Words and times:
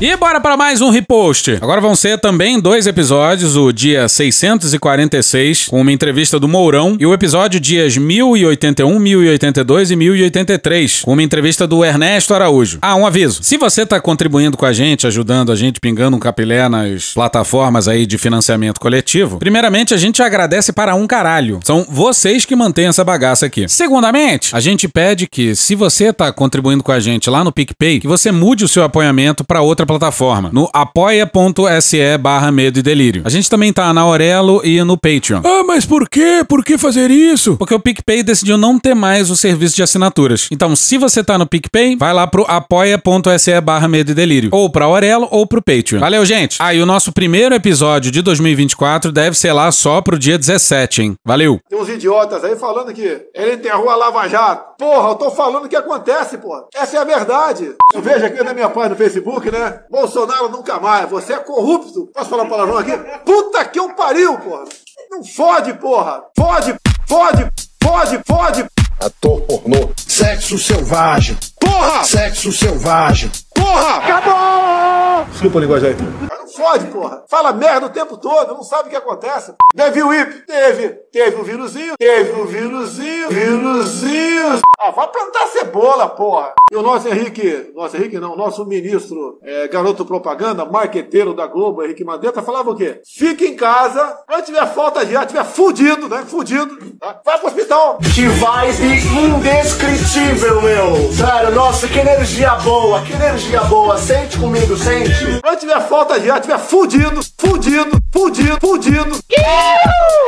E 0.00 0.16
bora 0.16 0.40
para 0.40 0.56
mais 0.56 0.80
um 0.82 0.90
repost. 0.90 1.56
Agora 1.62 1.80
vão 1.80 1.94
ser 1.94 2.18
também 2.18 2.60
dois 2.60 2.86
episódios, 2.86 3.56
o 3.56 3.72
dia 3.72 4.08
646, 4.08 5.68
com 5.68 5.80
uma 5.80 5.92
entrevista 5.92 6.38
do 6.38 6.48
Mourão, 6.48 6.96
e 6.98 7.06
o 7.06 7.14
episódio 7.14 7.60
dias 7.60 7.96
1081, 7.96 8.98
1082 8.98 9.90
e 9.92 9.96
1083, 9.96 11.02
com 11.02 11.12
uma 11.12 11.22
entrevista 11.22 11.66
do 11.66 11.84
Ernesto 11.84 12.34
Araújo. 12.34 12.78
Ah, 12.82 12.96
um 12.96 13.06
aviso. 13.06 13.42
Se 13.42 13.56
você 13.56 13.86
tá 13.86 14.00
contribuindo 14.00 14.56
com 14.56 14.66
a 14.66 14.72
gente, 14.72 15.06
ajudando 15.06 15.52
a 15.52 15.56
gente, 15.56 15.80
pingando 15.80 16.16
um 16.16 16.20
capilé 16.20 16.68
nas 16.68 17.12
plataformas 17.14 17.86
aí 17.86 18.04
de 18.04 18.18
financiamento 18.18 18.80
coletivo, 18.80 19.38
primeiramente 19.38 19.94
a 19.94 19.96
gente 19.96 20.22
agradece 20.22 20.72
para 20.72 20.96
um 20.96 21.06
caralho. 21.06 21.60
São 21.62 21.86
vocês 21.88 22.44
que 22.44 22.56
mantêm 22.56 22.88
essa 22.88 23.04
bagaça 23.04 23.46
aqui. 23.46 23.68
Segundamente, 23.68 24.54
a 24.54 24.60
gente 24.60 24.88
pede 24.88 25.28
que, 25.28 25.54
se 25.54 25.76
você 25.76 26.12
tá 26.12 26.32
contribuindo 26.32 26.82
com 26.82 26.92
a 26.92 26.98
gente 26.98 27.30
lá 27.30 27.44
no 27.44 27.52
PicPay, 27.52 28.00
que 28.00 28.08
você 28.08 28.32
mude 28.32 28.64
o 28.64 28.68
seu 28.68 28.82
apoiamento 28.82 29.44
para 29.44 29.62
outra 29.62 29.83
plataforma, 29.86 30.50
no 30.52 30.68
apoia.se 30.72 32.18
barra 32.18 32.50
medo 32.50 32.78
e 32.78 32.82
delírio. 32.82 33.22
A 33.24 33.30
gente 33.30 33.48
também 33.48 33.72
tá 33.72 33.92
na 33.92 34.02
Aurelo 34.02 34.60
e 34.64 34.82
no 34.82 34.96
Patreon. 34.96 35.40
Ah, 35.44 35.62
mas 35.64 35.84
por 35.84 36.08
quê? 36.08 36.44
Por 36.48 36.64
que 36.64 36.78
fazer 36.78 37.10
isso? 37.10 37.56
Porque 37.56 37.74
o 37.74 37.80
PicPay 37.80 38.22
decidiu 38.22 38.56
não 38.56 38.78
ter 38.78 38.94
mais 38.94 39.30
o 39.30 39.36
serviço 39.36 39.76
de 39.76 39.82
assinaturas. 39.82 40.48
Então, 40.50 40.74
se 40.76 40.98
você 40.98 41.22
tá 41.22 41.38
no 41.38 41.46
PicPay, 41.46 41.96
vai 41.96 42.12
lá 42.12 42.26
pro 42.26 42.44
apoia.se 42.48 43.60
barra 43.60 43.88
medo 43.88 44.10
e 44.10 44.14
delírio. 44.14 44.50
Ou 44.52 44.70
pra 44.70 44.84
Aurelo 44.86 45.28
ou 45.30 45.46
pro 45.46 45.62
Patreon. 45.62 46.00
Valeu, 46.00 46.24
gente! 46.24 46.56
Ah, 46.60 46.74
e 46.74 46.80
o 46.80 46.86
nosso 46.86 47.12
primeiro 47.12 47.54
episódio 47.54 48.10
de 48.10 48.22
2024 48.22 49.10
deve 49.12 49.36
ser 49.36 49.52
lá 49.52 49.70
só 49.70 50.00
pro 50.00 50.18
dia 50.18 50.38
17, 50.38 51.02
hein? 51.02 51.14
Valeu! 51.24 51.60
Tem 51.68 51.78
uns 51.78 51.88
idiotas 51.88 52.44
aí 52.44 52.56
falando 52.56 52.92
que 52.92 53.02
ele 53.34 53.54
enterrou 53.54 53.90
a 53.90 53.96
Lava 53.96 54.28
Jato. 54.28 54.74
Porra, 54.78 55.10
eu 55.10 55.14
tô 55.14 55.30
falando 55.30 55.64
o 55.64 55.68
que 55.68 55.76
acontece, 55.76 56.38
porra. 56.38 56.64
Essa 56.74 56.96
é 56.96 57.00
a 57.00 57.04
verdade. 57.04 57.72
Eu 57.92 58.02
vejo 58.02 58.24
aqui 58.24 58.42
na 58.42 58.52
minha 58.52 58.68
página 58.68 58.90
no 58.90 58.96
Facebook, 58.96 59.50
né? 59.50 59.73
Bolsonaro 59.90 60.48
nunca 60.48 60.78
mais. 60.80 61.08
Você 61.10 61.34
é 61.34 61.38
corrupto. 61.38 62.06
Posso 62.14 62.30
falar 62.30 62.46
palavrão 62.46 62.78
aqui? 62.78 62.92
Puta 63.24 63.64
que 63.64 63.78
eu 63.78 63.94
pariu, 63.94 64.38
porra. 64.38 64.64
Não 65.10 65.24
fode, 65.24 65.74
porra. 65.74 66.22
Fode, 66.36 66.74
fode, 67.08 67.50
fode, 67.82 68.20
fode. 68.26 68.66
Ator 69.00 69.40
pornô. 69.42 69.92
Sexo 69.96 70.58
selvagem. 70.58 71.36
Porra! 71.60 72.04
Sexo 72.04 72.52
selvagem. 72.52 73.30
Porra! 73.64 73.96
Acabou! 73.96 75.24
Desculpa 75.30 75.58
a 75.58 75.60
linguagem 75.62 75.88
aí. 75.88 75.96
Mas 76.28 76.38
não 76.38 76.48
fode, 76.48 76.86
porra. 76.88 77.24
Fala 77.28 77.52
merda 77.52 77.86
o 77.86 77.90
tempo 77.90 78.18
todo, 78.18 78.54
não 78.54 78.62
sabe 78.62 78.88
o 78.88 78.90
que 78.90 78.96
acontece. 78.96 79.54
Teve 79.74 80.02
o 80.02 80.12
IP? 80.12 80.46
Teve. 80.46 80.88
Teve 81.10 81.36
o 81.36 81.44
vírusinho? 81.44 81.94
Teve 81.98 82.40
o 82.40 82.44
vírusinho. 82.44 83.28
Vírusinho. 83.30 84.60
Ah, 84.78 84.90
vai 84.90 85.08
plantar 85.08 85.46
cebola, 85.46 86.08
porra. 86.08 86.52
E 86.70 86.76
o 86.76 86.82
nosso 86.82 87.08
Henrique, 87.08 87.72
nosso 87.74 87.96
Henrique 87.96 88.18
não, 88.18 88.36
nosso 88.36 88.66
ministro, 88.66 89.38
é, 89.42 89.68
garoto 89.68 90.04
propaganda, 90.04 90.64
marqueteiro 90.64 91.32
da 91.32 91.46
Globo, 91.46 91.82
Henrique 91.82 92.04
Mandetta, 92.04 92.42
falava 92.42 92.70
o 92.70 92.76
quê? 92.76 93.00
Fique 93.06 93.46
em 93.46 93.56
casa, 93.56 94.18
quando 94.26 94.44
tiver 94.44 94.66
falta 94.74 95.04
de 95.06 95.16
ar, 95.16 95.26
tiver 95.26 95.44
fudido, 95.44 96.08
né? 96.08 96.24
Fudido, 96.26 96.76
tá? 96.98 97.20
vai 97.24 97.38
pro 97.38 97.48
hospital. 97.48 97.98
Que 98.14 98.26
vibe 98.26 99.24
indescritível, 99.24 100.60
meu. 100.60 101.12
Sério, 101.12 101.54
nossa, 101.54 101.88
que 101.88 101.98
energia 101.98 102.54
boa, 102.56 103.00
que 103.02 103.12
energia 103.12 103.53
boa. 103.60 103.98
Sente 103.98 104.38
comigo, 104.38 104.76
sente. 104.76 105.40
Quando 105.42 105.58
tiver 105.58 105.80
falta 105.88 106.18
de 106.18 106.30
ar, 106.30 106.40
tiver 106.40 106.58
fudido, 106.58 107.20
fudido, 107.38 107.98
fudido, 108.12 108.58
fudido. 108.60 109.18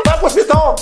Vai 0.06 0.18
pro 0.18 0.26
hospital. 0.26 0.76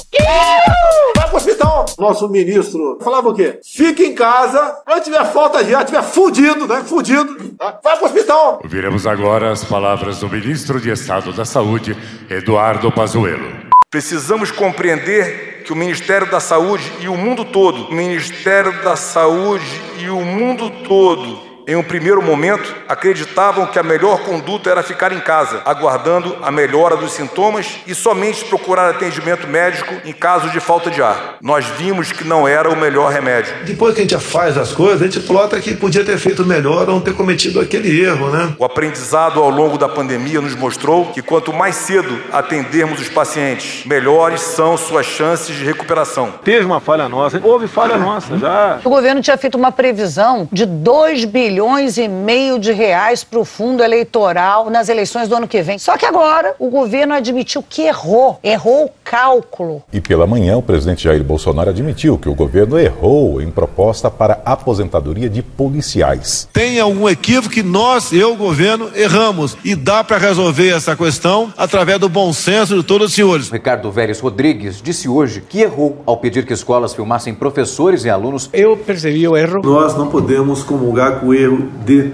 Vai 1.16 1.28
pro 1.28 1.36
hospital. 1.36 1.86
Nosso 1.98 2.28
ministro 2.28 2.98
falava 3.02 3.28
o 3.28 3.34
quê? 3.34 3.58
Fique 3.64 4.04
em 4.04 4.14
casa, 4.14 4.76
quando 4.84 5.02
tiver 5.02 5.24
falta 5.26 5.62
de 5.64 5.74
ar, 5.74 5.84
tiver 5.84 6.02
fudido, 6.02 6.66
né? 6.66 6.82
Fudido, 6.84 7.50
tá? 7.58 7.78
vai 7.82 7.96
pro 7.96 8.06
hospital. 8.06 8.60
Ouviremos 8.62 9.06
agora 9.06 9.52
as 9.52 9.64
palavras 9.64 10.18
do 10.18 10.28
ministro 10.28 10.80
de 10.80 10.90
Estado 10.90 11.32
da 11.32 11.44
Saúde, 11.44 11.96
Eduardo 12.28 12.90
Pazuello. 12.90 13.64
Precisamos 13.90 14.50
compreender 14.50 15.62
que 15.64 15.72
o 15.72 15.76
Ministério 15.76 16.30
da 16.30 16.40
Saúde 16.40 16.92
e 17.00 17.08
o 17.08 17.16
mundo 17.16 17.44
todo, 17.44 17.86
o 17.88 17.94
Ministério 17.94 18.82
da 18.82 18.96
Saúde 18.96 19.64
e 19.98 20.10
o 20.10 20.20
mundo 20.20 20.68
todo, 20.86 21.53
em 21.66 21.76
um 21.76 21.82
primeiro 21.82 22.22
momento, 22.22 22.74
acreditavam 22.86 23.66
que 23.66 23.78
a 23.78 23.82
melhor 23.82 24.20
conduta 24.20 24.70
era 24.70 24.82
ficar 24.82 25.12
em 25.12 25.20
casa, 25.20 25.62
aguardando 25.64 26.36
a 26.42 26.50
melhora 26.50 26.94
dos 26.96 27.12
sintomas 27.12 27.76
e 27.86 27.94
somente 27.94 28.44
procurar 28.44 28.90
atendimento 28.90 29.46
médico 29.46 29.94
em 30.04 30.12
caso 30.12 30.50
de 30.50 30.60
falta 30.60 30.90
de 30.90 31.02
ar. 31.02 31.36
Nós 31.40 31.64
vimos 31.64 32.12
que 32.12 32.24
não 32.24 32.46
era 32.46 32.68
o 32.68 32.76
melhor 32.76 33.10
remédio. 33.10 33.54
Depois 33.64 33.94
que 33.94 34.00
a 34.00 34.04
gente 34.04 34.18
faz 34.18 34.58
as 34.58 34.72
coisas, 34.72 35.00
a 35.00 35.04
gente 35.06 35.20
plota 35.20 35.58
que 35.58 35.74
podia 35.74 36.04
ter 36.04 36.18
feito 36.18 36.44
melhor 36.44 36.86
ou 36.86 36.94
não 36.94 37.00
ter 37.00 37.14
cometido 37.14 37.60
aquele 37.60 38.04
erro, 38.04 38.30
né? 38.30 38.54
O 38.58 38.64
aprendizado 38.64 39.40
ao 39.40 39.48
longo 39.48 39.78
da 39.78 39.88
pandemia 39.88 40.40
nos 40.42 40.54
mostrou 40.54 41.06
que 41.06 41.22
quanto 41.22 41.52
mais 41.52 41.76
cedo 41.76 42.20
atendermos 42.30 43.00
os 43.00 43.08
pacientes, 43.08 43.86
melhores 43.86 44.42
são 44.42 44.76
suas 44.76 45.06
chances 45.06 45.56
de 45.56 45.64
recuperação. 45.64 46.34
Teve 46.44 46.66
uma 46.66 46.80
falha 46.80 47.08
nossa, 47.08 47.40
houve 47.42 47.66
falha 47.66 47.96
nossa 47.96 48.36
já. 48.36 48.80
O 48.84 48.90
governo 48.90 49.22
tinha 49.22 49.38
feito 49.38 49.56
uma 49.56 49.72
previsão 49.72 50.46
de 50.52 50.66
2 50.66 51.24
bilhões 51.24 51.53
e 51.98 52.08
meio 52.08 52.58
de 52.58 52.72
reais 52.72 53.22
para 53.22 53.38
o 53.38 53.44
fundo 53.44 53.82
eleitoral 53.82 54.70
nas 54.70 54.88
eleições 54.88 55.28
do 55.28 55.36
ano 55.36 55.48
que 55.48 55.62
vem. 55.62 55.78
Só 55.78 55.96
que 55.96 56.06
agora 56.06 56.54
o 56.58 56.68
governo 56.68 57.14
admitiu 57.14 57.62
que 57.62 57.82
errou, 57.82 58.38
errou 58.42 58.86
o 58.86 58.90
cálculo. 59.04 59.82
E 59.92 60.00
pela 60.00 60.26
manhã, 60.26 60.56
o 60.56 60.62
presidente 60.62 61.04
Jair 61.04 61.22
Bolsonaro 61.22 61.70
admitiu 61.70 62.18
que 62.18 62.28
o 62.28 62.34
governo 62.34 62.78
errou 62.78 63.40
em 63.40 63.50
proposta 63.50 64.10
para 64.10 64.40
aposentadoria 64.44 65.28
de 65.28 65.42
policiais. 65.42 66.48
Tem 66.52 66.80
algum 66.80 67.08
equívoco 67.08 67.54
que 67.54 67.62
nós, 67.62 68.12
eu, 68.12 68.34
governo, 68.36 68.90
erramos. 68.94 69.56
E 69.64 69.74
dá 69.74 70.02
para 70.02 70.18
resolver 70.18 70.70
essa 70.70 70.96
questão 70.96 71.52
através 71.56 71.98
do 71.98 72.08
bom 72.08 72.32
senso 72.32 72.76
de 72.76 72.82
todos 72.82 73.08
os 73.08 73.14
senhores. 73.14 73.50
Ricardo 73.50 73.90
Vélez 73.90 74.20
Rodrigues 74.20 74.80
disse 74.82 75.08
hoje 75.08 75.40
que 75.40 75.60
errou 75.60 76.02
ao 76.06 76.16
pedir 76.16 76.44
que 76.44 76.52
escolas 76.52 76.94
filmassem 76.94 77.34
professores 77.34 78.04
e 78.04 78.10
alunos. 78.10 78.48
Eu 78.52 78.76
percebi 78.76 79.26
o 79.26 79.36
erro. 79.36 79.60
Nós 79.62 79.96
não 79.96 80.08
podemos 80.08 80.62
comungar 80.62 81.20
com 81.20 81.28
o 81.28 81.34
erro 81.44 81.70
de 81.84 82.10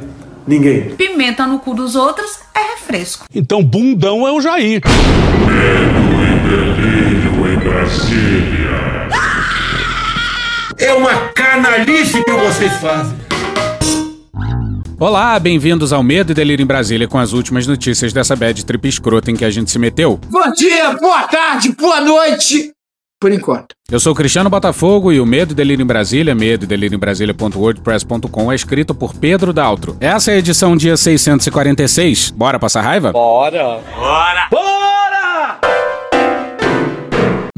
ninguém. 0.46 0.90
Pimenta 0.96 1.46
no 1.46 1.58
cu 1.58 1.74
dos 1.74 1.94
outros 1.94 2.40
é 2.54 2.74
refresco. 2.74 3.26
Então, 3.34 3.62
bundão 3.62 4.26
é 4.26 4.32
o 4.32 4.40
Jair. 4.40 4.82
Medo 5.46 6.00
e 6.22 6.48
delírio 6.48 7.52
em 7.52 7.58
Brasília. 7.58 9.08
É 10.78 10.92
uma 10.94 11.14
canalice 11.34 12.22
que 12.22 12.32
vocês 12.32 12.72
fazem. 12.78 13.18
Olá, 14.98 15.38
bem-vindos 15.38 15.94
ao 15.94 16.02
Medo 16.02 16.32
e 16.32 16.34
Delírio 16.34 16.62
em 16.62 16.66
Brasília 16.66 17.08
com 17.08 17.18
as 17.18 17.32
últimas 17.32 17.66
notícias 17.66 18.12
dessa 18.12 18.36
bad 18.36 18.64
trip 18.66 18.86
escrota 18.86 19.30
em 19.30 19.36
que 19.36 19.44
a 19.44 19.50
gente 19.50 19.70
se 19.70 19.78
meteu. 19.78 20.20
Bom 20.28 20.52
dia, 20.52 20.92
boa 21.00 21.22
tarde, 21.22 21.72
boa 21.72 22.02
noite. 22.02 22.70
Por 23.20 23.30
enquanto. 23.30 23.74
Eu 23.90 24.00
sou 24.00 24.14
Cristiano 24.14 24.48
Botafogo 24.48 25.12
e 25.12 25.20
o 25.20 25.26
Medo 25.26 25.52
e 25.52 25.54
Delírio 25.54 25.82
em 25.82 25.86
Brasília, 25.86 26.34
medo 26.34 26.64
e 26.64 26.66
delírio 26.66 26.96
em 26.96 26.98
Brasília.wordpress.com 26.98 28.50
é 28.50 28.54
escrito 28.54 28.94
por 28.94 29.14
Pedro 29.14 29.52
Daltro. 29.52 29.94
Essa 30.00 30.30
é 30.30 30.36
a 30.36 30.38
edição 30.38 30.74
dia 30.74 30.96
646. 30.96 32.30
Bora 32.30 32.58
passar 32.58 32.80
raiva? 32.80 33.12
Bora. 33.12 33.80
Bora. 33.94 34.48
Bora! 34.50 34.79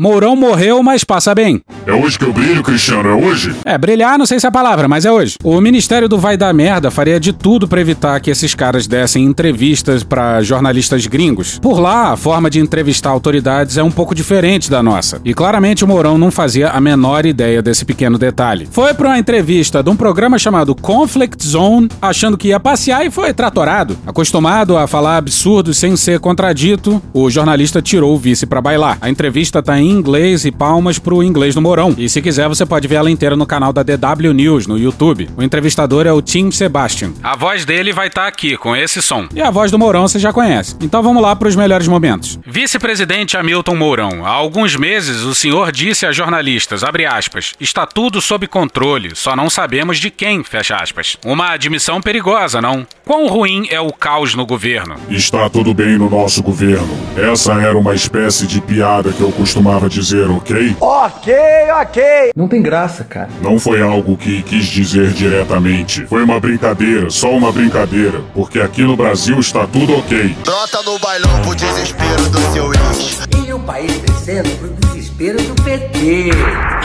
Mourão 0.03 0.35
morreu, 0.35 0.83
mas 0.83 1.05
passa 1.05 1.33
bem. 1.33 1.63
É 1.87 1.93
hoje 1.93 2.19
que 2.19 2.25
eu 2.25 2.33
brilho, 2.33 2.61
Cristiano? 2.61 3.09
É 3.09 3.15
hoje? 3.15 3.55
É, 3.65 3.79
brilhar 3.79 4.19
não 4.19 4.27
sei 4.27 4.41
se 4.41 4.47
é 4.47 4.49
a 4.49 4.53
palavra, 4.53 4.89
mas 4.89 5.05
é 5.05 5.13
hoje. 5.13 5.37
O 5.45 5.61
Ministério 5.61 6.09
do 6.09 6.19
Vai 6.19 6.37
Dar 6.37 6.53
Merda 6.53 6.91
faria 6.91 7.21
de 7.21 7.33
tudo 7.33 7.69
para 7.69 7.81
evitar 7.81 8.19
que 8.19 8.29
esses 8.29 8.53
caras 8.53 8.89
dessem 8.89 9.25
entrevistas 9.25 10.03
para 10.03 10.43
jornalistas 10.43 11.07
gringos. 11.07 11.61
Por 11.61 11.79
lá, 11.79 12.13
a 12.13 12.17
forma 12.17 12.51
de 12.51 12.59
entrevistar 12.59 13.11
autoridades 13.11 13.77
é 13.77 13.83
um 13.85 13.93
pouco 13.93 14.13
diferente 14.13 14.69
da 14.69 14.83
nossa. 14.83 15.21
E 15.25 15.33
claramente 15.33 15.85
o 15.85 15.89
Mourão 15.89 16.19
não 16.19 16.33
fazia 16.33 16.71
a 16.71 16.81
menor 16.81 17.25
ideia 17.25 17.63
desse 17.63 17.85
pequeno 17.85 18.19
detalhe. 18.19 18.67
Foi 18.73 18.93
para 18.95 19.07
uma 19.07 19.19
entrevista 19.21 19.85
de 19.85 19.91
um 19.91 19.95
programa 19.95 20.37
chamado 20.37 20.75
Conflict 20.75 21.47
Zone, 21.47 21.89
achando 22.01 22.37
que 22.37 22.49
ia 22.49 22.59
passear 22.59 23.07
e 23.07 23.11
foi 23.11 23.33
tratorado. 23.33 23.97
Acostumado 24.05 24.77
a 24.77 24.89
falar 24.89 25.17
absurdos 25.17 25.79
sem 25.79 25.97
ser 25.97 26.19
contradito, 26.19 27.01
o 27.13 27.31
jornalista 27.31 27.81
tirou 27.81 28.13
o 28.13 28.19
vice 28.19 28.47
para 28.47 28.61
bailar. 28.61 28.99
A 29.01 29.09
entrevista 29.09 29.63
tá 29.63 29.79
em 29.79 29.92
inglês 29.93 30.45
e 30.45 30.51
palmas 30.51 30.99
pro 30.99 31.23
inglês 31.23 31.55
do 31.55 31.61
Mourão. 31.61 31.95
E 31.97 32.09
se 32.09 32.21
quiser, 32.21 32.49
você 32.49 32.65
pode 32.67 32.89
ver 32.89 32.97
ela 32.97 33.11
inteira 33.11 33.37
no 33.37 33.47
canal 33.47 33.73
da 33.73 33.83
DW 33.83 34.33
News 34.33 34.67
no 34.67 34.79
YouTube. 34.79 35.29
O 35.37 35.43
entrevistador 35.43 36.07
é 36.07 36.13
o 36.13 36.23
Tim 36.23 36.51
Sebastian. 36.51 37.13
A 37.23 37.37
voz 37.37 37.65
dele 37.65 37.93
vai 37.93 38.09
estar 38.09 38.27
aqui, 38.27 38.57
com 38.57 38.75
esse 38.75 39.03
som. 39.03 39.27
E 39.35 39.41
a 39.41 39.51
voz 39.51 39.71
do 39.71 39.79
Mourão 39.79 40.09
você 40.09 40.19
já 40.19 40.33
conhece. 40.33 40.77
Então 40.81 41.03
vamos 41.03 41.23
lá 41.23 41.37
para 41.37 41.49
os 41.49 41.57
melhores 41.57 41.87
momentos. 41.87 42.39
Vice-presidente 42.47 43.37
Hamilton 43.37 43.77
Mourão. 43.77 44.27
Há 44.27 44.31
alguns 44.31 44.77
meses, 44.77 45.23
o 45.23 45.35
senhor 45.35 45.73
disse 45.73 46.07
a 46.07 46.13
jornalistas, 46.13 46.83
abre 46.83 47.05
aspas, 47.05 47.55
está 47.61 47.87
tudo 47.87 48.21
sob 48.21 48.47
controle, 48.47 49.11
só 49.15 49.37
não 49.37 49.51
sabemos 49.51 49.99
de 49.99 50.11
quem, 50.11 50.43
fecha 50.45 50.77
aspas. 50.77 51.17
Uma 51.25 51.51
admissão 51.51 52.01
perigosa, 52.01 52.61
não? 52.61 52.87
Quão 53.05 53.27
ruim 53.27 53.67
é 53.71 53.81
o 53.81 53.93
caos 53.93 54.35
no 54.35 54.47
governo? 54.47 54.95
Está 55.11 55.49
tudo 55.49 55.75
bem 55.75 55.99
no 55.99 56.09
nosso 56.09 56.43
governo. 56.43 56.97
Essa 57.17 57.55
era 57.55 57.77
uma 57.77 57.95
espécie 57.95 58.47
de 58.47 58.61
piada 58.61 59.13
que 59.13 59.21
eu 59.21 59.33
costumava 59.33 59.72
costumava 59.73 59.89
dizer, 59.89 60.29
ok? 60.31 60.77
Ok, 60.81 61.35
ok. 61.81 62.03
Não 62.37 62.47
tem 62.47 62.61
graça, 62.61 63.05
cara. 63.05 63.29
Não 63.41 63.59
foi 63.59 63.81
algo 63.81 64.17
que 64.17 64.43
quis 64.43 64.67
dizer 64.67 65.11
diretamente. 65.13 66.07
Foi 66.07 66.23
uma 66.23 66.39
brincadeira, 66.39 67.09
só 67.09 67.31
uma 67.31 67.51
brincadeira. 67.51 68.21
Porque 68.35 68.61
aqui 68.61 68.83
no 68.83 68.97
Brasil 68.97 69.39
está 69.39 69.67
tudo 69.67 69.97
ok. 69.97 70.37
Trota 70.45 70.83
no 70.83 70.99
bailão 70.99 71.43
pro 71.43 71.55
desespero 71.55 72.29
do 72.29 72.41
seu 72.53 72.73
ex. 72.73 73.19
E 73.47 73.53
o 73.53 73.59
país 73.61 73.97
crescendo 73.99 74.51
pro 74.59 74.69
desespero 74.69 75.43
do 75.43 75.63
PT. 75.63 76.31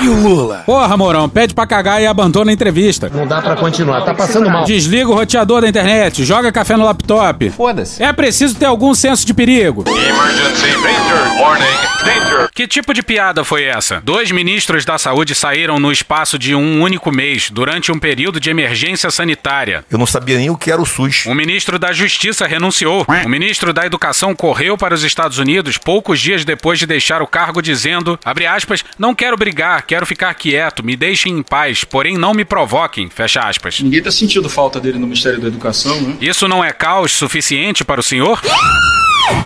E 0.01 0.07
o 0.07 0.13
Lula? 0.21 0.63
Porra, 0.65 0.95
Mourão, 0.95 1.27
pede 1.27 1.53
pra 1.53 1.67
cagar 1.67 2.01
e 2.01 2.07
abandona 2.07 2.51
a 2.51 2.53
entrevista. 2.53 3.11
Não 3.13 3.27
dá 3.27 3.41
pra 3.41 3.55
continuar, 3.55 4.01
tá 4.01 4.13
passando 4.13 4.49
mal. 4.49 4.63
Desliga 4.63 5.09
o 5.09 5.13
roteador 5.13 5.61
da 5.61 5.67
internet, 5.67 6.23
joga 6.23 6.51
café 6.51 6.77
no 6.77 6.85
laptop. 6.85 7.49
Foda-se. 7.49 8.01
É 8.01 8.13
preciso 8.13 8.55
ter 8.55 8.65
algum 8.65 8.93
senso 8.93 9.25
de 9.25 9.33
perigo. 9.33 9.83
Emergency 9.87 10.71
danger. 10.81 11.41
Warning. 11.41 11.87
Danger. 12.05 12.46
Que 12.57 12.67
tipo 12.67 12.91
de 12.91 13.03
piada 13.03 13.43
foi 13.43 13.65
essa? 13.65 14.01
Dois 14.03 14.31
ministros 14.31 14.83
da 14.83 14.97
saúde 14.97 15.35
saíram 15.35 15.79
no 15.79 15.91
espaço 15.91 16.39
de 16.39 16.55
um 16.55 16.81
único 16.81 17.11
mês, 17.11 17.51
durante 17.51 17.91
um 17.91 17.99
período 17.99 18.39
de 18.39 18.49
emergência 18.49 19.11
sanitária. 19.11 19.85
Eu 19.91 19.99
não 19.99 20.07
sabia 20.07 20.39
nem 20.39 20.49
o 20.49 20.57
que 20.57 20.71
era 20.71 20.81
o 20.81 20.85
SUS. 20.85 21.27
O 21.27 21.35
ministro 21.35 21.77
da 21.77 21.93
Justiça 21.93 22.47
renunciou. 22.47 23.05
O 23.23 23.29
ministro 23.29 23.71
da 23.71 23.85
Educação 23.85 24.33
correu 24.33 24.75
para 24.75 24.95
os 24.95 25.03
Estados 25.03 25.37
Unidos 25.37 25.77
poucos 25.77 26.19
dias 26.19 26.43
depois 26.43 26.79
de 26.79 26.87
deixar 26.87 27.21
o 27.21 27.27
cargo, 27.27 27.61
dizendo: 27.61 28.19
abre 28.25 28.47
aspas, 28.47 28.83
não 28.97 29.13
quero 29.13 29.37
brigar, 29.37 29.83
quero 29.83 30.07
ficar 30.07 30.33
quieto, 30.33 30.83
me 30.83 30.95
deixem 30.95 31.37
em 31.37 31.43
paz, 31.43 31.83
porém 31.83 32.17
não 32.17 32.33
me 32.33 32.43
provoquem, 32.43 33.07
fecha 33.07 33.41
aspas. 33.41 33.79
Ninguém 33.81 34.01
tá 34.01 34.09
sentindo 34.09 34.49
falta 34.49 34.79
dele 34.79 34.97
no 34.97 35.05
Ministério 35.05 35.39
da 35.39 35.47
Educação, 35.47 36.01
né? 36.01 36.17
Isso 36.19 36.47
não 36.47 36.65
é 36.65 36.71
caos 36.71 37.11
suficiente 37.11 37.85
para 37.85 37.99
o 37.99 38.03
senhor? 38.03 38.41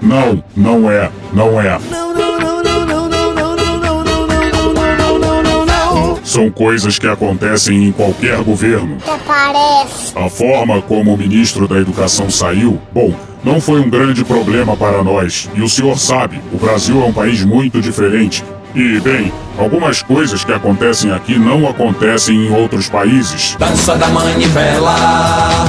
Não, 0.01 0.41
não 0.55 0.89
é, 0.89 1.11
não 1.33 1.59
é. 1.59 1.77
São 6.31 6.49
coisas 6.49 6.97
que 6.97 7.05
acontecem 7.07 7.87
em 7.87 7.91
qualquer 7.91 8.41
governo. 8.41 8.95
Até 9.05 9.17
parece. 9.27 10.17
A 10.17 10.29
forma 10.29 10.81
como 10.81 11.13
o 11.13 11.17
ministro 11.17 11.67
da 11.67 11.77
Educação 11.77 12.29
saiu, 12.29 12.79
bom, 12.93 13.13
não 13.43 13.59
foi 13.59 13.81
um 13.81 13.89
grande 13.89 14.23
problema 14.23 14.77
para 14.77 15.03
nós. 15.03 15.49
E 15.53 15.61
o 15.61 15.67
senhor 15.67 15.99
sabe, 15.99 16.39
o 16.53 16.57
Brasil 16.57 17.01
é 17.01 17.05
um 17.05 17.11
país 17.11 17.43
muito 17.43 17.81
diferente. 17.81 18.45
E, 18.73 18.99
bem, 19.01 19.31
algumas 19.57 20.01
coisas 20.01 20.43
que 20.43 20.53
acontecem 20.53 21.11
aqui 21.11 21.37
não 21.37 21.67
acontecem 21.67 22.47
em 22.47 22.51
outros 22.55 22.87
países. 22.87 23.55
Dança 23.59 23.95
da 23.95 24.07
manivela. 24.07 24.95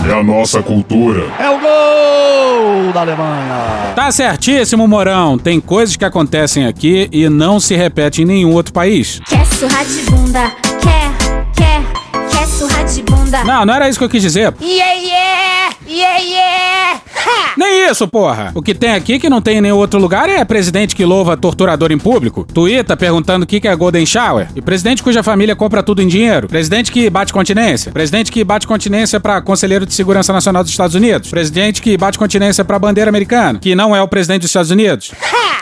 É 0.08 0.12
a 0.12 0.22
nossa 0.22 0.62
cultura. 0.62 1.24
É 1.38 1.50
o 1.50 1.58
gol 1.60 2.92
da 2.92 3.00
Alemanha. 3.00 3.92
Tá 3.96 4.10
certíssimo, 4.12 4.86
Morão. 4.86 5.36
Tem 5.36 5.60
coisas 5.60 5.96
que 5.96 6.04
acontecem 6.04 6.66
aqui 6.66 7.08
e 7.10 7.28
não 7.28 7.58
se 7.58 7.74
repetem 7.74 8.24
em 8.24 8.26
nenhum 8.28 8.52
outro 8.52 8.72
país. 8.72 9.20
Quer 9.28 9.44
surrar 9.46 9.84
de 9.84 10.02
bunda? 10.10 10.52
Quer, 10.80 11.12
quer, 11.56 11.82
quer 12.30 12.46
surrar 12.46 12.84
de 12.84 13.02
bunda? 13.02 13.11
Não, 13.44 13.64
não 13.64 13.74
era 13.74 13.88
isso 13.88 13.98
que 13.98 14.04
eu 14.04 14.08
quis 14.08 14.22
dizer. 14.22 14.52
Yeah, 14.60 14.92
yeah, 14.92 15.76
yeah, 15.88 16.18
yeah. 16.18 17.00
Ha! 17.24 17.54
Nem 17.56 17.88
isso, 17.88 18.06
porra. 18.08 18.50
O 18.54 18.62
que 18.62 18.74
tem 18.74 18.92
aqui 18.92 19.18
que 19.18 19.30
não 19.30 19.40
tem 19.40 19.58
em 19.58 19.60
nenhum 19.60 19.76
outro 19.76 19.98
lugar 19.98 20.28
é 20.28 20.44
presidente 20.44 20.96
que 20.96 21.04
louva 21.04 21.36
torturador 21.36 21.92
em 21.92 21.98
público, 21.98 22.46
tuita 22.52 22.96
perguntando 22.96 23.44
o 23.44 23.46
que 23.46 23.66
é 23.66 23.76
Golden 23.76 24.04
Shower, 24.04 24.48
e 24.56 24.60
presidente 24.60 25.02
cuja 25.02 25.22
família 25.22 25.54
compra 25.54 25.82
tudo 25.82 26.02
em 26.02 26.08
dinheiro, 26.08 26.48
presidente 26.48 26.90
que 26.90 27.08
bate 27.08 27.32
continência, 27.32 27.92
presidente 27.92 28.32
que 28.32 28.42
bate 28.42 28.66
continência 28.66 29.20
pra 29.20 29.40
conselheiro 29.40 29.86
de 29.86 29.94
segurança 29.94 30.32
nacional 30.32 30.62
dos 30.62 30.72
Estados 30.72 30.94
Unidos, 30.94 31.30
presidente 31.30 31.80
que 31.80 31.96
bate 31.96 32.18
continência 32.18 32.64
pra 32.64 32.78
bandeira 32.78 33.08
americana, 33.08 33.58
que 33.58 33.74
não 33.74 33.94
é 33.94 34.02
o 34.02 34.08
presidente 34.08 34.42
dos 34.42 34.50
Estados 34.50 34.70
Unidos. 34.70 35.12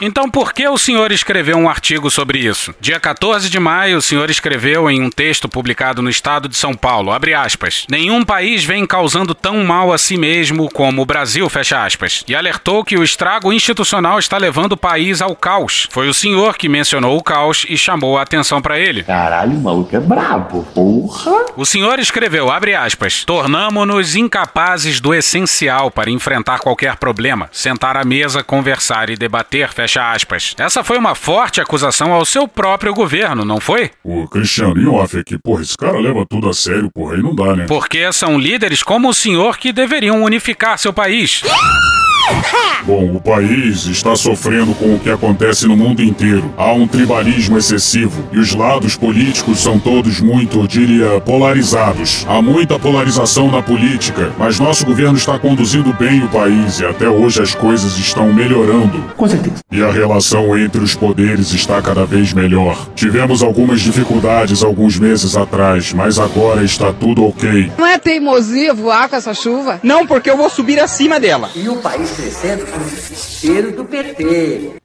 Então 0.00 0.30
por 0.30 0.54
que 0.54 0.66
o 0.66 0.78
senhor 0.78 1.12
escreveu 1.12 1.58
um 1.58 1.68
artigo 1.68 2.10
sobre 2.10 2.38
isso? 2.38 2.74
Dia 2.80 2.98
14 2.98 3.50
de 3.50 3.60
maio, 3.60 3.98
o 3.98 4.02
senhor 4.02 4.30
escreveu 4.30 4.88
em 4.88 5.02
um 5.02 5.10
texto 5.10 5.46
publicado 5.46 6.00
no 6.00 6.08
estado 6.08 6.48
de 6.48 6.56
São 6.56 6.74
Paulo, 6.74 7.10
abre 7.10 7.34
aspas, 7.34 7.59
nenhum 7.88 8.24
país 8.24 8.64
vem 8.64 8.86
causando 8.86 9.34
tão 9.34 9.64
mal 9.64 9.92
a 9.92 9.98
si 9.98 10.16
mesmo 10.16 10.70
como 10.70 11.02
o 11.02 11.06
Brasil, 11.06 11.48
fecha 11.48 11.84
aspas, 11.84 12.24
e 12.28 12.34
alertou 12.34 12.84
que 12.84 12.96
o 12.96 13.02
estrago 13.02 13.52
institucional 13.52 14.18
está 14.18 14.36
levando 14.36 14.72
o 14.72 14.76
país 14.76 15.20
ao 15.20 15.34
caos. 15.34 15.88
Foi 15.90 16.08
o 16.08 16.14
senhor 16.14 16.56
que 16.56 16.68
mencionou 16.68 17.16
o 17.16 17.22
caos 17.22 17.66
e 17.68 17.76
chamou 17.76 18.18
a 18.18 18.22
atenção 18.22 18.60
para 18.62 18.78
ele. 18.78 19.02
Caralho, 19.02 19.56
o 19.56 19.60
maluco 19.60 19.94
é 19.94 20.00
brabo, 20.00 20.64
porra. 20.74 21.46
O 21.56 21.64
senhor 21.64 21.98
escreveu, 21.98 22.50
abre 22.50 22.74
aspas, 22.74 23.24
tornamo-nos 23.24 24.16
incapazes 24.16 25.00
do 25.00 25.14
essencial 25.14 25.90
para 25.90 26.10
enfrentar 26.10 26.58
qualquer 26.60 26.96
problema, 26.96 27.48
sentar 27.52 27.96
à 27.96 28.04
mesa, 28.04 28.42
conversar 28.42 29.10
e 29.10 29.16
debater, 29.16 29.72
fecha 29.72 30.12
aspas. 30.12 30.54
Essa 30.58 30.84
foi 30.84 30.98
uma 30.98 31.14
forte 31.14 31.60
acusação 31.60 32.12
ao 32.12 32.24
seu 32.24 32.46
próprio 32.46 32.94
governo, 32.94 33.44
não 33.44 33.60
foi? 33.60 33.90
Ô, 34.04 34.26
Cristiano, 34.28 34.80
e 34.80 34.86
off 34.86 35.18
aqui, 35.18 35.38
porra, 35.38 35.62
esse 35.62 35.76
cara 35.76 35.98
leva 35.98 36.24
tudo 36.28 36.48
a 36.48 36.54
sério, 36.54 36.90
porra, 36.92 37.16
aí 37.16 37.22
não 37.22 37.34
dá, 37.34 37.49
Porque 37.66 38.12
são 38.12 38.38
líderes 38.38 38.82
como 38.82 39.08
o 39.08 39.14
senhor 39.14 39.58
que 39.58 39.72
deveriam 39.72 40.22
unificar 40.22 40.78
seu 40.78 40.92
país. 40.92 41.42
Bom, 42.84 43.14
o 43.14 43.20
país 43.20 43.86
está 43.86 44.16
sofrendo 44.16 44.74
com 44.74 44.94
o 44.94 44.98
que 44.98 45.10
acontece 45.10 45.66
no 45.66 45.76
mundo 45.76 46.02
inteiro. 46.02 46.52
Há 46.56 46.72
um 46.72 46.86
tribalismo 46.86 47.58
excessivo 47.58 48.24
e 48.32 48.38
os 48.38 48.54
lados 48.54 48.96
políticos 48.96 49.60
são 49.60 49.78
todos 49.78 50.20
muito, 50.20 50.66
diria, 50.66 51.20
polarizados. 51.20 52.24
Há 52.28 52.40
muita 52.40 52.78
polarização 52.78 53.50
na 53.50 53.62
política, 53.62 54.32
mas 54.38 54.58
nosso 54.58 54.86
governo 54.86 55.16
está 55.16 55.38
conduzindo 55.38 55.92
bem 55.92 56.24
o 56.24 56.28
país 56.28 56.80
e 56.80 56.86
até 56.86 57.08
hoje 57.08 57.42
as 57.42 57.54
coisas 57.54 57.98
estão 57.98 58.32
melhorando. 58.32 59.04
Com 59.16 59.28
certeza. 59.28 59.56
E 59.70 59.82
a 59.82 59.90
relação 59.90 60.56
entre 60.58 60.80
os 60.80 60.94
poderes 60.94 61.52
está 61.52 61.80
cada 61.82 62.04
vez 62.06 62.32
melhor. 62.32 62.88
Tivemos 62.94 63.42
algumas 63.42 63.80
dificuldades 63.80 64.62
alguns 64.62 64.98
meses 64.98 65.36
atrás, 65.36 65.92
mas 65.92 66.18
agora 66.18 66.64
está 66.64 66.92
tudo 66.92 67.26
ok. 67.26 67.70
Não 67.78 67.86
é 67.86 67.98
teimosia 67.98 68.72
voar 68.72 69.08
com 69.08 69.16
essa 69.16 69.34
chuva? 69.34 69.78
Não, 69.82 70.06
porque 70.06 70.30
eu 70.30 70.36
vou 70.36 70.48
subir 70.48 70.80
acima 70.80 71.20
dela. 71.20 71.50
E 71.54 71.68
o 71.68 71.76
país 71.76 72.10
crescendo 72.20 72.66
pro 72.66 72.84
desespero 72.84 73.72
do 73.72 73.84
PT. 73.84 74.79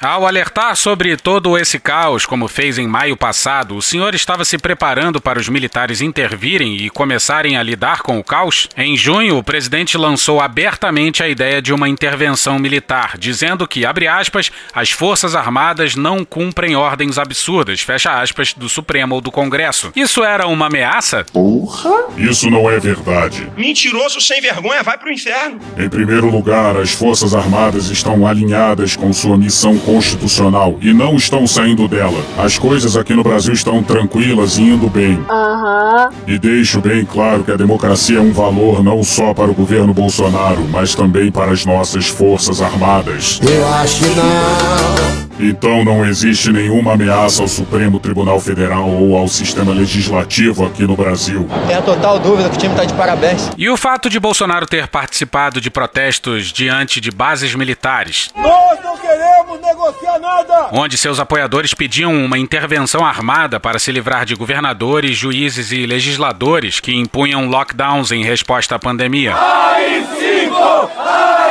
Ao 0.00 0.28
alertar 0.28 0.76
sobre 0.76 1.16
todo 1.16 1.58
esse 1.58 1.76
caos, 1.76 2.24
como 2.24 2.46
fez 2.46 2.78
em 2.78 2.86
maio 2.86 3.16
passado, 3.16 3.74
o 3.74 3.82
senhor 3.82 4.14
estava 4.14 4.44
se 4.44 4.56
preparando 4.56 5.20
para 5.20 5.40
os 5.40 5.48
militares 5.48 6.00
intervirem 6.00 6.76
e 6.76 6.88
começarem 6.88 7.56
a 7.56 7.64
lidar 7.64 8.02
com 8.02 8.16
o 8.16 8.22
caos? 8.22 8.68
Em 8.76 8.96
junho, 8.96 9.36
o 9.36 9.42
presidente 9.42 9.98
lançou 9.98 10.40
abertamente 10.40 11.20
a 11.20 11.28
ideia 11.28 11.60
de 11.60 11.72
uma 11.72 11.88
intervenção 11.88 12.60
militar, 12.60 13.18
dizendo 13.18 13.66
que, 13.66 13.84
abre 13.84 14.06
aspas, 14.06 14.52
as 14.72 14.92
Forças 14.92 15.34
Armadas 15.34 15.96
não 15.96 16.24
cumprem 16.24 16.76
ordens 16.76 17.18
absurdas, 17.18 17.80
fecha 17.80 18.20
aspas, 18.20 18.54
do 18.54 18.68
Supremo 18.68 19.16
ou 19.16 19.20
do 19.20 19.32
Congresso. 19.32 19.90
Isso 19.96 20.22
era 20.22 20.46
uma 20.46 20.66
ameaça? 20.66 21.26
Porra! 21.32 22.06
Isso 22.16 22.48
não 22.48 22.70
é 22.70 22.78
verdade. 22.78 23.50
Mentiroso 23.56 24.20
sem 24.20 24.40
vergonha, 24.40 24.84
vai 24.84 24.96
pro 24.96 25.10
inferno. 25.12 25.58
Em 25.76 25.88
primeiro 25.88 26.30
lugar, 26.30 26.76
as 26.76 26.92
Forças 26.92 27.34
Armadas 27.34 27.90
estão 27.90 28.24
alinhadas 28.24 28.94
com 28.94 29.12
sua 29.12 29.36
missão 29.36 29.76
constitucional 29.88 30.76
e 30.82 30.92
não 30.92 31.16
estão 31.16 31.46
saindo 31.46 31.88
dela. 31.88 32.22
As 32.36 32.58
coisas 32.58 32.94
aqui 32.94 33.14
no 33.14 33.22
Brasil 33.22 33.54
estão 33.54 33.82
tranquilas 33.82 34.58
e 34.58 34.62
indo 34.62 34.86
bem. 34.86 35.18
Aham. 35.30 36.10
E 36.26 36.38
deixo 36.38 36.78
bem 36.82 37.06
claro 37.06 37.42
que 37.42 37.50
a 37.50 37.56
democracia 37.56 38.18
é 38.18 38.20
um 38.20 38.30
valor 38.30 38.84
não 38.84 39.02
só 39.02 39.32
para 39.32 39.50
o 39.50 39.54
governo 39.54 39.94
Bolsonaro, 39.94 40.60
mas 40.70 40.94
também 40.94 41.32
para 41.32 41.52
as 41.52 41.64
nossas 41.64 42.06
Forças 42.06 42.60
Armadas. 42.60 43.40
Eu 43.42 43.66
acho 43.66 44.04
que 44.04 44.08
não. 44.10 45.27
Então 45.40 45.84
não 45.84 46.04
existe 46.04 46.50
nenhuma 46.50 46.94
ameaça 46.94 47.42
ao 47.42 47.48
Supremo 47.48 48.00
Tribunal 48.00 48.40
Federal 48.40 48.88
ou 48.88 49.16
ao 49.16 49.28
sistema 49.28 49.72
legislativo 49.72 50.66
aqui 50.66 50.82
no 50.84 50.96
Brasil. 50.96 51.48
Tenho 51.66 51.82
total 51.82 52.18
dúvida 52.18 52.48
que 52.50 52.56
o 52.56 52.58
time 52.58 52.74
tá 52.74 52.84
de 52.84 52.92
parabéns. 52.94 53.50
E 53.56 53.68
o 53.68 53.76
fato 53.76 54.10
de 54.10 54.18
Bolsonaro 54.18 54.66
ter 54.66 54.88
participado 54.88 55.60
de 55.60 55.70
protestos 55.70 56.46
diante 56.52 57.00
de 57.00 57.10
bases 57.10 57.54
militares, 57.54 58.30
Nós 58.36 58.78
não 58.82 58.96
queremos 58.96 59.60
negociar 59.60 60.18
nada! 60.18 60.68
onde 60.72 60.98
seus 60.98 61.20
apoiadores 61.20 61.72
pediam 61.72 62.12
uma 62.24 62.36
intervenção 62.38 63.04
armada 63.04 63.60
para 63.60 63.78
se 63.78 63.92
livrar 63.92 64.24
de 64.24 64.34
governadores, 64.34 65.16
juízes 65.16 65.70
e 65.70 65.86
legisladores 65.86 66.80
que 66.80 66.94
impunham 66.94 67.46
lockdowns 67.48 68.10
em 68.10 68.24
resposta 68.24 68.74
à 68.74 68.78
pandemia. 68.78 69.34
AI-5! 69.34 70.88
AI-5! 70.98 71.47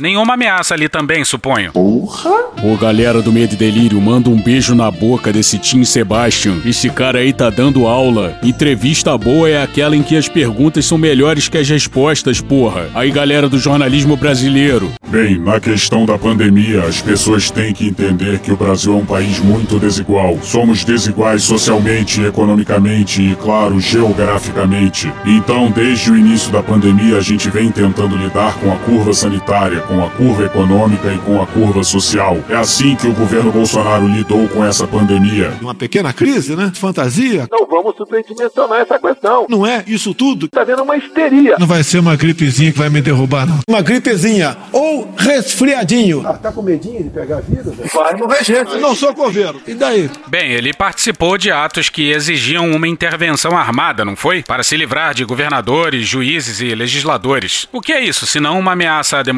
Nenhuma 0.00 0.34
ameaça 0.34 0.74
ali 0.74 0.88
também, 0.88 1.24
suponho. 1.24 1.72
Porra! 1.72 2.30
Ô 2.62 2.76
galera 2.76 3.22
do 3.22 3.32
Medo 3.32 3.54
e 3.54 3.56
Delírio, 3.56 4.00
manda 4.00 4.28
um 4.28 4.40
beijo 4.40 4.74
na 4.74 4.90
boca 4.90 5.32
desse 5.32 5.58
Tim 5.58 5.84
Sebastian. 5.84 6.58
Esse 6.64 6.90
cara 6.90 7.18
aí 7.20 7.32
tá 7.32 7.48
dando 7.48 7.86
aula. 7.86 8.38
Entrevista 8.42 9.16
boa 9.16 9.48
é 9.48 9.62
aquela 9.62 9.96
em 9.96 10.02
que 10.02 10.16
as 10.16 10.28
perguntas 10.28 10.84
são 10.84 10.98
melhores 10.98 11.48
que 11.48 11.58
as 11.58 11.68
respostas, 11.68 12.40
porra. 12.40 12.88
Aí 12.94 13.10
galera 13.10 13.48
do 13.48 13.58
jornalismo 13.58 14.16
brasileiro. 14.16 14.92
Bem, 15.08 15.38
na 15.38 15.60
questão 15.60 16.04
da 16.04 16.18
pandemia, 16.18 16.82
as 16.82 17.00
pessoas 17.00 17.50
têm 17.50 17.72
que 17.72 17.86
entender 17.86 18.40
que 18.40 18.52
o 18.52 18.56
Brasil 18.56 18.92
é 18.92 18.96
um 18.96 19.06
país 19.06 19.38
muito 19.38 19.78
desigual. 19.78 20.38
Somos 20.42 20.84
desiguais 20.84 21.44
socialmente, 21.44 22.22
economicamente 22.22 23.22
e, 23.22 23.36
claro, 23.36 23.80
geograficamente. 23.80 25.12
Então, 25.24 25.70
desde 25.70 26.10
o 26.10 26.16
início 26.16 26.52
da 26.52 26.62
pandemia, 26.62 27.16
a 27.16 27.20
gente 27.20 27.48
vem 27.48 27.70
tentando 27.70 28.16
lidar 28.16 28.54
com 28.54 28.72
a 28.72 28.76
curva 28.76 29.14
sanitária 29.14 29.45
igualitária 29.46 29.80
com 29.82 30.04
a 30.04 30.10
curva 30.10 30.44
econômica 30.44 31.12
e 31.12 31.18
com 31.18 31.40
a 31.40 31.46
curva 31.46 31.84
social. 31.84 32.38
É 32.50 32.56
assim 32.56 32.96
que 32.96 33.06
o 33.06 33.12
governo 33.12 33.52
Bolsonaro 33.52 34.06
lidou 34.08 34.48
com 34.48 34.64
essa 34.64 34.86
pandemia. 34.86 35.52
Uma 35.60 35.74
pequena 35.74 36.12
crise, 36.12 36.56
né? 36.56 36.72
Fantasia. 36.74 37.46
Não 37.50 37.64
vamos 37.66 37.96
superdimensionar 37.96 38.80
essa 38.80 38.98
questão. 38.98 39.46
Não 39.48 39.66
é 39.66 39.84
isso 39.86 40.12
tudo? 40.12 40.48
Tá 40.48 40.64
vendo 40.64 40.82
uma 40.82 40.96
histeria. 40.96 41.56
Não 41.58 41.66
vai 41.66 41.84
ser 41.84 42.00
uma 42.00 42.16
gripezinha 42.16 42.72
que 42.72 42.78
vai 42.78 42.90
me 42.90 43.00
derrubar, 43.00 43.46
não. 43.46 43.60
Uma 43.68 43.80
gripezinha 43.80 44.56
ou 44.72 45.08
resfriadinho. 45.16 46.26
Ah, 46.26 46.34
tá 46.34 46.50
com 46.50 46.62
medinho 46.62 47.04
de 47.04 47.10
pegar 47.10 47.40
vírus? 47.40 47.74
Vai 47.94 48.14
morrer 48.16 48.44
gente. 48.44 48.76
Não 48.78 48.94
sou 48.94 49.14
coveiro. 49.14 49.60
E 49.66 49.74
daí? 49.74 50.10
Bem, 50.26 50.50
ele 50.52 50.72
participou 50.74 51.38
de 51.38 51.52
atos 51.52 51.88
que 51.88 52.10
exigiam 52.10 52.70
uma 52.70 52.88
intervenção 52.88 53.56
armada, 53.56 54.04
não 54.04 54.16
foi? 54.16 54.42
Para 54.42 54.64
se 54.64 54.76
livrar 54.76 55.14
de 55.14 55.24
governadores, 55.24 56.06
juízes 56.06 56.60
e 56.60 56.74
legisladores. 56.74 57.68
O 57.72 57.80
que 57.80 57.92
é 57.92 58.02
isso, 58.02 58.26
se 58.26 58.40
não 58.40 58.58
uma 58.58 58.72
ameaça 58.72 59.18
à 59.18 59.22
democracia? 59.22 59.35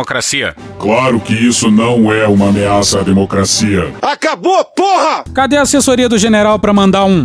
Claro 0.78 1.20
que 1.20 1.32
isso 1.32 1.70
não 1.70 2.12
é 2.12 2.26
uma 2.26 2.48
ameaça 2.48 3.00
à 3.00 3.02
democracia. 3.02 3.92
Acabou, 4.02 4.64
porra! 4.64 5.24
Cadê 5.34 5.56
a 5.56 5.62
assessoria 5.62 6.08
do 6.08 6.18
general 6.18 6.58
para 6.58 6.72
mandar 6.72 7.04
um. 7.04 7.22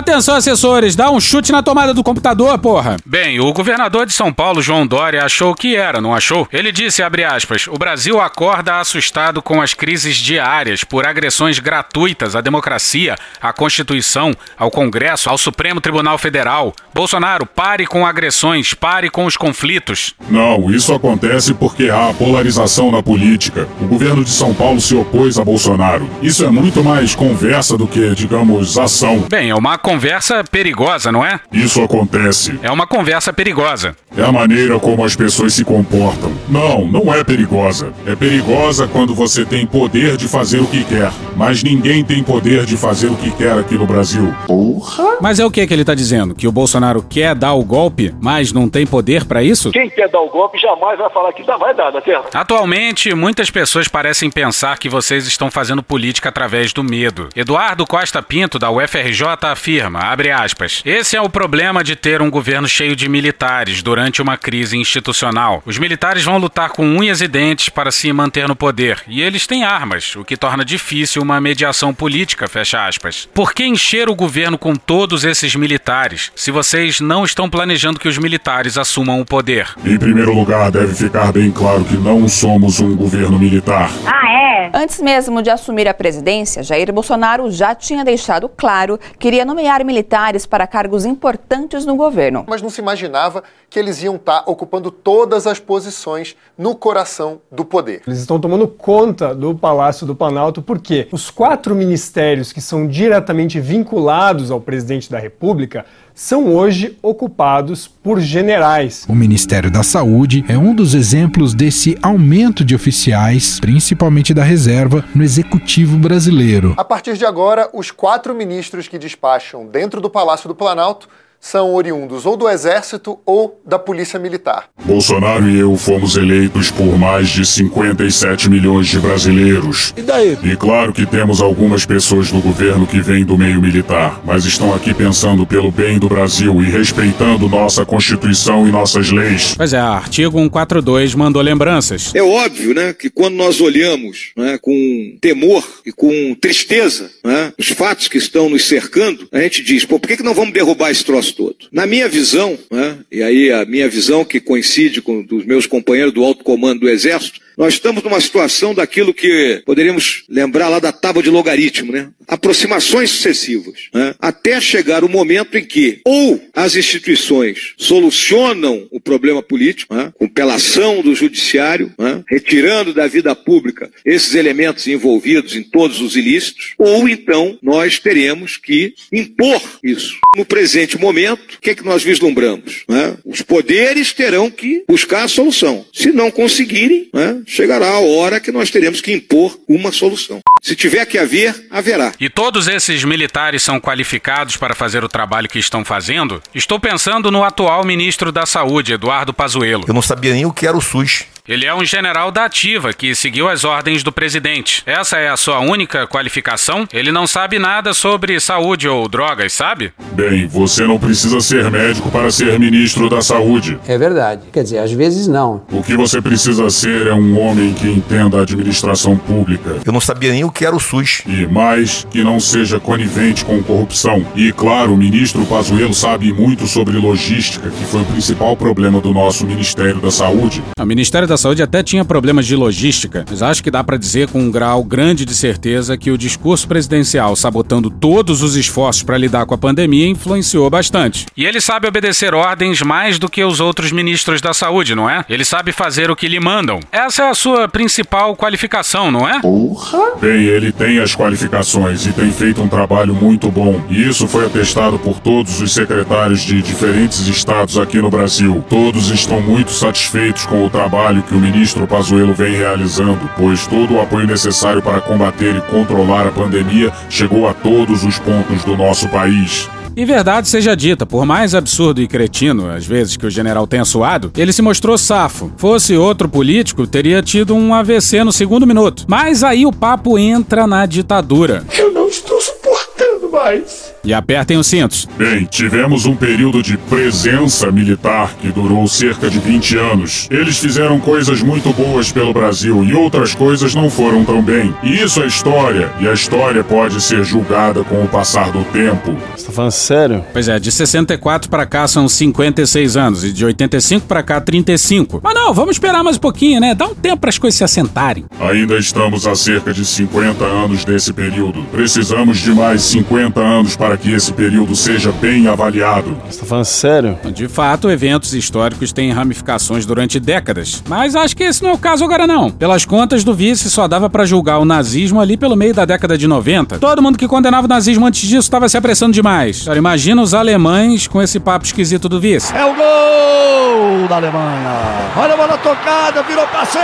Atenção, 0.00 0.36
assessores, 0.36 0.96
dá 0.96 1.10
um 1.10 1.20
chute 1.20 1.52
na 1.52 1.62
tomada 1.62 1.92
do 1.92 2.02
computador, 2.02 2.58
porra. 2.58 2.96
Bem, 3.04 3.38
o 3.38 3.52
governador 3.52 4.06
de 4.06 4.14
São 4.14 4.32
Paulo, 4.32 4.62
João 4.62 4.86
Dória, 4.86 5.22
achou 5.22 5.54
que 5.54 5.76
era, 5.76 6.00
não 6.00 6.14
achou? 6.14 6.48
Ele 6.50 6.72
disse, 6.72 7.02
abre 7.02 7.22
aspas, 7.22 7.66
o 7.66 7.74
Brasil 7.74 8.18
acorda 8.18 8.80
assustado 8.80 9.42
com 9.42 9.60
as 9.60 9.74
crises 9.74 10.16
diárias 10.16 10.82
por 10.84 11.06
agressões 11.06 11.58
gratuitas 11.58 12.34
à 12.34 12.40
democracia, 12.40 13.14
à 13.42 13.52
Constituição, 13.52 14.32
ao 14.56 14.70
Congresso, 14.70 15.28
ao 15.28 15.36
Supremo 15.36 15.82
Tribunal 15.82 16.16
Federal. 16.16 16.72
Bolsonaro, 16.94 17.44
pare 17.44 17.86
com 17.86 18.06
agressões, 18.06 18.72
pare 18.72 19.10
com 19.10 19.26
os 19.26 19.36
conflitos. 19.36 20.14
Não, 20.30 20.70
isso 20.70 20.94
acontece 20.94 21.52
porque 21.52 21.90
há 21.90 22.14
polarização 22.14 22.90
na 22.90 23.02
política. 23.02 23.68
O 23.78 23.84
governo 23.84 24.24
de 24.24 24.30
São 24.30 24.54
Paulo 24.54 24.80
se 24.80 24.94
opôs 24.94 25.38
a 25.38 25.44
Bolsonaro. 25.44 26.08
Isso 26.22 26.42
é 26.42 26.48
muito 26.48 26.82
mais 26.82 27.14
conversa 27.14 27.76
do 27.76 27.86
que, 27.86 28.14
digamos, 28.14 28.78
ação. 28.78 29.26
Bem, 29.28 29.50
é 29.50 29.54
uma 29.54 29.76
conversa 29.90 30.44
perigosa, 30.44 31.10
não 31.10 31.26
é? 31.26 31.40
Isso 31.52 31.82
acontece. 31.82 32.56
É 32.62 32.70
uma 32.70 32.86
conversa 32.86 33.32
perigosa. 33.32 33.96
É 34.16 34.22
a 34.22 34.30
maneira 34.30 34.78
como 34.78 35.04
as 35.04 35.16
pessoas 35.16 35.52
se 35.54 35.64
comportam. 35.64 36.32
Não, 36.48 36.86
não 36.86 37.12
é 37.12 37.24
perigosa. 37.24 37.92
É 38.06 38.14
perigosa 38.14 38.86
quando 38.86 39.14
você 39.14 39.44
tem 39.44 39.66
poder 39.66 40.16
de 40.16 40.28
fazer 40.28 40.60
o 40.60 40.66
que 40.66 40.84
quer. 40.84 41.10
Mas 41.36 41.62
ninguém 41.62 42.04
tem 42.04 42.22
poder 42.22 42.64
de 42.64 42.76
fazer 42.76 43.08
o 43.08 43.16
que 43.16 43.30
quer 43.32 43.58
aqui 43.58 43.74
no 43.74 43.86
Brasil. 43.86 44.32
Porra! 44.46 45.16
Mas 45.20 45.40
é 45.40 45.44
o 45.44 45.50
que 45.50 45.66
que 45.66 45.74
ele 45.74 45.84
tá 45.84 45.94
dizendo? 45.94 46.34
Que 46.34 46.46
o 46.46 46.52
Bolsonaro 46.52 47.02
quer 47.02 47.34
dar 47.34 47.54
o 47.54 47.64
golpe, 47.64 48.14
mas 48.20 48.52
não 48.52 48.68
tem 48.68 48.86
poder 48.86 49.24
para 49.24 49.42
isso? 49.42 49.72
Quem 49.72 49.90
quer 49.90 50.08
dar 50.08 50.20
o 50.20 50.28
golpe 50.28 50.58
jamais 50.58 50.98
vai 50.98 51.10
falar 51.10 51.32
que 51.32 51.42
dá, 51.42 51.56
vai 51.56 51.74
dar, 51.74 51.90
tá 51.92 52.00
certo? 52.00 52.36
Atualmente, 52.36 53.12
muitas 53.14 53.50
pessoas 53.50 53.88
parecem 53.88 54.30
pensar 54.30 54.78
que 54.78 54.88
vocês 54.88 55.26
estão 55.26 55.50
fazendo 55.50 55.82
política 55.82 56.28
através 56.28 56.72
do 56.72 56.84
medo. 56.84 57.28
Eduardo 57.34 57.86
Costa 57.86 58.22
Pinto, 58.22 58.58
da 58.58 58.70
UFRJ, 58.70 59.26
afirma, 59.42 59.79
abre 59.82 60.30
aspas, 60.30 60.82
esse 60.84 61.16
é 61.16 61.20
o 61.20 61.28
problema 61.28 61.82
de 61.82 61.96
ter 61.96 62.20
um 62.20 62.30
governo 62.30 62.68
cheio 62.68 62.94
de 62.94 63.08
militares 63.08 63.82
durante 63.82 64.20
uma 64.20 64.36
crise 64.36 64.76
institucional. 64.76 65.62
Os 65.64 65.78
militares 65.78 66.24
vão 66.24 66.38
lutar 66.38 66.70
com 66.70 66.84
unhas 66.84 67.20
e 67.20 67.28
dentes 67.28 67.68
para 67.68 67.90
se 67.90 68.12
manter 68.12 68.48
no 68.48 68.56
poder, 68.56 69.02
e 69.06 69.22
eles 69.22 69.46
têm 69.46 69.64
armas, 69.64 70.16
o 70.16 70.24
que 70.24 70.36
torna 70.36 70.64
difícil 70.64 71.22
uma 71.22 71.40
mediação 71.40 71.94
política, 71.94 72.48
fecha 72.48 72.86
aspas. 72.86 73.28
Por 73.32 73.52
que 73.52 73.64
encher 73.64 74.08
o 74.08 74.14
governo 74.14 74.58
com 74.58 74.74
todos 74.74 75.24
esses 75.24 75.54
militares, 75.54 76.32
se 76.34 76.50
vocês 76.50 77.00
não 77.00 77.24
estão 77.24 77.48
planejando 77.48 78.00
que 78.00 78.08
os 78.08 78.18
militares 78.18 78.76
assumam 78.76 79.20
o 79.20 79.24
poder? 79.24 79.68
Em 79.84 79.98
primeiro 79.98 80.34
lugar, 80.34 80.70
deve 80.70 80.94
ficar 80.94 81.32
bem 81.32 81.50
claro 81.50 81.84
que 81.84 81.96
não 81.96 82.28
somos 82.28 82.80
um 82.80 82.96
governo 82.96 83.38
militar. 83.38 83.90
Ah, 84.06 84.32
é? 84.32 84.70
Antes 84.72 85.00
mesmo 85.00 85.42
de 85.42 85.50
assumir 85.50 85.88
a 85.88 85.94
presidência, 85.94 86.62
Jair 86.62 86.92
Bolsonaro 86.92 87.50
já 87.50 87.74
tinha 87.74 88.04
deixado 88.04 88.48
claro 88.48 88.98
que 89.18 89.28
iria 89.28 89.44
nomear 89.44 89.69
militares 89.84 90.44
para 90.44 90.66
cargos 90.66 91.04
importantes 91.04 91.86
no 91.86 91.94
governo. 91.94 92.44
Mas 92.48 92.60
não 92.60 92.68
se 92.68 92.80
imaginava 92.80 93.44
que 93.70 93.78
eles 93.78 94.02
iam 94.02 94.16
estar 94.16 94.42
ocupando 94.46 94.90
todas 94.90 95.46
as 95.46 95.60
posições 95.60 96.36
no 96.58 96.74
coração 96.74 97.40
do 97.50 97.64
poder. 97.64 98.02
Eles 98.06 98.18
estão 98.18 98.40
tomando 98.40 98.66
conta 98.66 99.32
do 99.32 99.54
Palácio 99.54 100.04
do 100.04 100.16
Planalto 100.16 100.60
porque 100.60 101.06
os 101.12 101.30
quatro 101.30 101.74
ministérios 101.74 102.52
que 102.52 102.60
são 102.60 102.88
diretamente 102.88 103.60
vinculados 103.60 104.50
ao 104.50 104.60
presidente 104.60 105.08
da 105.08 105.18
República 105.18 105.86
são 106.20 106.54
hoje 106.54 106.98
ocupados 107.00 107.88
por 107.88 108.20
generais. 108.20 109.06
O 109.08 109.14
Ministério 109.14 109.70
da 109.70 109.82
Saúde 109.82 110.44
é 110.50 110.58
um 110.58 110.74
dos 110.74 110.92
exemplos 110.92 111.54
desse 111.54 111.96
aumento 112.02 112.62
de 112.62 112.74
oficiais, 112.74 113.58
principalmente 113.58 114.34
da 114.34 114.44
reserva, 114.44 115.02
no 115.14 115.24
executivo 115.24 115.96
brasileiro. 115.96 116.74
A 116.76 116.84
partir 116.84 117.16
de 117.16 117.24
agora, 117.24 117.70
os 117.72 117.90
quatro 117.90 118.34
ministros 118.34 118.86
que 118.86 118.98
despacham 118.98 119.66
dentro 119.66 119.98
do 119.98 120.10
Palácio 120.10 120.46
do 120.46 120.54
Planalto 120.54 121.08
são 121.40 121.74
oriundos 121.74 122.26
ou 122.26 122.36
do 122.36 122.48
Exército 122.48 123.18
ou 123.24 123.60
da 123.64 123.78
Polícia 123.78 124.18
Militar. 124.18 124.68
Bolsonaro 124.84 125.48
e 125.48 125.58
eu 125.58 125.74
fomos 125.76 126.16
eleitos 126.16 126.70
por 126.70 126.98
mais 126.98 127.30
de 127.30 127.46
57 127.46 128.50
milhões 128.50 128.88
de 128.88 128.98
brasileiros. 128.98 129.94
E 129.96 130.02
daí? 130.02 130.38
E 130.42 130.56
claro 130.56 130.92
que 130.92 131.06
temos 131.06 131.40
algumas 131.40 131.86
pessoas 131.86 132.30
do 132.30 132.40
governo 132.40 132.86
que 132.86 133.00
vêm 133.00 133.24
do 133.24 133.38
meio 133.38 133.60
militar, 133.60 134.20
mas 134.24 134.44
estão 134.44 134.74
aqui 134.74 134.92
pensando 134.92 135.46
pelo 135.46 135.70
bem 135.70 135.98
do 135.98 136.08
Brasil 136.08 136.60
e 136.60 136.70
respeitando 136.70 137.48
nossa 137.48 137.86
Constituição 137.86 138.68
e 138.68 138.70
nossas 138.70 139.10
leis. 139.10 139.54
Pois 139.56 139.72
é, 139.72 139.78
artigo 139.78 140.38
142 140.38 141.14
mandou 141.14 141.40
lembranças. 141.40 142.14
É 142.14 142.22
óbvio, 142.22 142.74
né, 142.74 142.92
que 142.92 143.08
quando 143.08 143.34
nós 143.34 143.60
olhamos 143.60 144.32
né, 144.36 144.58
com 144.60 145.16
temor 145.20 145.66
e 145.86 145.92
com 145.92 146.36
tristeza 146.40 147.10
né, 147.24 147.52
os 147.58 147.68
fatos 147.68 148.08
que 148.08 148.18
estão 148.18 148.50
nos 148.50 148.66
cercando, 148.66 149.26
a 149.32 149.40
gente 149.40 149.62
diz, 149.62 149.84
pô, 149.84 149.98
por 149.98 150.08
que, 150.08 150.18
que 150.18 150.22
não 150.22 150.34
vamos 150.34 150.52
derrubar 150.52 150.90
esse 150.90 151.04
troço 151.04 151.29
todo? 151.32 151.56
Na 151.72 151.86
minha 151.86 152.08
visão, 152.08 152.58
né, 152.70 152.98
e 153.10 153.22
aí 153.22 153.50
a 153.52 153.64
minha 153.64 153.88
visão 153.88 154.24
que 154.24 154.40
coincide 154.40 155.00
com 155.02 155.22
dos 155.22 155.44
meus 155.44 155.66
companheiros 155.66 156.12
do 156.12 156.24
alto 156.24 156.44
comando 156.44 156.80
do 156.80 156.88
Exército, 156.88 157.40
nós 157.60 157.74
estamos 157.74 158.02
numa 158.02 158.18
situação 158.22 158.74
daquilo 158.74 159.12
que 159.12 159.62
poderíamos 159.66 160.24
lembrar 160.30 160.70
lá 160.70 160.78
da 160.78 160.92
tábua 160.92 161.22
de 161.22 161.28
logaritmo, 161.28 161.92
né? 161.92 162.08
Aproximações 162.26 163.10
sucessivas, 163.10 163.90
né? 163.92 164.14
até 164.18 164.58
chegar 164.60 165.04
o 165.04 165.10
momento 165.10 165.58
em 165.58 165.64
que 165.64 166.00
ou 166.06 166.40
as 166.54 166.74
instituições 166.74 167.74
solucionam 167.76 168.88
o 168.90 168.98
problema 168.98 169.42
político, 169.42 169.94
né? 169.94 170.10
com 170.18 170.26
pela 170.26 170.54
ação 170.54 171.02
do 171.02 171.14
judiciário, 171.14 171.92
né? 171.98 172.22
retirando 172.30 172.94
da 172.94 173.06
vida 173.06 173.34
pública 173.34 173.90
esses 174.06 174.34
elementos 174.34 174.86
envolvidos 174.86 175.54
em 175.54 175.62
todos 175.62 176.00
os 176.00 176.16
ilícitos, 176.16 176.74
ou 176.78 177.06
então 177.06 177.58
nós 177.60 177.98
teremos 177.98 178.56
que 178.56 178.94
impor 179.12 179.60
isso. 179.82 180.16
No 180.34 180.46
presente 180.46 180.96
momento, 180.96 181.19
o 181.28 181.36
que 181.60 181.70
é 181.70 181.74
que 181.74 181.84
nós 181.84 182.02
vislumbramos? 182.02 182.84
né? 182.88 183.16
Os 183.24 183.42
poderes 183.42 184.12
terão 184.12 184.50
que 184.50 184.84
buscar 184.88 185.24
a 185.24 185.28
solução. 185.28 185.84
Se 185.92 186.12
não 186.12 186.30
conseguirem, 186.30 187.08
né? 187.12 187.42
chegará 187.46 187.88
a 187.88 188.00
hora 188.00 188.40
que 188.40 188.52
nós 188.52 188.70
teremos 188.70 189.00
que 189.00 189.12
impor 189.12 189.58
uma 189.68 189.92
solução. 189.92 190.40
Se 190.60 190.76
tiver 190.76 191.06
que 191.06 191.18
haver, 191.18 191.66
haverá. 191.70 192.12
E 192.20 192.28
todos 192.28 192.68
esses 192.68 193.02
militares 193.02 193.62
são 193.62 193.80
qualificados 193.80 194.56
para 194.56 194.74
fazer 194.74 195.02
o 195.02 195.08
trabalho 195.08 195.48
que 195.48 195.58
estão 195.58 195.84
fazendo? 195.84 196.42
Estou 196.54 196.78
pensando 196.78 197.30
no 197.30 197.42
atual 197.42 197.84
ministro 197.84 198.30
da 198.30 198.44
Saúde, 198.44 198.92
Eduardo 198.92 199.32
Pazuello. 199.32 199.84
Eu 199.88 199.94
não 199.94 200.02
sabia 200.02 200.32
nem 200.32 200.44
o 200.44 200.52
que 200.52 200.66
era 200.66 200.76
o 200.76 200.80
SUS. 200.80 201.24
Ele 201.50 201.66
é 201.66 201.74
um 201.74 201.84
general 201.84 202.30
da 202.30 202.44
ativa 202.44 202.92
que 202.92 203.12
seguiu 203.12 203.48
as 203.48 203.64
ordens 203.64 204.04
do 204.04 204.12
presidente. 204.12 204.84
Essa 204.86 205.18
é 205.18 205.28
a 205.28 205.36
sua 205.36 205.58
única 205.58 206.06
qualificação? 206.06 206.86
Ele 206.92 207.10
não 207.10 207.26
sabe 207.26 207.58
nada 207.58 207.92
sobre 207.92 208.38
saúde 208.38 208.86
ou 208.86 209.08
drogas, 209.08 209.52
sabe? 209.52 209.92
Bem, 210.12 210.46
você 210.46 210.86
não 210.86 210.96
precisa 210.96 211.40
ser 211.40 211.68
médico 211.68 212.08
para 212.08 212.30
ser 212.30 212.56
ministro 212.58 213.08
da 213.08 213.20
Saúde. 213.20 213.80
É 213.88 213.98
verdade. 213.98 214.42
Quer 214.52 214.62
dizer, 214.62 214.78
às 214.78 214.92
vezes 214.92 215.26
não. 215.26 215.64
O 215.72 215.82
que 215.82 215.96
você 215.96 216.22
precisa 216.22 216.70
ser 216.70 217.08
é 217.08 217.14
um 217.14 217.36
homem 217.40 217.72
que 217.74 217.88
entenda 217.88 218.38
a 218.38 218.42
administração 218.42 219.16
pública. 219.16 219.78
Eu 219.84 219.92
não 219.92 220.00
sabia 220.00 220.30
nem 220.30 220.44
o 220.44 220.49
que 220.50 220.64
era 220.64 220.74
o 220.74 220.80
SUS. 220.80 221.22
E 221.26 221.46
mais, 221.46 222.06
que 222.10 222.22
não 222.22 222.40
seja 222.40 222.80
conivente 222.80 223.44
com 223.44 223.62
corrupção. 223.62 224.24
E 224.34 224.52
claro, 224.52 224.94
o 224.94 224.96
ministro 224.96 225.44
Pazuello 225.46 225.94
sabe 225.94 226.32
muito 226.32 226.66
sobre 226.66 226.96
logística, 226.96 227.70
que 227.70 227.84
foi 227.84 228.02
o 228.02 228.06
principal 228.06 228.56
problema 228.56 229.00
do 229.00 229.12
nosso 229.12 229.46
Ministério 229.46 230.00
da 230.00 230.10
Saúde. 230.10 230.62
O 230.78 230.84
Ministério 230.84 231.28
da 231.28 231.36
Saúde 231.36 231.62
até 231.62 231.82
tinha 231.82 232.04
problemas 232.04 232.46
de 232.46 232.56
logística, 232.56 233.24
mas 233.28 233.42
acho 233.42 233.62
que 233.62 233.70
dá 233.70 233.82
para 233.84 233.96
dizer 233.96 234.28
com 234.28 234.40
um 234.40 234.50
grau 234.50 234.82
grande 234.82 235.24
de 235.24 235.34
certeza 235.34 235.96
que 235.96 236.10
o 236.10 236.18
discurso 236.18 236.66
presidencial 236.66 237.36
sabotando 237.36 237.90
todos 237.90 238.42
os 238.42 238.56
esforços 238.56 239.02
para 239.02 239.18
lidar 239.18 239.46
com 239.46 239.54
a 239.54 239.58
pandemia 239.58 240.06
influenciou 240.06 240.68
bastante. 240.70 241.26
E 241.36 241.44
ele 241.44 241.60
sabe 241.60 241.86
obedecer 241.86 242.34
ordens 242.34 242.82
mais 242.82 243.18
do 243.18 243.28
que 243.28 243.44
os 243.44 243.60
outros 243.60 243.92
ministros 243.92 244.40
da 244.40 244.52
saúde, 244.52 244.94
não 244.94 245.08
é? 245.08 245.24
Ele 245.28 245.44
sabe 245.44 245.72
fazer 245.72 246.10
o 246.10 246.16
que 246.16 246.28
lhe 246.28 246.40
mandam. 246.40 246.80
Essa 246.90 247.24
é 247.24 247.30
a 247.30 247.34
sua 247.34 247.68
principal 247.68 248.36
qualificação, 248.36 249.10
não 249.10 249.28
é? 249.28 249.40
Porra! 249.40 250.16
Bem, 250.20 250.39
Ele 250.46 250.72
tem 250.72 250.98
as 250.98 251.14
qualificações 251.14 252.06
e 252.06 252.12
tem 252.12 252.30
feito 252.30 252.62
um 252.62 252.68
trabalho 252.68 253.14
muito 253.14 253.50
bom. 253.50 253.80
E 253.88 254.08
isso 254.08 254.26
foi 254.26 254.46
atestado 254.46 254.98
por 254.98 255.20
todos 255.20 255.60
os 255.60 255.72
secretários 255.72 256.40
de 256.42 256.62
diferentes 256.62 257.26
estados 257.26 257.78
aqui 257.78 258.00
no 258.00 258.10
Brasil. 258.10 258.64
Todos 258.68 259.10
estão 259.10 259.40
muito 259.40 259.70
satisfeitos 259.70 260.46
com 260.46 260.64
o 260.64 260.70
trabalho 260.70 261.22
que 261.22 261.34
o 261.34 261.40
ministro 261.40 261.86
Pazuello 261.86 262.34
vem 262.34 262.56
realizando, 262.56 263.30
pois 263.36 263.66
todo 263.66 263.94
o 263.94 264.00
apoio 264.00 264.26
necessário 264.26 264.82
para 264.82 265.00
combater 265.00 265.56
e 265.56 265.60
controlar 265.62 266.26
a 266.26 266.32
pandemia 266.32 266.92
chegou 267.08 267.48
a 267.48 267.54
todos 267.54 268.04
os 268.04 268.18
pontos 268.18 268.64
do 268.64 268.76
nosso 268.76 269.08
país. 269.08 269.68
E 269.96 270.04
verdade 270.04 270.48
seja 270.48 270.74
dita, 270.76 271.04
por 271.04 271.26
mais 271.26 271.54
absurdo 271.54 272.00
e 272.00 272.06
cretino, 272.08 272.70
às 272.70 272.86
vezes, 272.86 273.16
que 273.16 273.26
o 273.26 273.30
general 273.30 273.66
tenha 273.66 273.84
suado, 273.84 274.32
ele 274.36 274.52
se 274.52 274.62
mostrou 274.62 274.96
safo. 274.96 275.52
Fosse 275.56 275.96
outro 275.96 276.28
político, 276.28 276.86
teria 276.86 277.22
tido 277.22 277.54
um 277.54 277.74
AVC 277.74 278.24
no 278.24 278.32
segundo 278.32 278.66
minuto. 278.66 279.04
Mas 279.08 279.42
aí 279.42 279.66
o 279.66 279.72
papo 279.72 280.18
entra 280.18 280.66
na 280.66 280.86
ditadura. 280.86 281.64
Eu 281.76 281.92
não 281.92 282.08
estou 282.08 282.40
suportando 282.40 283.30
mais. 283.30 283.89
E 284.02 284.14
apertem 284.14 284.56
os 284.56 284.66
cintos. 284.66 285.06
Bem, 285.18 285.44
tivemos 285.44 286.06
um 286.06 286.16
período 286.16 286.62
de 286.62 286.76
presença 286.76 287.70
militar 287.70 288.34
que 288.40 288.48
durou 288.48 288.86
cerca 288.88 289.28
de 289.28 289.38
20 289.38 289.76
anos. 289.76 290.28
Eles 290.30 290.58
fizeram 290.58 290.98
coisas 290.98 291.42
muito 291.42 291.72
boas 291.72 292.10
pelo 292.10 292.32
Brasil 292.32 292.82
e 292.82 292.94
outras 292.94 293.34
coisas 293.34 293.74
não 293.74 293.90
foram 293.90 294.24
tão 294.24 294.40
bem. 294.42 294.74
E 294.82 295.02
isso 295.02 295.22
é 295.22 295.26
história, 295.26 295.90
e 296.00 296.08
a 296.08 296.12
história 296.12 296.64
pode 296.64 297.00
ser 297.00 297.24
julgada 297.24 297.84
com 297.84 298.02
o 298.02 298.08
passar 298.08 298.50
do 298.50 298.64
tempo. 298.64 299.16
Você 299.36 299.46
tá 299.46 299.52
falando 299.52 299.70
sério? 299.70 300.24
Pois 300.32 300.48
é, 300.48 300.58
de 300.58 300.72
64 300.72 301.50
para 301.50 301.66
cá 301.66 301.86
são 301.86 302.08
56 302.08 302.96
anos 302.96 303.24
e 303.24 303.32
de 303.32 303.44
85 303.44 304.06
para 304.06 304.22
cá 304.22 304.40
35. 304.40 305.20
Mas 305.22 305.34
não, 305.34 305.52
vamos 305.52 305.72
esperar 305.76 306.02
mais 306.02 306.16
um 306.16 306.20
pouquinho, 306.20 306.60
né? 306.60 306.74
Dá 306.74 306.86
um 306.86 306.94
tempo 306.94 307.18
para 307.18 307.30
as 307.30 307.38
coisas 307.38 307.58
se 307.58 307.64
assentarem. 307.64 308.24
Ainda 308.40 308.78
estamos 308.78 309.26
a 309.26 309.34
cerca 309.34 309.72
de 309.72 309.84
50 309.84 310.44
anos 310.44 310.84
desse 310.84 311.12
período. 311.12 311.62
Precisamos 311.70 312.38
de 312.38 312.52
mais 312.52 312.82
50 312.82 313.40
anos 313.40 313.76
para 313.76 313.89
que 313.96 314.12
esse 314.12 314.32
período 314.32 314.74
seja 314.74 315.12
bem 315.12 315.46
avaliado. 315.46 316.16
Você 316.28 316.40
tá 316.40 316.46
falando 316.46 316.64
sério? 316.64 317.18
De 317.32 317.48
fato, 317.48 317.90
eventos 317.90 318.34
históricos 318.34 318.92
têm 318.92 319.12
ramificações 319.12 319.86
durante 319.86 320.20
décadas. 320.20 320.82
Mas 320.88 321.14
acho 321.14 321.36
que 321.36 321.44
esse 321.44 321.62
não 321.62 321.70
é 321.70 321.72
o 321.74 321.78
caso 321.78 322.04
agora 322.04 322.26
não. 322.26 322.50
Pelas 322.50 322.84
contas 322.84 323.24
do 323.24 323.34
vice, 323.34 323.70
só 323.70 323.88
dava 323.88 324.08
para 324.10 324.24
julgar 324.24 324.58
o 324.58 324.64
nazismo 324.64 325.20
ali 325.20 325.36
pelo 325.36 325.56
meio 325.56 325.74
da 325.74 325.84
década 325.84 326.16
de 326.16 326.26
90. 326.26 326.78
Todo 326.78 327.02
mundo 327.02 327.18
que 327.18 327.28
condenava 327.28 327.66
o 327.66 327.68
nazismo 327.68 328.06
antes 328.06 328.28
disso 328.28 328.40
estava 328.40 328.68
se 328.68 328.76
apressando 328.76 329.12
demais. 329.12 329.62
Agora 329.62 329.78
imagina 329.78 330.22
os 330.22 330.34
alemães 330.34 331.06
com 331.06 331.20
esse 331.22 331.40
papo 331.40 331.64
esquisito 331.64 332.08
do 332.08 332.20
vice. 332.20 332.54
É 332.54 332.64
o 332.64 332.74
gol 332.74 334.08
da 334.08 334.16
Alemanha. 334.16 335.10
Olha 335.16 335.34
a 335.34 335.36
bola 335.36 335.58
tocada, 335.58 336.22
virou 336.22 336.46
passeio. 336.48 336.80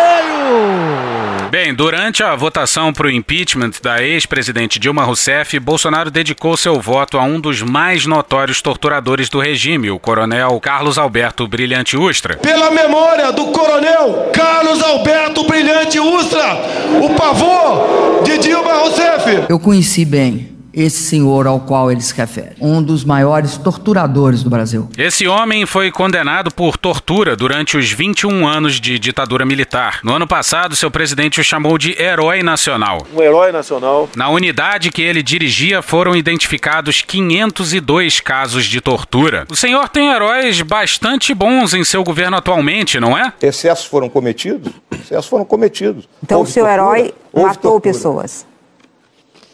Bem, 1.50 1.72
durante 1.72 2.22
a 2.22 2.34
votação 2.34 2.92
para 2.92 3.06
o 3.06 3.10
impeachment 3.10 3.70
da 3.80 4.02
ex-presidente 4.02 4.78
Dilma 4.78 5.04
Rousseff, 5.04 5.58
Bolsonaro 5.60 6.10
dedicou 6.10 6.56
seu 6.56 6.80
voto 6.80 6.95
a 6.98 7.22
um 7.22 7.40
dos 7.40 7.62
mais 7.62 8.06
notórios 8.06 8.62
torturadores 8.62 9.28
do 9.28 9.38
regime, 9.38 9.90
o 9.90 9.98
coronel 9.98 10.58
Carlos 10.60 10.98
Alberto 10.98 11.46
Brilhante 11.46 11.96
Ustra. 11.96 12.36
Pela 12.36 12.70
memória 12.70 13.32
do 13.32 13.46
coronel 13.46 14.30
Carlos 14.32 14.82
Alberto 14.82 15.44
Brilhante 15.44 16.00
Ustra, 16.00 16.56
o 17.02 17.14
pavor 17.14 18.22
de 18.24 18.38
Dilma 18.38 18.72
Rousseff. 18.74 19.44
Eu 19.48 19.58
conheci 19.58 20.04
bem 20.04 20.55
esse 20.76 21.02
senhor 21.02 21.46
ao 21.46 21.60
qual 21.60 21.90
ele 21.90 22.02
se 22.02 22.14
refere, 22.14 22.54
um 22.60 22.82
dos 22.82 23.02
maiores 23.02 23.56
torturadores 23.56 24.42
do 24.42 24.50
Brasil. 24.50 24.88
Esse 24.98 25.26
homem 25.26 25.64
foi 25.64 25.90
condenado 25.90 26.50
por 26.52 26.76
tortura 26.76 27.34
durante 27.34 27.78
os 27.78 27.90
21 27.90 28.46
anos 28.46 28.78
de 28.78 28.98
ditadura 28.98 29.46
militar. 29.46 30.00
No 30.04 30.12
ano 30.12 30.26
passado, 30.26 30.76
seu 30.76 30.90
presidente 30.90 31.40
o 31.40 31.44
chamou 31.44 31.78
de 31.78 32.00
herói 32.00 32.42
nacional. 32.42 33.06
Um 33.14 33.22
herói 33.22 33.50
nacional. 33.52 34.08
Na 34.14 34.28
unidade 34.28 34.90
que 34.90 35.00
ele 35.00 35.22
dirigia 35.22 35.80
foram 35.80 36.14
identificados 36.14 37.00
502 37.00 38.20
casos 38.20 38.66
de 38.66 38.80
tortura. 38.82 39.46
O 39.50 39.56
senhor 39.56 39.88
tem 39.88 40.08
heróis 40.08 40.60
bastante 40.60 41.32
bons 41.32 41.72
em 41.72 41.84
seu 41.84 42.04
governo 42.04 42.36
atualmente, 42.36 43.00
não 43.00 43.16
é? 43.16 43.32
Excessos 43.40 43.86
foram 43.86 44.10
cometidos? 44.10 44.72
Excessos 44.92 45.26
foram 45.26 45.44
cometidos. 45.46 46.06
Então 46.22 46.38
Houve 46.38 46.50
o 46.50 46.52
seu 46.52 46.64
tortura? 46.66 46.82
herói 46.98 47.14
Houve 47.32 47.48
matou 47.48 47.72
tortura. 47.72 47.92
pessoas. 47.94 48.46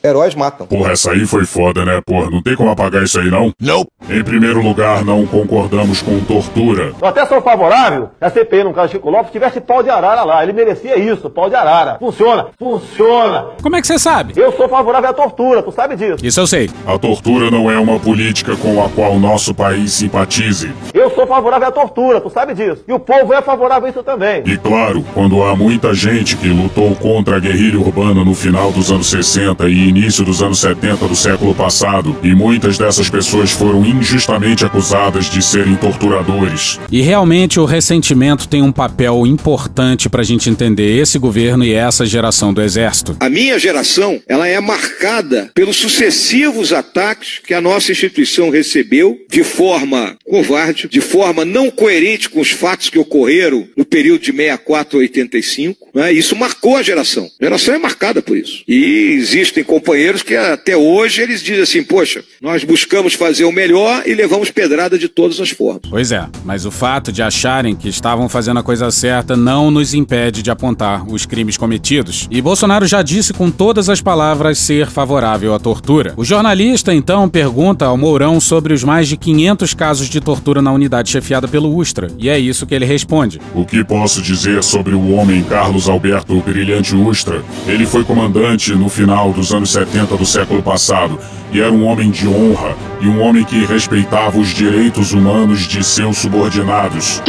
Heróis 0.05 0.35
matam. 0.35 0.67
Porra, 0.67 0.93
essa 0.93 1.13
aí 1.13 1.25
foi 1.27 1.45
foda, 1.45 1.85
né? 1.85 2.01
Porra, 2.05 2.29
não 2.31 2.43
tem 2.43 2.57
como 2.57 2.71
apagar 2.71 3.03
isso 3.03 3.21
aí, 3.21 3.31
não? 3.31 3.53
Não. 3.61 3.87
Em 4.11 4.23
primeiro 4.25 4.61
lugar, 4.61 5.05
não 5.05 5.25
concordamos 5.27 6.03
com 6.03 6.19
tortura. 6.21 6.93
Eu 7.01 7.07
até 7.07 7.25
sou 7.25 7.41
favorável 7.41 8.11
a 8.21 8.29
CPI, 8.29 8.65
no 8.65 8.75
caso 8.75 8.93
Chico 8.93 9.09
Lopes, 9.09 9.31
tivesse 9.31 9.61
pau 9.61 9.83
de 9.83 9.91
arara 9.91 10.25
lá. 10.25 10.43
Ele 10.43 10.53
merecia 10.53 10.99
isso, 10.99 11.31
pau 11.31 11.49
de 11.49 11.55
arara. 11.55 11.99
Funciona, 11.99 12.47
funciona. 12.59 13.47
Como 13.63 13.77
é 13.77 13.81
que 13.81 13.87
você 13.87 13.99
sabe? 13.99 14.35
Eu 14.37 14.53
sou 14.53 14.69
favorável 14.69 15.11
à 15.11 15.13
tortura, 15.13 15.63
tu 15.63 15.71
sabe 15.71 15.95
disso. 15.95 16.25
Isso 16.25 16.41
eu 16.41 16.47
sei. 16.47 16.69
A 16.87 16.99
tortura 16.99 17.51
não 17.51 17.71
é 17.71 17.79
uma 17.79 17.99
política 18.01 18.57
com 18.57 18.85
a 18.85 18.89
qual 18.89 19.19
nosso 19.19 19.55
país 19.55 19.93
simpatize. 19.93 20.73
Eu 20.93 21.11
sou 21.11 21.27
favorável 21.27 21.69
à 21.69 21.71
tortura, 21.71 22.21
tu 22.21 22.29
sabe 22.29 22.55
disso. 22.55 22.83
E 22.89 22.93
o 22.93 22.99
povo 22.99 23.33
é 23.33 23.41
favorável 23.41 23.87
a 23.87 23.91
isso 23.91 24.03
também. 24.03 24.43
E 24.47 24.57
claro, 24.59 25.05
quando 25.15 25.43
há 25.45 25.55
muita 25.55 25.95
gente 25.95 26.37
que 26.37 26.49
lutou 26.49 26.95
contra 26.97 27.37
a 27.37 27.41
guerrilha 27.41 27.79
urbana 27.79 28.25
no 28.25 28.35
final 28.35 28.73
dos 28.73 28.91
anos 28.91 29.09
60 29.09 29.69
e 29.69 29.92
início 29.93 30.25
dos 30.25 30.43
anos 30.43 30.59
70 30.61 31.07
do 31.07 31.15
século 31.15 31.55
passado, 31.55 32.17
e 32.23 32.35
muitas 32.35 32.79
dessas 32.79 33.11
pessoas 33.11 33.51
foram 33.51 33.85
injustamente 33.85 34.65
acusadas 34.65 35.27
de 35.27 35.43
serem 35.43 35.77
torturadores. 35.77 36.81
E 36.91 37.03
realmente 37.03 37.61
o 37.61 37.67
ressentimento 37.67 38.49
tem 38.49 38.63
um 38.63 38.73
papel 38.73 39.27
importante 39.27 40.09
pra 40.09 40.23
gente 40.23 40.49
entender 40.49 40.99
esse 40.99 41.19
governo 41.19 41.65
e 41.65 41.75
essa 41.75 42.07
geração 42.07 42.55
do 42.55 42.63
exército. 42.63 43.17
A 43.21 43.29
minha 43.29 43.59
geração, 43.59 44.21
ela 44.27 44.49
é 44.49 44.59
marcada 44.61 45.51
pelos 45.55 45.77
sucessivos 45.77 46.73
ataques 46.73 47.41
que 47.45 47.53
a 47.53 47.61
nossa 47.61 47.93
instituição 47.93 48.49
recebeu 48.49 49.19
de 49.31 49.45
forma 49.45 50.17
covarde, 50.25 50.89
de 50.89 51.01
forma 51.01 51.45
não 51.45 51.71
coerente 51.71 52.31
com 52.31 52.41
os 52.41 52.51
fatos 52.51 52.89
que 52.89 52.99
ocorreram 52.99 53.69
no 53.77 53.85
período 53.85 54.23
de 54.23 54.33
64 54.33 54.99
a 54.99 55.01
85. 55.01 55.89
Né? 55.95 56.13
Isso 56.13 56.35
marcou 56.35 56.77
a 56.77 56.83
geração. 56.83 57.31
A 57.41 57.45
geração 57.45 57.75
é 57.75 57.79
marcada 57.79 58.23
por 58.23 58.37
isso. 58.37 58.63
E 58.67 59.13
existem 59.19 59.63
companheiros 59.83 60.23
que 60.23 60.37
até 60.37 60.77
hoje 60.77 61.21
eles 61.21 61.43
dizem 61.43 61.63
assim, 61.63 61.83
poxa, 61.83 62.23
nós 62.41 62.63
buscamos 62.63 63.15
fazer 63.15 63.45
o 63.45 63.53
melhor 63.53 64.05
e 64.07 64.15
levamos 64.15 64.51
pedrada 64.51 64.97
de 64.97 65.09
todas 65.09 65.41
as 65.41 65.51
formas. 65.51 65.83
Pois 65.91 66.13
é, 66.13 66.25
mas 66.45 66.65
o 66.65 66.71
fato 66.71 67.11
de 67.11 67.21
acharem 67.21 67.75
que 67.75 67.89
estavam 67.89 68.29
fazendo 68.29 68.61
a 68.61 68.63
coisa 68.63 68.91
certa 68.93 69.37
não 69.37 69.71
nos 69.71 69.93
impede 69.93 70.43
de 70.43 70.51
apontar 70.51 71.05
os 71.09 71.27
crimes 71.27 71.57
cometidos. 71.57 72.29
E 72.31 72.41
Bolsonaro 72.41 72.87
já 72.87 73.03
disse 73.03 73.33
com 73.33 73.51
todas 73.51 73.89
as 73.89 74.01
palavras 74.01 74.59
ser 74.59 74.89
favorável 74.89 75.53
à 75.53 75.59
tortura. 75.59 76.15
O 76.17 76.25
jornalista 76.25 76.95
então 76.95 77.29
pergunta 77.29 77.87
ao 77.87 77.97
Mourão 77.97 78.41
sobre 78.41 78.73
os 78.73 78.85
mais 78.85 79.09
de 79.09 79.17
500 79.17 79.75
casos 79.75 80.09
de 80.09 80.21
tortura 80.21 80.63
na 80.63 80.73
unidade 80.73 81.11
chefiada 81.11 81.49
pelo 81.49 81.75
Ustra, 81.75 82.07
e 82.19 82.29
é 82.29 82.39
isso 82.39 82.67
que 82.67 82.75
ele 82.75 82.85
responde. 82.85 83.41
O 83.55 83.67
que 83.67 83.83
posso 83.83 84.23
dizer 84.23 84.63
sobre 84.63 84.95
o 84.95 85.11
homem 85.13 85.43
Carlos 85.43 85.89
Alberto 85.89 86.41
Brilhante 86.41 86.95
Ustra? 86.95 87.43
Ele 87.67 87.85
foi 87.85 88.05
comandante 88.05 88.73
no 88.75 88.89
final 88.89 89.33
dos 89.33 89.53
anos 89.53 89.72
70 89.73 90.17
do 90.19 90.27
século 90.27 90.63
passado 90.63 91.19
e 91.51 91.61
era 91.61 91.73
um 91.73 91.87
homem 91.87 92.11
de 92.11 92.29
honra 92.29 92.77
e 93.01 93.09
um 93.09 93.23
homem 93.23 93.43
que 93.43 93.65
respeitava 93.65 94.39
os 94.39 94.49
direitos 94.49 95.15
humanos 95.15 95.61
de 95.61 95.83
seus 95.83 96.19
subordinados. 96.19 97.23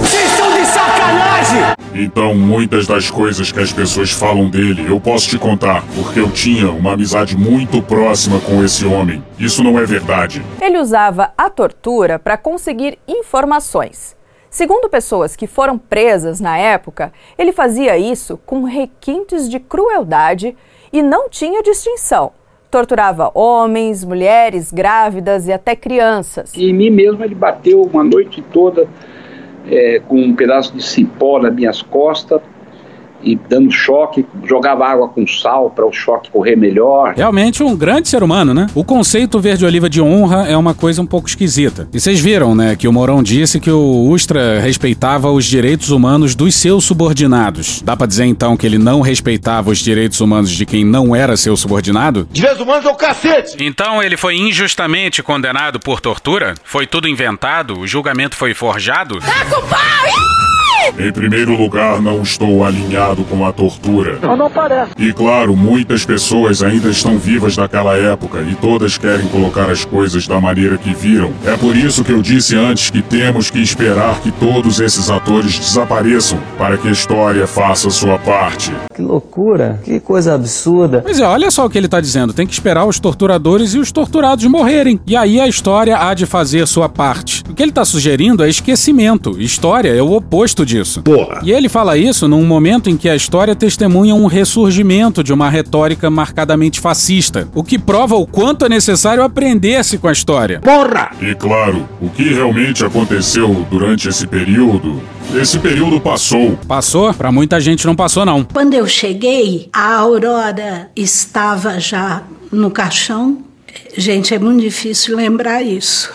Vocês 0.00 0.30
estão 0.30 0.50
de 0.54 0.64
sacanagem! 0.64 1.74
Então, 1.94 2.34
muitas 2.34 2.86
das 2.86 3.10
coisas 3.10 3.52
que 3.52 3.60
as 3.60 3.70
pessoas 3.70 4.10
falam 4.10 4.48
dele, 4.48 4.86
eu 4.88 4.98
posso 4.98 5.28
te 5.28 5.36
contar, 5.38 5.84
porque 5.94 6.18
eu 6.18 6.30
tinha 6.30 6.70
uma 6.70 6.94
amizade 6.94 7.36
muito 7.36 7.82
próxima 7.82 8.40
com 8.40 8.64
esse 8.64 8.86
homem. 8.86 9.22
Isso 9.38 9.62
não 9.62 9.78
é 9.78 9.84
verdade. 9.84 10.42
Ele 10.60 10.78
usava 10.78 11.32
a 11.36 11.50
tortura 11.50 12.18
para 12.18 12.38
conseguir 12.38 12.98
informações. 13.06 14.16
Segundo 14.48 14.88
pessoas 14.88 15.36
que 15.36 15.46
foram 15.46 15.76
presas 15.76 16.40
na 16.40 16.56
época, 16.56 17.12
ele 17.36 17.52
fazia 17.52 17.98
isso 17.98 18.38
com 18.46 18.64
requintes 18.64 19.50
de 19.50 19.60
crueldade 19.60 20.56
e 20.94 21.02
não 21.02 21.28
tinha 21.28 21.60
distinção. 21.60 22.30
Torturava 22.70 23.32
homens, 23.34 24.04
mulheres, 24.04 24.70
grávidas 24.72 25.48
e 25.48 25.52
até 25.52 25.74
crianças. 25.74 26.54
E 26.56 26.70
em 26.70 26.72
mim 26.72 26.88
mesmo 26.88 27.24
ele 27.24 27.34
bateu 27.34 27.82
uma 27.82 28.04
noite 28.04 28.40
toda 28.52 28.86
é, 29.68 30.00
com 30.06 30.16
um 30.16 30.36
pedaço 30.36 30.72
de 30.72 30.80
cipó 30.80 31.40
nas 31.40 31.52
minhas 31.52 31.82
costas 31.82 32.40
e 33.24 33.36
dando 33.36 33.70
choque, 33.70 34.24
jogava 34.44 34.86
água 34.86 35.08
com 35.08 35.26
sal 35.26 35.70
para 35.70 35.86
o 35.86 35.92
choque 35.92 36.30
correr 36.30 36.56
melhor. 36.56 37.14
Realmente 37.16 37.62
um 37.62 37.76
grande 37.76 38.08
ser 38.08 38.22
humano, 38.22 38.52
né? 38.52 38.66
O 38.74 38.84
conceito 38.84 39.40
verde-oliva 39.40 39.88
de 39.88 40.00
honra 40.00 40.46
é 40.48 40.56
uma 40.56 40.74
coisa 40.74 41.00
um 41.00 41.06
pouco 41.06 41.28
esquisita. 41.28 41.88
E 41.92 42.00
vocês 42.00 42.20
viram, 42.20 42.54
né, 42.54 42.76
que 42.76 42.86
o 42.86 42.92
Mourão 42.92 43.22
disse 43.22 43.58
que 43.60 43.70
o 43.70 44.08
Ustra 44.08 44.60
respeitava 44.60 45.30
os 45.30 45.44
direitos 45.44 45.90
humanos 45.90 46.34
dos 46.34 46.54
seus 46.54 46.84
subordinados. 46.84 47.82
Dá 47.82 47.96
pra 47.96 48.06
dizer 48.06 48.24
então 48.24 48.56
que 48.56 48.66
ele 48.66 48.78
não 48.78 49.00
respeitava 49.00 49.70
os 49.70 49.78
direitos 49.78 50.20
humanos 50.20 50.50
de 50.50 50.66
quem 50.66 50.84
não 50.84 51.14
era 51.14 51.36
seu 51.36 51.56
subordinado? 51.56 52.28
Direitos 52.30 52.60
humanos 52.60 52.84
é 52.84 52.90
o 52.90 52.94
cacete! 52.94 53.56
Então 53.60 54.02
ele 54.02 54.16
foi 54.16 54.36
injustamente 54.36 55.22
condenado 55.22 55.80
por 55.80 56.00
tortura? 56.00 56.54
Foi 56.64 56.86
tudo 56.86 57.08
inventado? 57.08 57.78
O 57.78 57.86
julgamento 57.86 58.36
foi 58.36 58.54
forjado? 58.54 59.18
Tá 59.20 59.44
com 59.44 59.66
pau! 59.66 60.53
Em 60.98 61.12
primeiro 61.12 61.56
lugar, 61.56 62.00
não 62.00 62.22
estou 62.22 62.64
alinhado 62.64 63.24
com 63.24 63.46
a 63.46 63.52
tortura. 63.52 64.18
Não, 64.20 64.36
não 64.36 64.50
parece. 64.50 64.92
E 64.98 65.12
claro, 65.12 65.56
muitas 65.56 66.04
pessoas 66.04 66.62
ainda 66.62 66.88
estão 66.88 67.18
vivas 67.18 67.56
daquela 67.56 67.96
época 67.96 68.42
e 68.42 68.54
todas 68.54 68.98
querem 68.98 69.26
colocar 69.28 69.70
as 69.70 69.84
coisas 69.84 70.26
da 70.26 70.40
maneira 70.40 70.76
que 70.76 70.94
viram. 70.94 71.32
É 71.46 71.56
por 71.56 71.76
isso 71.76 72.04
que 72.04 72.12
eu 72.12 72.22
disse 72.22 72.56
antes 72.56 72.90
que 72.90 73.02
temos 73.02 73.50
que 73.50 73.60
esperar 73.60 74.20
que 74.20 74.30
todos 74.32 74.80
esses 74.80 75.10
atores 75.10 75.58
desapareçam 75.58 76.38
para 76.58 76.76
que 76.76 76.88
a 76.88 76.92
história 76.92 77.46
faça 77.46 77.90
sua 77.90 78.18
parte. 78.18 78.72
Que 78.94 79.02
loucura, 79.02 79.80
que 79.84 79.98
coisa 80.00 80.34
absurda. 80.34 81.00
Pois 81.02 81.18
é, 81.18 81.24
olha 81.24 81.50
só 81.50 81.66
o 81.66 81.70
que 81.70 81.78
ele 81.78 81.88
tá 81.88 82.00
dizendo. 82.00 82.32
Tem 82.32 82.46
que 82.46 82.52
esperar 82.52 82.84
os 82.84 82.98
torturadores 82.98 83.74
e 83.74 83.78
os 83.78 83.90
torturados 83.90 84.44
morrerem. 84.46 85.00
E 85.06 85.16
aí 85.16 85.40
a 85.40 85.48
história 85.48 85.96
há 85.98 86.14
de 86.14 86.26
fazer 86.26 86.66
sua 86.66 86.88
parte. 86.88 87.42
O 87.48 87.54
que 87.54 87.62
ele 87.62 87.72
tá 87.72 87.84
sugerindo 87.84 88.44
é 88.44 88.48
esquecimento. 88.48 89.40
História 89.40 89.94
é 89.94 90.02
o 90.02 90.12
oposto 90.12 90.64
disso. 90.74 91.02
Porra. 91.02 91.40
E 91.42 91.52
ele 91.52 91.68
fala 91.68 91.96
isso 91.96 92.26
num 92.26 92.44
momento 92.44 92.90
em 92.90 92.96
que 92.96 93.08
a 93.08 93.14
história 93.14 93.54
testemunha 93.54 94.14
um 94.14 94.26
ressurgimento 94.26 95.22
de 95.22 95.32
uma 95.32 95.48
retórica 95.48 96.10
marcadamente 96.10 96.80
fascista, 96.80 97.48
o 97.54 97.62
que 97.62 97.78
prova 97.78 98.16
o 98.16 98.26
quanto 98.26 98.64
é 98.64 98.68
necessário 98.68 99.22
aprender-se 99.22 99.98
com 99.98 100.08
a 100.08 100.12
história. 100.12 100.60
Porra! 100.60 101.12
E 101.20 101.34
claro, 101.34 101.88
o 102.00 102.10
que 102.10 102.34
realmente 102.34 102.84
aconteceu 102.84 103.66
durante 103.70 104.08
esse 104.08 104.26
período, 104.26 105.00
esse 105.34 105.58
período 105.58 106.00
passou. 106.00 106.58
Passou? 106.66 107.14
Pra 107.14 107.30
muita 107.30 107.60
gente 107.60 107.86
não 107.86 107.94
passou 107.94 108.24
não. 108.24 108.44
Quando 108.44 108.74
eu 108.74 108.86
cheguei, 108.86 109.68
a 109.72 109.94
Aurora 109.94 110.90
estava 110.96 111.78
já 111.78 112.22
no 112.50 112.70
caixão. 112.70 113.38
Gente, 113.96 114.34
é 114.34 114.38
muito 114.38 114.60
difícil 114.60 115.16
lembrar 115.16 115.62
isso. 115.62 116.10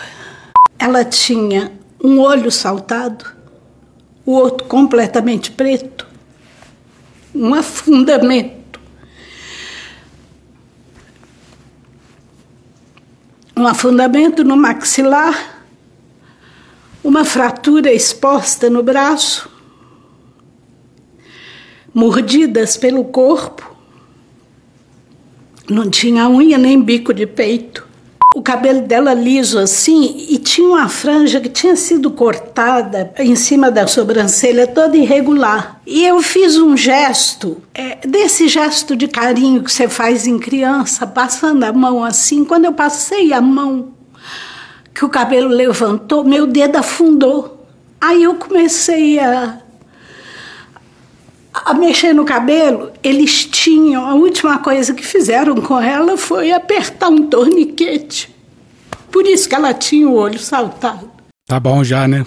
Ela 0.78 1.04
tinha 1.04 1.72
um 2.04 2.19
olho 2.19 2.50
saltado, 2.50 3.26
o 4.30 4.34
outro 4.34 4.68
completamente 4.68 5.50
preto, 5.50 6.06
um 7.34 7.52
afundamento. 7.52 8.80
Um 13.58 13.65
afundamento 13.65 14.44
no 14.44 14.56
maxilar, 14.56 15.65
uma 17.04 17.26
fratura 17.26 17.92
exposta 17.92 18.70
no 18.70 18.84
braço, 18.84 19.50
mordidas 21.92 22.78
pelo 22.78 23.06
corpo, 23.06 23.76
não 25.68 25.89
tinha 25.89 26.30
unha 26.30 26.60
nem 26.60 26.80
bico 26.80 27.15
de 27.15 27.26
peito. 27.26 27.88
O 28.39 28.41
cabelo 28.41 28.84
dela 28.84 29.13
liso 29.13 29.60
assim 29.60 30.25
e 30.30 30.38
tinha 30.38 30.65
uma 30.65 30.88
franja 30.88 31.41
que 31.41 31.49
tinha 31.49 31.75
sido 31.75 32.10
cortada 32.10 33.13
em 33.19 33.36
cima 33.36 33.69
da 33.69 33.86
sobrancelha 33.86 34.65
toda 34.65 34.95
irregular. 34.95 35.82
E 35.86 36.06
eu 36.06 36.21
fiz 36.21 36.58
um 36.58 36.78
gesto, 36.78 37.62
é, 37.75 37.97
desse 38.08 38.47
gesto 38.47 38.95
de 38.95 39.10
carinho 39.10 39.62
que 39.62 39.69
você 39.69 39.89
faz 39.89 40.25
em 40.25 40.39
criança, 40.39 41.06
passando 41.06 41.65
a 41.65 41.73
mão 41.73 42.02
assim. 42.02 42.45
Quando 42.45 42.63
eu 42.63 42.71
passei 42.71 43.34
a 43.34 43.41
mão, 43.41 43.89
que 44.93 45.04
o 45.04 45.10
cabelo 45.10 45.49
levantou, 45.49 46.23
meu 46.23 46.47
dedo 46.47 46.78
afundou. 46.78 47.67
Aí 47.99 48.23
eu 48.23 48.36
comecei 48.36 49.19
a 49.19 49.60
a 51.65 51.74
mexer 51.74 52.13
no 52.13 52.26
cabelo, 52.26 52.91
eles 53.04 53.45
tinham. 53.45 54.06
A 54.06 54.13
última 54.13 54.60
coisa 54.60 54.93
que 54.93 55.06
fizeram 55.06 55.56
com 55.56 55.80
ela 55.80 56.17
foi 56.17 56.52
apertar 56.52 57.10
um 57.10 57.28
torniquete. 57.28 58.34
Por 59.12 59.26
isso 59.26 59.50
que 59.50 59.56
ela 59.56 59.74
tinha 59.74 60.08
o 60.08 60.15
olho 60.15 60.39
saltado. 60.39 61.10
Tá 61.48 61.60
bom 61.60 61.84
já, 61.84 62.08
né? 62.08 62.24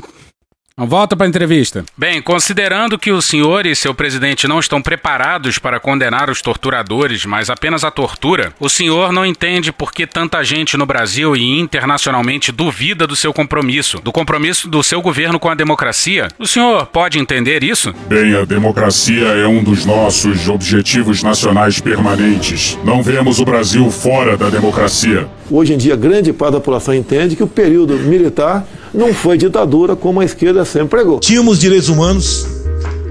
Volta 0.77 1.15
para 1.15 1.27
a 1.27 1.29
entrevista. 1.29 1.85
Bem, 1.97 2.23
considerando 2.23 2.99
que 2.99 3.13
o 3.13 3.21
senhor 3.21 3.67
e 3.67 3.77
seu 3.77 3.95
presidente 3.95 4.49
não 4.49 4.59
estão 4.59 4.81
preparados 4.81 5.59
para 5.59 5.79
condenar 5.79 6.31
os 6.31 6.41
torturadores, 6.41 7.27
mas 7.27 7.51
apenas 7.51 7.85
a 7.85 7.91
tortura, 7.91 8.55
o 8.59 8.71
senhor 8.71 9.13
não 9.13 9.27
entende 9.27 9.71
por 9.71 9.93
que 9.93 10.07
tanta 10.07 10.43
gente 10.43 10.79
no 10.79 10.87
Brasil 10.87 11.37
e 11.37 11.61
internacionalmente 11.61 12.51
duvida 12.51 13.07
do 13.07 13.15
seu 13.15 13.35
compromisso, 13.35 13.99
do 13.99 14.11
compromisso 14.11 14.67
do 14.67 14.83
seu 14.83 15.03
governo 15.03 15.39
com 15.39 15.51
a 15.51 15.55
democracia? 15.55 16.29
O 16.39 16.47
senhor 16.47 16.87
pode 16.87 17.19
entender 17.19 17.63
isso? 17.63 17.93
Bem, 18.09 18.35
a 18.35 18.47
democracia 18.47 19.27
é 19.27 19.47
um 19.47 19.63
dos 19.63 19.85
nossos 19.85 20.49
objetivos 20.49 21.23
nacionais 21.23 21.81
permanentes. 21.81 22.79
Não 22.83 23.03
vemos 23.03 23.39
o 23.41 23.45
Brasil 23.45 23.91
fora 23.91 24.39
da 24.39 24.49
democracia. 24.49 25.29
Hoje 25.51 25.75
em 25.75 25.77
dia, 25.77 25.95
grande 25.97 26.33
parte 26.33 26.55
da 26.55 26.61
população 26.61 26.95
entende 26.95 27.37
que 27.37 27.43
o 27.43 27.47
período 27.47 27.93
militar 27.99 28.67
não 28.95 29.13
foi 29.15 29.39
ditadura 29.39 29.97
como 29.97 30.21
a 30.21 30.25
esquerda 30.25 30.62
sempre 30.65 30.89
pregou. 30.89 31.21
Tínhamos 31.21 31.59
direitos 31.59 31.89
humanos, 31.89 32.47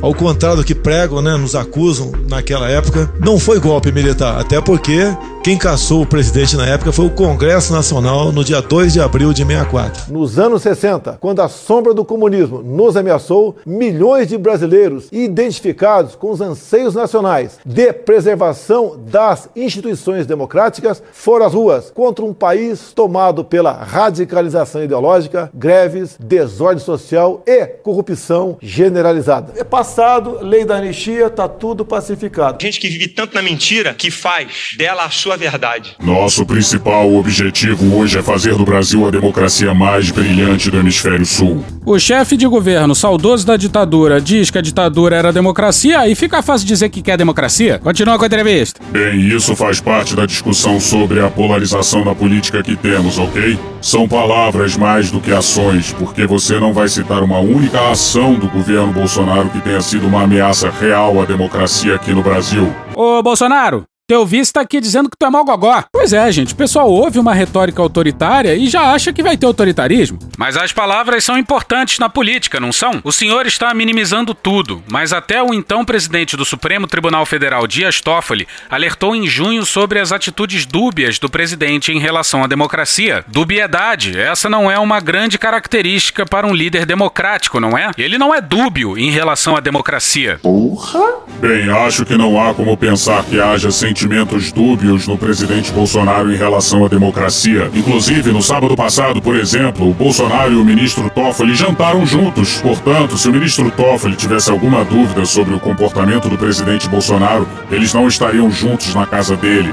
ao 0.02 0.14
contrário 0.14 0.58
do 0.58 0.64
que 0.64 0.76
pregam, 0.76 1.22
né, 1.22 1.38
nos 1.38 1.56
acusam 1.56 2.12
naquela 2.28 2.70
época, 2.70 3.12
não 3.20 3.40
foi 3.40 3.60
golpe 3.60 3.92
militar, 3.92 4.40
até 4.40 4.60
porque 4.60 5.16
quem 5.44 5.58
caçou 5.58 6.04
o 6.04 6.06
presidente 6.06 6.56
na 6.56 6.68
época 6.68 6.92
foi 6.92 7.08
o 7.08 7.10
Congresso 7.10 7.74
Nacional 7.74 8.32
no 8.32 8.44
dia 8.44 8.62
2 8.62 8.94
de 8.94 9.02
abril 9.02 9.34
de 9.34 9.44
64. 9.44 10.14
Nos 10.14 10.38
anos 10.38 10.62
60, 10.62 11.18
quando 11.20 11.42
a 11.42 11.50
sombra 11.50 11.96
do 11.96 12.06
comunismo 12.06 12.62
nos 12.62 12.96
ameaçou, 12.96 13.58
milhões 13.66 14.28
de 14.28 14.38
brasileiros 14.38 15.08
identificados 15.12 16.16
com 16.16 16.30
os 16.30 16.42
anseios 16.42 16.94
nacionais 16.94 17.58
de 17.66 17.92
preservação 17.92 19.04
das 19.04 19.50
instituições 19.56 20.28
democráticas 20.28 21.02
foram 21.12 21.48
às 21.48 21.54
ruas 21.56 21.90
contra 21.90 22.24
um 22.24 22.36
país 22.36 22.94
tomado 22.94 23.44
pela 23.44 23.72
radicalização 23.72 24.84
ideológica, 24.84 25.50
greves, 25.56 26.18
desordem 26.20 26.84
social 26.84 27.42
e 27.48 27.66
corrupção 27.66 28.60
generalizada. 28.62 29.54
É 29.56 29.64
passado, 29.64 30.38
lei 30.42 30.66
da 30.66 30.76
anistia, 30.76 31.32
tá 31.32 31.48
tudo 31.48 31.84
pacificado. 31.84 32.62
Gente 32.62 32.80
que 32.80 32.90
vive 32.90 33.08
tanto 33.08 33.34
na 33.34 33.42
mentira 33.42 33.96
que 33.96 34.12
faz 34.12 34.76
dela 34.78 35.06
a 35.06 35.10
sua 35.10 35.31
verdade. 35.38 35.96
Nosso 36.02 36.46
principal 36.46 37.14
objetivo 37.16 37.96
hoje 37.96 38.18
é 38.18 38.22
fazer 38.22 38.56
do 38.56 38.66
Brasil 38.66 39.08
a 39.08 39.12
democracia 39.12 39.74
mais 39.74 40.12
brilhante 40.12 40.70
do 40.70 40.78
hemisfério 40.78 41.26
sul. 41.26 41.64
O 41.86 41.98
chefe 41.98 42.38
de 42.38 42.46
governo 42.48 42.94
saudoso 42.94 43.46
da 43.46 43.58
ditadura 43.58 44.22
diz 44.22 44.50
que 44.52 44.58
a 44.58 44.62
ditadura 44.62 45.16
era 45.16 45.34
democracia 45.34 46.08
e 46.08 46.16
fica 46.16 46.42
fácil 46.44 46.68
dizer 46.68 46.90
que 46.90 47.02
quer 47.02 47.18
democracia. 47.18 47.80
Continua 47.80 48.18
com 48.18 48.24
a 48.24 48.28
entrevista. 48.28 48.80
Bem, 48.92 49.20
isso 49.20 49.56
faz 49.56 49.82
parte 49.82 50.16
da 50.16 50.26
discussão 50.26 50.80
sobre 50.80 51.20
a 51.20 51.30
polarização 51.30 52.04
da 52.04 52.14
política 52.14 52.62
que 52.62 52.76
temos, 52.76 53.18
ok? 53.18 53.58
São 53.82 54.08
palavras 54.08 54.78
mais 54.78 55.10
do 55.10 55.20
que 55.20 55.34
ações, 55.34 55.92
porque 55.98 56.28
você 56.28 56.60
não 56.60 56.72
vai 56.72 56.88
citar 56.88 57.24
uma 57.24 57.40
única 57.40 57.90
ação 57.90 58.36
do 58.36 58.48
governo 58.48 58.94
Bolsonaro 58.94 59.50
que 59.50 59.60
tenha 59.62 59.82
sido 59.82 60.06
uma 60.08 60.24
ameaça 60.24 60.70
real 60.70 61.20
à 61.20 61.26
democracia 61.26 61.96
aqui 61.96 62.14
no 62.14 62.22
Brasil. 62.22 62.72
Ô, 62.96 63.24
Bolsonaro, 63.24 63.84
teu 64.12 64.26
vice 64.26 64.52
tá 64.52 64.60
aqui 64.60 64.82
dizendo 64.82 65.10
que 65.10 65.16
tu 65.18 65.26
é 65.26 65.30
mal 65.30 65.46
gogó. 65.46 65.86
Pois 65.90 66.12
é, 66.12 66.30
gente, 66.34 66.54
o 66.54 66.58
pessoal 66.58 66.92
ouve 66.92 67.18
uma 67.18 67.34
retórica 67.34 67.82
autoritária 67.82 68.54
e 68.56 68.68
já 68.68 68.92
acha 68.92 69.14
que 69.14 69.24
vai 69.24 69.38
ter 69.38 69.46
autoritarismo. 69.46 70.20
Mas 70.38 70.58
as 70.58 70.74
palavras 70.74 71.24
são 71.24 71.38
importantes 71.38 71.98
na 71.98 72.10
política, 72.10 72.60
não 72.60 72.74
são? 72.74 73.00
O 73.06 73.12
senhor 73.14 73.46
está 73.46 73.74
minimizando 73.74 74.34
tudo, 74.34 74.84
mas 74.92 75.14
até 75.14 75.42
o 75.42 75.54
então 75.54 75.86
presidente 75.86 76.36
do 76.36 76.44
Supremo 76.44 76.88
Tribunal 76.88 77.26
Federal, 77.26 77.66
Dias 77.66 78.02
Toffoli, 78.02 78.46
alertou 78.70 79.16
em 79.16 79.26
junho 79.28 79.66
sobre 79.66 79.98
as 79.98 80.12
atitudes 80.12 80.66
dúbias 80.66 81.18
do 81.18 81.30
presidente 81.30 81.94
em 81.94 82.00
relação 82.00 82.44
à 82.44 82.48
democracia. 82.48 83.24
Dubiedade, 83.30 84.20
essa 84.20 84.50
não 84.50 84.70
é 84.70 84.78
uma 84.78 85.00
grande 85.00 85.38
característica 85.38 86.26
para 86.26 86.46
um 86.46 86.54
líder 86.54 86.86
democrático, 86.86 87.62
não 87.62 87.78
é? 87.78 87.92
Ele 87.98 88.18
não 88.18 88.36
é 88.36 88.42
dúbio 88.42 88.98
em 88.98 89.10
relação 89.10 89.56
à 89.56 89.62
democracia. 89.62 90.38
Porra! 90.42 91.22
Bem, 91.40 91.70
acho 91.70 92.04
que 92.04 92.18
não 92.18 92.40
há 92.40 92.54
como 92.54 92.76
pensar 92.76 93.24
que 93.24 93.40
haja 93.40 93.72
sentimentos 94.02 94.52
dúbios 94.52 95.08
no 95.08 95.16
presidente 95.16 95.72
Bolsonaro 95.72 96.34
em 96.34 96.36
relação 96.36 96.84
à 96.84 96.88
democracia. 96.88 97.70
Inclusive, 97.72 98.32
no 98.32 98.42
sábado 98.42 98.76
passado, 98.76 99.22
por 99.22 99.36
exemplo, 99.36 99.88
o 99.88 99.94
Bolsonaro 99.94 100.54
e 100.54 100.56
o 100.56 100.66
ministro 100.66 101.08
Toffoli 101.12 101.54
jantaram 101.54 102.04
juntos. 102.04 102.60
Portanto, 102.62 103.16
se 103.16 103.30
o 103.30 103.32
ministro 103.32 103.70
Toffoli 103.70 104.16
tivesse 104.16 104.50
alguma 104.50 104.84
dúvida 104.84 105.24
sobre 105.24 105.54
o 105.54 105.60
comportamento 105.60 106.28
do 106.30 106.38
presidente 106.38 106.90
Bolsonaro, 106.90 107.48
eles 107.70 107.94
não 107.94 108.08
estariam 108.08 108.50
juntos 108.50 108.96
na 108.96 109.06
casa 109.06 109.38
dele. 109.38 109.72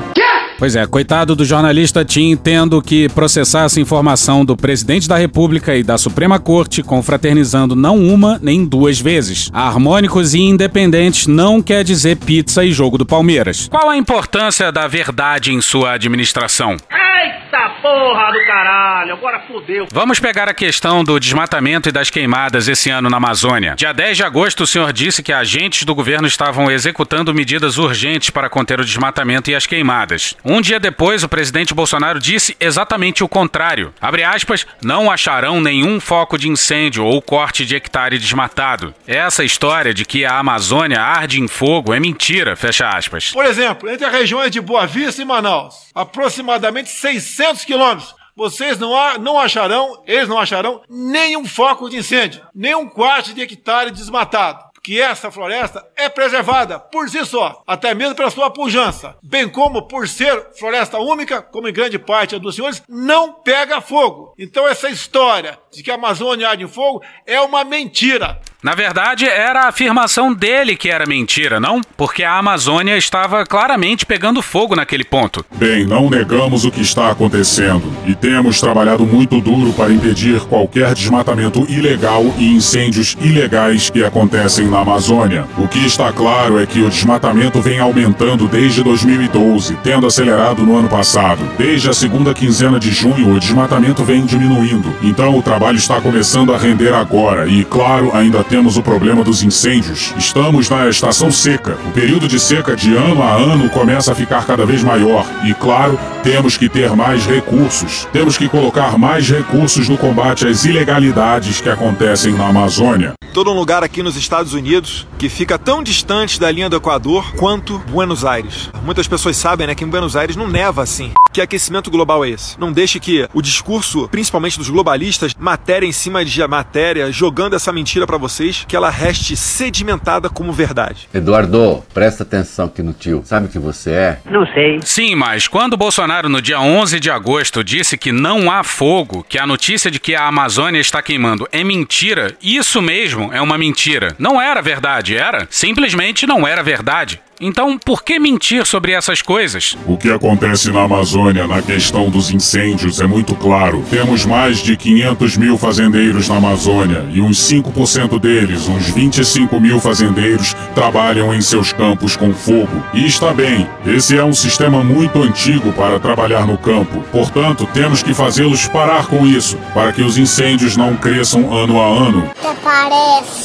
Pois 0.58 0.74
é, 0.74 0.84
coitado 0.88 1.36
do 1.36 1.44
jornalista 1.44 2.04
Tim 2.04 2.34
tendo 2.34 2.82
que 2.82 3.08
processar 3.10 3.66
essa 3.66 3.80
informação 3.80 4.44
do 4.44 4.56
presidente 4.56 5.08
da 5.08 5.16
República 5.16 5.76
e 5.76 5.84
da 5.84 5.96
Suprema 5.96 6.40
Corte, 6.40 6.82
confraternizando 6.82 7.76
não 7.76 7.96
uma 7.96 8.40
nem 8.42 8.66
duas 8.66 9.00
vezes. 9.00 9.50
Harmônicos 9.52 10.34
e 10.34 10.40
independentes 10.40 11.28
não 11.28 11.62
quer 11.62 11.84
dizer 11.84 12.16
pizza 12.16 12.64
e 12.64 12.72
jogo 12.72 12.98
do 12.98 13.06
Palmeiras. 13.06 13.68
Qual 13.68 13.88
a 13.88 13.96
importância 13.96 14.72
da 14.72 14.88
verdade 14.88 15.52
em 15.52 15.60
sua 15.60 15.92
administração? 15.92 16.76
Eita 16.90 17.67
porra 17.80 18.32
do 18.32 18.46
caralho, 18.46 19.12
agora 19.14 19.40
fodeu. 19.40 19.86
Vamos 19.90 20.20
pegar 20.20 20.48
a 20.48 20.54
questão 20.54 21.04
do 21.04 21.18
desmatamento 21.18 21.88
e 21.88 21.92
das 21.92 22.10
queimadas 22.10 22.68
esse 22.68 22.90
ano 22.90 23.08
na 23.08 23.16
Amazônia. 23.16 23.74
Dia 23.76 23.92
10 23.92 24.16
de 24.16 24.24
agosto, 24.24 24.62
o 24.62 24.66
senhor 24.66 24.92
disse 24.92 25.22
que 25.22 25.32
agentes 25.32 25.84
do 25.84 25.94
governo 25.94 26.26
estavam 26.26 26.70
executando 26.70 27.34
medidas 27.34 27.78
urgentes 27.78 28.30
para 28.30 28.48
conter 28.48 28.80
o 28.80 28.84
desmatamento 28.84 29.50
e 29.50 29.54
as 29.54 29.66
queimadas. 29.66 30.34
Um 30.44 30.60
dia 30.60 30.80
depois, 30.80 31.22
o 31.22 31.28
presidente 31.28 31.74
Bolsonaro 31.74 32.18
disse 32.18 32.56
exatamente 32.60 33.22
o 33.22 33.28
contrário. 33.28 33.92
Abre 34.00 34.24
aspas, 34.24 34.66
não 34.82 35.10
acharão 35.10 35.60
nenhum 35.60 36.00
foco 36.00 36.38
de 36.38 36.48
incêndio 36.48 37.04
ou 37.04 37.20
corte 37.22 37.64
de 37.64 37.76
hectare 37.76 38.18
desmatado. 38.18 38.94
Essa 39.06 39.44
história 39.44 39.94
de 39.94 40.04
que 40.04 40.24
a 40.24 40.38
Amazônia 40.38 41.00
arde 41.00 41.40
em 41.40 41.48
fogo 41.48 41.92
é 41.92 42.00
mentira, 42.00 42.56
fecha 42.56 42.88
aspas. 42.88 43.30
Por 43.30 43.44
exemplo, 43.44 43.90
entre 43.90 44.06
as 44.06 44.12
regiões 44.12 44.50
de 44.50 44.60
Boa 44.60 44.86
Vista 44.86 45.22
e 45.22 45.24
Manaus, 45.24 45.74
aproximadamente 45.94 46.90
600 46.90 47.64
quilômetros. 47.68 48.16
Vocês 48.34 48.78
não, 48.78 48.96
há, 48.96 49.18
não 49.18 49.38
acharão, 49.38 50.02
eles 50.06 50.28
não 50.28 50.38
acharão, 50.38 50.80
nenhum 50.88 51.44
foco 51.44 51.90
de 51.90 51.98
incêndio, 51.98 52.46
nenhum 52.54 52.88
quarto 52.88 53.34
de 53.34 53.42
hectare 53.42 53.90
desmatado 53.90 54.68
que 54.88 54.98
essa 54.98 55.30
floresta 55.30 55.86
é 55.94 56.08
preservada 56.08 56.78
por 56.78 57.10
si 57.10 57.22
só, 57.26 57.62
até 57.66 57.92
mesmo 57.92 58.14
pela 58.14 58.30
sua 58.30 58.50
pujança, 58.50 59.18
bem 59.22 59.46
como 59.46 59.86
por 59.86 60.08
ser 60.08 60.54
floresta 60.58 60.98
única, 60.98 61.42
como 61.42 61.68
em 61.68 61.72
grande 61.74 61.98
parte 61.98 62.38
dos 62.38 62.54
senhores, 62.54 62.82
não 62.88 63.34
pega 63.34 63.82
fogo. 63.82 64.32
Então 64.38 64.66
essa 64.66 64.88
história 64.88 65.58
de 65.72 65.82
que 65.82 65.90
a 65.90 65.94
Amazônia 65.94 66.48
arde 66.48 66.64
em 66.64 66.68
fogo 66.68 67.02
é 67.26 67.40
uma 67.40 67.64
mentira. 67.64 68.40
Na 68.60 68.74
verdade, 68.74 69.24
era 69.24 69.62
a 69.62 69.68
afirmação 69.68 70.34
dele 70.34 70.76
que 70.76 70.90
era 70.90 71.06
mentira, 71.06 71.60
não? 71.60 71.80
Porque 71.96 72.24
a 72.24 72.38
Amazônia 72.38 72.96
estava 72.96 73.46
claramente 73.46 74.04
pegando 74.04 74.42
fogo 74.42 74.74
naquele 74.74 75.04
ponto. 75.04 75.44
Bem, 75.54 75.86
não 75.86 76.10
negamos 76.10 76.64
o 76.64 76.70
que 76.70 76.80
está 76.80 77.08
acontecendo 77.08 77.84
e 78.04 78.16
temos 78.16 78.60
trabalhado 78.60 79.06
muito 79.06 79.40
duro 79.40 79.72
para 79.72 79.92
impedir 79.92 80.40
qualquer 80.46 80.92
desmatamento 80.92 81.64
ilegal 81.70 82.24
e 82.36 82.56
incêndios 82.56 83.16
ilegais 83.20 83.90
que 83.90 84.02
acontecem 84.02 84.66
na 84.66 84.80
Amazônia. 84.80 85.46
O 85.56 85.68
que 85.68 85.86
está 85.86 86.12
claro 86.12 86.60
é 86.60 86.66
que 86.66 86.80
o 86.80 86.90
desmatamento 86.90 87.60
vem 87.60 87.78
aumentando 87.78 88.48
desde 88.48 88.82
2012, 88.82 89.76
tendo 89.84 90.04
acelerado 90.04 90.64
no 90.64 90.76
ano 90.76 90.88
passado. 90.88 91.48
Desde 91.56 91.90
a 91.90 91.92
segunda 91.92 92.34
quinzena 92.34 92.80
de 92.80 92.90
junho, 92.90 93.36
o 93.36 93.38
desmatamento 93.38 94.02
vem 94.02 94.26
diminuindo. 94.26 94.92
Então 95.00 95.38
o 95.38 95.42
trabalho 95.42 95.57
está 95.76 96.00
começando 96.00 96.54
a 96.54 96.56
render 96.56 96.94
agora 96.94 97.46
e, 97.48 97.64
claro, 97.64 98.14
ainda 98.14 98.42
temos 98.44 98.76
o 98.76 98.82
problema 98.82 99.24
dos 99.24 99.42
incêndios. 99.42 100.14
Estamos 100.16 100.70
na 100.70 100.88
estação 100.88 101.30
seca. 101.30 101.76
O 101.86 101.90
período 101.90 102.28
de 102.28 102.38
seca 102.38 102.74
de 102.74 102.96
ano 102.96 103.22
a 103.22 103.32
ano 103.34 103.68
começa 103.68 104.12
a 104.12 104.14
ficar 104.14 104.46
cada 104.46 104.64
vez 104.64 104.82
maior. 104.82 105.26
E, 105.44 105.52
claro, 105.54 105.98
temos 106.22 106.56
que 106.56 106.68
ter 106.68 106.94
mais 106.96 107.26
recursos. 107.26 108.06
Temos 108.12 108.38
que 108.38 108.48
colocar 108.48 108.96
mais 108.96 109.28
recursos 109.28 109.88
no 109.88 109.98
combate 109.98 110.46
às 110.46 110.64
ilegalidades 110.64 111.60
que 111.60 111.68
acontecem 111.68 112.32
na 112.32 112.48
Amazônia. 112.48 113.14
Todo 113.34 113.50
um 113.50 113.54
lugar 113.54 113.84
aqui 113.84 114.02
nos 114.02 114.16
Estados 114.16 114.52
Unidos 114.52 115.06
que 115.18 115.28
fica 115.28 115.58
tão 115.58 115.82
distante 115.82 116.40
da 116.40 116.50
linha 116.50 116.68
do 116.68 116.76
Equador 116.76 117.34
quanto 117.36 117.78
Buenos 117.78 118.24
Aires. 118.24 118.70
Muitas 118.82 119.06
pessoas 119.06 119.36
sabem 119.36 119.66
né, 119.66 119.74
que 119.74 119.84
em 119.84 119.88
Buenos 119.88 120.16
Aires 120.16 120.34
não 120.34 120.48
neva 120.48 120.82
assim. 120.82 121.12
Que 121.32 121.42
aquecimento 121.42 121.90
global 121.90 122.24
é 122.24 122.30
esse? 122.30 122.58
Não 122.58 122.72
deixe 122.72 122.98
que 122.98 123.28
o 123.34 123.42
discurso, 123.42 124.08
principalmente 124.08 124.58
dos 124.58 124.70
globalistas, 124.70 125.34
matéria 125.48 125.86
em 125.86 125.92
cima 125.92 126.22
de 126.26 126.46
matéria, 126.46 127.10
jogando 127.10 127.56
essa 127.56 127.72
mentira 127.72 128.06
para 128.06 128.18
vocês, 128.18 128.66
que 128.68 128.76
ela 128.76 128.90
reste 128.90 129.34
sedimentada 129.34 130.28
como 130.28 130.52
verdade. 130.52 131.08
Eduardo, 131.14 131.82
presta 131.94 132.22
atenção 132.22 132.66
aqui 132.66 132.82
no 132.82 132.92
tio. 132.92 133.22
Sabe 133.24 133.46
o 133.46 133.48
que 133.48 133.58
você 133.58 133.90
é? 133.90 134.18
Não 134.30 134.46
sei. 134.48 134.78
Sim, 134.82 135.14
mas 135.14 135.48
quando 135.48 135.74
Bolsonaro, 135.74 136.28
no 136.28 136.42
dia 136.42 136.60
11 136.60 137.00
de 137.00 137.10
agosto, 137.10 137.64
disse 137.64 137.96
que 137.96 138.12
não 138.12 138.50
há 138.50 138.62
fogo, 138.62 139.24
que 139.26 139.38
a 139.38 139.46
notícia 139.46 139.90
de 139.90 139.98
que 139.98 140.14
a 140.14 140.26
Amazônia 140.26 140.80
está 140.80 141.00
queimando 141.00 141.48
é 141.50 141.64
mentira, 141.64 142.34
isso 142.42 142.82
mesmo 142.82 143.32
é 143.32 143.40
uma 143.40 143.56
mentira. 143.56 144.14
Não 144.18 144.38
era 144.38 144.60
verdade, 144.60 145.16
era? 145.16 145.46
Simplesmente 145.48 146.26
não 146.26 146.46
era 146.46 146.62
verdade. 146.62 147.20
Então, 147.40 147.78
por 147.78 148.02
que 148.02 148.18
mentir 148.18 148.66
sobre 148.66 148.90
essas 148.92 149.22
coisas? 149.22 149.76
O 149.86 149.96
que 149.96 150.10
acontece 150.10 150.72
na 150.72 150.82
Amazônia 150.82 151.46
na 151.46 151.62
questão 151.62 152.10
dos 152.10 152.32
incêndios 152.32 153.00
é 153.00 153.06
muito 153.06 153.34
claro. 153.36 153.84
Temos 153.88 154.26
mais 154.26 154.58
de 154.58 154.76
500 154.76 155.36
mil 155.36 155.56
fazendeiros 155.56 156.28
na 156.28 156.36
Amazônia 156.36 157.04
e 157.12 157.20
uns 157.20 157.38
5% 157.48 158.18
deles, 158.18 158.66
uns 158.66 158.88
25 158.88 159.60
mil 159.60 159.78
fazendeiros, 159.78 160.54
trabalham 160.74 161.32
em 161.32 161.40
seus 161.40 161.72
campos 161.72 162.16
com 162.16 162.34
fogo. 162.34 162.82
E 162.92 163.06
está 163.06 163.32
bem, 163.32 163.68
esse 163.86 164.16
é 164.16 164.24
um 164.24 164.32
sistema 164.32 164.82
muito 164.82 165.22
antigo 165.22 165.72
para 165.72 166.00
trabalhar 166.00 166.44
no 166.44 166.58
campo. 166.58 167.04
Portanto, 167.12 167.68
temos 167.72 168.02
que 168.02 168.12
fazê-los 168.12 168.66
parar 168.66 169.06
com 169.06 169.24
isso, 169.24 169.56
para 169.72 169.92
que 169.92 170.02
os 170.02 170.18
incêndios 170.18 170.76
não 170.76 170.96
cresçam 170.96 171.56
ano 171.56 171.80
a 171.80 171.86
ano. 171.86 172.30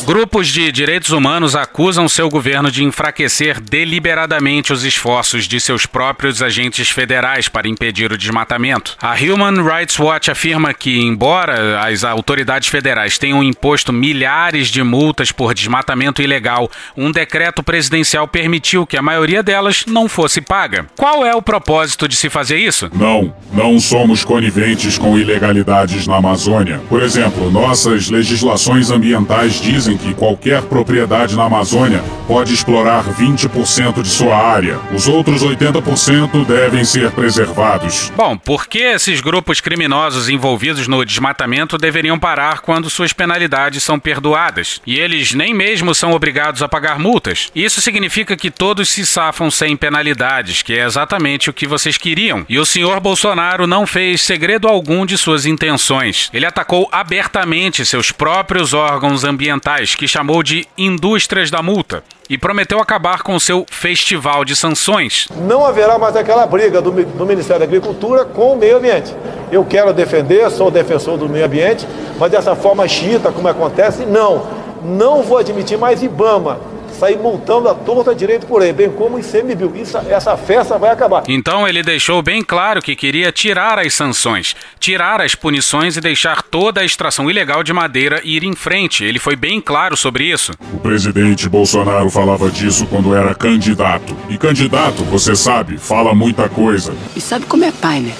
Grupos 0.06 0.47
de 0.47 0.71
direitos 0.71 1.12
humanos 1.12 1.56
acusam 1.56 2.10
seu 2.10 2.27
governo 2.27 2.71
de 2.71 2.84
enfraquecer 2.84 3.62
deliberadamente 3.84 4.72
os 4.72 4.86
esforços 4.86 5.46
de 5.46 5.60
seus 5.60 5.86
próprios 5.86 6.41
agentes 6.41 6.89
federais 6.89 7.50
para 7.50 7.67
impedir 7.67 8.13
o 8.13 8.17
desmatamento. 8.17 8.96
A 9.02 9.13
Human 9.13 9.62
Rights 9.62 10.00
Watch 10.00 10.32
afirma 10.32 10.74
que, 10.74 11.02
embora 11.02 11.82
as 11.82 12.06
autoridades 12.06 12.69
federais 12.69 13.17
tenham 13.17 13.43
imposto 13.43 13.91
milhares 13.91 14.69
de 14.69 14.82
multas 14.82 15.34
por 15.34 15.54
desmatamento 15.54 16.22
ilegal, 16.22 16.72
um 16.96 17.12
decreto 17.12 17.62
presidencial 17.62 18.26
permitiu 18.26 18.88
que 18.88 18.96
a 18.96 19.02
maioria 19.02 19.43
delas 19.43 19.84
não 19.86 20.08
fosse 20.08 20.39
paga. 20.39 20.86
Qual 20.98 21.26
é 21.26 21.36
o 21.36 21.41
propósito 21.41 22.08
de 22.08 22.15
se 22.15 22.30
fazer 22.30 22.58
isso? 22.58 22.89
Não, 22.96 23.34
não 23.52 23.80
somos 23.82 24.24
coniventes 24.24 24.98
com 24.98 25.19
ilegalidades 25.19 26.08
na 26.08 26.15
Amazônia. 26.15 26.80
Por 26.88 27.04
exemplo, 27.04 27.52
nossas 27.52 28.10
legislações 28.10 28.89
ambientais 28.91 29.60
dizem 29.60 29.98
que 29.98 30.13
qualquer 30.13 30.62
propriedade 30.62 31.36
na 31.36 31.43
Amazônia 31.43 32.02
pode 32.28 32.54
explorar 32.54 33.04
20% 33.04 33.73
de 33.74 34.10
sua 34.10 34.38
área. 34.38 34.80
Os 34.94 35.08
outros 35.08 35.44
80% 35.44 36.46
devem 36.46 36.86
ser 36.86 37.10
preservados. 37.10 38.12
Bom, 38.16 38.38
por 38.38 38.68
que 38.68 38.78
esses 38.78 39.20
grupos 39.20 39.60
criminosos 39.60 40.30
envolvidos 40.30 40.88
no 40.88 41.04
desmatamento 41.04 41.76
deveriam 41.76 42.20
parar 42.20 42.60
quando 42.60 42.88
suas 42.88 43.14
penalidades 43.14 43.82
são 43.82 44.00
perdoadas? 44.00 44.80
E 44.86 45.00
eles 45.00 45.34
nem 45.34 45.56
mesmo 45.56 45.96
são 45.96 46.12
obrigados 46.12 46.62
a 46.62 46.70
pagar 46.70 47.00
multas. 47.00 47.50
Isso 47.56 47.82
significa 47.82 48.38
que 48.38 48.52
todos 48.52 48.90
se 48.90 49.08
safam 49.08 49.50
sem 49.50 49.76
penalidades, 49.76 50.62
que 50.62 50.78
é 50.78 50.86
exatamente 50.86 51.50
o 51.50 51.54
que 51.54 51.66
vocês 51.66 51.98
queriam. 51.98 52.46
E 52.48 52.60
o 52.60 52.66
senhor 52.68 53.00
Bolsonaro 53.00 53.66
não 53.66 53.88
fez 53.88 54.22
segredo 54.22 54.68
algum 54.68 55.04
de 55.04 55.18
suas 55.18 55.48
intenções. 55.48 56.30
Ele 56.32 56.46
atacou 56.46 56.88
abertamente 56.92 57.84
seus 57.84 58.12
próprios 58.12 58.72
órgãos 58.72 59.24
ambientais, 59.24 59.96
que 59.96 60.08
chamou 60.08 60.44
de 60.44 60.68
indústrias 60.78 61.50
da 61.50 61.64
multa 61.64 62.04
e 62.30 62.38
prometeu 62.38 62.80
acabar 62.80 63.22
com 63.22 63.40
seu 63.40 63.66
festival 63.70 64.46
de 64.46 64.56
sanções. 64.56 65.28
Não 65.48 65.66
haverá 65.66 65.98
mais 65.98 66.16
aquela 66.16 66.46
briga 66.46 66.82
do, 66.82 66.92
do, 66.92 67.26
Ministério 67.26 67.60
da 67.60 67.66
Agricultura 67.66 68.26
com 68.26 68.54
o 68.54 68.58
meio 68.58 68.78
ambiente. 68.78 69.14
Eu 69.52 69.64
quero 69.66 69.94
defender, 69.94 70.50
sou 70.52 70.72
defensor 70.72 71.18
do 71.18 71.30
meio 71.30 71.46
ambiente, 71.46 71.88
mas 72.20 72.32
dessa 72.32 72.56
forma 72.56 72.88
xiita, 72.88 73.32
como 73.32 73.48
acontece, 73.48 74.06
não. 74.06 74.48
Não 74.84 75.24
vou 75.24 75.38
admitir 75.38 75.78
mais 75.78 76.02
IBAMA 76.04 76.73
sair 77.04 77.18
multando 77.18 77.68
a 77.68 77.76
torta 77.76 78.16
direito 78.16 78.48
por 78.48 78.62
aí, 78.62 78.72
bem 78.72 78.89
como 78.89 79.20
ICMBio. 79.20 79.74
Isso, 79.76 79.98
essa 80.10 80.38
festa 80.38 80.78
vai 80.78 80.89
acabar. 80.89 81.24
Então 81.28 81.68
ele 81.68 81.84
deixou 81.84 82.22
bem 82.22 82.42
claro 82.42 82.82
que 82.82 82.96
queria 82.96 83.30
tirar 83.30 83.78
as 83.78 83.94
sanções, 83.94 84.56
tirar 84.80 85.20
as 85.20 85.36
punições 85.36 85.98
e 85.98 86.02
deixar 86.02 86.42
toda 86.42 86.80
a 86.80 86.86
extração 86.86 87.30
ilegal 87.30 87.62
de 87.62 87.74
madeira 87.74 88.22
ir 88.24 88.44
em 88.44 88.56
frente. 88.56 89.04
Ele 89.04 89.20
foi 89.20 89.36
bem 89.36 89.60
claro 89.60 89.98
sobre 89.98 90.24
isso. 90.24 90.54
O 90.74 90.80
presidente 90.80 91.50
Bolsonaro 91.50 92.10
falava 92.10 92.50
disso 92.50 92.88
quando 92.88 93.13
era 93.13 93.36
candidato. 93.36 94.16
E 94.30 94.38
candidato, 94.38 95.04
você 95.04 95.36
sabe, 95.36 95.78
fala 95.78 96.16
muita 96.16 96.48
coisa. 96.48 96.94
E 97.16 97.20
sabe 97.20 97.46
como 97.46 97.66
é 97.66 97.72
pai, 97.72 98.00
né? 98.00 98.13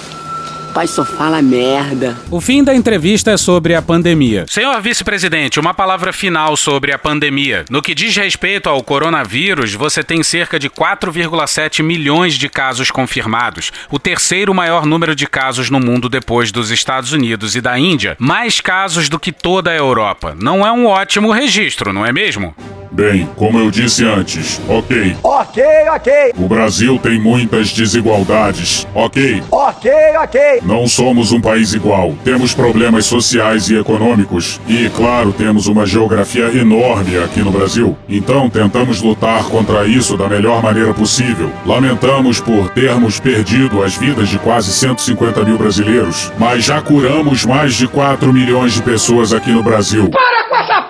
Pai 0.74 0.88
só 0.88 1.04
fala 1.04 1.40
merda. 1.40 2.16
O 2.32 2.40
fim 2.40 2.64
da 2.64 2.74
entrevista 2.74 3.30
é 3.30 3.36
sobre 3.36 3.76
a 3.76 3.80
pandemia. 3.80 4.44
Senhor 4.48 4.82
vice-presidente, 4.82 5.60
uma 5.60 5.72
palavra 5.72 6.12
final 6.12 6.56
sobre 6.56 6.92
a 6.92 6.98
pandemia. 6.98 7.64
No 7.70 7.80
que 7.80 7.94
diz 7.94 8.16
respeito 8.16 8.68
ao 8.68 8.82
coronavírus, 8.82 9.72
você 9.72 10.02
tem 10.02 10.24
cerca 10.24 10.58
de 10.58 10.68
4,7 10.68 11.80
milhões 11.80 12.34
de 12.34 12.48
casos 12.48 12.90
confirmados, 12.90 13.70
o 13.88 14.00
terceiro 14.00 14.52
maior 14.52 14.84
número 14.84 15.14
de 15.14 15.28
casos 15.28 15.70
no 15.70 15.78
mundo 15.78 16.08
depois 16.08 16.50
dos 16.50 16.72
Estados 16.72 17.12
Unidos 17.12 17.54
e 17.54 17.60
da 17.60 17.78
Índia. 17.78 18.16
Mais 18.18 18.60
casos 18.60 19.08
do 19.08 19.20
que 19.20 19.30
toda 19.30 19.70
a 19.70 19.76
Europa. 19.76 20.36
Não 20.36 20.66
é 20.66 20.72
um 20.72 20.86
ótimo 20.86 21.30
registro, 21.30 21.92
não 21.92 22.04
é 22.04 22.12
mesmo? 22.12 22.52
Bem, 22.94 23.28
como 23.36 23.58
eu 23.58 23.72
disse 23.72 24.04
antes, 24.04 24.60
ok. 24.68 25.16
Ok, 25.20 25.64
ok. 25.92 26.12
O 26.38 26.46
Brasil 26.46 26.96
tem 27.02 27.18
muitas 27.18 27.72
desigualdades, 27.72 28.86
ok. 28.94 29.42
Ok, 29.50 29.90
ok. 30.22 30.60
Não 30.64 30.88
somos 30.88 31.30
um 31.30 31.40
país 31.40 31.74
igual. 31.74 32.14
Temos 32.24 32.54
problemas 32.54 33.04
sociais 33.04 33.68
e 33.68 33.76
econômicos. 33.76 34.60
E, 34.66 34.88
claro, 34.90 35.32
temos 35.32 35.66
uma 35.66 35.84
geografia 35.84 36.46
enorme 36.46 37.18
aqui 37.18 37.40
no 37.40 37.50
Brasil. 37.50 37.96
Então, 38.08 38.48
tentamos 38.48 39.02
lutar 39.02 39.44
contra 39.44 39.86
isso 39.86 40.16
da 40.16 40.26
melhor 40.26 40.62
maneira 40.62 40.94
possível. 40.94 41.50
Lamentamos 41.66 42.40
por 42.40 42.70
termos 42.70 43.20
perdido 43.20 43.82
as 43.82 43.96
vidas 43.96 44.28
de 44.28 44.38
quase 44.38 44.72
150 44.72 45.44
mil 45.44 45.58
brasileiros, 45.58 46.32
mas 46.38 46.64
já 46.64 46.80
curamos 46.80 47.44
mais 47.44 47.74
de 47.74 47.86
4 47.86 48.32
milhões 48.32 48.72
de 48.72 48.82
pessoas 48.82 49.32
aqui 49.32 49.50
no 49.50 49.62
Brasil. 49.62 50.08
Para 50.08 50.48
com 50.48 50.56
essa 50.56 50.82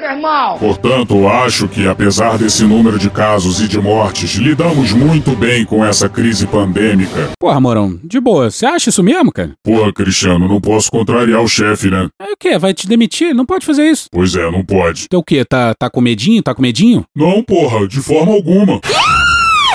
meu 0.00 0.10
irmão! 0.10 0.58
Portanto, 0.58 1.28
acho 1.28 1.68
que 1.68 1.86
apesar 1.86 2.38
desse 2.38 2.64
número 2.64 2.98
de 2.98 3.10
casos 3.10 3.60
e 3.60 3.68
de 3.68 3.80
mortes, 3.80 4.34
lidamos 4.34 4.92
muito 4.92 5.36
bem 5.36 5.64
com 5.64 5.84
essa 5.84 6.08
crise 6.08 6.46
pandêmica. 6.46 7.30
Porra, 7.38 7.60
Morão, 7.60 7.98
de 8.02 8.20
boa. 8.20 8.50
Você 8.50 8.66
acha 8.66 8.90
isso 8.90 9.02
mesmo, 9.02 9.32
cara? 9.32 9.52
Porra, 9.62 9.92
Cristiano, 9.92 10.48
não 10.48 10.60
posso 10.60 10.90
contrariar 10.90 11.42
o 11.42 11.48
chefe, 11.48 11.90
né? 11.90 12.08
É 12.20 12.32
o 12.32 12.36
quê? 12.38 12.58
Vai 12.58 12.74
te 12.74 12.86
demitir? 12.86 13.34
Não 13.34 13.46
pode 13.46 13.64
fazer 13.66 13.84
isso. 13.90 14.08
Pois 14.10 14.34
é, 14.34 14.50
não 14.50 14.64
pode. 14.64 15.04
Então 15.04 15.20
o 15.20 15.24
quê? 15.24 15.44
Tá, 15.44 15.74
tá 15.74 15.90
com 15.90 16.00
medinho? 16.00 16.42
Tá 16.42 16.54
com 16.54 16.62
medinho? 16.62 17.04
Não, 17.14 17.42
porra, 17.42 17.86
de 17.86 18.00
forma 18.00 18.32
alguma. 18.32 18.80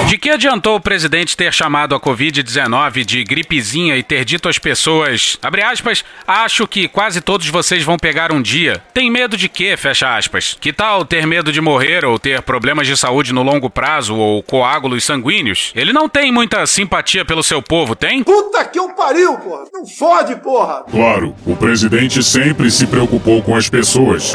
De 0.07 0.17
que 0.17 0.31
adiantou 0.31 0.75
o 0.75 0.81
presidente 0.81 1.37
ter 1.37 1.53
chamado 1.53 1.93
a 1.93 1.99
Covid-19 1.99 3.03
de 3.05 3.23
gripezinha 3.23 3.95
e 3.95 4.01
ter 4.01 4.25
dito 4.25 4.49
às 4.49 4.57
pessoas, 4.57 5.37
abre 5.41 5.61
aspas, 5.61 6.03
acho 6.25 6.65
que 6.67 6.87
quase 6.87 7.21
todos 7.21 7.47
vocês 7.47 7.83
vão 7.83 7.97
pegar 7.97 8.31
um 8.31 8.41
dia. 8.41 8.81
Tem 8.93 9.11
medo 9.11 9.37
de 9.37 9.47
quê, 9.47 9.77
fecha 9.77 10.15
aspas? 10.17 10.57
Que 10.59 10.73
tal 10.73 11.05
ter 11.05 11.27
medo 11.27 11.51
de 11.51 11.61
morrer 11.61 12.05
ou 12.05 12.17
ter 12.17 12.41
problemas 12.41 12.87
de 12.87 12.97
saúde 12.97 13.31
no 13.31 13.43
longo 13.43 13.69
prazo 13.69 14.15
ou 14.15 14.41
coágulos 14.41 15.03
sanguíneos? 15.03 15.71
Ele 15.75 15.93
não 15.93 16.09
tem 16.09 16.31
muita 16.31 16.65
simpatia 16.65 17.23
pelo 17.23 17.43
seu 17.43 17.61
povo, 17.61 17.95
tem? 17.95 18.23
Puta 18.23 18.65
que 18.65 18.79
eu 18.79 18.89
pariu, 18.95 19.37
porra! 19.37 19.65
Não 19.71 19.85
fode, 19.85 20.35
porra! 20.37 20.85
Claro, 20.89 21.35
o 21.45 21.55
presidente 21.55 22.23
sempre 22.23 22.71
se 22.71 22.87
preocupou 22.87 23.43
com 23.43 23.55
as 23.55 23.69
pessoas. 23.69 24.33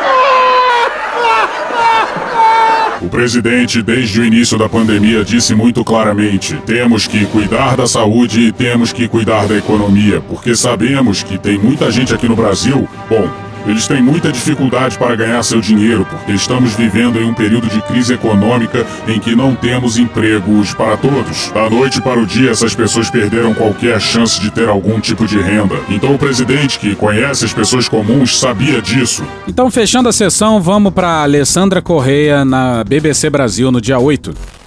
O 3.05 3.09
presidente, 3.11 3.83
desde 3.83 4.19
o 4.19 4.25
início 4.25 4.57
da 4.57 4.67
pandemia, 4.67 5.23
disse 5.23 5.55
muito 5.55 5.85
claramente: 5.85 6.57
temos 6.64 7.07
que 7.07 7.27
cuidar 7.27 7.77
da 7.77 7.87
saúde 7.87 8.40
e 8.40 8.53
temos 8.53 8.95
que 8.95 9.07
cuidar 9.07 9.47
da 9.47 9.59
economia, 9.59 10.23
porque 10.23 10.57
sabemos 10.57 11.23
que 11.23 11.37
tem 11.37 11.59
muita 11.59 11.90
gente 11.90 12.14
aqui 12.14 12.27
no 12.27 12.35
Brasil. 12.35 12.88
Bom, 13.11 13.29
eles 13.66 13.87
têm 13.87 14.03
muita 14.03 14.31
dificuldade 14.31 14.98
para 14.98 15.16
ganhar 15.16 15.42
seu 15.42 15.61
dinheiro, 15.61 16.07
porque 16.09 16.33
estamos 16.33 16.74
vivendo 16.74 17.20
em 17.20 17.24
um 17.24 17.35
período 17.35 17.68
de 17.68 17.81
crise 17.83 18.14
econômica 18.14 18.87
em 19.09 19.18
que 19.18 19.35
não 19.35 19.55
temos 19.55 19.98
empregos 19.98 20.74
para 20.74 20.96
todos. 20.96 21.50
Da 21.53 21.68
noite 21.68 22.00
para 22.00 22.20
o 22.20 22.27
dia, 22.27 22.50
essas 22.50 22.74
pessoas 22.74 23.11
perderam 23.11 23.55
qualquer 23.55 24.00
chance 24.00 24.40
de 24.40 24.50
ter 24.50 24.68
algum 24.68 25.00
tipo 25.00 25.27
de 25.27 25.38
renda. 25.38 25.77
Então, 25.88 26.14
o 26.14 26.18
presidente, 26.18 26.79
que 26.79 26.94
conhece 26.94 27.44
as 27.44 27.53
pessoas 27.53 27.88
comuns, 27.88 28.38
sabia 28.38 28.81
disso. 28.81 29.24
Então, 29.46 29.70
fechando 29.70 30.09
a 30.09 30.12
sessão, 30.12 30.61
vamos 30.61 30.92
para 30.92 31.22
Alessandra 31.22 31.81
Correia 31.81 32.44
na 32.44 32.85
BBC 32.85 33.31
Brasil 33.31 33.70
no 33.70 33.81
dia 33.81 33.98
8. 33.98 34.63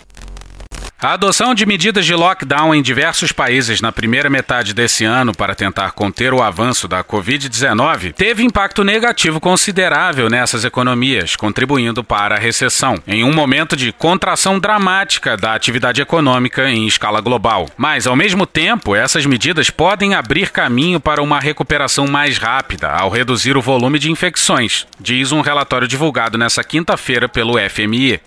A 1.00 1.14
adoção 1.14 1.54
de 1.54 1.64
medidas 1.64 2.08
de 2.08 2.16
lockdown 2.16 2.74
em 2.74 2.82
diversos 2.82 3.32
países 3.32 3.82
na 3.82 3.92
primeira 3.92 4.32
metade 4.32 4.74
desse 4.74 5.06
ano 5.06 5.32
para 5.32 5.54
tentar 5.54 5.92
conter 5.92 6.34
o 6.34 6.42
avanço 6.42 6.88
da 6.88 7.04
Covid-19 7.04 8.14
teve 8.14 8.44
impacto 8.44 8.84
negativo 8.84 9.40
considerável 9.40 10.28
nessas 10.28 10.66
economias, 10.66 11.36
contribuindo 11.36 12.04
para 12.04 12.34
a 12.34 12.40
recessão, 12.40 12.96
em 13.06 13.24
um 13.24 13.32
momento 13.32 13.76
de 13.76 13.92
contração 13.92 14.58
dramática 14.58 15.38
da 15.38 15.54
atividade 15.54 16.02
econômica 16.02 16.68
em 16.68 16.88
escala 16.88 17.22
global. 17.22 17.70
Mas, 17.78 18.08
ao 18.08 18.16
mesmo 18.16 18.48
tempo, 18.48 18.96
essas 18.96 19.24
medidas 19.24 19.70
podem 19.70 20.16
abrir 20.16 20.50
caminho 20.50 21.00
para 21.00 21.22
uma 21.22 21.40
recuperação 21.40 22.08
mais 22.08 22.40
rápida 22.40 22.90
ao 22.90 23.12
reduzir 23.12 23.56
o 23.56 23.62
volume 23.62 24.00
de 24.00 24.12
infecções, 24.12 24.88
diz 25.00 25.32
um 25.32 25.42
relatório 25.42 25.88
divulgado 25.88 26.40
nesta 26.40 26.64
quinta-feira 26.64 27.30
pelo 27.30 27.54
FMI. 27.70 28.20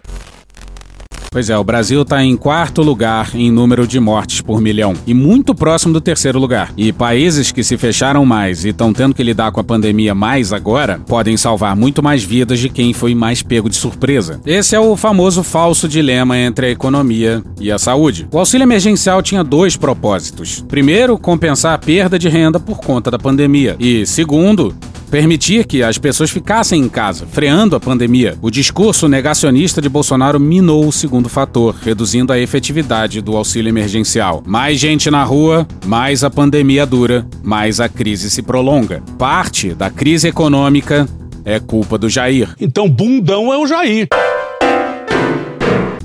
Pois 1.33 1.49
é, 1.49 1.57
o 1.57 1.62
Brasil 1.62 2.03
está 2.03 2.25
em 2.25 2.37
quarto 2.37 2.83
lugar 2.83 3.31
em 3.37 3.53
número 3.53 3.87
de 3.87 4.01
mortes 4.01 4.40
por 4.40 4.61
milhão 4.61 4.95
e 5.07 5.14
muito 5.14 5.55
próximo 5.55 5.93
do 5.93 6.01
terceiro 6.01 6.40
lugar. 6.40 6.73
E 6.77 6.93
países 6.93 7.53
que 7.53 7.62
se 7.62 7.79
fecharam 7.79 8.27
mais 8.27 8.64
e 8.64 8.71
estão 8.71 8.93
tendo 8.93 9.14
que 9.14 9.23
lidar 9.23 9.53
com 9.53 9.61
a 9.61 9.64
pandemia 9.64 10.12
mais 10.12 10.53
agora 10.53 11.01
podem 11.07 11.37
salvar 11.37 11.77
muito 11.77 12.03
mais 12.03 12.25
vidas 12.25 12.59
de 12.59 12.69
quem 12.69 12.93
foi 12.93 13.14
mais 13.14 13.45
pego 13.45 13.69
de 13.71 13.77
surpresa. 13.77 14.40
Esse 14.45 14.75
é 14.75 14.81
o 14.81 14.97
famoso 14.97 15.45
falso 15.45 15.88
dilema 15.88 16.37
entre 16.37 16.66
a 16.66 16.71
economia 16.71 17.45
e 17.61 17.71
a 17.71 17.79
saúde. 17.79 18.27
O 18.33 18.38
auxílio 18.40 18.64
emergencial 18.64 19.23
tinha 19.23 19.45
dois 19.45 19.77
propósitos: 19.77 20.64
primeiro, 20.66 21.16
compensar 21.16 21.75
a 21.75 21.79
perda 21.79 22.19
de 22.19 22.29
renda 22.29 22.59
por 22.59 22.81
conta 22.81 23.09
da 23.09 23.21
pandemia, 23.21 23.77
e 23.79 24.05
segundo, 24.05 24.75
permitir 25.11 25.66
que 25.66 25.83
as 25.83 25.99
pessoas 25.99 26.31
ficassem 26.31 26.81
em 26.81 26.88
casa, 26.88 27.27
freando 27.27 27.75
a 27.75 27.81
pandemia. 27.81 28.38
O 28.40 28.51
discurso 28.51 29.09
negacionista 29.09 29.83
de 29.83 29.88
Bolsonaro 29.88 30.38
minou 30.38 30.87
o 30.87 30.92
segundo 30.92 31.29
fator, 31.29 31.75
reduzindo 31.83 32.33
a 32.33 32.38
efetividade 32.38 33.20
do 33.20 33.37
auxílio 33.37 33.68
emergencial. 33.68 34.42
Mais 34.46 34.79
gente 34.79 35.11
na 35.11 35.25
rua, 35.25 35.66
mais 35.85 36.23
a 36.23 36.31
pandemia 36.31 36.87
dura, 36.87 37.27
mais 37.42 37.81
a 37.81 37.88
crise 37.88 38.31
se 38.31 38.42
prolonga. 38.42 39.03
Parte 39.18 39.75
da 39.75 39.90
crise 39.90 40.29
econômica 40.29 41.09
é 41.44 41.59
culpa 41.59 41.99
do 41.99 42.09
Jair. 42.09 42.55
Então, 42.61 42.88
bundão 42.88 43.53
é 43.53 43.59
o 43.59 43.66
Jair. 43.66 44.09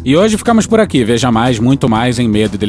E 0.06 0.16
hoje 0.16 0.38
ficamos 0.38 0.68
por 0.68 0.80
aqui. 0.80 1.04
Veja 1.04 1.32
mais, 1.32 1.58
muito 1.58 1.90
mais 1.90 2.20
em 2.20 2.30
medo 2.30 2.60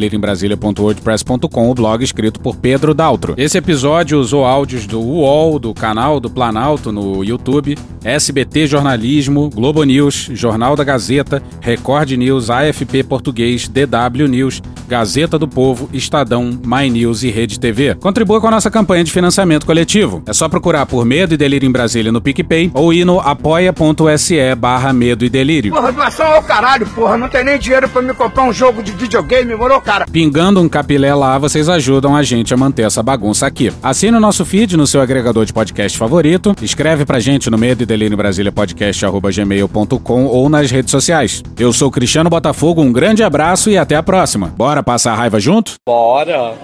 o 1.70 1.74
blog 1.74 2.02
escrito 2.02 2.40
por 2.40 2.56
Pedro 2.56 2.94
Daltro. 2.94 3.34
Esse 3.36 3.58
episódio 3.58 4.18
usou 4.18 4.46
áudios 4.46 4.86
do 4.86 4.98
UOL, 4.98 5.58
do 5.58 5.74
canal 5.74 6.18
do 6.18 6.30
Planalto 6.30 6.90
no 6.90 7.22
YouTube, 7.22 7.76
SBT 8.02 8.66
Jornalismo, 8.66 9.50
Globo 9.50 9.84
News, 9.84 10.30
Jornal 10.32 10.74
da 10.74 10.82
Gazeta, 10.82 11.42
Record 11.60 12.10
News, 12.12 12.48
AFP 12.48 13.02
Português, 13.02 13.68
DW 13.68 14.28
News, 14.28 14.62
Gazeta 14.88 15.38
do 15.38 15.48
Povo, 15.48 15.88
Estadão, 15.92 16.58
My 16.64 16.88
News 16.90 17.22
e 17.22 17.30
Rede 17.30 17.58
TV. 17.58 17.94
Contribua 17.96 18.40
com 18.40 18.48
a 18.48 18.50
nossa 18.50 18.70
campanha 18.70 19.04
de 19.04 19.12
financiamento 19.12 19.66
coletivo. 19.66 20.22
É 20.26 20.32
só 20.32 20.48
procurar 20.48 20.86
por 20.86 21.04
Medo 21.04 21.34
e 21.34 21.36
Delírio 21.36 21.66
em 21.66 21.72
Brasília 21.72 22.12
no 22.12 22.20
PicPay 22.20 22.70
ou 22.74 22.92
ir 22.92 23.04
no 23.04 23.20
apoia.se 23.20 24.54
barra 24.54 24.92
Medo 24.92 25.24
e 25.24 25.28
Delírio. 25.28 25.72
Porra, 25.72 25.92
doação 25.92 26.26
ao 26.26 26.42
caralho, 26.42 26.86
porra. 26.86 27.16
Não 27.16 27.28
tem 27.28 27.44
nem 27.44 27.58
dinheiro 27.58 27.88
pra 27.88 28.02
me 28.02 28.14
comprar 28.14 28.44
um 28.44 28.52
jogo 28.52 28.82
de 28.82 28.92
videogame, 28.92 29.54
morou, 29.54 29.80
cara? 29.80 30.06
Pingando 30.10 30.60
um 30.60 30.68
capilé 30.68 31.14
lá, 31.14 31.38
vocês 31.38 31.68
ajudam 31.68 32.14
a 32.14 32.22
gente 32.22 32.52
a 32.54 32.56
manter 32.56 32.82
essa 32.82 33.02
bagunça 33.02 33.46
aqui. 33.46 33.72
Assine 33.82 34.16
o 34.16 34.20
nosso 34.20 34.44
feed 34.44 34.76
no 34.76 34.86
seu 34.86 35.00
agregador 35.00 35.44
de 35.44 35.52
podcast 35.52 35.96
favorito, 35.96 36.54
escreve 36.62 37.04
pra 37.04 37.20
gente 37.20 37.50
no 37.50 37.58
Medo 37.58 37.82
e 37.82 37.86
Delírio 37.86 38.14
em 38.14 38.16
Brasília 38.16 38.52
podcast.gmail.com 38.52 40.24
ou 40.24 40.48
nas 40.48 40.70
redes 40.70 40.90
sociais. 40.90 41.42
Eu 41.58 41.72
sou 41.72 41.90
Cristiano 41.90 42.30
Botafogo, 42.30 42.82
um 42.82 42.92
grande 42.92 43.22
abraço 43.22 43.70
e 43.70 43.78
até 43.78 43.96
a 43.96 44.02
próxima. 44.02 44.52
Bora 44.56 44.75
passar 44.82 45.12
a 45.12 45.16
raiva 45.16 45.38
junto? 45.40 45.74
Bora! 45.86 46.54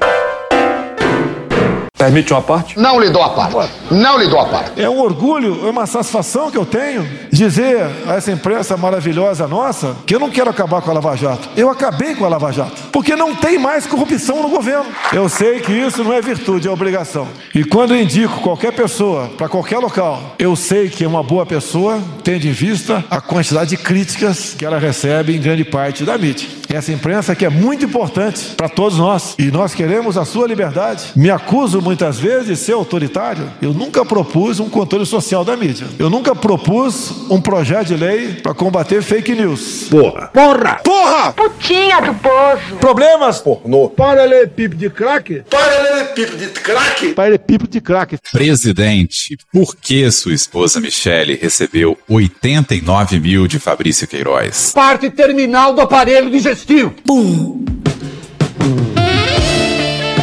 Permite 2.03 2.33
uma 2.33 2.43
parte? 2.43 2.77
Não 2.77 2.99
lhe 2.99 3.11
dou 3.11 3.23
a 3.23 3.31
parte. 3.31 3.73
Não 3.88 4.19
lhe 4.19 4.27
dou 4.27 4.41
a 4.41 4.47
parte. 4.47 4.83
É 4.83 4.91
um 4.91 4.99
orgulho, 4.99 5.65
é 5.65 5.71
uma 5.71 5.87
satisfação 5.87 6.51
que 6.51 6.59
eu 6.59 6.67
tenho 6.67 7.09
dizer 7.31 7.87
a 8.09 8.15
essa 8.15 8.33
imprensa 8.33 8.77
maravilhosa 8.77 9.47
nossa 9.47 9.95
que 10.05 10.12
eu 10.12 10.19
não 10.19 10.29
quero 10.29 10.51
acabar 10.51 10.83
com 10.83 10.91
a 10.91 10.95
Lava 10.95 11.17
Jato. 11.17 11.49
Eu 11.57 11.71
acabei 11.71 12.17
com 12.17 12.25
a 12.25 12.29
Lava 12.29 12.51
Jato. 12.51 12.91
Porque 12.91 13.15
não 13.15 13.37
tem 13.37 13.57
mais 13.57 13.87
corrupção 13.87 14.43
no 14.43 14.49
governo. 14.49 14.87
Eu 15.12 15.29
sei 15.29 15.61
que 15.61 15.73
isso 15.73 16.03
não 16.03 16.12
é 16.12 16.21
virtude, 16.21 16.67
é 16.67 16.71
obrigação. 16.73 17.29
E 17.55 17.62
quando 17.62 17.95
eu 17.95 18.03
indico 18.03 18.41
qualquer 18.41 18.73
pessoa 18.73 19.31
para 19.38 19.49
qualquer 19.49 19.79
local, 19.79 20.35
eu 20.41 20.57
sei 20.57 20.88
que 20.88 21.05
é 21.05 21.09
uma 21.09 21.23
boa 21.23 21.47
pessoa, 21.47 22.01
tendo 22.25 22.49
em 22.49 22.53
vista 22.53 23.05
a 23.09 23.21
quantidade 23.21 23.71
de 23.71 23.77
críticas 23.77 24.57
que 24.59 24.65
ela 24.65 24.79
recebe 24.81 25.37
em 25.37 25.41
grande 25.41 25.65
parte 25.65 26.03
da 26.03 26.19
mídia. 26.19 26.49
Essa 26.69 26.91
imprensa 26.91 27.37
que 27.37 27.45
é 27.45 27.51
muito 27.51 27.85
importante 27.85 28.55
para 28.57 28.69
todos 28.69 28.99
nós. 28.99 29.35
E 29.38 29.51
nós 29.51 29.75
queremos 29.75 30.17
a 30.17 30.25
sua 30.25 30.49
liberdade. 30.49 31.12
Me 31.15 31.31
acuso 31.31 31.81
muitas 31.93 32.19
vezes 32.19 32.59
ser 32.59 32.73
autoritário. 32.73 33.53
Eu 33.61 33.75
nunca 33.75 34.03
propus 34.03 34.59
um 34.59 34.69
controle 34.71 35.05
social 35.05 35.45
da 35.45 35.55
mídia. 35.55 35.87
Eu 35.99 36.09
nunca 36.09 36.35
propus 36.35 37.11
um 37.31 37.39
projeto 37.39 37.89
de 37.89 37.97
lei 37.97 38.33
para 38.43 38.55
combater 38.55 39.03
fake 39.03 39.35
news. 39.35 39.89
Porra! 39.91 40.29
Porra! 40.29 40.81
Porra! 40.83 41.33
Putinha 41.35 42.01
do 42.01 42.15
poço. 42.15 42.77
Problemas? 42.81 43.41
Pornô. 43.41 43.91
Paralelepípedo 43.91 44.77
de 44.77 44.89
crack? 44.89 45.43
Paralelepípedo 45.51 46.39
de 46.39 46.47
crack. 46.49 47.13
Paralelepípedo 47.13 47.71
de 47.71 47.81
crack. 47.83 48.19
Presidente, 48.33 49.37
por 49.53 49.77
que 49.77 50.11
sua 50.11 50.33
esposa 50.33 50.81
Michele 50.81 51.39
recebeu 51.41 51.99
89 52.09 53.21
mil 53.21 53.47
de 53.47 53.59
Fabrício 53.59 54.09
Queiroz? 54.09 54.73
Parte 54.75 55.11
terminal 55.11 55.75
do 55.75 55.83
aparelho 55.83 56.31
digestivo. 56.31 56.95
Pum. 57.05 57.63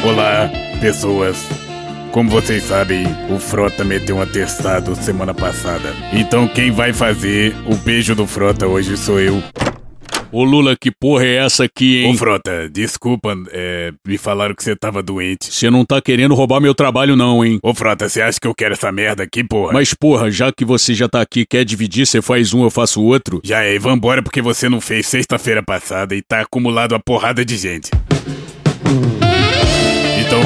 Olá, 0.04 0.50
pessoas. 0.80 1.38
como 2.12 2.30
vocês 2.30 2.63
sabem, 2.63 3.06
o 3.30 3.38
Frota 3.38 3.84
meteu 3.84 4.15
um 4.15 4.22
atestado 4.22 4.96
semana 4.96 5.34
passada. 5.34 5.94
Então 6.12 6.48
quem 6.48 6.72
vai 6.72 6.92
fazer 6.92 7.56
o 7.68 7.76
beijo 7.76 8.15
do 8.15 8.26
Frota 8.26 8.65
hoje 8.65 8.98
sou 8.98 9.20
eu. 9.20 9.44
Ô 10.32 10.44
Lula, 10.44 10.76
que 10.80 10.92
porra 10.92 11.26
é 11.26 11.36
essa 11.38 11.63
aqui, 11.63 12.04
hein? 12.04 12.13
Ô 12.13 12.18
Frota, 12.18 12.70
desculpa, 12.70 13.36
é, 13.52 13.92
me 14.08 14.18
falaram 14.18 14.54
que 14.54 14.63
você 14.63 14.76
tava 14.76 15.02
doente. 15.02 15.52
Você 15.52 15.70
não 15.72 15.84
tá 15.84 16.00
querendo 16.00 16.36
roubar 16.36 16.62
meu 16.62 16.76
trabalho 16.76 17.15
não, 17.15 17.44
hein? 17.44 17.60
Ô 17.63 17.74
Frota, 17.74 18.08
você 18.08 18.22
acha 18.22 18.39
que 18.39 18.48
eu 18.48 18.54
quero 18.54 18.74
essa 18.74 18.92
merda 18.92 19.24
aqui, 19.24 19.44
porra? 19.44 19.74
Mas 19.74 19.94
porra, 19.94 20.32
já 20.32 20.52
que 20.52 20.63
você 20.63 20.94
já 20.94 21.10
tá 21.10 21.22
aqui, 21.22 21.46
quer 21.46 21.65
dividir, 21.65 22.06
você 22.06 22.22
faz 22.22 22.54
um, 22.54 22.63
eu 22.63 22.70
faço 22.70 23.02
o 23.02 23.06
outro? 23.06 23.42
Já 23.44 23.63
é, 23.63 23.78
vambora 23.80 24.22
porque 24.22 24.42
você 24.42 24.70
não 24.70 24.80
fez 24.80 25.08
sexta-feira 25.08 25.63
passada 25.63 26.15
e 26.15 26.21
tá 26.21 26.42
acumulado 26.42 26.94
uma 26.94 27.02
porrada 27.04 27.44
de 27.44 27.58
gente. 27.58 27.90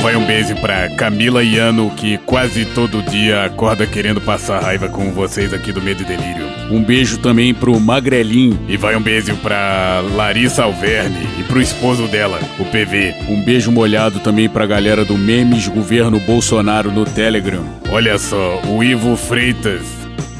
Vai 0.03 0.17
um 0.17 0.25
beijo 0.25 0.53
pra 0.57 0.89
Camila 0.97 1.41
e 1.41 1.57
Ano, 1.57 1.89
que 1.91 2.17
quase 2.17 2.65
todo 2.65 3.01
dia 3.03 3.45
acorda 3.45 3.87
querendo 3.87 4.19
passar 4.19 4.61
raiva 4.61 4.89
com 4.89 5.13
vocês 5.13 5.53
aqui 5.53 5.71
do 5.71 5.81
Medo 5.81 6.01
e 6.01 6.05
Delírio. 6.05 6.45
Um 6.69 6.83
beijo 6.83 7.19
também 7.19 7.53
pro 7.53 7.79
Magrelinho. 7.79 8.59
E 8.67 8.75
vai 8.75 8.97
um 8.97 9.01
beijo 9.01 9.33
pra 9.37 10.03
Larissa 10.13 10.65
Alverne 10.65 11.25
e 11.39 11.43
pro 11.43 11.61
esposo 11.61 12.05
dela, 12.09 12.37
o 12.59 12.65
PV. 12.65 13.15
Um 13.29 13.41
beijo 13.45 13.71
molhado 13.71 14.19
também 14.19 14.49
pra 14.49 14.65
galera 14.65 15.05
do 15.05 15.17
Memes 15.17 15.69
Governo 15.69 16.19
Bolsonaro 16.19 16.91
no 16.91 17.05
Telegram. 17.05 17.63
Olha 17.89 18.17
só, 18.17 18.61
o 18.67 18.83
Ivo 18.83 19.15
Freitas 19.15 19.83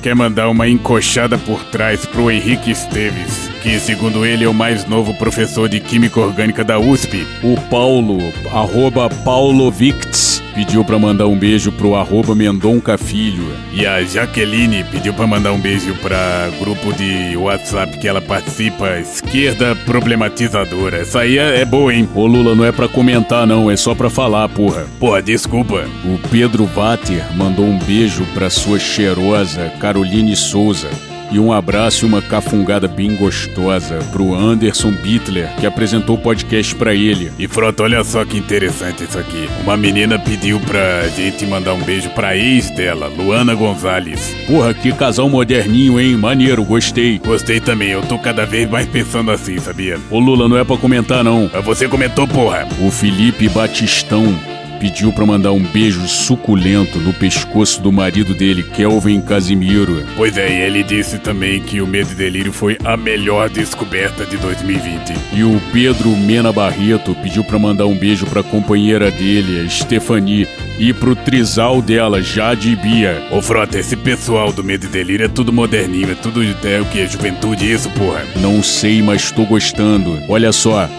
quer 0.01 0.13
mandar 0.13 0.49
uma 0.49 0.67
encoxada 0.67 1.37
por 1.37 1.63
trás 1.63 2.05
pro 2.05 2.29
Henrique 2.29 2.71
Esteves, 2.71 3.49
que 3.63 3.79
segundo 3.79 4.25
ele 4.25 4.43
é 4.43 4.47
o 4.47 4.53
mais 4.53 4.85
novo 4.85 5.13
professor 5.13 5.69
de 5.69 5.79
Química 5.79 6.19
Orgânica 6.19 6.65
da 6.65 6.77
USP. 6.77 7.25
O 7.41 7.57
Paulo, 7.69 8.17
arroba 8.51 9.09
Paulovicts, 9.09 10.43
pediu 10.53 10.83
pra 10.83 10.99
mandar 10.99 11.27
um 11.27 11.39
beijo 11.39 11.71
pro 11.71 11.95
arroba 11.95 12.35
Mendonca 12.35 12.97
Filho. 12.97 13.55
E 13.71 13.85
a 13.85 14.03
Jaqueline 14.03 14.83
pediu 14.83 15.13
pra 15.13 15.25
mandar 15.25 15.53
um 15.53 15.59
beijo 15.59 15.95
pra 16.01 16.49
grupo 16.59 16.91
de 16.91 17.37
WhatsApp 17.37 17.97
que 17.99 18.07
ela 18.07 18.21
participa, 18.21 18.99
Esquerda 18.99 19.73
Problematizadora. 19.85 20.97
Essa 20.97 21.21
aí 21.21 21.37
é, 21.37 21.61
é 21.61 21.65
boa, 21.65 21.93
hein? 21.93 22.09
Ô 22.13 22.25
Lula, 22.25 22.53
não 22.53 22.65
é 22.65 22.71
pra 22.73 22.89
comentar 22.89 23.47
não, 23.47 23.71
é 23.71 23.77
só 23.77 23.95
pra 23.95 24.09
falar, 24.09 24.49
porra. 24.49 24.85
Porra, 24.99 25.21
desculpa. 25.21 25.85
O 26.03 26.19
Pedro 26.27 26.65
Vater 26.65 27.23
mandou 27.37 27.63
um 27.63 27.79
beijo 27.79 28.25
pra 28.33 28.49
sua 28.49 28.77
cheirosa 28.77 29.71
Caroline 29.79 30.35
Souza. 30.35 30.89
E 31.33 31.39
um 31.39 31.51
abraço 31.51 32.05
e 32.05 32.07
uma 32.07 32.21
cafungada 32.21 32.87
bem 32.87 33.15
gostosa 33.15 33.97
pro 34.11 34.35
Anderson 34.35 34.91
Bittler, 34.91 35.49
que 35.55 35.65
apresentou 35.65 36.15
o 36.15 36.19
podcast 36.19 36.75
pra 36.75 36.93
ele. 36.93 37.31
E 37.39 37.47
Frota, 37.47 37.81
olha 37.81 38.03
só 38.03 38.23
que 38.23 38.37
interessante 38.37 39.03
isso 39.03 39.17
aqui. 39.17 39.49
Uma 39.63 39.75
menina 39.75 40.19
pediu 40.19 40.59
pra 40.59 41.07
gente 41.07 41.43
mandar 41.47 41.73
um 41.73 41.81
beijo 41.81 42.11
pra 42.11 42.37
ex 42.37 42.69
dela, 42.69 43.07
Luana 43.07 43.55
Gonzalez. 43.55 44.31
Porra, 44.45 44.75
que 44.75 44.91
casal 44.93 45.27
moderninho, 45.27 45.99
hein? 45.99 46.15
Maneiro, 46.17 46.63
gostei. 46.63 47.17
Gostei 47.17 47.59
também, 47.59 47.89
eu 47.89 48.03
tô 48.03 48.19
cada 48.19 48.45
vez 48.45 48.69
mais 48.69 48.85
pensando 48.85 49.31
assim, 49.31 49.57
sabia? 49.57 49.99
Ô 50.11 50.19
Lula, 50.19 50.47
não 50.47 50.59
é 50.59 50.63
pra 50.63 50.77
comentar 50.77 51.23
não. 51.23 51.49
Você 51.63 51.87
comentou, 51.87 52.27
porra. 52.27 52.67
O 52.79 52.91
Felipe 52.91 53.49
Batistão 53.49 54.39
pediu 54.83 55.13
pra 55.13 55.25
mandar 55.25 55.53
um 55.53 55.63
beijo 55.63 56.05
suculento 56.09 56.99
no 56.99 57.13
pescoço 57.13 57.81
do 57.81 57.89
marido 57.89 58.33
dele, 58.33 58.63
Kelvin 58.63 59.21
Casimiro. 59.21 60.05
Pois 60.17 60.37
é, 60.37 60.67
ele 60.67 60.83
disse 60.83 61.19
também 61.19 61.61
que 61.61 61.79
o 61.79 61.87
Medo 61.87 62.11
e 62.11 62.15
Delírio 62.15 62.51
foi 62.51 62.77
a 62.83 62.97
melhor 62.97 63.49
descoberta 63.49 64.25
de 64.25 64.35
2020. 64.35 65.13
E 65.31 65.41
o 65.41 65.57
Pedro 65.71 66.09
Mena 66.09 66.51
Barreto 66.51 67.15
pediu 67.23 67.45
pra 67.45 67.57
mandar 67.57 67.85
um 67.85 67.97
beijo 67.97 68.25
pra 68.25 68.43
companheira 68.43 69.09
dele, 69.09 69.65
a 69.65 69.69
Stephanie, 69.69 70.49
e 70.77 70.91
pro 70.91 71.15
trisal 71.15 71.81
dela, 71.81 72.21
Jade 72.21 72.75
Bia. 72.75 73.25
Ô 73.31 73.41
Frota, 73.41 73.79
esse 73.79 73.95
pessoal 73.95 74.51
do 74.51 74.65
Medo 74.65 74.87
e 74.87 74.89
Delírio 74.89 75.27
é 75.27 75.29
tudo 75.29 75.53
moderninho, 75.53 76.11
é 76.11 76.15
tudo 76.15 76.43
é 76.43 76.81
o 76.81 76.85
que? 76.85 77.07
Juventude 77.07 77.71
isso, 77.71 77.89
porra? 77.91 78.25
Não 78.41 78.61
sei, 78.61 79.01
mas 79.01 79.31
tô 79.31 79.45
gostando. 79.45 80.21
Olha 80.27 80.51
só, 80.51 80.89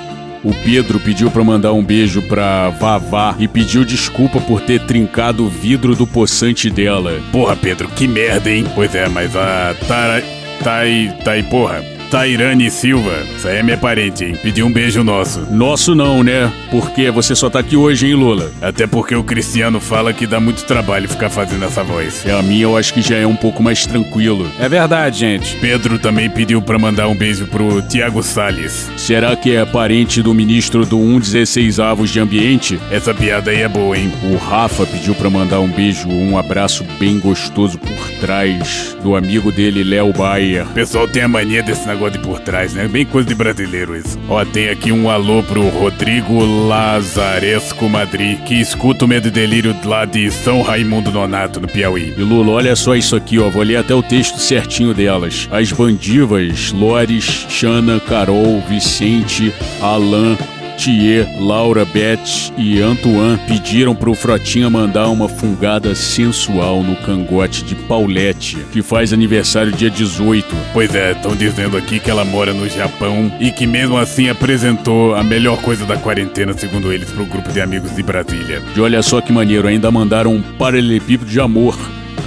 o 0.44 0.52
Pedro 0.52 1.00
pediu 1.00 1.30
pra 1.30 1.42
mandar 1.42 1.72
um 1.72 1.82
beijo 1.82 2.20
pra 2.22 2.68
Vavá 2.68 3.34
e 3.38 3.48
pediu 3.48 3.84
desculpa 3.84 4.40
por 4.40 4.60
ter 4.60 4.80
trincado 4.80 5.46
o 5.46 5.48
vidro 5.48 5.96
do 5.96 6.06
poçante 6.06 6.68
dela. 6.68 7.18
Porra, 7.32 7.56
Pedro, 7.56 7.88
que 7.88 8.06
merda, 8.06 8.50
hein? 8.50 8.66
Pois 8.74 8.94
é, 8.94 9.08
mas 9.08 9.34
a 9.34 9.74
Tara. 9.88 10.22
Tai. 10.62 11.16
Tai, 11.24 11.42
porra. 11.44 11.93
Tairane 12.14 12.70
Silva, 12.70 13.26
essa 13.34 13.48
é 13.48 13.60
minha 13.60 13.76
parente, 13.76 14.24
hein? 14.24 14.38
Pediu 14.40 14.66
um 14.66 14.72
beijo 14.72 15.02
nosso. 15.02 15.40
Nosso 15.50 15.96
não, 15.96 16.22
né? 16.22 16.48
Porque 16.70 17.10
você 17.10 17.34
só 17.34 17.50
tá 17.50 17.58
aqui 17.58 17.76
hoje, 17.76 18.06
hein, 18.06 18.14
Lula? 18.14 18.52
Até 18.62 18.86
porque 18.86 19.16
o 19.16 19.24
Cristiano 19.24 19.80
fala 19.80 20.12
que 20.12 20.24
dá 20.24 20.38
muito 20.38 20.64
trabalho 20.64 21.08
ficar 21.08 21.28
fazendo 21.28 21.64
essa 21.64 21.82
voz. 21.82 22.24
É, 22.24 22.30
a 22.30 22.40
minha 22.40 22.62
eu 22.62 22.76
acho 22.76 22.94
que 22.94 23.02
já 23.02 23.16
é 23.16 23.26
um 23.26 23.34
pouco 23.34 23.60
mais 23.64 23.84
tranquilo. 23.84 24.48
É 24.60 24.68
verdade, 24.68 25.18
gente. 25.18 25.56
Pedro 25.56 25.98
também 25.98 26.30
pediu 26.30 26.62
pra 26.62 26.78
mandar 26.78 27.08
um 27.08 27.16
beijo 27.16 27.48
pro 27.48 27.82
Tiago 27.82 28.22
Salles. 28.22 28.88
Será 28.96 29.34
que 29.34 29.56
é 29.56 29.64
parente 29.64 30.22
do 30.22 30.32
ministro 30.32 30.86
do 30.86 30.96
116 30.96 31.80
avos 31.80 32.10
de 32.10 32.20
ambiente? 32.20 32.78
Essa 32.92 33.12
piada 33.12 33.50
aí 33.50 33.62
é 33.62 33.68
boa, 33.68 33.98
hein? 33.98 34.12
O 34.22 34.36
Rafa 34.36 34.86
pediu 34.86 35.16
pra 35.16 35.28
mandar 35.28 35.58
um 35.58 35.68
beijo, 35.68 36.08
um 36.08 36.38
abraço 36.38 36.84
bem 37.00 37.18
gostoso 37.18 37.76
por 37.76 38.10
trás 38.20 38.96
do 39.02 39.16
amigo 39.16 39.50
dele, 39.50 39.82
Léo 39.82 40.12
Bayer. 40.12 40.64
O 40.64 40.74
pessoal 40.74 41.08
tem 41.08 41.24
a 41.24 41.28
mania 41.28 41.60
desse 41.60 41.84
negócio 41.88 42.03
de 42.10 42.18
por 42.18 42.40
trás, 42.40 42.74
né? 42.74 42.88
Bem 42.88 43.04
coisa 43.04 43.28
de 43.28 43.34
brasileiro 43.34 43.96
isso. 43.96 44.18
Ó, 44.28 44.44
tem 44.44 44.68
aqui 44.68 44.92
um 44.92 45.10
alô 45.10 45.42
pro 45.42 45.68
Rodrigo 45.68 46.44
Lazaresco 46.44 47.88
Madri, 47.88 48.36
que 48.46 48.54
escuta 48.54 49.04
o 49.04 49.08
Medo 49.08 49.28
e 49.28 49.30
Delírio 49.30 49.76
lá 49.84 50.04
de 50.04 50.30
São 50.30 50.62
Raimundo 50.62 51.10
Nonato, 51.10 51.60
no 51.60 51.68
Piauí. 51.68 52.14
E 52.16 52.20
Lula, 52.22 52.52
olha 52.52 52.76
só 52.76 52.94
isso 52.94 53.16
aqui, 53.16 53.38
ó. 53.38 53.48
Vou 53.48 53.62
ler 53.62 53.76
até 53.76 53.94
o 53.94 54.02
texto 54.02 54.38
certinho 54.38 54.94
delas. 54.94 55.48
As 55.50 55.72
bandivas, 55.72 56.72
Lores, 56.72 57.46
Xana, 57.48 58.00
Carol, 58.00 58.62
Vicente, 58.68 59.52
Alan, 59.80 60.36
Thier, 60.76 61.26
Laura, 61.40 61.84
Beth 61.84 62.52
e 62.56 62.80
Antoine 62.80 63.38
pediram 63.46 63.94
pro 63.94 64.14
Frotinha 64.14 64.68
mandar 64.68 65.08
uma 65.08 65.28
fungada 65.28 65.94
sensual 65.94 66.82
no 66.82 66.96
cangote 66.96 67.64
de 67.64 67.74
Paulette, 67.74 68.56
que 68.72 68.82
faz 68.82 69.12
aniversário 69.12 69.72
dia 69.72 69.90
18. 69.90 70.46
Pois 70.72 70.94
é, 70.94 71.12
estão 71.12 71.34
dizendo 71.34 71.76
aqui 71.76 71.98
que 71.98 72.10
ela 72.10 72.24
mora 72.24 72.52
no 72.52 72.68
Japão 72.68 73.32
e 73.40 73.50
que 73.50 73.66
mesmo 73.66 73.96
assim 73.96 74.28
apresentou 74.28 75.14
a 75.14 75.22
melhor 75.22 75.60
coisa 75.62 75.84
da 75.84 75.96
quarentena, 75.96 76.52
segundo 76.52 76.92
eles, 76.92 77.10
pro 77.10 77.26
grupo 77.26 77.52
de 77.52 77.60
amigos 77.60 77.94
de 77.94 78.02
Brasília. 78.02 78.62
E 78.76 78.80
olha 78.80 79.02
só 79.02 79.20
que 79.20 79.32
maneiro, 79.32 79.68
ainda 79.68 79.90
mandaram 79.90 80.34
um 80.34 80.42
paralelepípedo 80.42 81.30
de 81.30 81.40
amor 81.40 81.76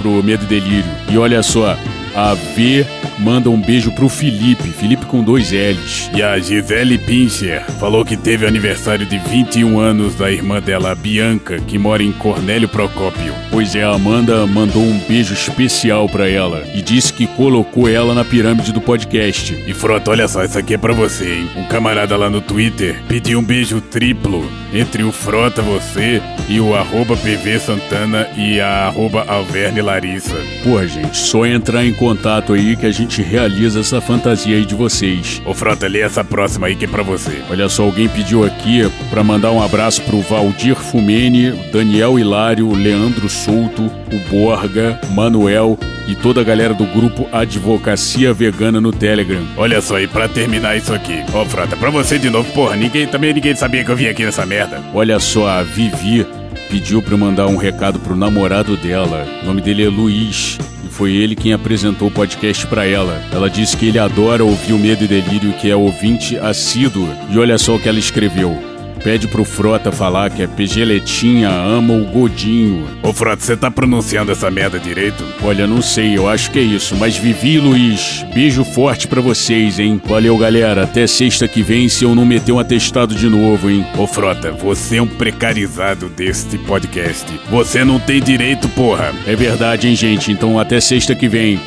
pro 0.00 0.22
Medo 0.22 0.44
e 0.44 0.46
Delírio. 0.46 0.90
E 1.10 1.18
olha 1.18 1.42
só, 1.42 1.76
a 2.18 2.34
V 2.34 2.84
manda 3.20 3.48
um 3.48 3.60
beijo 3.60 3.92
pro 3.92 4.08
Felipe, 4.08 4.70
Felipe 4.70 5.06
com 5.06 5.22
dois 5.22 5.52
L's. 5.52 6.10
E 6.12 6.20
a 6.20 6.36
Gisele 6.38 6.98
Pincher 6.98 7.64
falou 7.78 8.04
que 8.04 8.16
teve 8.16 8.44
aniversário 8.44 9.06
de 9.06 9.18
21 9.18 9.78
anos 9.78 10.16
da 10.16 10.30
irmã 10.30 10.60
dela, 10.60 10.90
a 10.90 10.94
Bianca, 10.94 11.60
que 11.60 11.78
mora 11.78 12.02
em 12.02 12.10
Cornélio 12.10 12.68
Procópio. 12.68 13.32
Pois 13.50 13.74
é, 13.76 13.84
a 13.84 13.90
Amanda 13.90 14.46
mandou 14.46 14.82
um 14.82 14.98
beijo 15.08 15.32
especial 15.32 16.08
pra 16.08 16.28
ela 16.28 16.64
e 16.74 16.82
disse 16.82 17.12
que 17.12 17.26
colocou 17.26 17.88
ela 17.88 18.14
na 18.14 18.24
pirâmide 18.24 18.72
do 18.72 18.80
podcast. 18.80 19.52
E 19.66 19.72
Frota, 19.72 20.10
olha 20.10 20.26
só, 20.26 20.44
isso 20.44 20.58
aqui 20.58 20.74
é 20.74 20.78
pra 20.78 20.92
você, 20.92 21.34
hein? 21.34 21.50
Um 21.56 21.64
camarada 21.64 22.16
lá 22.16 22.28
no 22.28 22.40
Twitter 22.40 23.00
pediu 23.06 23.38
um 23.38 23.44
beijo 23.44 23.80
triplo 23.80 24.44
entre 24.72 25.02
o 25.02 25.12
Frota, 25.12 25.62
você 25.62 26.20
e 26.48 26.60
o 26.60 26.74
arroba 26.74 27.16
PV 27.16 27.60
Santana 27.60 28.28
e 28.36 28.60
a 28.60 28.86
arroba 28.86 29.24
Alverne 29.26 29.80
Larissa. 29.80 30.36
Porra, 30.62 30.86
gente, 30.86 31.16
só 31.16 31.46
entrar 31.46 31.84
em 31.84 31.92
contato 32.08 32.54
aí 32.54 32.74
que 32.74 32.86
a 32.86 32.90
gente 32.90 33.20
realiza 33.20 33.80
essa 33.80 34.00
fantasia 34.00 34.56
aí 34.56 34.64
de 34.64 34.74
vocês. 34.74 35.42
Ô 35.44 35.52
Frota, 35.52 35.86
lê 35.86 36.00
essa 36.00 36.24
próxima 36.24 36.66
aí 36.66 36.74
que 36.74 36.86
é 36.86 36.88
pra 36.88 37.02
você. 37.02 37.42
Olha 37.50 37.68
só, 37.68 37.82
alguém 37.82 38.08
pediu 38.08 38.46
aqui 38.46 38.90
pra 39.10 39.22
mandar 39.22 39.52
um 39.52 39.62
abraço 39.62 40.00
pro 40.04 40.22
Valdir 40.22 40.74
Fumene, 40.74 41.50
Daniel 41.70 42.18
Hilário, 42.18 42.72
Leandro 42.72 43.28
Souto, 43.28 43.82
o 43.82 44.30
Borga, 44.30 44.98
Manuel 45.10 45.78
e 46.06 46.14
toda 46.14 46.40
a 46.40 46.44
galera 46.44 46.72
do 46.72 46.86
grupo 46.86 47.28
Advocacia 47.30 48.32
Vegana 48.32 48.80
no 48.80 48.90
Telegram. 48.90 49.42
Olha 49.58 49.82
só, 49.82 50.00
e 50.00 50.06
pra 50.06 50.26
terminar 50.26 50.78
isso 50.78 50.94
aqui. 50.94 51.22
Ô 51.34 51.44
Frota, 51.44 51.76
pra 51.76 51.90
você 51.90 52.18
de 52.18 52.30
novo, 52.30 52.50
porra, 52.54 52.74
ninguém, 52.74 53.06
também 53.06 53.34
ninguém 53.34 53.54
sabia 53.54 53.84
que 53.84 53.90
eu 53.90 53.96
vim 53.96 54.06
aqui 54.06 54.24
nessa 54.24 54.46
merda. 54.46 54.82
Olha 54.94 55.20
só, 55.20 55.46
a 55.46 55.62
Vivi 55.62 56.26
pediu 56.70 57.02
pra 57.02 57.12
eu 57.12 57.18
mandar 57.18 57.48
um 57.48 57.58
recado 57.58 57.98
pro 57.98 58.16
namorado 58.16 58.78
dela. 58.78 59.26
O 59.42 59.46
nome 59.46 59.60
dele 59.60 59.84
é 59.84 59.88
Luiz. 59.90 60.58
Foi 60.98 61.12
ele 61.12 61.36
quem 61.36 61.52
apresentou 61.52 62.08
o 62.08 62.10
podcast 62.10 62.66
pra 62.66 62.84
ela. 62.84 63.22
Ela 63.30 63.48
disse 63.48 63.76
que 63.76 63.86
ele 63.86 64.00
adora 64.00 64.44
ouvir 64.44 64.72
o 64.72 64.78
Medo 64.78 65.04
e 65.04 65.06
Delírio, 65.06 65.52
que 65.52 65.70
é 65.70 65.76
ouvinte 65.76 66.36
assíduo. 66.36 67.08
E 67.30 67.38
olha 67.38 67.56
só 67.56 67.76
o 67.76 67.78
que 67.78 67.88
ela 67.88 68.00
escreveu. 68.00 68.67
Pede 69.02 69.28
pro 69.28 69.44
Frota 69.44 69.92
falar 69.92 70.30
que 70.30 70.42
a 70.42 70.48
Pegeletinha 70.48 71.48
ama 71.48 71.94
o 71.94 72.04
Godinho. 72.04 72.86
Ô 73.02 73.12
Frota, 73.12 73.42
você 73.42 73.56
tá 73.56 73.70
pronunciando 73.70 74.32
essa 74.32 74.50
merda 74.50 74.78
direito? 74.78 75.24
Olha, 75.42 75.66
não 75.66 75.80
sei, 75.80 76.16
eu 76.16 76.28
acho 76.28 76.50
que 76.50 76.58
é 76.58 76.62
isso. 76.62 76.96
Mas 76.96 77.16
Vivi 77.16 77.54
e 77.54 77.58
Luiz, 77.58 78.24
beijo 78.34 78.64
forte 78.64 79.06
pra 79.06 79.20
vocês, 79.20 79.78
hein? 79.78 80.00
Valeu, 80.04 80.36
galera. 80.36 80.84
Até 80.84 81.06
sexta 81.06 81.46
que 81.48 81.62
vem 81.62 81.88
se 81.88 82.04
eu 82.04 82.14
não 82.14 82.26
meter 82.26 82.52
um 82.52 82.58
atestado 82.58 83.14
de 83.14 83.28
novo, 83.28 83.70
hein? 83.70 83.86
Ô 83.96 84.06
Frota, 84.06 84.50
você 84.52 84.96
é 84.96 85.02
um 85.02 85.06
precarizado 85.06 86.08
deste 86.08 86.58
podcast. 86.58 87.26
Você 87.50 87.84
não 87.84 87.98
tem 87.98 88.20
direito, 88.20 88.68
porra. 88.70 89.12
É 89.26 89.34
verdade, 89.34 89.88
hein, 89.88 89.94
gente? 89.94 90.32
Então 90.32 90.58
até 90.58 90.80
sexta 90.80 91.14
que 91.14 91.28
vem. 91.28 91.60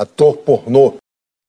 Ator 0.00 0.38
pornô. 0.38 0.99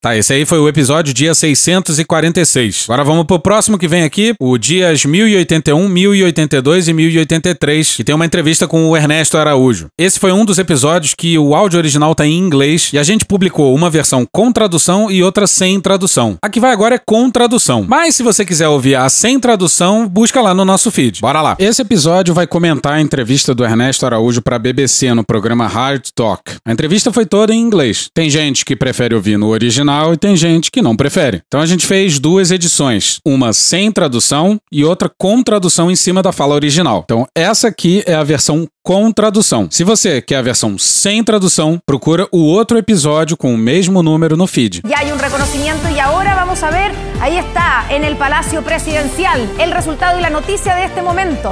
Tá, 0.03 0.17
esse 0.17 0.33
aí 0.33 0.45
foi 0.47 0.57
o 0.57 0.67
episódio 0.67 1.13
dia 1.13 1.35
646. 1.35 2.85
Agora 2.89 3.03
vamos 3.03 3.23
pro 3.23 3.37
próximo 3.37 3.77
que 3.77 3.87
vem 3.87 4.01
aqui, 4.01 4.33
o 4.39 4.57
dias 4.57 5.05
1081, 5.05 5.87
1082 5.87 6.87
e 6.87 6.93
1083, 6.93 7.95
que 7.97 8.03
tem 8.03 8.15
uma 8.15 8.25
entrevista 8.25 8.67
com 8.67 8.89
o 8.89 8.97
Ernesto 8.97 9.37
Araújo. 9.37 9.89
Esse 9.99 10.19
foi 10.19 10.31
um 10.31 10.43
dos 10.43 10.57
episódios 10.57 11.13
que 11.13 11.37
o 11.37 11.53
áudio 11.53 11.77
original 11.77 12.15
tá 12.15 12.25
em 12.25 12.35
inglês 12.35 12.89
e 12.91 12.97
a 12.97 13.03
gente 13.03 13.27
publicou 13.27 13.75
uma 13.75 13.91
versão 13.91 14.25
com 14.31 14.51
tradução 14.51 15.11
e 15.11 15.21
outra 15.21 15.45
sem 15.45 15.79
tradução. 15.79 16.35
A 16.41 16.49
que 16.49 16.59
vai 16.59 16.71
agora 16.71 16.95
é 16.95 16.97
com 17.05 17.29
tradução. 17.29 17.85
Mas 17.87 18.15
se 18.15 18.23
você 18.23 18.43
quiser 18.43 18.69
ouvir 18.69 18.95
a 18.95 19.07
sem 19.07 19.39
tradução, 19.39 20.07
busca 20.07 20.41
lá 20.41 20.51
no 20.51 20.65
nosso 20.65 20.89
feed. 20.89 21.21
Bora 21.21 21.43
lá. 21.43 21.55
Esse 21.59 21.83
episódio 21.83 22.33
vai 22.33 22.47
comentar 22.47 22.93
a 22.93 23.01
entrevista 23.01 23.53
do 23.53 23.63
Ernesto 23.63 24.03
Araújo 24.03 24.41
pra 24.41 24.57
BBC 24.57 25.13
no 25.13 25.23
programa 25.23 25.67
Hard 25.67 26.07
Talk. 26.15 26.55
A 26.65 26.71
entrevista 26.71 27.13
foi 27.13 27.27
toda 27.27 27.53
em 27.53 27.61
inglês. 27.61 28.09
Tem 28.15 28.31
gente 28.31 28.65
que 28.65 28.75
prefere 28.75 29.13
ouvir 29.13 29.37
no 29.37 29.49
original 29.49 29.90
e 30.13 30.17
tem 30.17 30.35
gente 30.35 30.71
que 30.71 30.81
não 30.81 30.95
prefere. 30.95 31.41
Então 31.47 31.59
a 31.59 31.65
gente 31.65 31.85
fez 31.85 32.19
duas 32.19 32.51
edições, 32.51 33.19
uma 33.25 33.51
sem 33.53 33.91
tradução 33.91 34.59
e 34.71 34.85
outra 34.85 35.11
com 35.17 35.43
tradução 35.43 35.91
em 35.91 35.95
cima 35.95 36.21
da 36.21 36.31
fala 36.31 36.55
original. 36.55 37.01
Então 37.03 37.27
essa 37.35 37.67
aqui 37.67 38.03
é 38.05 38.13
a 38.13 38.23
versão 38.23 38.67
com 38.83 39.11
tradução. 39.11 39.67
Se 39.69 39.83
você 39.83 40.21
quer 40.21 40.37
a 40.37 40.41
versão 40.41 40.77
sem 40.77 41.23
tradução, 41.23 41.79
procura 41.85 42.27
o 42.31 42.39
outro 42.39 42.77
episódio 42.77 43.37
com 43.37 43.53
o 43.53 43.57
mesmo 43.57 44.01
número 44.01 44.37
no 44.37 44.47
feed. 44.47 44.81
Ya 44.87 44.99
hay 44.99 45.11
un 45.11 45.19
reconocimiento 45.19 45.87
y 45.89 45.99
ahora 45.99 46.35
vamos 46.35 46.63
a 46.63 46.71
ver, 46.71 46.91
ahí 47.19 47.37
está, 47.37 47.85
en 47.89 48.03
el 48.03 48.15
Palacio 48.15 48.63
Presidencial, 48.63 49.47
el 49.59 49.71
resultado 49.71 50.17
y 50.17 50.21
la 50.21 50.29
noticia 50.29 50.75
de 50.75 50.85
este 50.85 51.01
momento. 51.01 51.51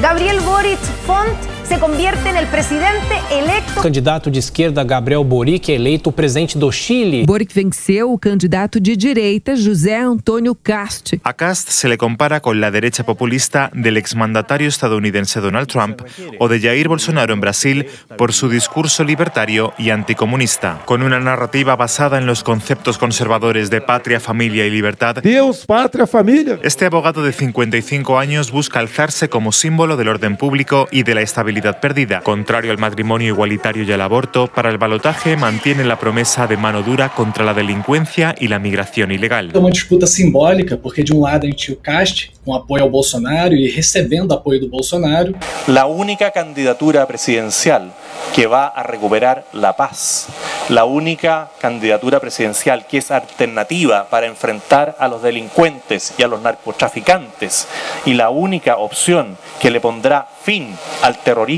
Gabriel 0.00 0.40
Boric 0.40 0.78
Font 1.06 1.59
se 1.70 1.78
convierte 1.78 2.28
en 2.28 2.36
el 2.36 2.48
presidente 2.48 3.14
electo. 3.30 3.78
O 3.78 3.82
candidato 3.84 4.28
de 4.28 4.40
esquerda 4.40 4.82
Gabriel 4.82 5.22
Boric 5.22 5.70
é 5.70 5.76
eleito 5.76 6.10
presidente 6.10 6.58
do 6.58 6.72
Chile. 6.72 7.24
Boric 7.24 7.54
venceu 7.54 8.12
o 8.12 8.18
candidato 8.18 8.80
de 8.80 8.96
direita 8.96 9.54
José 9.54 9.94
Antônio 9.94 10.56
Cast. 10.56 11.14
A 11.22 11.32
Cast 11.32 11.68
se 11.68 11.86
le 11.86 11.96
compara 11.96 12.40
con 12.40 12.60
la 12.60 12.72
derecha 12.72 13.04
populista 13.04 13.70
del 13.72 13.98
exmandatario 13.98 14.66
estadounidense 14.66 15.40
Donald 15.40 15.68
Trump 15.68 16.02
o 16.40 16.48
de 16.48 16.58
Jair 16.58 16.88
Bolsonaro 16.88 17.32
en 17.32 17.40
Brasil 17.40 17.86
por 18.18 18.32
su 18.32 18.48
discurso 18.48 19.04
libertario 19.04 19.72
y 19.78 19.90
anticomunista, 19.90 20.82
con 20.86 21.04
una 21.04 21.20
narrativa 21.20 21.76
basada 21.76 22.18
en 22.18 22.26
los 22.26 22.42
conceptos 22.42 22.98
conservadores 22.98 23.70
de 23.70 23.80
patria, 23.80 24.18
familia 24.18 24.66
y 24.66 24.70
libertad. 24.70 25.22
Deus, 25.22 25.66
pátria, 25.66 26.08
família. 26.08 26.58
Este 26.64 26.86
abogado 26.86 27.22
de 27.22 27.32
55 27.32 28.18
años 28.18 28.50
busca 28.50 28.80
alzarse 28.80 29.28
como 29.28 29.52
símbolo 29.52 29.96
del 29.96 30.08
orden 30.08 30.36
público 30.36 30.88
y 30.90 31.04
de 31.04 31.14
la 31.14 31.20
estabilidad 31.20 31.59
perdida. 31.60 32.20
Contrario 32.22 32.70
al 32.70 32.78
matrimonio 32.78 33.28
igualitario 33.28 33.84
y 33.84 33.92
al 33.92 34.00
aborto, 34.00 34.46
para 34.46 34.70
el 34.70 34.78
balotaje 34.78 35.36
mantiene 35.36 35.84
la 35.84 35.98
promesa 35.98 36.46
de 36.46 36.56
mano 36.56 36.82
dura 36.82 37.10
contra 37.10 37.44
la 37.44 37.54
delincuencia 37.54 38.34
y 38.38 38.48
la 38.48 38.58
migración 38.58 39.10
ilegal. 39.10 39.50
É 39.54 39.58
uma 39.58 39.70
disputa 39.70 40.06
simbólica, 40.06 40.76
porque 40.76 41.02
de 41.02 41.12
um 41.12 41.20
lado 41.20 41.50
tinha 41.52 41.76
o 41.76 41.80
Cast 41.80 42.32
com 42.44 42.54
apoio 42.54 42.84
ao 42.84 42.90
Bolsonaro 42.90 43.54
e 43.54 43.68
recebendo 43.70 44.32
apoio 44.32 44.60
do 44.60 44.68
Bolsonaro. 44.68 45.34
La 45.68 45.86
única 45.86 46.30
candidatura 46.30 47.06
presidencial 47.06 47.92
que 48.34 48.46
va 48.46 48.66
a 48.66 48.82
recuperar 48.82 49.44
la 49.52 49.76
paz, 49.76 50.28
la 50.68 50.84
única 50.84 51.50
candidatura 51.60 52.20
presidencial 52.20 52.86
que 52.86 52.98
es 52.98 53.10
alternativa 53.10 54.08
para 54.08 54.26
enfrentar 54.26 54.96
a 54.98 55.08
los 55.08 55.22
delincuentes 55.22 56.14
y 56.16 56.22
a 56.22 56.28
los 56.28 56.40
narcotraficantes 56.40 57.66
y 58.06 58.14
la 58.14 58.30
única 58.30 58.76
opción 58.76 59.36
que 59.60 59.70
le 59.70 59.80
pondrá 59.80 60.28
fin 60.42 60.76
al 61.02 61.18
terrorismo 61.18 61.49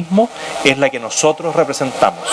es 0.65 0.79
la 0.79 0.91
que 0.91 0.99
nosotros 0.99 1.55
representamos. 1.55 2.27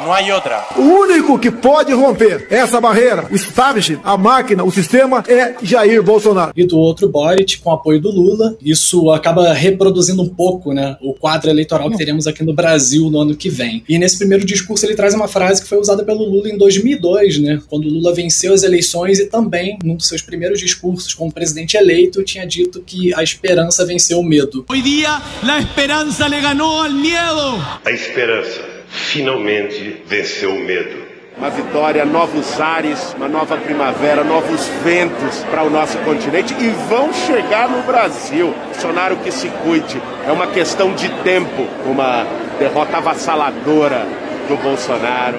No 0.00 0.12
hay 0.12 0.30
otra. 0.30 0.66
O 0.76 0.80
único 0.80 1.38
que 1.38 1.50
pode 1.50 1.92
romper 1.92 2.46
essa 2.50 2.80
barreira, 2.80 3.26
o 3.30 3.34
establishment, 3.34 4.00
a 4.02 4.16
máquina, 4.16 4.64
o 4.64 4.70
sistema, 4.70 5.22
é 5.28 5.54
Jair 5.62 6.02
Bolsonaro. 6.02 6.52
E 6.56 6.64
do 6.64 6.78
outro, 6.78 7.08
Boric, 7.08 7.58
com 7.58 7.70
apoio 7.70 8.00
do 8.00 8.10
Lula. 8.10 8.56
Isso 8.60 9.10
acaba 9.10 9.52
reproduzindo 9.52 10.22
um 10.22 10.28
pouco 10.28 10.72
né, 10.72 10.96
o 11.00 11.14
quadro 11.14 11.50
eleitoral 11.50 11.90
que 11.90 11.96
teremos 11.96 12.26
aqui 12.26 12.42
no 12.42 12.54
Brasil 12.54 13.10
no 13.10 13.20
ano 13.20 13.36
que 13.36 13.48
vem. 13.48 13.84
E 13.88 13.98
nesse 13.98 14.18
primeiro 14.18 14.44
discurso 14.44 14.86
ele 14.86 14.94
traz 14.94 15.14
uma 15.14 15.28
frase 15.28 15.62
que 15.62 15.68
foi 15.68 15.78
usada 15.78 16.04
pelo 16.04 16.24
Lula 16.24 16.48
em 16.48 16.56
2002, 16.56 17.38
né, 17.38 17.60
quando 17.68 17.86
o 17.86 17.90
Lula 17.90 18.14
venceu 18.14 18.54
as 18.54 18.62
eleições 18.62 19.18
e 19.18 19.26
também, 19.26 19.78
num 19.84 19.96
dos 19.96 20.08
seus 20.08 20.22
primeiros 20.22 20.58
discursos 20.58 21.12
como 21.14 21.32
presidente 21.32 21.76
eleito, 21.76 22.22
tinha 22.22 22.46
dito 22.46 22.82
que 22.82 23.14
a 23.14 23.22
esperança 23.22 23.84
venceu 23.84 24.20
o 24.20 24.24
medo. 24.24 24.64
Hoy 24.68 24.82
día 24.82 25.20
la 25.42 25.58
esperanza 25.58 26.28
le 26.28 26.40
ganó 26.40 26.82
al 26.82 26.94
miedo. 26.94 27.60
A 27.84 27.90
esperança 27.90 28.71
finalmente 28.92 30.02
venceu 30.06 30.50
o 30.50 30.60
medo. 30.60 31.10
Uma 31.36 31.48
vitória, 31.48 32.04
novos 32.04 32.60
ares, 32.60 33.14
uma 33.16 33.26
nova 33.26 33.56
primavera, 33.56 34.22
novos 34.22 34.68
ventos 34.84 35.38
para 35.50 35.62
o 35.62 35.70
nosso 35.70 35.96
continente 35.98 36.54
e 36.60 36.68
vão 36.88 37.12
chegar 37.12 37.68
no 37.68 37.82
Brasil. 37.82 38.54
Bolsonaro 38.66 39.16
que 39.16 39.32
se 39.32 39.48
cuide, 39.64 40.00
é 40.26 40.30
uma 40.30 40.46
questão 40.46 40.94
de 40.94 41.08
tempo. 41.22 41.66
Uma 41.86 42.26
derrota 42.58 42.98
avassaladora 42.98 44.06
do 44.46 44.56
Bolsonaro. 44.62 45.38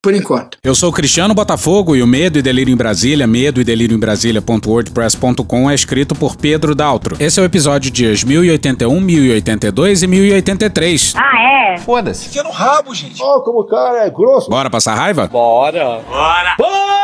Por 0.00 0.14
enquanto. 0.14 0.58
Eu 0.62 0.76
sou 0.76 0.90
o 0.90 0.92
Cristiano 0.92 1.34
Botafogo 1.34 1.96
e 1.96 2.02
o 2.02 2.06
Medo 2.06 2.38
e 2.38 2.42
Delírio 2.42 2.72
em 2.72 2.76
Brasília, 2.76 3.26
medo 3.26 3.60
e 3.60 3.64
delírio 3.64 3.96
em 3.96 3.98
Brasília.wordpress.com 3.98 5.68
é 5.68 5.74
escrito 5.74 6.14
por 6.14 6.36
Pedro 6.36 6.72
Daltro. 6.72 7.16
Esse 7.18 7.40
é 7.40 7.42
o 7.42 7.44
episódio 7.44 7.90
dias 7.90 8.22
1081, 8.22 9.00
1082 9.00 10.02
e 10.04 10.06
1083. 10.06 11.14
Ah, 11.16 11.72
é? 11.74 11.78
Foda-se. 11.78 12.28
Enfia 12.28 12.44
no 12.44 12.50
rabo, 12.50 12.94
gente. 12.94 13.20
Ó, 13.20 13.40
como 13.40 13.62
o 13.62 13.66
cara 13.66 14.06
é 14.06 14.10
grosso. 14.10 14.48
Bora 14.48 14.70
passar 14.70 14.94
raiva? 14.94 15.26
Bora. 15.26 16.00
Bora! 16.08 16.54
Bora! 16.56 16.98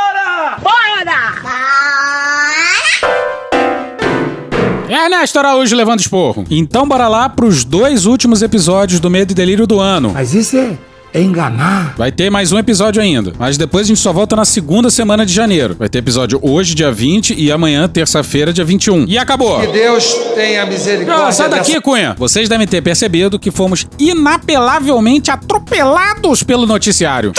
Ernesto 4.88 5.38
Araújo 5.40 5.74
levando 5.74 5.99
esporro. 6.01 6.45
Então 6.49 6.86
bora 6.86 7.09
lá 7.09 7.28
pros 7.28 7.64
dois 7.64 8.07
últimos 8.07 8.42
episódios 8.42 9.01
do 9.01 9.11
Medo 9.11 9.32
e 9.32 9.34
Delírio 9.34 9.66
do 9.66 9.80
ano. 9.80 10.12
Mas 10.14 10.32
isso 10.32 10.57
é, 10.57 10.78
é 11.15 11.23
enganar. 11.23 11.95
Vai 11.97 12.11
ter 12.11 12.29
mais 12.29 12.51
um 12.53 12.59
episódio 12.59 13.01
ainda, 13.01 13.33
mas 13.39 13.57
depois 13.57 13.87
a 13.87 13.89
gente 13.89 14.01
só 14.01 14.12
volta 14.12 14.35
na 14.35 14.45
segunda 14.45 14.91
semana 14.91 15.25
de 15.25 15.33
janeiro. 15.33 15.77
Vai 15.79 15.89
ter 15.89 15.99
episódio 15.99 16.41
hoje, 16.43 16.75
dia 16.75 16.91
20, 16.91 17.35
e 17.39 17.53
amanhã, 17.53 17.89
terça-feira, 17.89 18.53
dia 18.53 18.65
21. 18.65 19.05
E 19.09 19.17
acabou! 19.17 19.61
Que 19.61 19.69
Deus 19.69 20.12
tenha 20.35 20.67
misericórdia. 20.67 21.27
Ah, 21.29 21.33
sai 21.33 21.49
daqui, 21.49 21.69
dessa- 21.69 21.81
Cunha! 21.81 22.15
Vocês 22.19 22.49
devem 22.49 22.67
ter 22.67 22.83
percebido 22.83 23.39
que 23.39 23.51
fomos 23.53 23.87
inapelavelmente 23.99 25.31
atropelados 25.31 26.43
pelo 26.43 26.67
noticiário. 26.67 27.33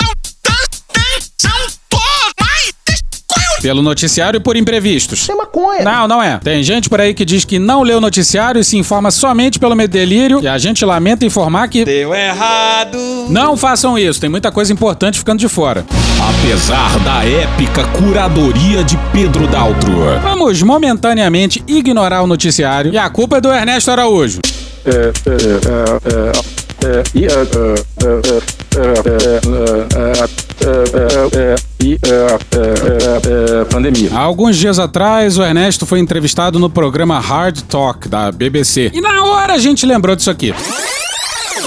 Pelo 3.66 3.82
noticiário 3.82 4.38
e 4.38 4.40
por 4.40 4.56
imprevistos. 4.56 5.28
É 5.28 5.34
maconha. 5.34 5.84
Não, 5.84 6.08
não 6.08 6.22
é. 6.22 6.38
Tem 6.38 6.62
gente 6.62 6.88
por 6.88 7.02
aí 7.02 7.16
que 7.16 7.26
diz 7.26 7.44
que 7.44 7.58
não 7.58 7.82
lê 7.82 7.96
o 7.96 8.00
noticiário 8.00 8.62
e 8.62 8.64
se 8.64 8.78
informa 8.78 9.10
somente 9.10 9.58
pelo 9.58 9.76
medo 9.76 9.90
delírio. 9.90 10.40
E 10.40 10.48
a 10.48 10.56
gente 10.60 10.86
lamenta 10.86 11.26
informar 11.26 11.68
que. 11.68 11.84
Deu 11.84 12.14
errado. 12.14 12.98
Não 13.28 13.58
façam 13.58 13.98
isso, 13.98 14.22
tem 14.22 14.30
muita 14.30 14.52
coisa 14.52 14.72
importante 14.72 15.18
ficando 15.18 15.40
de 15.40 15.50
fora. 15.50 15.84
Apesar 16.30 17.00
da 17.00 17.26
épica 17.26 17.84
curadoria 17.88 18.84
de 18.84 18.98
Pedro 19.12 19.48
Daltro. 19.48 19.96
Vamos 20.22 20.62
momentaneamente 20.62 21.64
ignorar 21.68 22.22
o 22.22 22.28
noticiário 22.28 22.94
e 22.94 23.00
a 23.00 23.10
culpa 23.10 23.38
é 23.38 23.42
do 23.42 23.52
Ernesto 23.52 23.90
Araújo. 23.90 24.42
Pandemia. 33.70 34.10
Há 34.14 34.20
alguns 34.20 34.58
dias 34.58 34.80
atrás, 34.80 35.38
o 35.38 35.44
Ernesto 35.44 35.86
foi 35.86 36.00
entrevistado 36.00 36.60
no 36.60 36.70
programa 36.70 37.20
Hard 37.20 37.62
Talk 37.64 38.08
da 38.08 38.32
BBC. 38.32 38.92
E 38.94 39.02
na 39.02 39.24
hora 39.26 39.54
a 39.54 39.58
gente 39.58 39.86
lembrou 39.86 40.16
disso 40.16 40.32
aqui. 40.32 40.54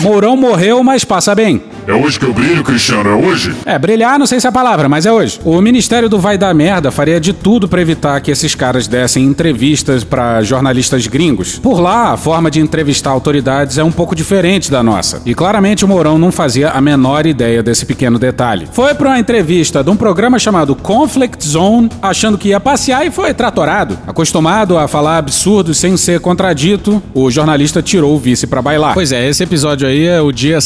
Mourão 0.00 0.36
morreu, 0.36 0.82
mas 0.82 1.04
passa 1.04 1.34
bem. 1.34 1.62
É 1.88 1.94
hoje 1.94 2.20
que 2.20 2.26
eu 2.26 2.34
brilho, 2.34 2.62
Cristiano? 2.62 3.08
É 3.08 3.14
hoje? 3.14 3.54
É, 3.64 3.78
brilhar 3.78 4.18
não 4.18 4.26
sei 4.26 4.38
se 4.38 4.46
é 4.46 4.50
a 4.50 4.52
palavra, 4.52 4.90
mas 4.90 5.06
é 5.06 5.10
hoje. 5.10 5.40
O 5.42 5.58
Ministério 5.62 6.06
do 6.06 6.18
Vai 6.18 6.36
Dar 6.36 6.52
Merda 6.52 6.90
faria 6.90 7.18
de 7.18 7.32
tudo 7.32 7.66
para 7.66 7.80
evitar 7.80 8.20
que 8.20 8.30
esses 8.30 8.54
caras 8.54 8.86
dessem 8.86 9.24
entrevistas 9.24 10.04
para 10.04 10.42
jornalistas 10.42 11.06
gringos. 11.06 11.58
Por 11.58 11.80
lá, 11.80 12.12
a 12.12 12.16
forma 12.18 12.50
de 12.50 12.60
entrevistar 12.60 13.08
autoridades 13.08 13.78
é 13.78 13.82
um 13.82 13.90
pouco 13.90 14.14
diferente 14.14 14.70
da 14.70 14.82
nossa. 14.82 15.22
E 15.24 15.34
claramente 15.34 15.82
o 15.82 15.88
Mourão 15.88 16.18
não 16.18 16.30
fazia 16.30 16.68
a 16.68 16.80
menor 16.82 17.24
ideia 17.24 17.62
desse 17.62 17.86
pequeno 17.86 18.18
detalhe. 18.18 18.68
Foi 18.70 18.92
para 18.92 19.08
uma 19.08 19.18
entrevista 19.18 19.82
de 19.82 19.88
um 19.88 19.96
programa 19.96 20.38
chamado 20.38 20.76
Conflict 20.76 21.42
Zone, 21.42 21.88
achando 22.02 22.36
que 22.36 22.48
ia 22.48 22.60
passear 22.60 23.06
e 23.06 23.10
foi 23.10 23.32
tratorado. 23.32 23.98
Acostumado 24.06 24.76
a 24.76 24.86
falar 24.86 25.16
absurdos 25.16 25.78
sem 25.78 25.96
ser 25.96 26.20
contradito, 26.20 27.02
o 27.14 27.30
jornalista 27.30 27.80
tirou 27.80 28.14
o 28.14 28.18
vice 28.18 28.46
para 28.46 28.60
bailar. 28.60 28.92
Pois 28.92 29.10
é, 29.10 29.26
esse 29.26 29.42
episódio 29.42 29.88
aí 29.88 30.04
é 30.04 30.20
o 30.20 30.30
dia 30.30 30.60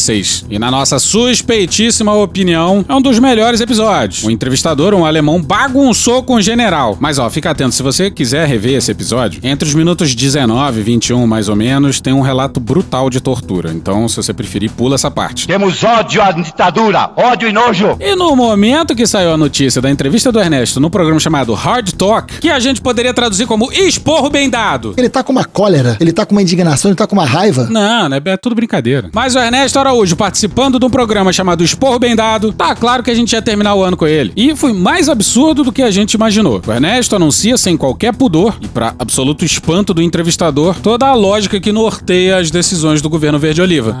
646. 0.00 0.46
E 0.50 0.58
na 0.58 0.70
nossa 0.70 0.98
suspeitíssima 0.98 2.12
opinião, 2.14 2.84
é 2.88 2.94
um 2.94 3.00
dos 3.00 3.18
melhores 3.18 3.60
episódios. 3.60 4.24
O 4.24 4.30
entrevistador, 4.30 4.94
um 4.94 5.04
alemão, 5.04 5.40
bagunçou 5.40 6.22
com 6.22 6.34
o 6.34 6.42
general. 6.42 6.96
Mas 6.98 7.18
ó, 7.18 7.28
fica 7.30 7.50
atento, 7.50 7.74
se 7.74 7.82
você 7.82 8.10
quiser 8.10 8.46
rever 8.46 8.74
esse 8.74 8.90
episódio, 8.90 9.40
entre 9.42 9.68
os 9.68 9.74
minutos 9.74 10.14
19 10.14 10.80
e 10.80 10.82
21, 10.82 11.26
mais 11.26 11.48
ou 11.48 11.56
menos, 11.56 12.00
tem 12.00 12.12
um 12.12 12.20
relato 12.20 12.58
brutal 12.58 13.10
de 13.10 13.20
tortura. 13.20 13.70
Então, 13.72 14.08
se 14.08 14.16
você 14.16 14.32
preferir, 14.32 14.70
pula 14.70 14.94
essa 14.94 15.10
parte. 15.10 15.46
Temos 15.46 15.82
ódio 15.84 16.22
à 16.22 16.32
ditadura, 16.32 17.10
ódio 17.16 17.48
e 17.48 17.52
nojo. 17.52 17.96
E 18.00 18.14
no 18.14 18.34
momento 18.34 18.94
que 18.94 19.06
saiu 19.06 19.32
a 19.32 19.36
notícia 19.36 19.80
da 19.80 19.90
entrevista 19.90 20.32
do 20.32 20.40
Ernesto 20.40 20.80
no 20.80 20.90
programa 20.90 21.20
chamado 21.20 21.54
Hard 21.54 21.92
Talk, 21.92 22.38
que 22.40 22.48
a 22.48 22.58
gente 22.58 22.80
poderia 22.80 23.12
traduzir 23.12 23.46
como 23.46 23.70
esporro 23.72 24.30
bem 24.30 24.48
dado. 24.48 24.94
Ele 24.96 25.08
tá 25.08 25.22
com 25.22 25.32
uma 25.32 25.44
cólera, 25.44 25.96
ele 26.00 26.12
tá 26.12 26.24
com 26.24 26.32
uma 26.34 26.42
indignação, 26.42 26.90
ele 26.90 26.96
tá 26.96 27.06
com 27.06 27.14
uma 27.14 27.24
raiva. 27.24 27.68
Não, 27.70 28.08
né? 28.08 28.20
É 28.24 28.36
tudo 28.36 28.54
brincadeira. 28.54 29.10
Mas 29.12 29.34
o 29.34 29.38
Ernesto 29.38 29.78
Araújo 29.90 30.14
participando 30.14 30.78
de 30.78 30.86
um 30.86 30.90
programa 30.90 31.32
chamado 31.32 31.64
Esporro 31.64 31.98
Bem 31.98 32.14
Dado, 32.14 32.52
tá 32.52 32.76
claro 32.76 33.02
que 33.02 33.10
a 33.10 33.14
gente 33.14 33.32
ia 33.32 33.42
terminar 33.42 33.74
o 33.74 33.82
ano 33.82 33.96
com 33.96 34.06
ele. 34.06 34.32
E 34.36 34.54
foi 34.54 34.72
mais 34.72 35.08
absurdo 35.08 35.64
do 35.64 35.72
que 35.72 35.82
a 35.82 35.90
gente 35.90 36.14
imaginou. 36.14 36.62
O 36.64 36.72
Ernesto 36.72 37.16
anuncia 37.16 37.58
sem 37.58 37.76
qualquer 37.76 38.14
pudor, 38.14 38.56
e 38.60 38.68
para 38.68 38.94
absoluto 38.96 39.44
espanto 39.44 39.92
do 39.92 40.00
entrevistador, 40.00 40.76
toda 40.80 41.08
a 41.08 41.14
lógica 41.14 41.58
que 41.58 41.72
norteia 41.72 42.36
as 42.38 42.52
decisões 42.52 43.02
do 43.02 43.10
governo 43.10 43.36
verde-oliva. 43.36 43.96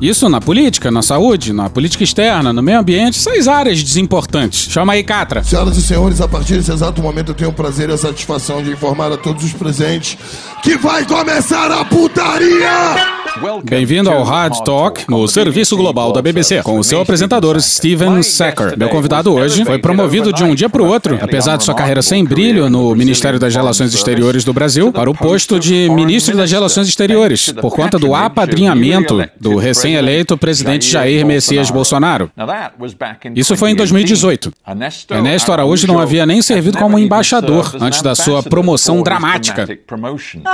Isso 0.00 0.28
na 0.28 0.40
política, 0.40 0.90
na 0.90 1.02
saúde, 1.02 1.52
na 1.52 1.68
política 1.68 2.02
externa, 2.02 2.52
no 2.52 2.62
meio 2.62 2.78
ambiente, 2.78 3.18
seis 3.18 3.46
áreas 3.46 3.82
desimportantes. 3.82 4.70
Chama 4.70 4.94
aí, 4.94 5.04
Catra. 5.04 5.44
Senhoras 5.44 5.76
e 5.76 5.82
senhores, 5.82 6.20
a 6.20 6.28
partir 6.28 6.54
desse 6.54 6.72
exato 6.72 7.02
momento 7.02 7.30
eu 7.30 7.34
tenho 7.34 7.50
o 7.50 7.52
prazer 7.52 7.90
e 7.90 7.92
a 7.92 7.98
satisfação 7.98 8.62
de 8.62 8.70
informar 8.70 9.12
a 9.12 9.16
todos 9.16 9.44
os 9.44 9.52
presentes 9.52 10.16
que 10.66 10.76
vai 10.76 11.06
começar 11.06 11.70
a 11.70 11.84
putaria! 11.84 13.16
Bem-vindo 13.62 14.10
ao 14.10 14.22
Hard 14.24 14.64
Talk, 14.64 15.04
no 15.08 15.28
serviço 15.28 15.76
global 15.76 16.10
da 16.10 16.22
BBC, 16.22 16.62
com 16.62 16.78
o 16.78 16.84
seu 16.84 17.02
apresentador 17.02 17.60
Steven 17.60 18.22
Sacker. 18.22 18.76
Meu 18.78 18.88
convidado 18.88 19.32
hoje 19.34 19.62
foi 19.64 19.78
promovido 19.78 20.32
de 20.32 20.42
um 20.42 20.54
dia 20.54 20.70
para 20.70 20.82
o 20.82 20.86
outro, 20.86 21.18
apesar 21.20 21.58
de 21.58 21.64
sua 21.64 21.74
carreira 21.74 22.00
sem 22.00 22.24
brilho 22.24 22.70
no 22.70 22.94
Ministério 22.94 23.38
das 23.38 23.54
Relações 23.54 23.92
Exteriores 23.92 24.42
do 24.42 24.54
Brasil, 24.54 24.90
para 24.90 25.10
o 25.10 25.14
posto 25.14 25.60
de 25.60 25.88
Ministro 25.90 26.34
das 26.34 26.50
Relações 26.50 26.88
Exteriores, 26.88 27.52
por 27.52 27.74
conta 27.74 27.98
do 27.98 28.14
apadrinhamento 28.14 29.22
do 29.38 29.56
recém-eleito 29.56 30.38
presidente 30.38 30.88
Jair 30.90 31.26
Messias 31.26 31.70
Bolsonaro. 31.70 32.30
Isso 33.34 33.54
foi 33.56 33.72
em 33.72 33.76
2018. 33.76 34.50
Ernesto 35.10 35.52
Araújo 35.52 35.86
não 35.86 35.98
havia 35.98 36.24
nem 36.24 36.40
servido 36.40 36.78
como 36.78 36.98
embaixador 36.98 37.76
antes 37.80 38.00
da 38.00 38.14
sua 38.14 38.42
promoção 38.42 39.02
dramática. 39.02 39.66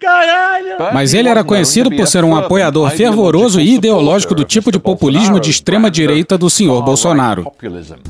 Caralho! 0.00 0.92
Mas 0.92 1.14
ele 1.14 1.28
era 1.28 1.42
conhecido 1.42 1.90
por 1.90 2.06
ser 2.06 2.24
um 2.24 2.36
apoiador 2.36 2.90
fervoroso 2.90 3.60
e 3.60 3.74
ideológico 3.74 4.34
do 4.34 4.44
tipo 4.44 4.70
de 4.70 4.78
populismo 4.78 5.40
de 5.40 5.50
extrema 5.50 5.90
direita 5.90 6.36
do 6.36 6.50
senhor 6.50 6.82
Bolsonaro. 6.82 7.50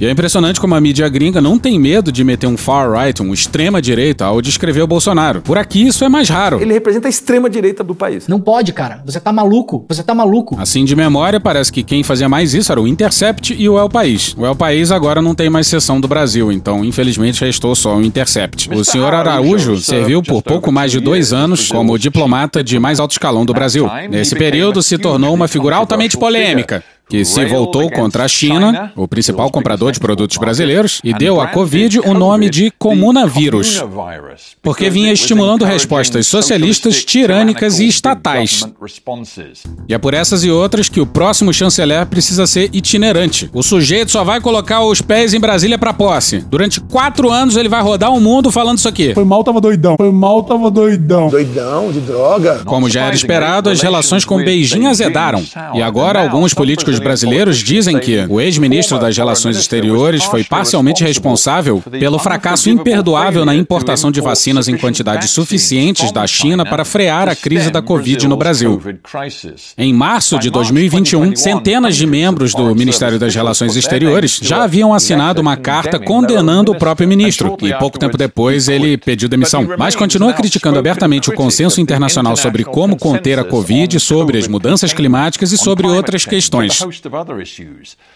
E 0.00 0.06
é 0.06 0.10
impressionante 0.10 0.60
como 0.60 0.74
a 0.74 0.80
mídia 0.80 1.08
gringa 1.08 1.40
não 1.40 1.58
tem 1.58 1.78
medo 1.78 2.10
de 2.10 2.24
meter 2.24 2.46
um 2.46 2.56
far-right, 2.56 3.22
um 3.22 3.32
extrema 3.32 3.80
direita, 3.80 4.24
ao 4.24 4.42
descrever 4.42 4.82
o 4.82 4.86
Bolsonaro. 4.86 5.40
Por 5.42 5.58
aqui 5.58 5.86
isso 5.86 6.04
é 6.04 6.08
mais 6.08 6.28
raro. 6.28 6.60
Ele 6.60 6.72
representa 6.72 7.08
a 7.08 7.10
extrema 7.10 7.48
direita 7.48 7.84
do 7.84 7.94
país. 7.94 8.26
Não 8.26 8.40
pode, 8.40 8.72
cara. 8.72 9.02
Você 9.04 9.20
tá 9.20 9.32
maluco. 9.32 9.84
Você 9.88 10.02
tá 10.02 10.14
maluco. 10.14 10.56
Assim 10.60 10.84
de 10.84 10.96
memória, 10.96 11.38
parece 11.38 11.72
que 11.72 11.82
quem 11.82 12.02
fazia 12.02 12.28
mais 12.28 12.54
isso 12.54 12.72
era 12.72 12.80
o 12.80 12.86
Intercept 12.86 13.54
e 13.56 13.68
o 13.68 13.78
El 13.78 13.88
País. 13.88 14.34
O 14.36 14.44
El 14.44 14.56
País 14.56 14.90
agora 14.90 15.22
não 15.22 15.34
tem 15.34 15.48
mais 15.48 15.66
seção 15.66 16.00
do 16.00 16.08
Brasil, 16.08 16.50
então 16.50 16.84
infelizmente 16.84 17.44
restou 17.44 17.74
só 17.74 17.96
o 17.96 18.02
Intercept. 18.02 18.70
O 18.74 18.84
senhor 18.84 19.14
Araújo 19.14 19.76
serviu 19.76 20.22
por 20.22 20.42
pouco 20.42 20.72
mais 20.72 20.90
de 20.90 21.00
dois 21.00 21.32
anos 21.32 21.68
como 21.76 21.98
diplomata 21.98 22.64
de 22.64 22.78
mais 22.78 22.98
alto 22.98 23.12
escalão 23.12 23.44
do 23.44 23.52
Brasil. 23.52 23.88
Nesse 24.10 24.34
período, 24.34 24.82
se 24.82 24.98
tornou 24.98 25.34
uma 25.34 25.48
figura 25.48 25.76
altamente 25.76 26.16
polêmica 26.16 26.82
que 27.08 27.24
se 27.24 27.44
voltou 27.46 27.90
contra 27.90 28.24
a 28.24 28.28
China, 28.28 28.92
o 28.96 29.06
principal 29.06 29.50
comprador 29.50 29.92
de 29.92 30.00
produtos 30.00 30.36
brasileiros, 30.36 31.00
e 31.04 31.14
deu 31.14 31.40
à 31.40 31.48
Covid 31.48 32.00
o 32.00 32.14
nome 32.14 32.50
de 32.50 32.70
comunavírus, 32.78 33.82
porque 34.60 34.90
vinha 34.90 35.12
estimulando 35.12 35.64
respostas 35.64 36.26
socialistas, 36.26 37.04
tirânicas 37.04 37.78
e 37.78 37.86
estatais. 37.86 38.64
E 39.88 39.94
é 39.94 39.98
por 39.98 40.14
essas 40.14 40.42
e 40.42 40.50
outras 40.50 40.88
que 40.88 41.00
o 41.00 41.06
próximo 41.06 41.52
chanceler 41.52 42.06
precisa 42.06 42.46
ser 42.46 42.70
itinerante. 42.72 43.48
O 43.52 43.62
sujeito 43.62 44.10
só 44.10 44.24
vai 44.24 44.40
colocar 44.40 44.82
os 44.82 45.00
pés 45.00 45.32
em 45.32 45.40
Brasília 45.40 45.78
para 45.78 45.92
posse. 45.92 46.38
Durante 46.38 46.80
quatro 46.80 47.30
anos 47.30 47.56
ele 47.56 47.68
vai 47.68 47.82
rodar 47.82 48.12
o 48.12 48.20
mundo 48.20 48.50
falando 48.50 48.78
isso 48.78 48.88
aqui. 48.88 49.14
Foi 49.14 49.24
mal, 49.24 49.44
tava 49.44 49.60
doidão. 49.60 49.96
Foi 49.96 50.10
mal, 50.10 50.42
tava 50.42 50.70
doidão. 50.70 51.28
Doidão, 51.28 51.92
de 51.92 52.00
droga. 52.00 52.62
Como 52.64 52.90
já 52.90 53.04
era 53.04 53.14
esperado, 53.14 53.70
as 53.70 53.80
relações 53.80 54.24
com 54.24 54.36
Beijing 54.36 54.86
azedaram. 54.86 55.44
E 55.74 55.82
agora 55.82 56.20
alguns 56.20 56.52
políticos 56.52 56.95
brasileiros 56.98 57.58
dizem 57.58 57.98
que 57.98 58.24
o 58.28 58.40
ex-ministro 58.40 58.98
das 58.98 59.16
Relações 59.16 59.56
Exteriores 59.56 60.24
foi 60.24 60.44
parcialmente 60.44 61.04
responsável 61.04 61.82
pelo 61.90 62.18
fracasso 62.18 62.70
imperdoável 62.70 63.44
na 63.44 63.54
importação 63.54 64.10
de 64.10 64.20
vacinas 64.20 64.68
em 64.68 64.76
quantidades 64.76 65.30
suficientes 65.30 66.12
da 66.12 66.26
China 66.26 66.64
para 66.64 66.84
frear 66.84 67.28
a 67.28 67.34
crise 67.34 67.70
da 67.70 67.82
Covid 67.82 68.26
no 68.28 68.36
Brasil. 68.36 68.80
Em 69.76 69.92
março 69.92 70.38
de 70.38 70.50
2021, 70.50 71.36
centenas 71.36 71.96
de 71.96 72.06
membros 72.06 72.54
do 72.54 72.74
Ministério 72.74 73.18
das 73.18 73.34
Relações 73.34 73.76
Exteriores 73.76 74.38
já 74.42 74.64
haviam 74.64 74.94
assinado 74.94 75.40
uma 75.40 75.56
carta 75.56 75.98
condenando 75.98 76.72
o 76.72 76.78
próprio 76.78 77.08
ministro, 77.08 77.56
e 77.62 77.72
pouco 77.74 77.98
tempo 77.98 78.16
depois 78.16 78.68
ele 78.68 78.96
pediu 78.96 79.28
demissão. 79.28 79.66
Mas 79.78 79.94
continua 79.94 80.32
criticando 80.32 80.78
abertamente 80.78 81.30
o 81.30 81.34
consenso 81.34 81.80
internacional 81.80 82.36
sobre 82.36 82.64
como 82.64 82.96
conter 82.96 83.38
a 83.38 83.44
Covid, 83.44 83.98
sobre 84.00 84.38
as 84.38 84.48
mudanças 84.48 84.92
climáticas 84.92 85.52
e 85.52 85.58
sobre 85.58 85.86
outras 85.86 86.24
questões. 86.24 86.85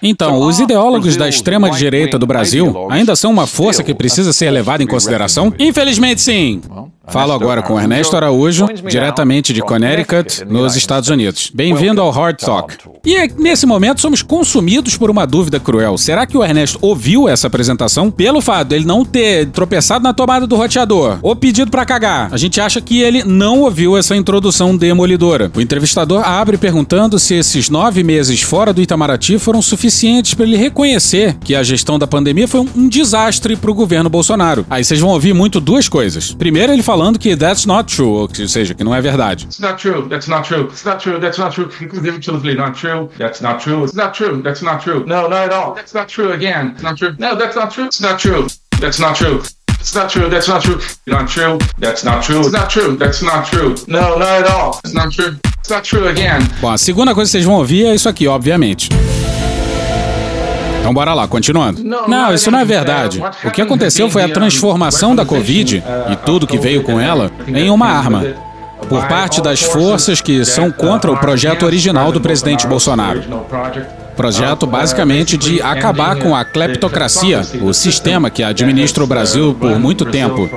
Então, 0.03 0.39
os 0.41 0.61
ideólogos 0.61 1.17
da 1.17 1.29
extrema-direita 1.29 2.19
do 2.19 2.27
Brasil 2.27 2.89
ainda 2.91 3.15
são 3.17 3.31
uma 3.31 3.47
força 3.47 3.83
que 3.83 3.95
precisa 3.95 4.33
ser 4.33 4.51
levada 4.51 4.83
em 4.83 4.87
consideração? 4.87 5.53
Infelizmente, 5.59 6.21
sim. 6.21 6.61
Falo 7.09 7.33
agora 7.33 7.63
com 7.63 7.81
Ernesto 7.81 8.15
Araújo, 8.15 8.69
diretamente 8.89 9.53
de 9.53 9.63
Connecticut, 9.63 10.45
nos 10.45 10.77
Estados 10.77 11.09
Unidos. 11.09 11.51
Bem-vindo 11.53 12.01
ao 12.01 12.11
Hard 12.11 12.37
Talk. 12.37 12.77
E 13.05 13.27
nesse 13.39 13.65
momento 13.67 14.01
somos 14.01 14.23
consumidos 14.23 14.97
por 14.97 15.11
uma 15.11 15.27
dúvida 15.27 15.59
cruel. 15.59 15.97
Será 15.97 16.27
que 16.27 16.37
o 16.37 16.45
Ernesto 16.45 16.79
ouviu 16.83 17.27
essa 17.27 17.47
apresentação? 17.47 18.11
Pelo 18.11 18.41
fato 18.43 18.69
de 18.69 18.77
ele 18.77 18.85
não 18.85 19.05
ter 19.05 19.47
tropeçado 19.47 20.05
na 20.05 20.13
tomada 20.13 20.47
do 20.47 20.55
roteador 20.57 21.19
ou 21.23 21.35
pedido 21.35 21.71
para 21.71 21.87
cagar, 21.87 22.29
a 22.33 22.37
gente 22.37 22.61
acha 22.61 22.81
que 22.81 23.01
ele 23.01 23.25
não 23.25 23.61
ouviu 23.61 23.97
essa 23.97 24.15
introdução 24.15 24.77
demolidora. 24.77 25.51
O 25.57 25.61
entrevistador 25.61 26.23
abre 26.23 26.59
perguntando 26.59 27.19
se 27.19 27.35
esses 27.35 27.71
nove 27.71 28.05
meses 28.05 28.43
fora 28.43 28.73
do 28.73 28.83
Itamaraty 28.83 29.39
foram 29.39 29.63
suficientes 29.63 30.35
para 30.35 30.45
ele 30.45 30.57
reconhecer 30.57 31.37
que 31.43 31.55
a 31.55 31.63
gestão 31.63 31.99
da 31.99 32.07
pandemia 32.07 32.47
foi 32.47 32.61
um 32.61 32.89
desastre 32.89 33.57
para 33.57 33.71
o 33.71 33.75
governo 33.75 34.11
Bolsonaro. 34.11 34.67
Aí 34.69 34.85
vocês 34.85 35.01
vão 35.01 35.11
ouvir 35.11 35.33
muito 35.33 35.61
duas 35.61 35.89
coisas. 35.89 36.33
Primeiro, 36.35 36.73
ele 36.73 36.83
falando 36.91 37.21
que 37.21 37.37
that's 37.37 37.67
not 37.67 37.85
true, 37.89 38.09
ou 38.09 38.29
seja, 38.49 38.75
que 38.75 38.83
não 38.83 38.93
é 38.93 39.01
verdade. 39.01 39.45
It's 39.45 39.61
not 39.61 39.81
true. 39.81 40.09
That's 40.09 40.27
not 40.27 40.43
true. 40.43 40.65
It's 40.65 40.85
not 40.85 41.01
true. 41.01 41.21
That's 41.21 41.39
not 41.39 41.55
true. 41.55 41.71
Absolutely 41.71 42.57
not 42.57 42.75
true. 42.75 43.09
That's 43.17 43.41
not 43.41 43.61
true. 43.61 43.85
It's 43.85 43.95
not 43.95 44.13
true. 44.13 44.43
That's 44.43 44.61
not 44.61 44.83
true. 44.83 45.05
No, 45.07 45.29
not 45.29 45.45
at 45.45 45.53
all. 45.53 45.75
That's 45.75 45.95
not 45.95 46.09
true 46.09 46.33
again. 46.33 46.73
It's 46.75 46.83
not 46.83 46.99
true. 46.99 47.15
No, 47.17 47.37
that's 47.37 47.55
not 47.55 47.71
true. 47.71 47.87
It's 47.87 48.01
not 48.01 48.19
true. 48.19 48.49
That's 48.81 48.99
not 48.99 49.15
true. 49.15 49.41
It's 49.79 49.95
not 49.95 50.11
true. 50.11 50.29
That's 50.29 50.49
not 50.49 50.63
true. 50.63 50.81
Not 51.07 51.29
true. 51.29 51.59
That's 51.79 52.03
not 52.03 52.25
true. 52.25 52.41
It's 52.41 52.53
not 52.53 52.71
true. 52.71 52.97
That's 52.97 53.23
not 53.23 53.47
true. 53.47 53.77
No, 53.87 54.19
not 54.19 54.43
at 54.43 54.51
all. 54.51 54.81
It's 54.85 54.93
not 54.93 55.13
true. 55.13 55.39
It's 55.61 55.71
not 55.71 55.85
true 55.85 56.09
again. 56.09 56.41
Bom, 56.61 56.73
a 56.73 56.77
segunda 56.77 57.15
coisa 57.15 57.31
que 57.31 57.39
vocês 57.39 57.45
vão 57.45 57.55
ouvir 57.55 57.87
é 57.87 57.95
isso 57.95 58.09
aqui, 58.09 58.27
obviamente. 58.27 58.89
Então 60.81 60.95
bora 60.95 61.13
lá, 61.15 61.29
continuando. 61.29 61.83
Não, 61.85 62.33
isso 62.35 62.51
não 62.51 62.59
é 62.59 62.65
verdade. 62.65 63.23
O 63.45 63.51
que 63.51 63.61
aconteceu 63.63 64.11
foi 64.11 64.23
a 64.25 64.29
transformação 64.29 65.15
da 65.15 65.25
Covid 65.25 65.83
e 66.11 66.17
tudo 66.17 66.47
que 66.47 66.59
veio 66.59 66.83
com 66.83 66.99
ela 66.99 67.31
em 67.47 67.71
uma 67.71 67.87
arma. 67.87 68.25
Por 68.89 69.07
parte 69.07 69.43
das 69.43 69.61
forças 69.63 70.21
que 70.21 70.45
são 70.45 70.71
contra 70.73 71.13
o 71.13 71.17
projeto 71.19 71.65
original 71.65 72.11
do 72.11 72.21
presidente 72.21 72.67
Bolsonaro. 72.67 73.23
Projeto 74.17 74.67
basicamente 74.67 75.37
de 75.37 75.63
acabar 75.63 76.17
com 76.17 76.35
a 76.35 76.45
cleptocracia, 76.45 77.43
o 77.63 77.73
sistema 77.73 78.31
que 78.31 78.43
administra 78.43 79.03
o 79.03 79.07
Brasil 79.07 79.55
por 79.55 79.79
muito 79.79 80.05
tempo. 80.05 80.49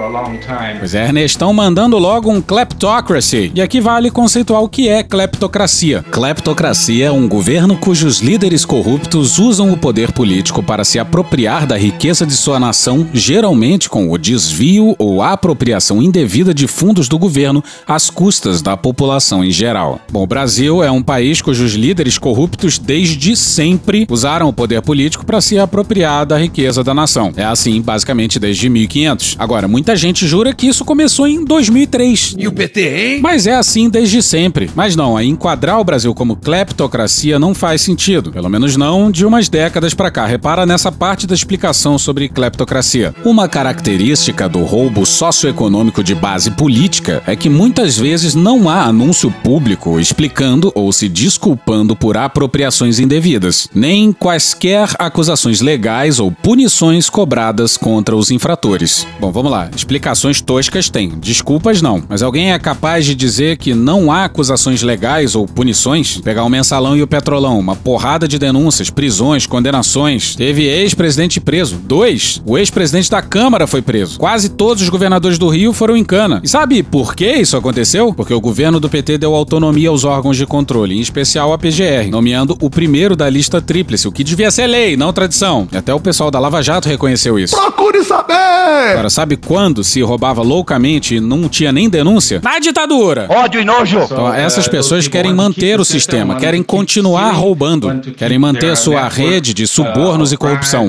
Pois 0.79 0.93
é, 0.93 1.05
Ernestão 1.05 1.53
mandando 1.53 1.97
logo 1.97 2.31
um 2.31 2.41
kleptocracy. 2.41 3.51
E 3.55 3.61
aqui 3.61 3.79
vale 3.79 4.11
conceituar 4.11 4.61
o 4.61 4.69
que 4.69 4.89
é 4.89 5.03
kleptocracia. 5.03 6.03
Kleptocracia 6.11 7.07
é 7.07 7.11
um 7.11 7.27
governo 7.27 7.77
cujos 7.77 8.19
líderes 8.19 8.65
corruptos 8.65 9.39
usam 9.39 9.71
o 9.71 9.77
poder 9.77 10.11
político 10.11 10.61
para 10.61 10.83
se 10.83 10.99
apropriar 10.99 11.65
da 11.65 11.77
riqueza 11.77 12.25
de 12.25 12.33
sua 12.33 12.59
nação, 12.59 13.07
geralmente 13.13 13.89
com 13.89 14.11
o 14.11 14.17
desvio 14.17 14.95
ou 14.97 15.21
apropriação 15.21 16.01
indevida 16.01 16.53
de 16.53 16.67
fundos 16.67 17.07
do 17.07 17.17
governo 17.17 17.63
às 17.87 18.09
custas 18.09 18.61
da 18.61 18.75
população 18.75 19.43
em 19.43 19.51
geral. 19.51 19.99
Bom, 20.11 20.23
o 20.23 20.27
Brasil 20.27 20.83
é 20.83 20.91
um 20.91 21.01
país 21.01 21.41
cujos 21.41 21.73
líderes 21.73 22.17
corruptos 22.17 22.77
desde 22.77 23.35
sempre 23.53 24.07
usaram 24.09 24.49
o 24.49 24.53
poder 24.53 24.81
político 24.81 25.25
para 25.25 25.39
se 25.39 25.59
apropriar 25.59 26.25
da 26.25 26.37
riqueza 26.37 26.83
da 26.83 26.93
nação. 26.93 27.31
É 27.37 27.45
assim, 27.45 27.81
basicamente, 27.81 28.39
desde 28.39 28.67
1500. 28.69 29.35
Agora, 29.37 29.67
muita 29.67 29.95
gente 29.95 30.27
jura 30.27 30.53
que 30.53 30.67
isso 30.67 30.83
começou 30.83 31.27
em 31.27 31.45
2003. 31.45 32.35
E 32.37 32.47
o 32.47 32.51
PT, 32.51 32.81
hein? 32.81 33.19
Mas 33.21 33.45
é 33.45 33.53
assim 33.53 33.89
desde 33.89 34.21
sempre. 34.21 34.69
Mas 34.75 34.95
não, 34.95 35.15
aí 35.15 35.27
enquadrar 35.27 35.79
o 35.79 35.83
Brasil 35.83 36.13
como 36.15 36.35
cleptocracia 36.35 37.37
não 37.37 37.53
faz 37.53 37.81
sentido. 37.81 38.31
Pelo 38.31 38.49
menos 38.49 38.75
não 38.75 39.11
de 39.11 39.25
umas 39.25 39.47
décadas 39.47 39.93
para 39.93 40.11
cá. 40.11 40.25
Repara 40.25 40.65
nessa 40.65 40.91
parte 40.91 41.27
da 41.27 41.35
explicação 41.35 41.97
sobre 41.97 42.29
cleptocracia. 42.29 43.13
Uma 43.23 43.47
característica 43.47 44.49
do 44.49 44.63
roubo 44.63 45.05
socioeconômico 45.05 46.03
de 46.03 46.15
base 46.15 46.51
política 46.51 47.21
é 47.27 47.35
que 47.35 47.49
muitas 47.49 47.97
vezes 47.97 48.33
não 48.33 48.67
há 48.67 48.83
anúncio 48.85 49.29
público 49.43 49.99
explicando 49.99 50.71
ou 50.73 50.91
se 50.91 51.07
desculpando 51.07 51.95
por 51.95 52.17
apropriações 52.17 52.99
indevidas 52.99 53.32
nem 53.73 54.11
quaisquer 54.11 54.89
acusações 54.99 55.61
legais 55.61 56.19
ou 56.19 56.31
punições 56.31 57.09
cobradas 57.09 57.77
contra 57.77 58.15
os 58.15 58.31
infratores. 58.31 59.07
Bom, 59.19 59.31
vamos 59.31 59.51
lá. 59.51 59.69
Explicações 59.75 60.41
toscas 60.41 60.89
tem, 60.89 61.09
desculpas 61.09 61.81
não. 61.81 62.03
Mas 62.07 62.21
alguém 62.21 62.51
é 62.53 62.59
capaz 62.59 63.05
de 63.05 63.15
dizer 63.15 63.57
que 63.57 63.73
não 63.73 64.11
há 64.11 64.25
acusações 64.25 64.81
legais 64.81 65.35
ou 65.35 65.47
punições? 65.47 66.19
Pegar 66.21 66.43
o 66.43 66.49
mensalão 66.49 66.95
e 66.95 67.01
o 67.01 67.07
petrolão, 67.07 67.59
uma 67.59 67.75
porrada 67.75 68.27
de 68.27 68.39
denúncias, 68.39 68.89
prisões, 68.89 69.45
condenações. 69.45 70.35
Teve 70.35 70.63
ex-presidente 70.63 71.39
preso. 71.39 71.77
Dois. 71.77 72.41
O 72.45 72.57
ex-presidente 72.57 73.09
da 73.09 73.21
Câmara 73.21 73.67
foi 73.67 73.81
preso. 73.81 74.19
Quase 74.19 74.49
todos 74.49 74.83
os 74.83 74.89
governadores 74.89 75.37
do 75.37 75.47
Rio 75.49 75.73
foram 75.73 75.97
em 75.97 76.03
cana. 76.03 76.41
E 76.43 76.47
sabe 76.47 76.83
por 76.83 77.15
que 77.15 77.31
isso 77.31 77.57
aconteceu? 77.57 78.13
Porque 78.13 78.33
o 78.33 78.41
governo 78.41 78.79
do 78.79 78.89
PT 78.89 79.17
deu 79.17 79.35
autonomia 79.35 79.89
aos 79.89 80.03
órgãos 80.03 80.37
de 80.37 80.45
controle, 80.45 80.97
em 80.97 81.01
especial 81.01 81.53
a 81.53 81.57
PGR, 81.57 82.09
nomeando 82.09 82.57
o 82.61 82.69
primeiro 82.69 83.15
da 83.15 83.22
lista 83.29 83.61
tríplice, 83.61 84.07
o 84.07 84.11
que 84.11 84.23
devia 84.23 84.51
ser 84.51 84.67
lei, 84.67 84.95
não 84.95 85.13
tradição. 85.13 85.67
Até 85.73 85.93
o 85.93 85.99
pessoal 85.99 86.31
da 86.31 86.39
Lava 86.39 86.61
Jato 86.61 86.87
reconheceu 86.87 87.37
isso. 87.39 87.55
Procure 87.55 87.92
saber! 88.01 88.93
Agora, 88.93 89.09
sabe 89.09 89.35
quando 89.35 89.83
se 89.83 90.01
roubava 90.01 90.41
loucamente 90.41 91.15
e 91.15 91.19
não 91.19 91.49
tinha 91.49 91.71
nem 91.71 91.89
denúncia? 91.89 92.39
Na 92.41 92.59
ditadura! 92.59 93.27
Ódio 93.29 93.59
e 93.59 93.65
nojo! 93.65 93.99
Então, 93.99 94.33
essas 94.33 94.67
pessoas 94.67 95.07
querem 95.07 95.33
manter 95.33 95.79
o 95.79 95.85
sistema, 95.85 96.35
querem 96.35 96.63
continuar 96.63 97.31
roubando, 97.31 97.91
querem 98.17 98.39
manter 98.39 98.77
sua 98.77 99.07
rede 99.07 99.53
de 99.53 99.67
subornos 99.67 100.31
e 100.31 100.37
corrupção. 100.37 100.87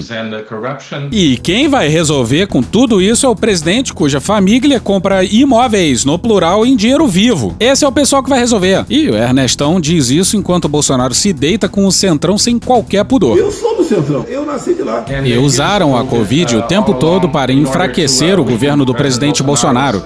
E 1.10 1.36
quem 1.38 1.68
vai 1.68 1.88
resolver 1.88 2.46
com 2.46 2.62
tudo 2.62 3.00
isso 3.00 3.26
é 3.26 3.28
o 3.28 3.36
presidente 3.36 3.92
cuja 3.92 4.20
família 4.20 4.80
compra 4.80 5.24
imóveis, 5.24 6.04
no 6.04 6.18
plural, 6.18 6.64
em 6.66 6.76
dinheiro 6.76 7.06
vivo. 7.06 7.56
Esse 7.58 7.84
é 7.84 7.88
o 7.88 7.92
pessoal 7.92 8.22
que 8.22 8.30
vai 8.30 8.38
resolver. 8.38 8.84
E 8.88 9.08
o 9.10 9.16
Ernestão 9.16 9.80
diz 9.80 10.10
isso 10.10 10.36
enquanto 10.36 10.66
o 10.66 10.68
Bolsonaro 10.68 11.14
se 11.14 11.32
deita 11.32 11.68
com 11.68 11.86
o 11.86 11.92
centrão 11.92 12.38
sem 12.38 12.58
qualquer 12.58 13.04
pudor. 13.04 13.36
Eu 13.36 13.50
sou 13.50 13.76
do 13.76 13.84
Centrão, 13.84 14.24
eu 14.28 14.44
nasci 14.44 14.74
de 14.74 14.82
lá. 14.82 15.04
E 15.24 15.36
usaram 15.36 15.96
a 15.96 16.04
Covid 16.04 16.56
o 16.56 16.62
tempo 16.62 16.94
todo 16.94 17.03
para 17.28 17.52
enfraquecer 17.52 18.38
o 18.38 18.44
governo 18.44 18.84
do 18.84 18.94
presidente 18.94 19.42
Bolsonaro. 19.42 20.02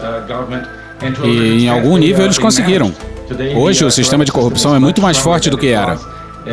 E 1.25 1.65
em 1.65 1.69
algum 1.69 1.97
nível 1.97 2.25
eles 2.25 2.39
conseguiram. 2.39 2.93
Hoje 3.57 3.85
o 3.85 3.91
sistema 3.91 4.25
de 4.25 4.33
corrupção 4.33 4.75
é 4.75 4.79
muito 4.79 5.01
mais 5.03 5.19
forte 5.19 5.51
do 5.51 5.59
que 5.59 5.69
era 5.69 5.99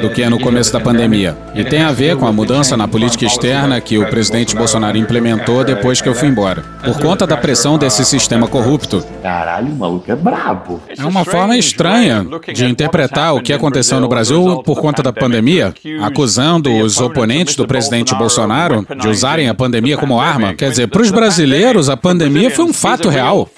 do 0.01 0.09
que 0.09 0.27
no 0.29 0.39
começo 0.39 0.71
da 0.71 0.79
pandemia. 0.79 1.38
E 1.53 1.63
tem 1.63 1.81
a 1.81 1.91
ver 1.91 2.15
com 2.17 2.27
a 2.27 2.31
mudança 2.31 2.75
na 2.75 2.88
política 2.88 3.25
externa 3.25 3.79
que 3.79 3.97
o 3.97 4.07
presidente 4.07 4.55
Bolsonaro 4.55 4.97
implementou 4.97 5.63
depois 5.63 6.01
que 6.01 6.09
eu 6.09 6.15
fui 6.15 6.27
embora. 6.27 6.63
Por 6.83 6.99
conta 6.99 7.25
da 7.25 7.38
pressão 7.38 7.77
desse 7.77 8.03
sistema 8.05 8.47
corrupto. 8.47 9.03
Caralho, 9.21 9.71
o 9.71 9.75
maluco 9.75 10.11
é 10.11 10.15
brabo. 10.15 10.81
É 10.97 11.05
uma 11.05 11.23
forma 11.23 11.57
estranha 11.57 12.25
de 12.53 12.65
interpretar 12.65 13.36
o 13.36 13.41
que 13.41 13.53
aconteceu 13.53 13.99
no 13.99 14.07
Brasil 14.07 14.61
por 14.63 14.79
conta 14.81 15.01
da 15.01 15.13
pandemia, 15.13 15.73
acusando 16.01 16.75
os 16.77 16.99
oponentes 16.99 17.55
do 17.55 17.67
presidente 17.67 18.13
Bolsonaro 18.15 18.86
de 18.99 19.07
usarem 19.07 19.49
a 19.49 19.53
pandemia 19.53 19.97
como 19.97 20.19
arma. 20.19 20.53
Quer 20.53 20.69
dizer, 20.69 20.88
para 20.88 21.01
os 21.01 21.11
brasileiros, 21.11 21.89
a 21.89 21.97
pandemia 21.97 22.49
foi 22.49 22.65
um 22.65 22.73
fato 22.73 23.09
real. 23.09 23.49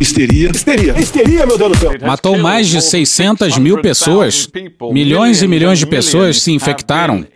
Histeria. 0.00 0.50
Histeria. 0.50 0.98
Histeria, 0.98 1.46
meu 1.46 1.56
Deus 1.56 1.72
do 1.72 1.78
céu. 1.78 1.92
Matou 2.02 2.38
mais 2.38 2.68
de 2.68 2.80
600 2.80 3.58
mil 3.58 3.80
pessoas. 3.80 4.48
Milhões 4.92 5.42
e 5.42 5.48
milhões 5.48 5.67
de 5.76 5.86
pessoas 5.86 6.40
se 6.40 6.52
infectaram. 6.52 7.26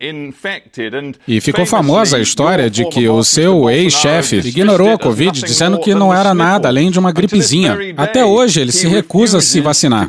E 1.27 1.41
ficou 1.41 1.67
famosa 1.67 2.17
a 2.17 2.21
história 2.21 2.71
de 2.71 2.89
que 2.89 3.09
o 3.09 3.25
seu 3.25 3.69
ex-chefe 3.69 4.37
ignorou 4.37 4.93
a 4.93 4.99
Covid 4.99 5.43
dizendo 5.43 5.81
que 5.81 5.95
não 5.95 6.15
era 6.15 6.33
nada 6.33 6.69
além 6.69 6.91
de 6.91 6.99
uma 6.99 7.11
gripezinha. 7.11 7.77
Até 7.97 8.25
hoje 8.25 8.61
ele 8.61 8.71
se 8.71 8.87
recusa 8.87 9.39
a 9.39 9.43
se 9.43 9.61
vacinar. 9.61 10.09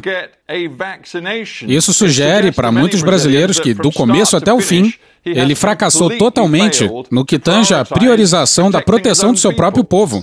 Isso 1.68 1.94
sugere 1.94 2.52
para 2.52 2.72
muitos 2.72 3.02
brasileiros 3.02 3.60
que, 3.60 3.74
do 3.74 3.92
começo 3.92 4.38
até 4.38 4.54
o 4.54 4.60
fim, 4.60 4.94
ele 5.26 5.56
fracassou 5.56 6.10
totalmente 6.18 6.90
no 7.10 7.26
que 7.26 7.40
tange 7.40 7.74
a 7.74 7.86
priorização 7.86 8.70
da 8.70 8.82
proteção 8.82 9.32
do 9.32 9.40
seu 9.40 9.54
próprio 9.54 9.84
povo. 9.84 10.22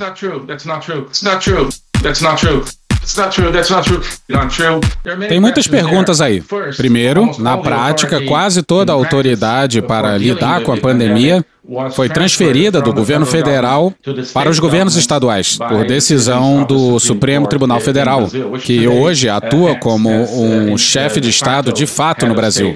Tem 5.29 5.41
muitas 5.41 5.67
perguntas 5.67 6.21
aí. 6.21 6.43
Primeiro, 6.77 7.31
na 7.39 7.57
prática, 7.57 8.21
quase 8.27 8.63
toda 8.63 8.93
a 8.93 8.95
autoridade 8.95 9.83
para 9.83 10.17
lidar 10.17 10.63
com 10.63 10.73
a 10.73 10.77
pandemia 10.77 11.45
foi 11.93 12.09
transferida 12.09 12.81
do 12.81 12.93
governo 12.93 13.27
federal 13.27 13.93
para 14.33 14.51
os 14.51 14.59
governos 14.59 14.97
estaduais, 14.97 15.57
por 15.57 15.85
decisão 15.87 16.65
do 16.65 16.99
Supremo 16.99 17.47
Tribunal 17.47 17.81
Federal, 17.81 18.29
que 18.63 18.87
hoje 18.89 19.29
atua 19.29 19.75
como 19.77 20.11
um 20.11 20.77
chefe 20.77 21.21
de 21.21 21.29
Estado 21.31 21.73
de 21.73 21.87
fato 21.87 22.27
no 22.27 22.35
Brasil. 22.35 22.75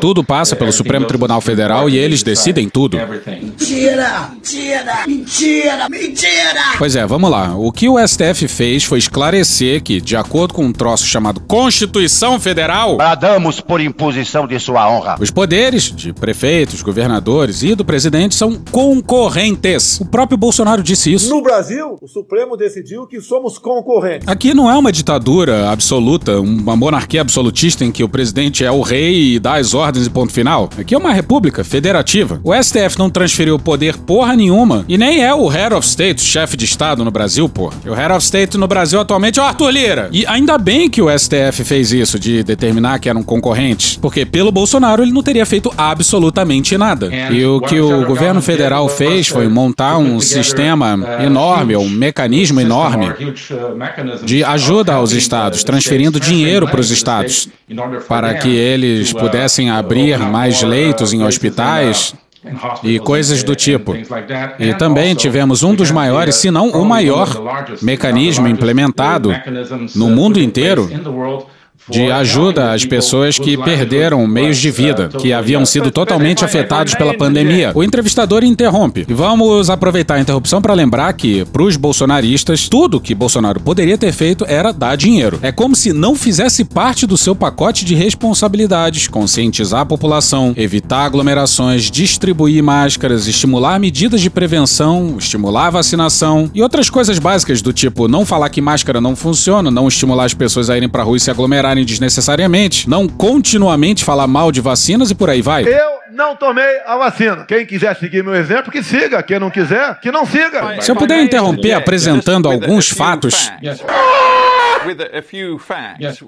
Tudo 0.00 0.22
passa 0.22 0.54
pelo 0.56 0.72
Supremo 0.72 1.06
Tribunal 1.06 1.40
Federal 1.40 1.88
e 1.88 1.96
eles 1.96 2.22
decidem 2.22 2.68
tudo. 2.68 2.98
Mentira! 3.26 4.30
Mentira! 4.32 5.06
Mentira! 5.06 5.88
Mentira! 5.88 6.60
Pois 6.78 6.96
é, 6.96 7.06
vamos 7.06 7.30
lá. 7.30 7.54
O 7.56 7.70
que 7.72 7.88
o 7.88 7.96
STF 8.06 8.48
fez 8.48 8.84
foi 8.84 8.98
esclarecer 8.98 9.82
que, 9.82 10.00
de 10.00 10.16
acordo 10.16 10.54
com 10.54 10.64
um 10.64 10.72
troço 10.72 11.06
chamado 11.06 11.40
Constituição 11.40 12.38
Federal, 12.38 12.96
Bradamos 12.96 13.60
por 13.60 13.80
imposição 13.80 14.46
de 14.46 14.58
sua 14.58 14.88
honra. 14.90 15.16
os 15.20 15.30
poderes 15.30 15.84
de 15.94 16.12
prefeitos, 16.12 16.82
governadores 16.82 17.62
e 17.62 17.74
do 17.74 17.84
presidente 17.84 18.01
são 18.34 18.56
concorrentes. 18.70 20.00
O 20.00 20.04
próprio 20.04 20.38
Bolsonaro 20.38 20.82
disse 20.82 21.12
isso. 21.12 21.28
No 21.28 21.42
Brasil, 21.42 21.96
o 22.00 22.08
Supremo 22.08 22.56
decidiu 22.56 23.06
que 23.06 23.20
somos 23.20 23.58
concorrentes. 23.58 24.28
Aqui 24.28 24.54
não 24.54 24.70
é 24.70 24.76
uma 24.76 24.92
ditadura 24.92 25.70
absoluta, 25.70 26.40
uma 26.40 26.76
monarquia 26.76 27.20
absolutista 27.20 27.84
em 27.84 27.92
que 27.92 28.04
o 28.04 28.08
presidente 28.08 28.64
é 28.64 28.70
o 28.70 28.80
rei 28.80 29.34
e 29.34 29.38
dá 29.38 29.56
as 29.56 29.74
ordens 29.74 30.06
e 30.06 30.10
ponto 30.10 30.32
final. 30.32 30.68
Aqui 30.78 30.94
é 30.94 30.98
uma 30.98 31.12
república 31.12 31.64
federativa. 31.64 32.40
O 32.42 32.54
STF 32.54 32.98
não 32.98 33.10
transferiu 33.10 33.58
poder 33.58 33.96
porra 33.98 34.34
nenhuma 34.34 34.84
e 34.88 34.96
nem 34.98 35.22
é 35.22 35.34
o 35.34 35.46
Head 35.46 35.74
of 35.74 35.86
State, 35.86 36.22
chefe 36.22 36.56
de 36.56 36.64
Estado 36.64 37.04
no 37.04 37.10
Brasil, 37.10 37.48
porra. 37.48 37.76
E 37.84 37.90
o 37.90 37.94
Head 37.94 38.12
of 38.12 38.24
State 38.24 38.56
no 38.58 38.66
Brasil 38.66 39.00
atualmente 39.00 39.38
é 39.38 39.42
o 39.42 39.46
Arthur 39.46 39.70
Lira. 39.70 40.08
E 40.12 40.26
ainda 40.26 40.58
bem 40.58 40.88
que 40.88 41.02
o 41.02 41.08
STF 41.10 41.64
fez 41.64 41.92
isso, 41.92 42.18
de 42.18 42.42
determinar 42.42 42.98
que 42.98 43.08
eram 43.08 43.22
concorrentes, 43.22 43.96
porque 43.96 44.24
pelo 44.24 44.50
Bolsonaro 44.50 45.02
ele 45.02 45.12
não 45.12 45.22
teria 45.22 45.46
feito 45.46 45.72
absolutamente 45.76 46.76
nada. 46.76 47.10
E 47.30 47.44
o 47.44 47.60
que 47.60 47.80
o 47.80 47.91
o 47.92 48.06
governo 48.06 48.40
federal 48.42 48.88
fez 48.88 49.28
foi 49.28 49.48
montar 49.48 49.98
um 49.98 50.20
sistema 50.20 50.98
enorme, 51.20 51.76
um 51.76 51.88
mecanismo 51.88 52.60
enorme 52.60 53.08
de 54.24 54.42
ajuda 54.44 54.94
aos 54.94 55.12
estados, 55.12 55.62
transferindo 55.64 56.18
dinheiro 56.18 56.66
para 56.66 56.80
os 56.80 56.90
estados, 56.90 57.48
para 58.08 58.34
que 58.34 58.48
eles 58.48 59.12
pudessem 59.12 59.70
abrir 59.70 60.18
mais 60.18 60.62
leitos 60.62 61.12
em 61.12 61.22
hospitais 61.22 62.14
e 62.82 62.98
coisas 62.98 63.42
do 63.42 63.54
tipo. 63.54 63.94
E 64.58 64.74
também 64.74 65.14
tivemos 65.14 65.62
um 65.62 65.74
dos 65.74 65.90
maiores, 65.90 66.34
se 66.36 66.50
não 66.50 66.70
o 66.70 66.84
maior, 66.84 67.28
mecanismo 67.80 68.48
implementado 68.48 69.32
no 69.94 70.10
mundo 70.10 70.40
inteiro 70.40 70.90
de 71.88 72.10
ajuda 72.10 72.72
às 72.72 72.84
pessoas 72.84 73.38
que 73.38 73.56
perderam 73.56 74.26
meios 74.26 74.58
de 74.58 74.70
vida, 74.70 75.08
que 75.08 75.32
haviam 75.32 75.64
sido 75.66 75.90
totalmente 75.90 76.44
afetados 76.44 76.94
pela 76.94 77.16
pandemia. 77.16 77.72
O 77.74 77.82
entrevistador 77.82 78.44
interrompe. 78.44 79.04
E 79.08 79.14
vamos 79.14 79.68
aproveitar 79.68 80.14
a 80.14 80.20
interrupção 80.20 80.62
para 80.62 80.74
lembrar 80.74 81.12
que, 81.12 81.44
para 81.46 81.62
os 81.62 81.76
bolsonaristas, 81.76 82.68
tudo 82.68 83.00
que 83.00 83.14
Bolsonaro 83.14 83.60
poderia 83.60 83.98
ter 83.98 84.12
feito 84.12 84.44
era 84.48 84.72
dar 84.72 84.96
dinheiro. 84.96 85.38
É 85.42 85.50
como 85.50 85.74
se 85.74 85.92
não 85.92 86.14
fizesse 86.14 86.64
parte 86.64 87.06
do 87.06 87.16
seu 87.16 87.34
pacote 87.34 87.84
de 87.84 87.94
responsabilidades, 87.94 89.08
conscientizar 89.08 89.80
a 89.80 89.86
população, 89.86 90.54
evitar 90.56 91.04
aglomerações, 91.04 91.90
distribuir 91.90 92.62
máscaras, 92.62 93.26
estimular 93.26 93.78
medidas 93.78 94.20
de 94.20 94.30
prevenção, 94.30 95.16
estimular 95.18 95.66
a 95.66 95.70
vacinação 95.70 96.50
e 96.54 96.62
outras 96.62 96.88
coisas 96.88 97.18
básicas 97.18 97.60
do 97.60 97.72
tipo 97.72 98.08
não 98.08 98.24
falar 98.24 98.48
que 98.50 98.60
máscara 98.60 99.00
não 99.00 99.16
funciona, 99.16 99.70
não 99.70 99.88
estimular 99.88 100.24
as 100.24 100.34
pessoas 100.34 100.70
a 100.70 100.76
irem 100.76 100.88
para 100.88 101.02
rua 101.02 101.16
e 101.16 101.20
se 101.20 101.30
aglomerar 101.30 101.71
desnecessariamente, 101.80 102.88
não 102.88 103.08
continuamente 103.08 104.04
falar 104.04 104.26
mal 104.26 104.52
de 104.52 104.60
vacinas 104.60 105.10
e 105.10 105.14
por 105.14 105.30
aí 105.30 105.40
vai. 105.40 105.64
Eu 105.64 106.00
não 106.12 106.36
tomei 106.36 106.80
a 106.86 106.96
vacina. 106.96 107.44
Quem 107.46 107.64
quiser 107.64 107.96
seguir 107.96 108.22
meu 108.22 108.34
exemplo, 108.34 108.70
que 108.70 108.82
siga. 108.82 109.22
Quem 109.22 109.38
não 109.38 109.50
quiser, 109.50 109.98
que 110.00 110.10
não 110.10 110.26
siga. 110.26 110.80
Se 110.82 110.90
eu 110.90 110.96
puder 110.96 111.22
interromper 111.22 111.72
apresentando 111.72 112.48
alguns 112.50 112.88
fatos. 112.88 113.50
with 114.84 115.00
a 115.00 115.22
few 115.22 115.58
facts. 115.58 116.22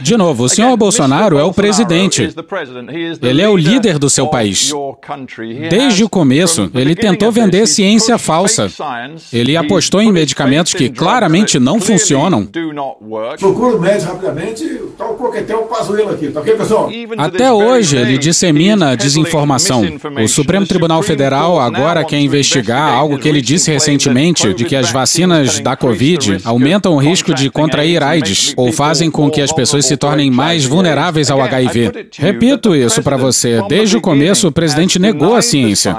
De 0.00 0.16
novo, 0.16 0.44
o 0.44 0.48
senhor 0.48 0.76
Bolsonaro 0.76 1.38
é 1.38 1.44
o 1.44 1.52
presidente. 1.52 2.28
Ele 3.22 3.42
é 3.42 3.48
o 3.48 3.56
líder 3.56 3.98
do 3.98 4.08
seu 4.08 4.26
país. 4.28 4.72
Desde 5.68 6.04
o 6.04 6.08
começo, 6.08 6.70
ele 6.74 6.94
tentou 6.94 7.32
vender 7.32 7.66
ciência 7.66 8.18
falsa. 8.18 8.68
Ele 9.32 9.56
apostou 9.56 10.00
em 10.00 10.12
medicamentos 10.12 10.74
que 10.74 10.88
claramente 10.88 11.58
não 11.58 11.80
funcionam. 11.80 12.48
Procura 13.38 13.76
o 13.76 13.80
médico 13.80 14.12
rapidamente, 14.12 14.64
tá 14.96 15.06
o 15.08 15.14
coquetel 15.14 15.62
pazuelo 15.62 16.10
aqui, 16.10 16.28
tá 16.28 16.40
ok, 16.40 16.54
pessoal? 16.54 16.90
Até 17.16 17.52
hoje, 17.52 17.96
ele 17.96 18.18
dissemina 18.18 18.96
desinformação. 18.96 19.82
O 20.22 20.28
Supremo 20.28 20.66
Tribunal 20.66 21.02
Federal 21.02 21.58
agora 21.58 22.04
quer 22.04 22.20
investigar 22.20 22.92
algo 22.92 23.18
que 23.18 23.28
ele 23.28 23.40
disse 23.40 23.70
recentemente 23.70 24.52
de 24.54 24.64
que 24.64 24.76
as 24.76 24.90
vacinas 24.90 25.60
da 25.60 25.76
Covid 25.76 26.38
aumentam 26.44 26.94
o 26.94 26.98
risco 26.98 27.34
de 27.34 27.50
contrair 27.50 28.02
AIDS 28.02 28.54
ou 28.56 28.72
fazem 28.72 29.10
com 29.10 29.30
que 29.30 29.40
as 29.40 29.47
pessoas 29.52 29.86
se 29.86 29.96
tornem 29.96 30.30
mais 30.30 30.64
vulneráveis 30.64 31.30
ao 31.30 31.40
HIV. 31.42 32.10
Repito 32.18 32.74
isso 32.74 33.02
para 33.02 33.16
você. 33.16 33.60
Desde 33.68 33.96
o 33.96 34.00
começo, 34.00 34.48
o 34.48 34.52
presidente 34.52 34.98
negou 34.98 35.34
a 35.34 35.42
ciência. 35.42 35.96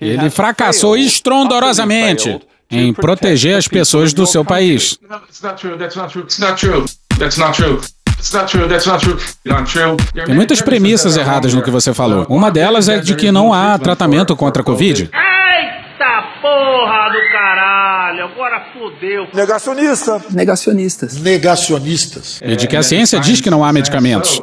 Ele 0.00 0.30
fracassou 0.30 0.96
estrondorosamente 0.96 2.40
em 2.70 2.92
proteger 2.92 3.56
as 3.56 3.68
pessoas 3.68 4.12
do 4.12 4.26
seu 4.26 4.44
país. 4.44 4.98
Tem 10.24 10.34
muitas 10.34 10.60
premissas 10.60 11.16
erradas 11.16 11.52
no 11.54 11.62
que 11.62 11.70
você 11.70 11.92
falou. 11.92 12.26
Uma 12.28 12.50
delas 12.50 12.88
é 12.88 12.98
de 12.98 13.14
que 13.14 13.30
não 13.32 13.52
há 13.52 13.78
tratamento 13.78 14.34
contra 14.36 14.62
a 14.62 14.64
Covid. 14.64 15.02
Eita 15.02 15.32
porra 16.42 17.08
do 17.10 17.32
caralho, 17.32 18.24
agora 18.24 18.66
fodeu. 18.72 19.28
Negacionista. 19.32 20.20
Negacionistas. 20.30 21.20
Negacionistas. 21.20 22.40
E 22.44 22.56
de 22.56 22.66
que 22.66 22.76
a 22.76 22.82
ciência 22.82 23.20
diz 23.20 23.40
que 23.40 23.48
não 23.48 23.64
há 23.64 23.72
medicamentos. 23.72 24.42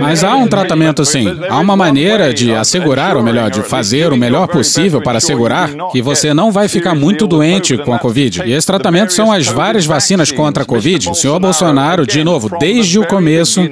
Mas 0.00 0.24
há 0.24 0.34
um 0.34 0.48
tratamento 0.48 1.04
sim. 1.04 1.26
Há 1.48 1.58
uma 1.58 1.76
maneira 1.76 2.34
de 2.34 2.52
assegurar, 2.52 3.16
ou 3.16 3.22
melhor, 3.22 3.50
de 3.50 3.62
fazer 3.62 4.12
o 4.12 4.16
melhor 4.16 4.48
possível 4.48 5.00
para 5.00 5.18
assegurar 5.18 5.70
que 5.92 6.02
você 6.02 6.34
não 6.34 6.50
vai 6.50 6.66
ficar 6.66 6.94
muito 6.94 7.26
doente 7.26 7.78
com 7.78 7.94
a 7.94 7.98
Covid. 7.98 8.42
E 8.44 8.52
esse 8.52 8.66
tratamento 8.66 9.12
são 9.12 9.30
as 9.30 9.46
várias 9.46 9.86
vacinas 9.86 10.32
contra 10.32 10.64
a 10.64 10.66
Covid. 10.66 11.08
O 11.08 11.14
senhor 11.14 11.38
Bolsonaro, 11.38 12.04
de 12.04 12.24
novo, 12.24 12.50
desde 12.58 12.98
o 12.98 13.06
começo, 13.06 13.62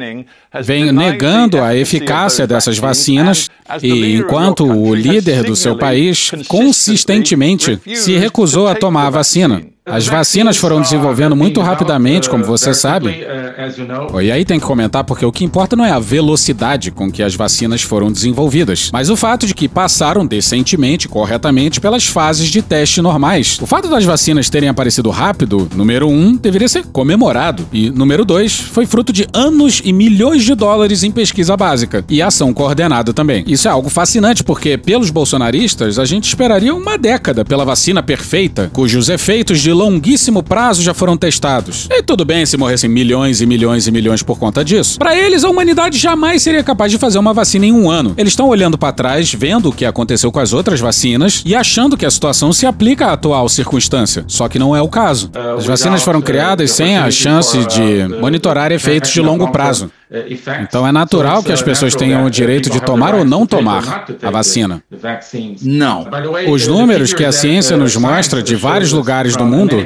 vem 0.62 0.92
negando 0.92 1.60
a 1.60 1.74
eficácia 1.74 2.46
dessas 2.46 2.78
vacinas 2.78 3.50
e, 3.82 4.14
enquanto 4.14 4.64
o 4.64 4.94
líder 4.94 5.42
do 5.42 5.56
seu 5.56 5.76
país, 5.76 6.30
consistentemente 6.46 7.55
se 7.94 8.18
recusou 8.18 8.66
a 8.68 8.74
tomar 8.74 9.06
a 9.06 9.10
vacina. 9.10 9.75
As 9.88 10.08
vacinas 10.08 10.56
foram 10.56 10.80
desenvolvendo 10.80 11.36
muito 11.36 11.60
rapidamente, 11.60 12.28
como 12.28 12.42
você 12.42 12.74
sabe. 12.74 13.24
E 14.20 14.32
aí 14.32 14.44
tem 14.44 14.58
que 14.58 14.66
comentar 14.66 15.04
porque 15.04 15.24
o 15.24 15.30
que 15.30 15.44
importa 15.44 15.76
não 15.76 15.84
é 15.84 15.92
a 15.92 16.00
velocidade 16.00 16.90
com 16.90 17.08
que 17.08 17.22
as 17.22 17.36
vacinas 17.36 17.82
foram 17.82 18.10
desenvolvidas, 18.10 18.90
mas 18.92 19.10
o 19.10 19.14
fato 19.14 19.46
de 19.46 19.54
que 19.54 19.68
passaram 19.68 20.26
decentemente, 20.26 21.06
corretamente, 21.06 21.80
pelas 21.80 22.04
fases 22.04 22.48
de 22.48 22.62
teste 22.62 23.00
normais. 23.00 23.58
O 23.62 23.66
fato 23.66 23.88
das 23.88 24.04
vacinas 24.04 24.50
terem 24.50 24.68
aparecido 24.68 25.08
rápido, 25.08 25.68
número 25.76 26.08
um, 26.08 26.34
deveria 26.34 26.68
ser 26.68 26.84
comemorado. 26.86 27.64
E 27.72 27.88
número 27.88 28.24
dois, 28.24 28.58
foi 28.58 28.86
fruto 28.86 29.12
de 29.12 29.28
anos 29.32 29.80
e 29.84 29.92
milhões 29.92 30.42
de 30.42 30.56
dólares 30.56 31.04
em 31.04 31.12
pesquisa 31.12 31.56
básica 31.56 32.04
e 32.08 32.20
ação 32.20 32.52
coordenada 32.52 33.12
também. 33.12 33.44
Isso 33.46 33.68
é 33.68 33.70
algo 33.70 33.88
fascinante 33.88 34.42
porque, 34.42 34.76
pelos 34.76 35.10
bolsonaristas, 35.10 35.96
a 35.96 36.04
gente 36.04 36.26
esperaria 36.26 36.74
uma 36.74 36.98
década 36.98 37.44
pela 37.44 37.64
vacina 37.64 38.02
perfeita, 38.02 38.68
cujos 38.72 39.08
efeitos 39.08 39.60
de 39.60 39.75
longuíssimo 39.76 40.42
prazo 40.42 40.82
já 40.82 40.94
foram 40.94 41.16
testados. 41.16 41.86
E 41.90 42.02
tudo 42.02 42.24
bem 42.24 42.46
se 42.46 42.56
morressem 42.56 42.88
milhões 42.88 43.40
e 43.40 43.46
milhões 43.46 43.86
e 43.86 43.92
milhões 43.92 44.22
por 44.22 44.38
conta 44.38 44.64
disso. 44.64 44.98
Para 44.98 45.16
eles, 45.16 45.44
a 45.44 45.50
humanidade 45.50 45.98
jamais 45.98 46.42
seria 46.42 46.64
capaz 46.64 46.90
de 46.90 46.98
fazer 46.98 47.18
uma 47.18 47.34
vacina 47.34 47.66
em 47.66 47.72
um 47.72 47.90
ano. 47.90 48.14
Eles 48.16 48.32
estão 48.32 48.48
olhando 48.48 48.78
para 48.78 48.92
trás, 48.92 49.32
vendo 49.32 49.68
o 49.68 49.72
que 49.72 49.84
aconteceu 49.84 50.32
com 50.32 50.40
as 50.40 50.52
outras 50.52 50.80
vacinas 50.80 51.42
e 51.44 51.54
achando 51.54 51.96
que 51.96 52.06
a 52.06 52.10
situação 52.10 52.52
se 52.52 52.66
aplica 52.66 53.06
à 53.06 53.12
atual 53.12 53.48
circunstância. 53.48 54.24
Só 54.26 54.48
que 54.48 54.58
não 54.58 54.74
é 54.74 54.80
o 54.80 54.88
caso. 54.88 55.30
As 55.56 55.66
vacinas 55.66 56.02
foram 56.02 56.22
criadas 56.22 56.72
sem 56.72 56.96
a 56.96 57.10
chance 57.10 57.58
de 57.66 58.08
monitorar 58.20 58.72
efeitos 58.72 59.10
de 59.10 59.20
longo 59.20 59.48
prazo. 59.52 59.90
Então 60.62 60.86
é 60.86 60.92
natural 60.92 61.42
que 61.42 61.50
as 61.50 61.62
pessoas 61.62 61.94
tenham 61.94 62.24
o 62.24 62.30
direito 62.30 62.70
de 62.70 62.80
tomar 62.80 63.14
ou 63.14 63.24
não 63.24 63.44
tomar 63.44 64.06
a 64.22 64.30
vacina. 64.30 64.82
Não. 65.62 66.06
Os 66.48 66.66
números 66.66 67.12
que 67.12 67.24
a 67.24 67.32
ciência 67.32 67.76
nos 67.76 67.96
mostra 67.96 68.42
de 68.42 68.54
vários 68.54 68.92
lugares 68.92 69.34
do 69.36 69.44
mundo 69.44 69.76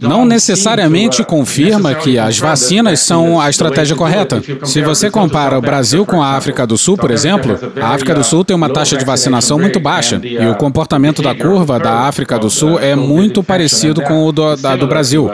não 0.00 0.24
necessariamente 0.24 1.22
confirma 1.22 1.94
que 1.94 2.18
as 2.18 2.38
vacinas 2.38 3.00
são 3.00 3.38
a 3.40 3.50
estratégia 3.50 3.94
correta. 3.94 4.42
Se 4.64 4.80
você 4.82 5.10
compara 5.10 5.58
o 5.58 5.60
Brasil 5.60 6.06
com 6.06 6.22
a 6.22 6.36
África 6.36 6.66
do 6.66 6.78
Sul, 6.78 6.96
por 6.96 7.10
exemplo, 7.10 7.58
a 7.80 7.88
África 7.88 8.14
do 8.14 8.24
Sul 8.24 8.44
tem 8.44 8.56
uma 8.56 8.70
taxa 8.70 8.96
de 8.96 9.04
vacinação 9.04 9.58
muito 9.58 9.78
baixa 9.78 10.20
e 10.22 10.46
o 10.46 10.54
comportamento 10.54 11.20
da 11.20 11.34
curva 11.34 11.78
da 11.78 12.00
África 12.00 12.38
do 12.38 12.48
Sul 12.48 12.78
é 12.78 12.96
muito 12.96 13.42
parecido 13.42 14.00
com 14.02 14.24
o 14.24 14.32
do, 14.32 14.56
da, 14.56 14.76
do 14.76 14.86
Brasil. 14.86 15.30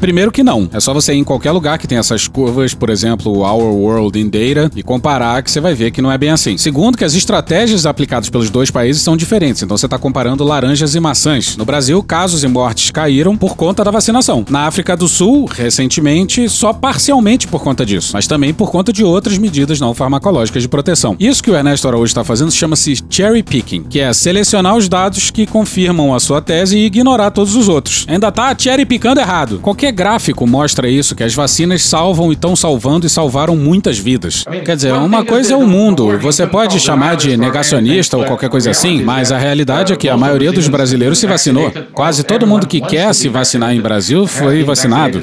Primeiro 0.00 0.32
que 0.32 0.42
não. 0.42 0.70
É 0.72 0.80
só 0.80 0.94
você 0.94 1.12
ir 1.12 1.18
em 1.18 1.24
qualquer 1.24 1.50
lugar 1.52 1.78
que 1.78 1.86
tem 1.86 1.98
essas 1.98 2.26
curvas, 2.26 2.72
por 2.72 2.88
exemplo, 2.88 3.09
exemplo, 3.10 3.40
Our 3.40 3.74
World 3.74 4.18
in 4.18 4.28
Data 4.28 4.70
e 4.76 4.82
comparar 4.82 5.42
que 5.42 5.50
você 5.50 5.60
vai 5.60 5.74
ver 5.74 5.90
que 5.90 6.00
não 6.00 6.10
é 6.10 6.16
bem 6.16 6.30
assim. 6.30 6.56
Segundo, 6.56 6.96
que 6.96 7.04
as 7.04 7.14
estratégias 7.14 7.86
aplicadas 7.86 8.30
pelos 8.30 8.50
dois 8.50 8.70
países 8.70 9.02
são 9.02 9.16
diferentes, 9.16 9.62
então 9.62 9.76
você 9.76 9.86
está 9.86 9.98
comparando 9.98 10.44
laranjas 10.44 10.94
e 10.94 11.00
maçãs. 11.00 11.56
No 11.56 11.64
Brasil, 11.64 12.02
casos 12.02 12.44
e 12.44 12.48
mortes 12.48 12.90
caíram 12.90 13.36
por 13.36 13.56
conta 13.56 13.82
da 13.84 13.90
vacinação. 13.90 14.44
Na 14.48 14.66
África 14.66 14.96
do 14.96 15.08
Sul, 15.08 15.46
recentemente, 15.46 16.48
só 16.48 16.72
parcialmente 16.72 17.46
por 17.48 17.62
conta 17.62 17.84
disso, 17.84 18.10
mas 18.14 18.26
também 18.26 18.54
por 18.54 18.70
conta 18.70 18.92
de 18.92 19.04
outras 19.04 19.38
medidas 19.38 19.80
não 19.80 19.94
farmacológicas 19.94 20.62
de 20.62 20.68
proteção. 20.68 21.16
Isso 21.18 21.42
que 21.42 21.50
o 21.50 21.56
Ernesto 21.56 21.88
Araújo 21.88 22.06
está 22.06 22.24
fazendo 22.24 22.52
chama-se 22.52 23.02
cherry 23.08 23.42
picking, 23.42 23.82
que 23.84 24.00
é 24.00 24.12
selecionar 24.12 24.76
os 24.76 24.88
dados 24.88 25.30
que 25.30 25.46
confirmam 25.46 26.14
a 26.14 26.20
sua 26.20 26.40
tese 26.40 26.78
e 26.78 26.86
ignorar 26.86 27.30
todos 27.30 27.56
os 27.56 27.68
outros. 27.68 28.04
Ainda 28.08 28.30
tá 28.30 28.54
cherry 28.56 28.84
picando 28.84 29.20
errado. 29.20 29.58
Qualquer 29.60 29.92
gráfico 29.92 30.46
mostra 30.46 30.88
isso, 30.88 31.14
que 31.14 31.24
as 31.24 31.34
vacinas 31.34 31.82
salvam 31.82 32.30
e 32.30 32.34
estão 32.34 32.54
salvando 32.54 32.99
e 33.06 33.10
salvaram 33.10 33.56
muitas 33.56 33.98
vidas. 33.98 34.44
Quer 34.64 34.76
dizer, 34.76 34.92
uma 34.92 35.24
coisa 35.24 35.54
é 35.54 35.56
o 35.56 35.66
mundo. 35.66 36.18
Você 36.18 36.46
pode 36.46 36.78
chamar 36.80 37.16
de 37.16 37.36
negacionista 37.36 38.16
ou 38.16 38.24
qualquer 38.24 38.48
coisa 38.48 38.70
assim, 38.70 39.02
mas 39.02 39.30
a 39.32 39.38
realidade 39.38 39.92
é 39.92 39.96
que 39.96 40.08
a 40.08 40.16
maioria 40.16 40.52
dos 40.52 40.68
brasileiros 40.68 41.18
se 41.18 41.26
vacinou. 41.26 41.72
Quase 41.92 42.24
todo 42.24 42.46
mundo 42.46 42.66
que 42.66 42.80
quer 42.80 43.14
se 43.14 43.28
vacinar 43.28 43.74
em 43.74 43.80
Brasil 43.80 44.26
foi 44.26 44.62
vacinado. 44.62 45.22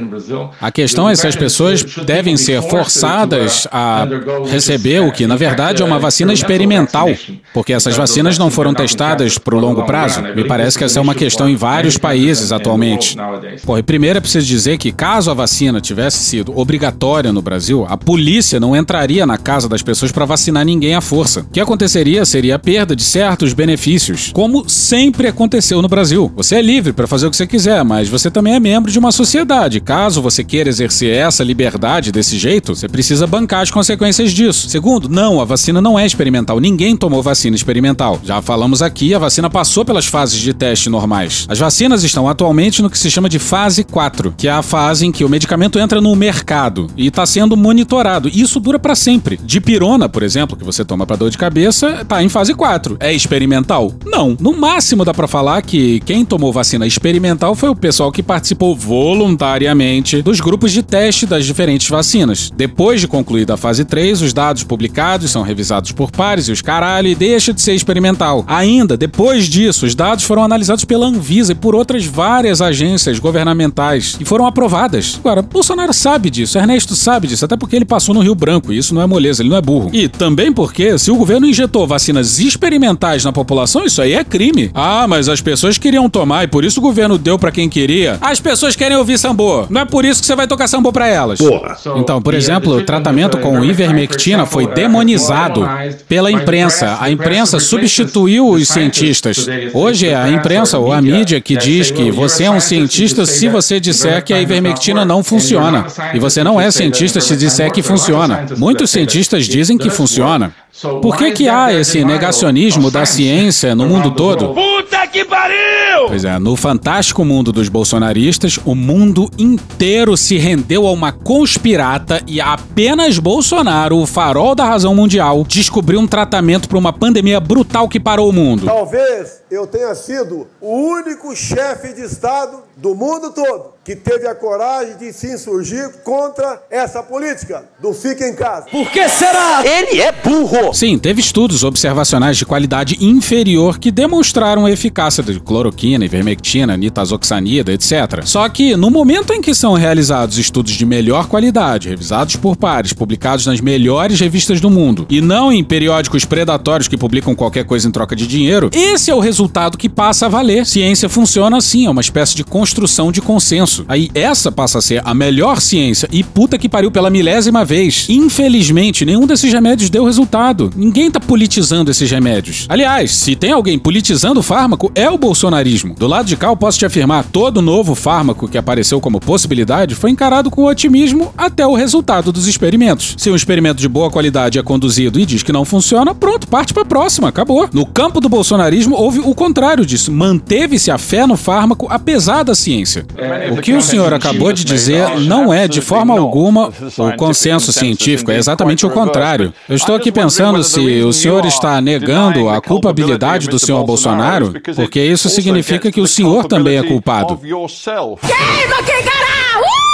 A 0.62 0.72
questão 0.72 1.10
é 1.10 1.16
se 1.16 1.28
as 1.28 1.36
pessoas 1.36 1.84
devem 2.06 2.38
ser 2.38 2.62
forçadas 2.62 3.68
a 3.72 4.08
receber 4.50 5.02
o 5.02 5.12
que, 5.12 5.28
na 5.28 5.36
verdade, 5.36 5.82
é 5.82 5.86
uma 5.86 6.00
vacina 6.00 6.32
experimental, 6.34 7.10
porque 7.54 7.74
essas 7.74 7.96
vacinas 7.96 8.38
não 8.38 8.50
foram 8.50 8.74
testadas 8.74 9.38
para 9.38 9.56
o 9.56 9.60
longo 9.60 9.84
prazo. 9.84 10.22
Me 10.36 10.44
parece 10.44 10.78
que 10.78 10.84
essa 10.84 11.00
é 11.00 11.02
uma 11.02 11.16
questão 11.16 11.50
em 11.50 11.56
vários 11.56 11.98
países 11.98 12.52
atualmente. 12.52 13.18
Porra, 13.66 13.82
primeiro 13.84 14.18
é 14.18 14.22
preciso 14.22 14.46
dizer 14.46 14.78
que 14.78 14.92
caso 14.92 15.32
a 15.32 15.34
vacina 15.34 15.82
tivesse 15.82 16.18
sido 16.18 16.58
obrigatória 16.58 17.32
no 17.32 17.42
Brasil, 17.42 17.67
Brasil, 17.68 17.86
a 17.90 17.98
polícia 17.98 18.62
não 18.62 18.76
entraria 18.76 19.26
na 19.26 19.38
casa 19.38 19.68
das 19.68 19.82
pessoas 19.82 20.10
para 20.10 20.24
vacinar 20.24 20.64
ninguém 20.64 20.96
à 20.96 21.02
força. 21.02 21.42
O 21.42 21.52
que 21.52 21.60
aconteceria 21.60 22.26
seria 22.26 22.56
a 22.56 22.60
perda 22.60 22.96
de 22.96 23.04
certos 23.04 23.52
benefícios, 23.52 24.32
como 24.34 24.70
sempre 24.70 25.28
aconteceu 25.28 25.82
no 25.82 25.90
Brasil. 25.90 26.32
Você 26.38 26.56
é 26.56 26.62
livre 26.62 26.94
para 26.94 27.08
fazer 27.08 27.28
o 27.28 27.30
que 27.30 27.36
você 27.36 27.46
quiser, 27.46 27.84
mas 27.84 28.08
você 28.08 28.32
também 28.32 28.54
é 28.54 28.60
membro 28.60 28.90
de 28.90 28.98
uma 28.98 29.12
sociedade. 29.12 29.82
Caso 29.82 30.22
você 30.22 30.46
queira 30.46 30.70
exercer 30.70 31.14
essa 31.14 31.44
liberdade 31.44 32.10
desse 32.10 32.38
jeito, 32.38 32.74
você 32.74 32.88
precisa 32.88 33.28
bancar 33.28 33.64
as 33.64 33.72
consequências 33.72 34.32
disso. 34.32 34.70
Segundo, 34.70 35.10
não, 35.10 35.42
a 35.42 35.46
vacina 35.46 35.82
não 35.82 36.00
é 36.00 36.06
experimental. 36.06 36.62
Ninguém 36.62 36.96
tomou 36.96 37.22
vacina 37.22 37.56
experimental. 37.56 38.18
Já 38.24 38.42
falamos 38.42 38.82
aqui, 38.82 39.14
a 39.14 39.20
vacina 39.20 39.50
passou 39.50 39.84
pelas 39.84 40.06
fases 40.06 40.40
de 40.40 40.54
teste 40.54 40.90
normais. 40.90 41.46
As 41.50 41.60
vacinas 41.60 42.02
estão 42.06 42.30
atualmente 42.30 42.82
no 42.82 42.90
que 42.90 42.98
se 42.98 43.12
chama 43.12 43.28
de 43.28 43.40
fase 43.40 43.84
4, 43.84 44.34
que 44.38 44.48
é 44.48 44.52
a 44.52 44.62
fase 44.62 45.06
em 45.06 45.12
que 45.12 45.26
o 45.26 45.30
medicamento 45.30 45.78
entra 45.78 46.00
no 46.00 46.16
mercado 46.16 46.88
e 46.96 47.08
está 47.08 47.26
sendo 47.26 47.57
monitorado. 47.58 48.30
E 48.30 48.42
isso 48.42 48.60
dura 48.60 48.80
para 48.80 48.96
sempre. 48.96 49.40
Dipirona, 49.44 50.08
por 50.08 50.24
exemplo, 50.24 50.56
que 50.56 50.64
você 50.64 50.86
toma 50.86 51.06
para 51.06 51.16
dor 51.16 51.30
de 51.30 51.38
cabeça, 51.38 52.06
tá 52.06 52.24
em 52.24 52.30
fase 52.30 52.54
4. 52.54 52.98
É 53.00 53.14
experimental? 53.14 53.94
Não. 54.06 54.38
No 54.40 54.54
máximo 54.54 55.04
dá 55.04 55.14
para 55.14 55.28
falar 55.28 55.62
que 55.62 56.00
quem 56.02 56.24
tomou 56.24 56.54
vacina 56.54 56.86
experimental 56.86 57.56
foi 57.56 57.70
o 57.70 57.76
pessoal 57.76 58.12
que 58.12 58.24
participou 58.24 58.76
voluntariamente 58.76 60.22
dos 60.22 60.40
grupos 60.40 60.72
de 60.72 60.84
teste 60.84 61.26
das 61.26 61.46
diferentes 61.46 61.90
vacinas. 61.90 62.52
Depois 62.56 63.02
de 63.02 63.08
concluída 63.08 63.56
a 63.56 63.58
fase 63.58 63.84
3, 63.86 64.22
os 64.22 64.34
dados 64.34 64.64
publicados 64.64 65.32
são 65.32 65.42
revisados 65.42 65.92
por 65.92 66.12
pares 66.12 66.48
e 66.48 66.52
os 66.52 66.62
caralho 66.62 67.08
e 67.08 67.16
deixa 67.16 67.54
de 67.54 67.62
ser 67.62 67.74
experimental. 67.74 68.44
Ainda, 68.48 68.98
depois 68.98 69.46
disso, 69.46 69.86
os 69.86 69.96
dados 69.96 70.24
foram 70.24 70.44
analisados 70.44 70.86
pela 70.86 71.08
Anvisa 71.08 71.54
e 71.54 71.56
por 71.56 71.76
outras 71.76 72.06
várias 72.06 72.62
agências 72.62 73.20
governamentais 73.20 74.18
e 74.20 74.26
foram 74.26 74.46
aprovadas. 74.46 75.20
Agora, 75.20 75.42
Bolsonaro 75.42 75.94
sabe 75.94 76.30
disso, 76.30 76.58
Ernesto 76.58 76.96
sabe 76.96 77.28
disso, 77.28 77.46
até 77.48 77.58
porque 77.58 77.76
ele 77.76 77.86
passou 77.86 78.14
no 78.14 78.22
Rio 78.22 78.36
Branco 78.36 78.72
e 78.72 78.78
isso 78.78 78.94
não 78.94 79.02
é 79.02 79.06
moleza, 79.06 79.42
ele 79.42 79.50
não 79.50 79.58
é 79.58 79.62
burro. 79.62 79.90
E 79.94 80.08
também 80.08 80.52
porque, 80.52 80.98
se 81.00 81.10
o 81.10 81.16
governo 81.16 81.48
injetou 81.48 81.88
vacinas 81.88 82.40
experimentais 82.40 83.24
na 83.24 83.32
população, 83.32 83.86
isso 83.86 84.02
aí 84.02 84.14
é 84.14 84.24
crime. 84.24 84.70
Ah, 84.74 85.08
mas 85.08 85.30
as 85.30 85.42
pessoas 85.42 85.78
queriam 85.78 86.10
tomar 86.10 86.44
e 86.44 86.48
por 86.48 86.66
isso 86.66 86.80
o 86.80 86.84
governo 86.84 87.18
deu 87.18 87.40
para 87.40 87.52
quem 87.52 87.70
queria. 87.70 88.18
As 88.22 88.40
pessoas 88.40 88.76
querem 88.76 88.98
ouvir 88.98 89.18
sambô. 89.18 89.66
Não 89.70 89.82
é 89.82 89.86
por 89.86 90.04
isso 90.04 90.20
que 90.20 90.28
você 90.28 90.36
vai 90.36 90.46
tocar 90.46 90.68
sambô 90.68 90.92
para 90.92 91.08
elas. 91.08 91.40
Porra. 91.40 91.78
Então, 91.96 92.22
por 92.22 92.34
exemplo, 92.34 92.76
o 92.76 92.84
tratamento 92.84 93.38
com 93.38 93.64
ivermectina 93.64 94.46
foi 94.46 94.68
demonizado 94.68 95.66
pela 96.08 96.30
imprensa. 96.30 96.98
A 97.00 97.10
imprensa 97.10 97.60
substituiu 97.60 98.50
os 98.50 98.68
cientistas. 98.68 99.48
Hoje 99.74 100.08
é 100.08 100.16
a 100.16 100.30
imprensa 100.30 100.78
ou 100.78 100.92
a 100.92 101.02
mídia 101.02 101.40
que 101.40 101.56
diz 101.56 101.92
que 101.92 102.12
você 102.12 102.44
é 102.44 102.52
um 102.52 102.60
cientista 102.60 103.26
se 103.26 103.48
você 103.48 103.80
disser 103.80 104.24
que 104.24 104.34
a 104.34 104.42
ivermectina 104.42 105.06
não 105.06 105.24
funciona. 105.24 105.86
E 106.14 106.20
você 106.20 106.44
não 106.44 106.60
é 106.60 106.70
cientista 106.72 107.22
se 107.22 107.37
disser 107.38 107.72
que 107.72 107.82
funciona. 107.82 108.46
Muitos 108.58 108.90
cientistas 108.90 109.46
dizem 109.46 109.78
que 109.78 109.90
funciona. 109.90 110.54
Por 111.02 111.18
que, 111.18 111.32
que 111.32 111.50
há 111.50 111.74
esse 111.74 112.06
negacionismo 112.06 112.92
da 112.92 113.06
ciência 113.06 113.74
no 113.74 113.88
mundo 113.88 114.12
todo? 114.12 114.54
Puta 114.54 115.08
que 115.08 115.26
pariu! 115.26 116.08
Pois 116.08 116.24
é, 116.24 116.38
no 116.38 116.56
fantástico 116.56 117.26
mundo 117.26 117.52
dos 117.52 117.68
bolsonaristas, 117.68 118.60
o 118.64 118.76
mundo 118.76 119.30
inteiro 119.38 120.16
se 120.16 120.38
rendeu 120.38 120.86
a 120.86 120.92
uma 120.92 121.12
conspirata 121.12 122.22
e 122.28 122.40
apenas 122.40 123.18
Bolsonaro, 123.18 123.98
o 123.98 124.06
farol 124.06 124.54
da 124.54 124.66
razão 124.66 124.94
mundial, 124.94 125.44
descobriu 125.48 126.00
um 126.00 126.08
tratamento 126.08 126.70
para 126.70 126.78
uma 126.78 126.94
pandemia 126.94 127.40
brutal 127.40 127.90
que 127.90 128.00
parou 128.00 128.30
o 128.30 128.34
mundo. 128.34 128.66
Talvez 128.68 129.42
eu 129.50 129.66
tenha 129.66 129.96
sido 129.96 130.48
o 130.62 130.76
único 130.76 131.36
chefe 131.36 131.94
de 131.94 132.04
Estado 132.04 132.67
do 132.78 132.94
mundo 132.96 133.32
todo 133.32 133.78
que 133.88 133.96
teve 133.96 134.28
a 134.28 134.36
coragem 134.36 134.98
de 134.98 135.14
se 135.14 135.34
insurgir 135.34 135.90
contra 136.04 136.62
essa 136.70 137.02
política 137.02 137.64
do 137.82 137.94
fica 137.94 138.28
em 138.28 138.36
casa. 138.36 138.66
Por 138.70 138.92
que 138.92 139.08
será? 139.08 139.64
Ele 139.66 140.02
é 140.02 140.12
burro! 140.12 140.74
Sim, 140.74 140.98
teve 140.98 141.22
estudos 141.22 141.64
observacionais 141.64 142.36
de 142.36 142.46
qualidade 142.46 142.98
inferior 143.00 143.80
que 143.80 143.90
demonstraram 143.90 144.66
a 144.66 144.72
eficácia 144.72 145.24
de 145.24 145.40
cloroquina, 145.40 146.04
ivermectina, 146.04 146.76
nitazoxanida, 146.76 147.72
etc. 147.72 148.26
Só 148.26 148.50
que, 148.50 148.76
no 148.76 148.92
momento 148.92 149.32
em 149.32 149.42
que 149.42 149.56
são 149.56 149.72
realizados 149.72 150.38
estudos 150.38 150.74
de 150.74 150.86
melhor 150.86 151.30
qualidade, 151.30 151.88
revisados 151.88 152.36
por 152.36 152.58
pares, 152.58 152.92
publicados 152.92 153.46
nas 153.46 153.62
melhores 153.62 154.20
revistas 154.20 154.60
do 154.60 154.70
mundo, 154.70 155.06
e 155.10 155.22
não 155.22 155.50
em 155.50 155.64
periódicos 155.64 156.26
predatórios 156.26 156.90
que 156.90 156.98
publicam 156.98 157.34
qualquer 157.34 157.64
coisa 157.64 157.88
em 157.88 157.92
troca 157.92 158.18
de 158.18 158.28
dinheiro, 158.28 158.70
esse 158.74 159.10
é 159.10 159.16
o 159.16 159.22
resultado 159.22 159.78
que 159.78 159.88
passa 159.88 160.26
a 160.26 160.30
valer. 160.30 160.66
Ciência 160.66 161.08
funciona 161.08 161.56
assim, 161.56 161.86
é 161.86 161.90
uma 161.90 162.02
espécie 162.02 162.36
de 162.36 162.44
construção 162.68 163.14
de 163.14 163.22
consenso. 163.22 163.86
Aí 163.88 164.10
essa 164.14 164.52
passa 164.52 164.80
a 164.80 164.82
ser 164.82 165.02
a 165.06 165.14
melhor 165.14 165.62
ciência 165.62 166.10
e 166.12 166.22
puta 166.22 166.58
que 166.58 166.68
pariu 166.68 166.92
pela 166.92 167.10
milésima 167.10 167.64
vez. 167.64 168.08
Infelizmente, 168.10 169.06
nenhum 169.06 169.26
desses 169.26 169.54
remédios 169.54 169.90
deu 169.90 170.04
resultado. 170.04 170.70
Ninguém 170.76 171.10
tá 171.10 171.18
politizando 171.18 171.90
esses 171.90 172.12
remédios. 172.12 172.66
Aliás, 172.68 173.12
se 173.12 173.38
tem 173.38 173.54
alguém 173.54 173.80
politizando 173.80 174.42
o 174.42 174.44
fármaco, 174.44 174.92
é 174.94 175.10
o 175.10 175.18
bolsonarismo. 175.18 175.96
Do 175.96 176.08
lado 176.08 176.26
de 176.26 176.36
cá, 176.36 176.48
eu 176.48 176.58
posso 176.58 176.78
te 176.78 176.86
afirmar, 176.86 177.24
todo 177.24 177.62
novo 177.62 177.96
fármaco 177.96 178.50
que 178.50 178.58
apareceu 178.58 179.00
como 179.00 179.22
possibilidade 179.22 179.96
foi 179.96 180.12
encarado 180.12 180.52
com 180.52 180.66
otimismo 180.66 181.34
até 181.38 181.66
o 181.66 181.74
resultado 181.74 182.34
dos 182.34 182.48
experimentos. 182.48 183.16
Se 183.18 183.32
um 183.32 183.36
experimento 183.36 183.80
de 183.80 183.88
boa 183.88 184.12
qualidade 184.12 184.60
é 184.60 184.64
conduzido 184.64 185.22
e 185.22 185.26
diz 185.26 185.42
que 185.42 185.54
não 185.54 185.64
funciona, 185.64 186.14
pronto, 186.14 186.50
parte 186.50 186.74
pra 186.74 186.84
próxima, 186.84 187.30
acabou. 187.30 187.70
No 187.72 187.86
campo 187.86 188.20
do 188.20 188.28
bolsonarismo, 188.28 188.98
houve 188.98 189.20
o 189.20 189.34
contrário 189.34 189.86
disso. 189.86 190.12
Manteve-se 190.12 190.92
a 190.92 190.98
fé 190.98 191.26
no 191.26 191.38
fármaco 191.38 191.88
apesar 191.90 192.44
da 192.44 192.57
ciência. 192.58 193.06
O 193.52 193.62
que 193.62 193.74
o 193.74 193.82
senhor 193.82 194.14
acabou 194.14 194.52
de 194.52 194.64
dizer 194.64 195.20
não 195.22 195.54
é, 195.54 195.68
de 195.68 195.82
forma 195.82 196.18
alguma, 196.18 196.70
o 196.98 197.16
consenso 197.16 197.72
científico, 197.72 198.32
é 198.32 198.38
exatamente 198.38 198.86
o 198.86 198.90
contrário. 198.90 199.54
Eu 199.68 199.76
estou 199.76 199.96
aqui 199.96 200.12
pensando 200.12 200.64
se 200.64 201.02
o 201.02 201.14
senhor 201.14 201.46
está 201.46 201.80
negando 201.82 202.50
a 202.50 202.62
culpabilidade 202.62 203.48
do 203.48 203.60
senhor 203.60 203.84
Bolsonaro, 203.86 204.54
porque 204.76 205.00
isso 205.02 205.30
significa 205.30 205.92
que 205.92 206.02
o 206.02 206.08
senhor 206.08 206.46
também 206.46 206.78
é 206.78 206.84
culpado. 206.84 207.38
Queima 207.38 208.84
quem 208.86 209.04
caralho! 209.04 209.87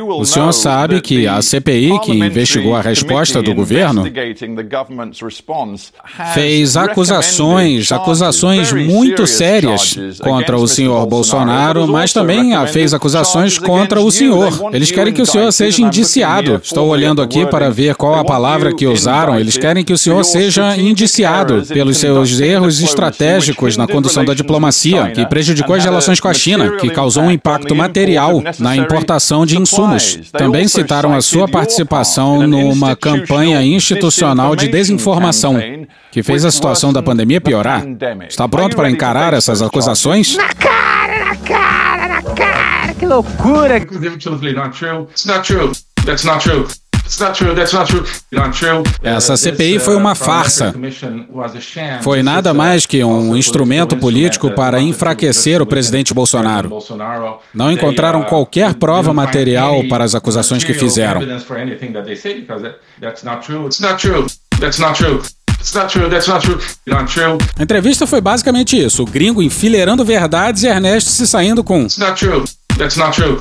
O 0.00 0.24
senhor 0.24 0.52
sabe 0.52 1.00
que 1.00 1.26
a 1.26 1.40
CPI, 1.40 2.00
que 2.00 2.12
investigou 2.12 2.74
a 2.74 2.80
resposta 2.80 3.42
do 3.42 3.54
governo, 3.54 4.04
fez 6.34 6.76
acusações, 6.76 7.92
acusações 7.92 8.72
muito 8.72 9.26
sérias 9.26 9.96
contra 10.22 10.56
o 10.56 10.66
senhor 10.66 11.06
Bolsonaro, 11.06 11.86
mas 11.86 12.12
também 12.12 12.52
fez 12.68 12.92
acusações 12.92 13.58
contra 13.58 14.00
o 14.00 14.10
senhor. 14.10 14.70
Eles 14.72 14.90
querem 14.90 15.12
que 15.12 15.22
o 15.22 15.26
senhor 15.26 15.52
seja 15.52 15.82
indiciado. 15.82 16.60
Estou 16.62 16.88
olhando 16.88 17.22
aqui 17.22 17.46
para 17.46 17.70
ver 17.70 17.94
qual 17.94 18.14
a 18.14 18.24
palavra 18.24 18.74
que 18.74 18.86
usaram. 18.86 19.38
Eles 19.38 19.56
querem 19.56 19.84
que 19.84 19.92
o 19.92 19.98
senhor 19.98 20.24
seja 20.24 20.76
indiciado 20.76 21.62
pelos 21.68 21.98
seus 21.98 22.40
erros 22.40 22.80
estratégicos 22.80 23.76
na 23.76 23.86
condução 23.86 24.24
da 24.24 24.34
diplomacia, 24.34 25.10
que 25.10 25.26
prejudicou 25.26 25.76
as 25.76 25.84
relações 25.84 26.20
com 26.20 26.28
a 26.28 26.34
China, 26.34 26.76
que 26.76 26.88
causou 26.90 27.24
um 27.24 27.30
impacto 27.30 27.74
material 27.74 28.42
na 28.58 28.76
importação 28.76 29.46
de 29.46 29.58
insumos. 29.58 29.83
Também 30.32 30.68
citaram 30.68 31.14
a 31.14 31.20
sua 31.20 31.48
participação 31.48 32.46
numa 32.46 32.96
campanha 32.96 33.62
institucional 33.62 34.56
de 34.56 34.68
desinformação 34.68 35.56
que 36.10 36.22
fez 36.22 36.44
a 36.44 36.50
situação 36.50 36.92
da 36.92 37.02
pandemia 37.02 37.40
piorar. 37.40 37.84
Está 38.28 38.48
pronto 38.48 38.76
para 38.76 38.90
encarar 38.90 39.34
essas 39.34 39.62
acusações? 39.62 40.36
Na 40.36 40.48
cara, 40.54 41.24
na 41.24 41.36
cara, 41.36 42.08
na 42.08 42.22
cara! 42.22 42.94
Que 42.94 43.06
loucura! 43.06 43.78
Inclusive, 43.78 44.18
eu 44.24 44.38
falei, 44.38 44.54
not 44.54 44.78
true. 44.78 45.06
It's 45.10 45.26
not 45.26 45.42
true. 45.42 45.70
It's 45.70 45.84
not 46.04 46.04
true, 46.04 46.04
that's 46.04 46.24
not 46.24 46.40
true. 46.40 46.66
Essa 49.02 49.36
CPI 49.36 49.78
foi 49.78 49.94
uma 49.94 50.14
farsa. 50.14 50.74
Foi 52.02 52.22
nada 52.22 52.54
mais 52.54 52.86
que 52.86 53.04
um 53.04 53.36
instrumento 53.36 53.96
político 53.96 54.50
para 54.50 54.80
enfraquecer 54.80 55.60
o 55.60 55.66
presidente 55.66 56.14
Bolsonaro. 56.14 56.70
Não 57.52 57.70
encontraram 57.70 58.22
qualquer 58.22 58.74
prova 58.74 59.12
material 59.12 59.84
para 59.88 60.04
as 60.04 60.14
acusações 60.14 60.64
que 60.64 60.72
fizeram. 60.74 61.20
A 67.58 67.62
entrevista 67.62 68.06
foi 68.06 68.20
basicamente 68.20 68.78
isso: 68.78 69.02
o 69.02 69.06
gringo 69.06 69.42
enfileirando 69.42 70.04
verdades 70.04 70.62
e 70.62 70.66
Ernesto 70.68 71.10
se 71.10 71.26
saindo 71.26 71.64
com. 71.64 71.86
That's 71.86 72.20
true. 72.20 72.44
Not 73.06 73.16
true. 73.16 73.38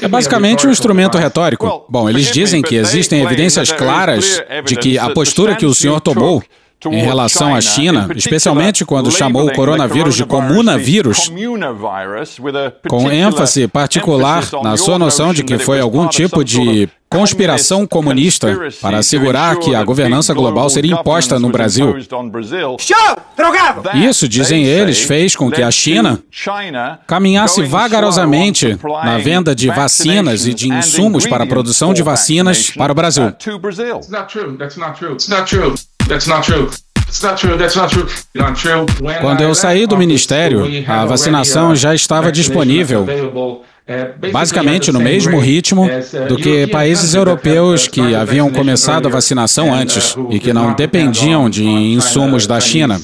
É 0.00 0.08
basicamente 0.08 0.66
um 0.66 0.70
instrumento 0.70 1.18
retórico. 1.18 1.84
Bom, 1.88 2.08
eles 2.08 2.30
dizem 2.30 2.62
que 2.62 2.76
existem 2.76 3.22
evidências 3.22 3.70
claras 3.72 4.42
de 4.64 4.76
que 4.76 4.98
a 4.98 5.10
postura 5.10 5.54
que 5.54 5.66
o 5.66 5.74
senhor 5.74 6.00
tomou 6.00 6.42
em 6.90 7.02
relação 7.02 7.54
à 7.54 7.60
China, 7.60 8.08
especialmente 8.16 8.84
quando 8.84 9.10
chamou 9.10 9.46
o 9.46 9.52
coronavírus 9.52 10.14
de 10.14 10.24
comunavírus, 10.24 11.30
com 12.88 13.10
ênfase 13.10 13.68
particular 13.68 14.44
na 14.62 14.76
sua 14.76 14.98
noção 14.98 15.32
de 15.32 15.44
que 15.44 15.58
foi 15.58 15.80
algum 15.80 16.06
tipo 16.08 16.44
de 16.44 16.88
conspiração 17.08 17.86
comunista 17.86 18.58
para 18.80 18.98
assegurar 18.98 19.58
que 19.58 19.74
a 19.74 19.84
governança 19.84 20.32
global 20.32 20.70
seria 20.70 20.94
imposta 20.94 21.38
no 21.38 21.50
Brasil. 21.50 21.94
Isso, 23.94 24.26
dizem 24.26 24.64
eles, 24.64 25.02
fez 25.02 25.36
com 25.36 25.50
que 25.50 25.62
a 25.62 25.70
China 25.70 26.22
caminhasse 27.06 27.62
vagarosamente 27.64 28.78
na 29.04 29.18
venda 29.18 29.54
de 29.54 29.68
vacinas 29.68 30.46
e 30.46 30.54
de 30.54 30.70
insumos 30.70 31.26
para 31.26 31.44
a 31.44 31.46
produção 31.46 31.92
de 31.92 32.02
vacinas 32.02 32.70
para 32.70 32.92
o 32.92 32.94
Brasil. 32.94 33.30
Quando 39.20 39.42
eu 39.42 39.54
saí 39.54 39.86
do 39.86 39.96
ministério, 39.96 40.64
a 40.88 41.04
vacinação 41.04 41.76
já 41.76 41.94
estava 41.94 42.32
disponível 42.32 43.06
basicamente 44.32 44.92
no 44.92 45.00
mesmo 45.00 45.38
ritmo 45.38 45.88
do 46.28 46.36
que 46.36 46.66
países 46.68 47.14
europeus 47.14 47.88
que 47.88 48.14
haviam 48.14 48.50
começado 48.50 49.06
a 49.06 49.10
vacinação 49.10 49.74
antes 49.74 50.16
e 50.30 50.38
que 50.38 50.52
não 50.52 50.72
dependiam 50.74 51.50
de 51.50 51.64
insumos 51.64 52.46
da 52.46 52.60
China. 52.60 53.00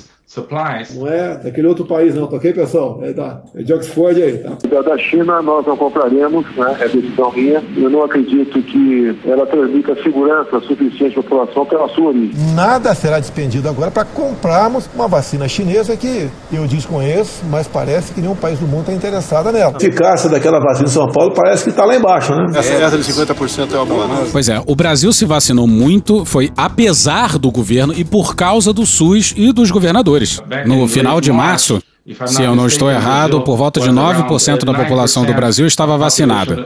Não 0.95 1.09
é 1.09 1.39
daquele 1.39 1.67
outro 1.67 1.87
país, 1.87 2.15
não, 2.15 2.27
tá 2.27 2.37
ok, 2.37 2.53
pessoal? 2.53 3.01
É, 3.03 3.15
da, 3.15 3.41
é 3.57 3.63
de 3.63 3.73
Oxford 3.73 4.23
aí, 4.23 4.37
tá? 4.37 4.83
Da 4.83 4.99
China 4.99 5.41
nós 5.41 5.67
não 5.67 5.75
compraremos, 5.75 6.45
né? 6.55 6.77
É 6.81 6.87
decisão 6.87 7.33
minha. 7.33 7.65
Eu 7.75 7.89
não 7.89 8.05
acredito 8.05 8.63
que 8.63 9.19
ela 9.25 9.47
transmita 9.47 9.95
segurança 10.03 10.61
suficiente 10.61 11.19
à 11.19 11.23
população 11.23 11.65
pela 11.65 11.89
sua 11.89 12.09
origem. 12.09 12.33
Nada 12.55 12.95
será 12.95 13.19
despendido 13.19 13.71
agora 13.71 13.91
para 13.91 14.05
comprarmos 14.05 14.87
uma 14.95 15.09
vacina 15.09 15.49
chinesa 15.49 15.97
que 15.97 16.29
eu 16.53 16.67
desconheço, 16.67 17.43
mas 17.51 17.67
parece 17.67 18.13
que 18.13 18.21
nenhum 18.21 18.37
país 18.37 18.59
do 18.59 18.67
mundo 18.67 18.81
está 18.81 18.93
interessado 18.93 19.51
nela. 19.51 19.73
A 19.73 19.77
eficácia 19.79 20.29
daquela 20.29 20.61
vacina 20.61 20.89
em 20.89 20.93
São 20.93 21.11
Paulo 21.11 21.33
parece 21.33 21.65
que 21.65 21.71
está 21.71 21.87
lá 21.87 21.97
embaixo, 21.97 22.35
né? 22.35 22.45
Essa, 22.55 22.75
essa 22.75 22.99
de 22.99 23.05
50% 23.05 23.73
é 23.73 23.77
uma 23.77 23.87
boa, 23.87 24.07
né? 24.07 24.29
Pois 24.31 24.51
é, 24.51 24.61
o 24.67 24.77
Brasil 24.77 25.11
se 25.11 25.25
vacinou 25.25 25.67
muito, 25.67 26.27
foi 26.27 26.51
apesar 26.55 27.39
do 27.39 27.51
governo 27.51 27.95
e 27.97 28.05
por 28.05 28.37
causa 28.37 28.75
do 28.75 28.85
SUS 28.85 29.33
e 29.35 29.53
dos 29.53 29.71
governadores. 29.71 30.18
No 30.67 30.87
final 30.89 31.21
de 31.21 31.33
março, 31.33 31.83
se 32.27 32.43
eu 32.43 32.57
não 32.57 32.67
estou 32.67 32.91
errado, 32.91 33.43
por 33.43 33.57
volta 33.57 33.81
de 33.81 33.91
9% 33.91 34.65
da 34.65 34.73
população 34.73 35.27
do 35.27 35.35
Brasil 35.35 35.67
estava 35.67 35.99
vacinada. 35.99 36.57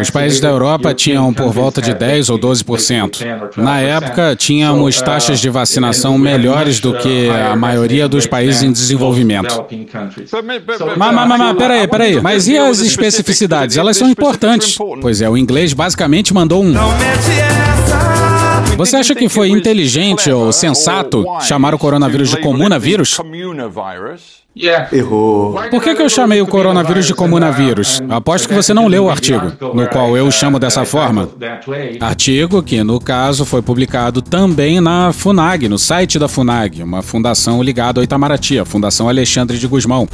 Os 0.00 0.10
países 0.10 0.38
da 0.38 0.48
Europa 0.48 0.94
tinham 0.94 1.34
por 1.34 1.52
volta 1.52 1.82
de 1.82 1.92
10 1.92 2.30
ou 2.30 2.38
12%. 2.38 3.56
Na 3.56 3.80
época, 3.80 4.36
tínhamos 4.36 5.00
taxas 5.02 5.40
de 5.40 5.50
vacinação 5.50 6.16
melhores 6.16 6.78
do 6.78 6.94
que 6.94 7.28
a 7.28 7.56
maioria 7.56 8.08
dos 8.08 8.26
países 8.26 8.62
em 8.62 8.70
desenvolvimento. 8.70 9.64
Mas, 10.96 11.14
mas, 11.14 11.28
mas, 11.28 11.38
mas 11.38 11.56
peraí, 11.56 11.88
peraí. 11.88 12.20
Mas 12.20 12.46
e 12.46 12.56
as 12.56 12.78
especificidades? 12.78 13.76
Elas 13.76 13.96
são 13.96 14.08
importantes. 14.08 14.78
Pois 15.00 15.20
é, 15.20 15.28
o 15.28 15.36
inglês 15.36 15.72
basicamente 15.72 16.32
mandou 16.32 16.62
um. 16.62 16.74
Você 18.76 18.96
acha 18.96 19.14
que 19.14 19.28
foi 19.28 19.48
inteligente 19.48 20.30
ou 20.30 20.52
sensato 20.52 21.24
chamar 21.40 21.74
o 21.74 21.78
coronavírus 21.78 22.30
de 22.30 22.36
comunavírus? 22.38 23.18
Errou. 24.92 25.54
Por 25.70 25.82
que, 25.82 25.94
que 25.94 26.02
eu 26.02 26.08
chamei 26.08 26.40
o 26.40 26.46
coronavírus 26.46 27.06
de 27.06 27.14
comunavírus? 27.14 28.02
Aposto 28.08 28.48
que 28.48 28.54
você 28.54 28.72
não 28.72 28.86
leu 28.86 29.04
o 29.04 29.10
artigo, 29.10 29.52
no 29.74 29.86
qual 29.88 30.16
eu 30.16 30.30
chamo 30.30 30.58
dessa 30.58 30.84
forma. 30.84 31.28
Artigo 32.00 32.62
que, 32.62 32.82
no 32.82 32.98
caso, 32.98 33.44
foi 33.44 33.60
publicado 33.60 34.22
também 34.22 34.80
na 34.80 35.12
FUNAG, 35.12 35.68
no 35.68 35.78
site 35.78 36.18
da 36.18 36.26
FUNAG, 36.28 36.82
uma 36.82 37.02
fundação 37.02 37.62
ligada 37.62 38.00
ao 38.00 38.04
Itamaraty, 38.04 38.58
a 38.58 38.64
Fundação 38.64 39.08
Alexandre 39.08 39.58
de 39.58 39.66
Guzmão. 39.66 40.08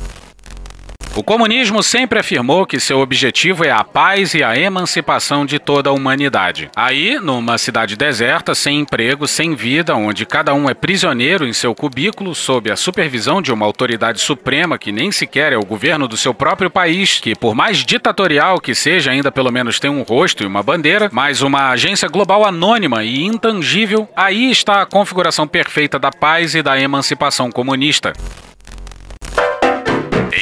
O 1.14 1.22
comunismo 1.22 1.82
sempre 1.82 2.18
afirmou 2.18 2.64
que 2.64 2.80
seu 2.80 2.98
objetivo 3.00 3.66
é 3.66 3.70
a 3.70 3.84
paz 3.84 4.32
e 4.32 4.42
a 4.42 4.56
emancipação 4.56 5.44
de 5.44 5.58
toda 5.58 5.90
a 5.90 5.92
humanidade. 5.92 6.70
Aí, 6.74 7.20
numa 7.20 7.58
cidade 7.58 7.96
deserta, 7.96 8.54
sem 8.54 8.80
emprego, 8.80 9.28
sem 9.28 9.54
vida, 9.54 9.94
onde 9.94 10.24
cada 10.24 10.54
um 10.54 10.70
é 10.70 10.74
prisioneiro 10.74 11.46
em 11.46 11.52
seu 11.52 11.74
cubículo, 11.74 12.34
sob 12.34 12.72
a 12.72 12.76
supervisão 12.76 13.42
de 13.42 13.52
uma 13.52 13.66
autoridade 13.66 14.22
suprema 14.22 14.78
que 14.78 14.90
nem 14.90 15.12
sequer 15.12 15.52
é 15.52 15.56
o 15.58 15.66
governo 15.66 16.08
do 16.08 16.16
seu 16.16 16.32
próprio 16.32 16.70
país, 16.70 17.20
que 17.20 17.34
por 17.34 17.54
mais 17.54 17.84
ditatorial 17.84 18.58
que 18.58 18.74
seja, 18.74 19.10
ainda 19.10 19.30
pelo 19.30 19.52
menos 19.52 19.78
tem 19.78 19.90
um 19.90 20.02
rosto 20.02 20.42
e 20.42 20.46
uma 20.46 20.62
bandeira, 20.62 21.10
mas 21.12 21.42
uma 21.42 21.72
agência 21.72 22.08
global 22.08 22.42
anônima 22.42 23.04
e 23.04 23.22
intangível, 23.22 24.08
aí 24.16 24.50
está 24.50 24.80
a 24.80 24.86
configuração 24.86 25.46
perfeita 25.46 25.98
da 25.98 26.10
paz 26.10 26.54
e 26.54 26.62
da 26.62 26.80
emancipação 26.80 27.50
comunista. 27.50 28.14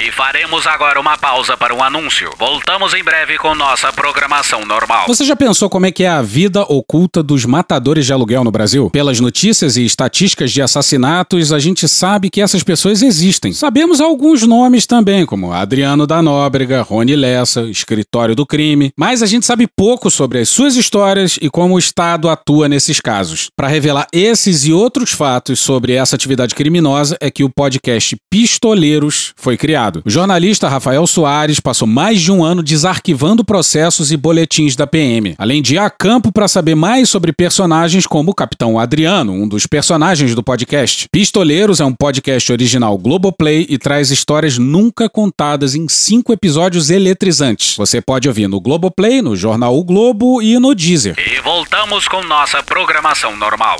E 0.03 0.11
faremos 0.11 0.67
agora 0.67 0.99
uma 0.99 1.19
pausa 1.19 1.59
para 1.59 1.75
um 1.75 1.83
anúncio. 1.83 2.31
Voltamos 2.39 2.95
em 2.95 3.05
breve 3.05 3.37
com 3.37 3.55
nossa 3.55 3.93
programação 3.93 4.65
normal. 4.65 5.05
Você 5.07 5.27
já 5.27 5.37
pensou 5.37 5.69
como 5.69 5.85
é 5.85 5.93
que 5.93 6.05
é 6.05 6.09
a 6.09 6.23
vida 6.23 6.63
oculta 6.63 7.23
dos 7.23 7.45
matadores 7.45 8.07
de 8.07 8.13
aluguel 8.15 8.43
no 8.43 8.51
Brasil? 8.51 8.89
Pelas 8.89 9.21
notícias 9.21 9.77
e 9.77 9.85
estatísticas 9.85 10.53
de 10.53 10.63
assassinatos, 10.63 11.53
a 11.53 11.59
gente 11.59 11.87
sabe 11.87 12.31
que 12.31 12.41
essas 12.41 12.63
pessoas 12.63 13.03
existem. 13.03 13.53
Sabemos 13.53 14.01
alguns 14.01 14.47
nomes 14.47 14.87
também, 14.87 15.27
como 15.27 15.53
Adriano 15.53 16.07
da 16.07 16.23
Nóbrega, 16.23 16.81
Rony 16.81 17.15
Lessa, 17.15 17.65
Escritório 17.65 18.35
do 18.35 18.47
Crime, 18.47 18.93
mas 18.97 19.23
a 19.23 19.27
gente 19.27 19.45
sabe 19.45 19.67
pouco 19.67 20.11
sobre 20.11 20.39
as 20.39 20.49
suas 20.49 20.77
histórias 20.77 21.39
e 21.43 21.51
como 21.51 21.75
o 21.75 21.79
Estado 21.79 22.31
atua 22.31 22.71
nesses 22.71 23.01
casos. 23.01 23.51
Para 23.55 23.69
revelar 23.69 24.07
esses 24.15 24.65
e 24.65 24.73
outros 24.73 25.13
fatos 25.13 25.61
sobre 25.61 25.93
essa 25.93 26.17
atividade 26.17 26.55
criminosa 26.55 27.19
é 27.21 27.31
que 27.31 27.45
o 27.45 27.51
podcast 27.51 28.17
Pistoleiros 28.31 29.35
foi 29.37 29.59
criado. 29.59 29.90
O 30.05 30.11
jornalista 30.11 30.69
Rafael 30.69 31.07
Soares 31.07 31.61
passou 31.61 31.87
mais 31.87 32.21
de 32.21 32.31
um 32.31 32.45
ano 32.45 32.63
desarquivando 32.63 33.45
processos 33.45 34.13
e 34.13 34.17
boletins 34.17 34.77
da 34.77 34.87
PM, 34.87 35.35
além 35.39 35.61
de 35.61 35.75
ir 35.75 35.79
a 35.79 35.91
campo 35.91 36.33
para 36.33 36.49
saber 36.49 36.75
mais 36.75 37.09
sobre 37.09 37.33
personagens 37.33 38.07
como 38.07 38.31
o 38.31 38.35
Capitão 38.35 38.79
Adriano, 38.79 39.33
um 39.33 39.49
dos 39.49 39.67
personagens 39.67 40.35
do 40.35 40.43
podcast. 40.43 41.07
Pistoleiros 41.11 41.81
é 41.81 41.85
um 41.85 41.95
podcast 41.95 42.53
original 42.53 42.97
Globoplay 42.97 43.67
e 43.69 43.79
traz 43.79 44.11
histórias 44.11 44.59
nunca 44.59 45.09
contadas 45.09 45.75
em 45.75 45.89
cinco 45.89 46.33
episódios 46.33 46.91
eletrizantes. 46.91 47.77
Você 47.77 48.01
pode 48.01 48.29
ouvir 48.29 48.49
no 48.49 48.61
Globoplay, 48.61 49.23
no 49.23 49.35
Jornal 49.35 49.77
O 49.77 49.85
Globo 49.85 50.41
e 50.43 50.59
no 50.59 50.75
Deezer. 50.75 51.17
E 51.19 51.41
voltamos 51.41 52.07
com 52.07 52.23
nossa 52.23 52.63
programação 52.63 53.37
normal. 53.37 53.79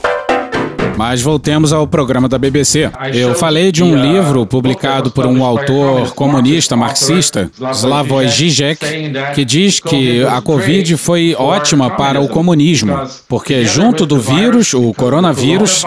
Mas 0.97 1.23
voltemos 1.23 1.73
ao 1.73 1.87
programa 1.87 2.29
da 2.29 2.39
BBC. 2.39 2.91
Eu 3.13 3.35
falei 3.35 3.73
de 3.73 3.83
um 3.83 3.97
livro 3.97 4.47
publicado 4.47 5.11
por 5.11 5.27
um 5.27 5.45
autor 5.45 6.15
comunista 6.15 6.77
marxista, 6.77 7.51
Slavoj 7.73 8.29
Žižek, 8.29 9.13
que 9.35 9.45
diz 9.45 9.81
que 9.81 10.25
a 10.25 10.41
Covid 10.41 10.97
foi 10.97 11.35
ótima 11.39 11.91
para 11.91 12.21
o 12.21 12.29
comunismo, 12.29 12.95
porque 13.29 13.65
junto 13.65 14.05
do 14.07 14.19
vírus, 14.19 14.75
o 14.75 14.93
coronavírus, 14.95 15.85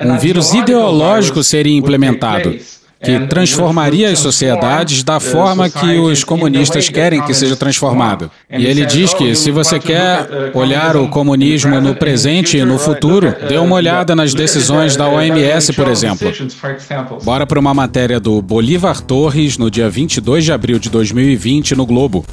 um 0.00 0.18
vírus 0.18 0.52
ideológico 0.54 1.42
seria 1.42 1.76
implementado 1.76 2.54
que 3.02 3.26
transformaria 3.26 4.10
as 4.10 4.18
sociedades 4.18 5.02
da 5.02 5.18
forma 5.18 5.70
que 5.70 5.98
os 5.98 6.22
comunistas 6.22 6.88
querem 6.88 7.22
que 7.22 7.32
seja 7.32 7.56
transformado. 7.56 8.30
E 8.50 8.66
ele 8.66 8.84
diz 8.84 9.14
que 9.14 9.34
se 9.34 9.50
você 9.50 9.78
quer 9.78 10.52
olhar 10.54 10.96
o 10.96 11.08
comunismo 11.08 11.80
no 11.80 11.94
presente 11.94 12.58
e 12.58 12.64
no 12.64 12.78
futuro, 12.78 13.34
dê 13.48 13.56
uma 13.56 13.76
olhada 13.76 14.14
nas 14.14 14.34
decisões 14.34 14.96
da 14.96 15.08
OMS, 15.08 15.72
por 15.72 15.88
exemplo. 15.88 16.30
Bora 17.24 17.46
para 17.46 17.58
uma 17.58 17.72
matéria 17.72 18.20
do 18.20 18.42
Bolívar 18.42 19.00
Torres 19.00 19.56
no 19.56 19.70
dia 19.70 19.88
22 19.88 20.44
de 20.44 20.52
abril 20.52 20.78
de 20.78 20.90
2020 20.90 21.74
no 21.74 21.86
Globo. 21.86 22.24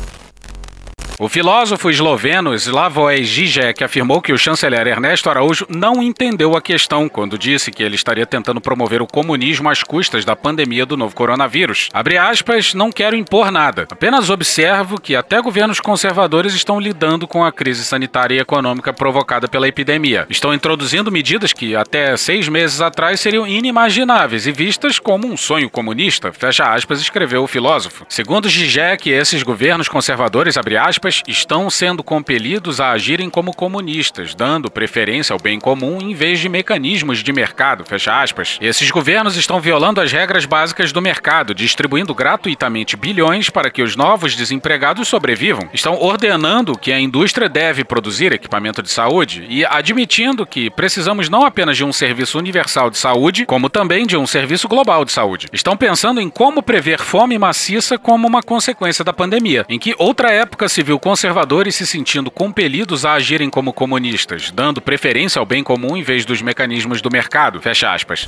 O 1.20 1.28
filósofo 1.28 1.90
esloveno 1.90 2.54
Slavoj 2.54 3.24
Žižek 3.24 3.84
afirmou 3.84 4.22
que 4.22 4.32
o 4.32 4.38
chanceler 4.38 4.86
Ernesto 4.86 5.32
Araújo 5.32 5.66
não 5.68 6.04
entendeu 6.04 6.56
a 6.56 6.62
questão 6.62 7.10
quando 7.10 7.40
disse 7.40 7.72
que 7.72 7.82
ele 7.82 7.96
estaria 7.96 8.24
tentando 8.24 8.62
promover 8.62 9.02
o 9.02 9.08
comunismo 9.08 9.68
às 9.68 9.82
custas 9.82 10.24
da 10.24 10.36
pandemia 10.36 10.86
do 10.86 10.96
novo 10.96 11.16
coronavírus. 11.16 11.90
Abre 11.92 12.20
aspas, 12.20 12.76
não 12.76 12.92
quero 12.92 13.16
impor 13.16 13.50
nada. 13.50 13.88
Apenas 13.90 14.30
observo 14.30 15.02
que 15.02 15.16
até 15.16 15.42
governos 15.42 15.80
conservadores 15.80 16.54
estão 16.54 16.80
lidando 16.80 17.28
com 17.28 17.44
a 17.44 17.52
crise 17.52 17.84
sanitária 17.84 18.36
e 18.36 18.40
econômica 18.40 18.94
provocada 18.94 19.48
pela 19.48 19.68
epidemia. 19.68 20.28
Estão 20.30 20.54
introduzindo 20.54 21.12
medidas 21.12 21.52
que 21.52 21.76
até 21.76 22.16
seis 22.16 22.48
meses 22.48 22.80
atrás 22.80 23.20
seriam 23.20 23.48
inimagináveis 23.48 24.46
e 24.46 24.52
vistas 24.52 25.00
como 25.00 25.26
um 25.26 25.36
sonho 25.36 25.68
comunista, 25.68 26.32
fecha 26.32 26.72
aspas, 26.72 27.02
escreveu 27.02 27.42
o 27.42 27.48
filósofo. 27.48 28.06
Segundo 28.08 28.48
Žižek, 28.48 29.10
esses 29.10 29.42
governos 29.42 29.88
conservadores, 29.88 30.58
abre 30.58 30.78
aspas, 30.78 31.07
aspas, 31.08 31.24
estão 31.28 31.70
sendo 31.70 32.04
compelidos 32.04 32.80
a 32.80 32.92
agirem 32.92 33.30
como 33.30 33.56
comunistas, 33.56 34.36
dando 34.36 34.70
preferência 34.70 35.34
ao 35.34 35.40
bem 35.40 35.60
comum 35.60 36.00
em 36.02 36.14
vez 36.14 36.40
de 36.40 36.50
mecanismos 36.50 37.20
de 37.20 37.32
mercado, 37.32 37.86
fecha 37.86 38.22
aspas. 38.22 38.58
Esses 38.62 38.92
governos 38.92 39.38
estão 39.38 39.60
violando 39.60 40.02
as 40.02 40.12
regras 40.12 40.46
básicas 40.46 40.92
do 40.92 41.02
mercado, 41.02 41.56
distribuindo 41.56 42.14
gratuitamente 42.14 42.98
bilhões 42.98 43.50
para 43.50 43.70
que 43.70 43.82
os 43.82 43.96
novos 43.96 44.36
desempregados 44.36 45.08
sobrevivam. 45.08 45.70
Estão 45.74 46.00
ordenando 46.00 46.78
que 46.78 46.92
a 46.92 47.00
indústria 47.00 47.48
deve 47.48 47.84
produzir 47.84 48.34
equipamento 48.34 48.84
de 48.84 48.90
saúde 48.90 49.46
e 49.50 49.66
admitindo 49.66 50.46
que 50.46 50.70
precisamos 50.70 51.30
não 51.30 51.46
apenas 51.46 51.78
de 51.78 51.86
um 51.86 51.94
serviço 51.94 52.38
universal 52.38 52.90
de 52.90 52.98
saúde, 52.98 53.46
como 53.46 53.70
também 53.70 54.06
de 54.06 54.18
um 54.18 54.28
serviço 54.28 54.68
global 54.68 55.06
de 55.06 55.12
saúde. 55.12 55.48
Estão 55.54 55.78
pensando 55.78 56.20
em 56.20 56.30
como 56.30 56.62
prever 56.62 57.00
fome 57.00 57.38
maciça 57.38 57.98
como 57.98 58.28
uma 58.28 58.44
consequência 58.44 59.04
da 59.04 59.14
pandemia, 59.14 59.66
em 59.70 59.80
que 59.80 59.96
outra 59.98 60.32
época 60.32 60.68
se 60.68 60.84
viu 60.98 61.00
conservadores 61.00 61.76
se 61.76 61.86
sentindo 61.86 62.32
compelidos 62.32 63.06
a 63.06 63.14
agirem 63.14 63.50
como 63.50 63.72
comunistas, 63.72 64.52
dando 64.52 64.82
preferência 64.82 65.40
ao 65.40 65.46
bem 65.46 65.64
comum 65.64 65.96
em 65.96 66.02
vez 66.02 66.26
dos 66.26 66.42
mecanismos 66.42 67.02
do 67.02 67.12
mercado. 67.12 67.62
Fecha 67.62 67.94
aspas. 67.94 68.28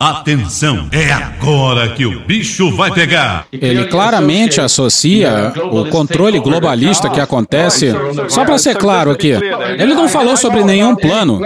Atenção, 0.00 0.88
é 0.92 1.10
agora 1.12 1.88
que 1.88 2.06
o 2.06 2.20
bicho 2.20 2.70
vai 2.76 2.92
pegar. 2.92 3.46
Ele 3.50 3.84
claramente 3.86 4.60
associa 4.60 5.52
o 5.72 5.86
controle 5.86 6.38
globalista 6.38 7.10
que 7.10 7.18
acontece. 7.18 7.92
Só 8.28 8.44
para 8.44 8.58
ser 8.58 8.76
claro 8.76 9.10
aqui, 9.10 9.32
ele 9.76 9.94
não 9.94 10.08
falou 10.08 10.36
sobre 10.36 10.62
nenhum 10.62 10.94
plano. 10.94 11.40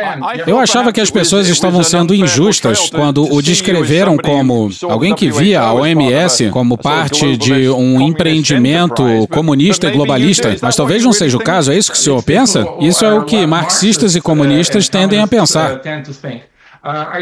Eu 0.46 0.58
achava 0.58 0.92
que 0.92 1.00
as 1.00 1.10
pessoas 1.10 1.48
estavam 1.48 1.82
sendo 1.82 2.14
injustas 2.14 2.90
quando 2.90 3.24
o 3.32 3.40
descreveram 3.40 4.18
como 4.18 4.68
alguém 4.82 5.14
que 5.14 5.30
via 5.30 5.62
a 5.62 5.72
OMS 5.72 6.50
como 6.50 6.76
parte 6.76 7.38
de 7.38 7.70
um 7.70 8.02
empreendimento 8.02 9.02
comunista 9.30 9.88
e 9.88 9.92
globalista. 9.92 10.54
Mas 10.60 10.76
talvez 10.76 11.02
não 11.02 11.12
seja 11.12 11.38
o 11.38 11.42
caso, 11.42 11.72
é 11.72 11.78
isso 11.78 11.90
que 11.90 11.96
o 11.96 12.00
senhor 12.00 12.22
pensa? 12.22 12.66
Isso 12.80 13.02
é 13.02 13.14
o 13.14 13.24
que 13.24 13.46
marxistas 13.46 14.14
e 14.14 14.20
comunistas 14.20 14.90
tendem 14.90 15.20
a 15.20 15.26
pensar. 15.26 15.80
Ah, 16.84 17.20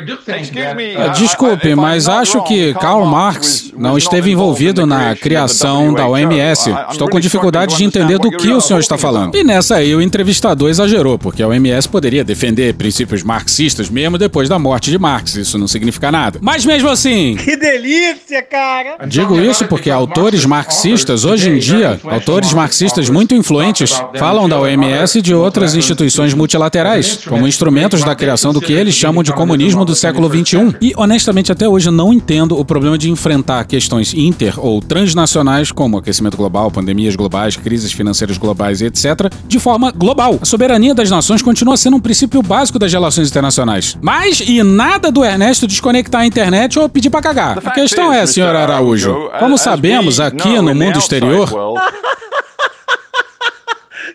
Desculpe, 1.14 1.74
mas 1.74 2.08
acho 2.08 2.42
que 2.44 2.72
Karl 2.72 3.04
Marx 3.04 3.70
não 3.76 3.98
esteve 3.98 4.30
envolvido 4.30 4.86
na 4.86 5.14
criação 5.14 5.92
da 5.92 6.08
OMS. 6.08 6.70
Estou 6.90 7.10
com 7.10 7.20
dificuldade 7.20 7.76
de 7.76 7.84
entender 7.84 8.18
do 8.18 8.30
que 8.30 8.48
o 8.50 8.60
senhor 8.62 8.80
está 8.80 8.96
falando. 8.96 9.34
E 9.34 9.44
nessa 9.44 9.74
aí 9.74 9.94
o 9.94 10.00
entrevistador 10.00 10.70
exagerou, 10.70 11.18
porque 11.18 11.42
a 11.42 11.48
OMS 11.48 11.86
poderia 11.90 12.24
defender 12.24 12.72
princípios 12.72 13.22
marxistas 13.22 13.90
mesmo 13.90 14.16
depois 14.16 14.48
da 14.48 14.58
morte 14.58 14.90
de 14.90 14.98
Marx. 14.98 15.34
Isso 15.36 15.58
não 15.58 15.68
significa 15.68 16.10
nada. 16.10 16.38
Mas 16.40 16.64
mesmo 16.64 16.88
assim. 16.88 17.36
Que 17.50 17.56
delícia, 17.56 18.42
cara! 18.42 18.96
Digo 19.08 19.38
isso 19.40 19.66
porque 19.66 19.90
autores 19.90 20.46
marxistas, 20.46 21.24
hoje 21.24 21.50
em 21.50 21.58
dia, 21.58 22.00
autores 22.04 22.52
marxistas 22.52 23.10
muito 23.10 23.34
influentes, 23.34 24.00
falam 24.14 24.48
da 24.48 24.58
OMS 24.58 25.18
e 25.18 25.22
de 25.22 25.34
outras 25.34 25.74
instituições 25.74 26.32
multilaterais 26.32 27.18
como 27.26 27.46
instrumentos 27.48 28.04
da 28.04 28.14
criação 28.14 28.52
do 28.52 28.60
que 28.60 28.72
eles 28.72 28.94
chamam 28.94 29.22
de 29.22 29.32
comunismo 29.32 29.49
comunismo 29.50 29.84
do 29.84 29.94
século 29.94 30.28
XXI. 30.28 30.76
E, 30.80 30.92
honestamente, 30.96 31.50
até 31.50 31.68
hoje 31.68 31.88
eu 31.88 31.92
não 31.92 32.12
entendo 32.12 32.58
o 32.58 32.64
problema 32.64 32.96
de 32.96 33.10
enfrentar 33.10 33.64
questões 33.64 34.14
inter 34.14 34.54
ou 34.58 34.80
transnacionais, 34.80 35.72
como 35.72 35.98
aquecimento 35.98 36.36
global, 36.36 36.70
pandemias 36.70 37.16
globais, 37.16 37.56
crises 37.56 37.92
financeiras 37.92 38.38
globais 38.38 38.80
e 38.80 38.86
etc., 38.86 39.32
de 39.46 39.58
forma 39.58 39.90
global. 39.90 40.38
A 40.40 40.44
soberania 40.44 40.94
das 40.94 41.10
nações 41.10 41.42
continua 41.42 41.76
sendo 41.76 41.96
um 41.96 42.00
princípio 42.00 42.42
básico 42.42 42.78
das 42.78 42.92
relações 42.92 43.28
internacionais. 43.28 43.98
Mas, 44.00 44.40
e 44.40 44.62
nada 44.62 45.10
do 45.10 45.24
Ernesto 45.24 45.66
desconectar 45.66 46.22
a 46.22 46.26
internet 46.26 46.78
ou 46.78 46.88
pedir 46.88 47.10
pra 47.10 47.20
cagar. 47.20 47.58
A 47.64 47.70
questão 47.70 48.12
é, 48.12 48.26
senhor 48.26 48.54
Araújo, 48.54 49.30
como 49.38 49.58
sabemos 49.58 50.20
aqui 50.20 50.60
no 50.60 50.74
mundo 50.74 50.98
exterior. 50.98 51.48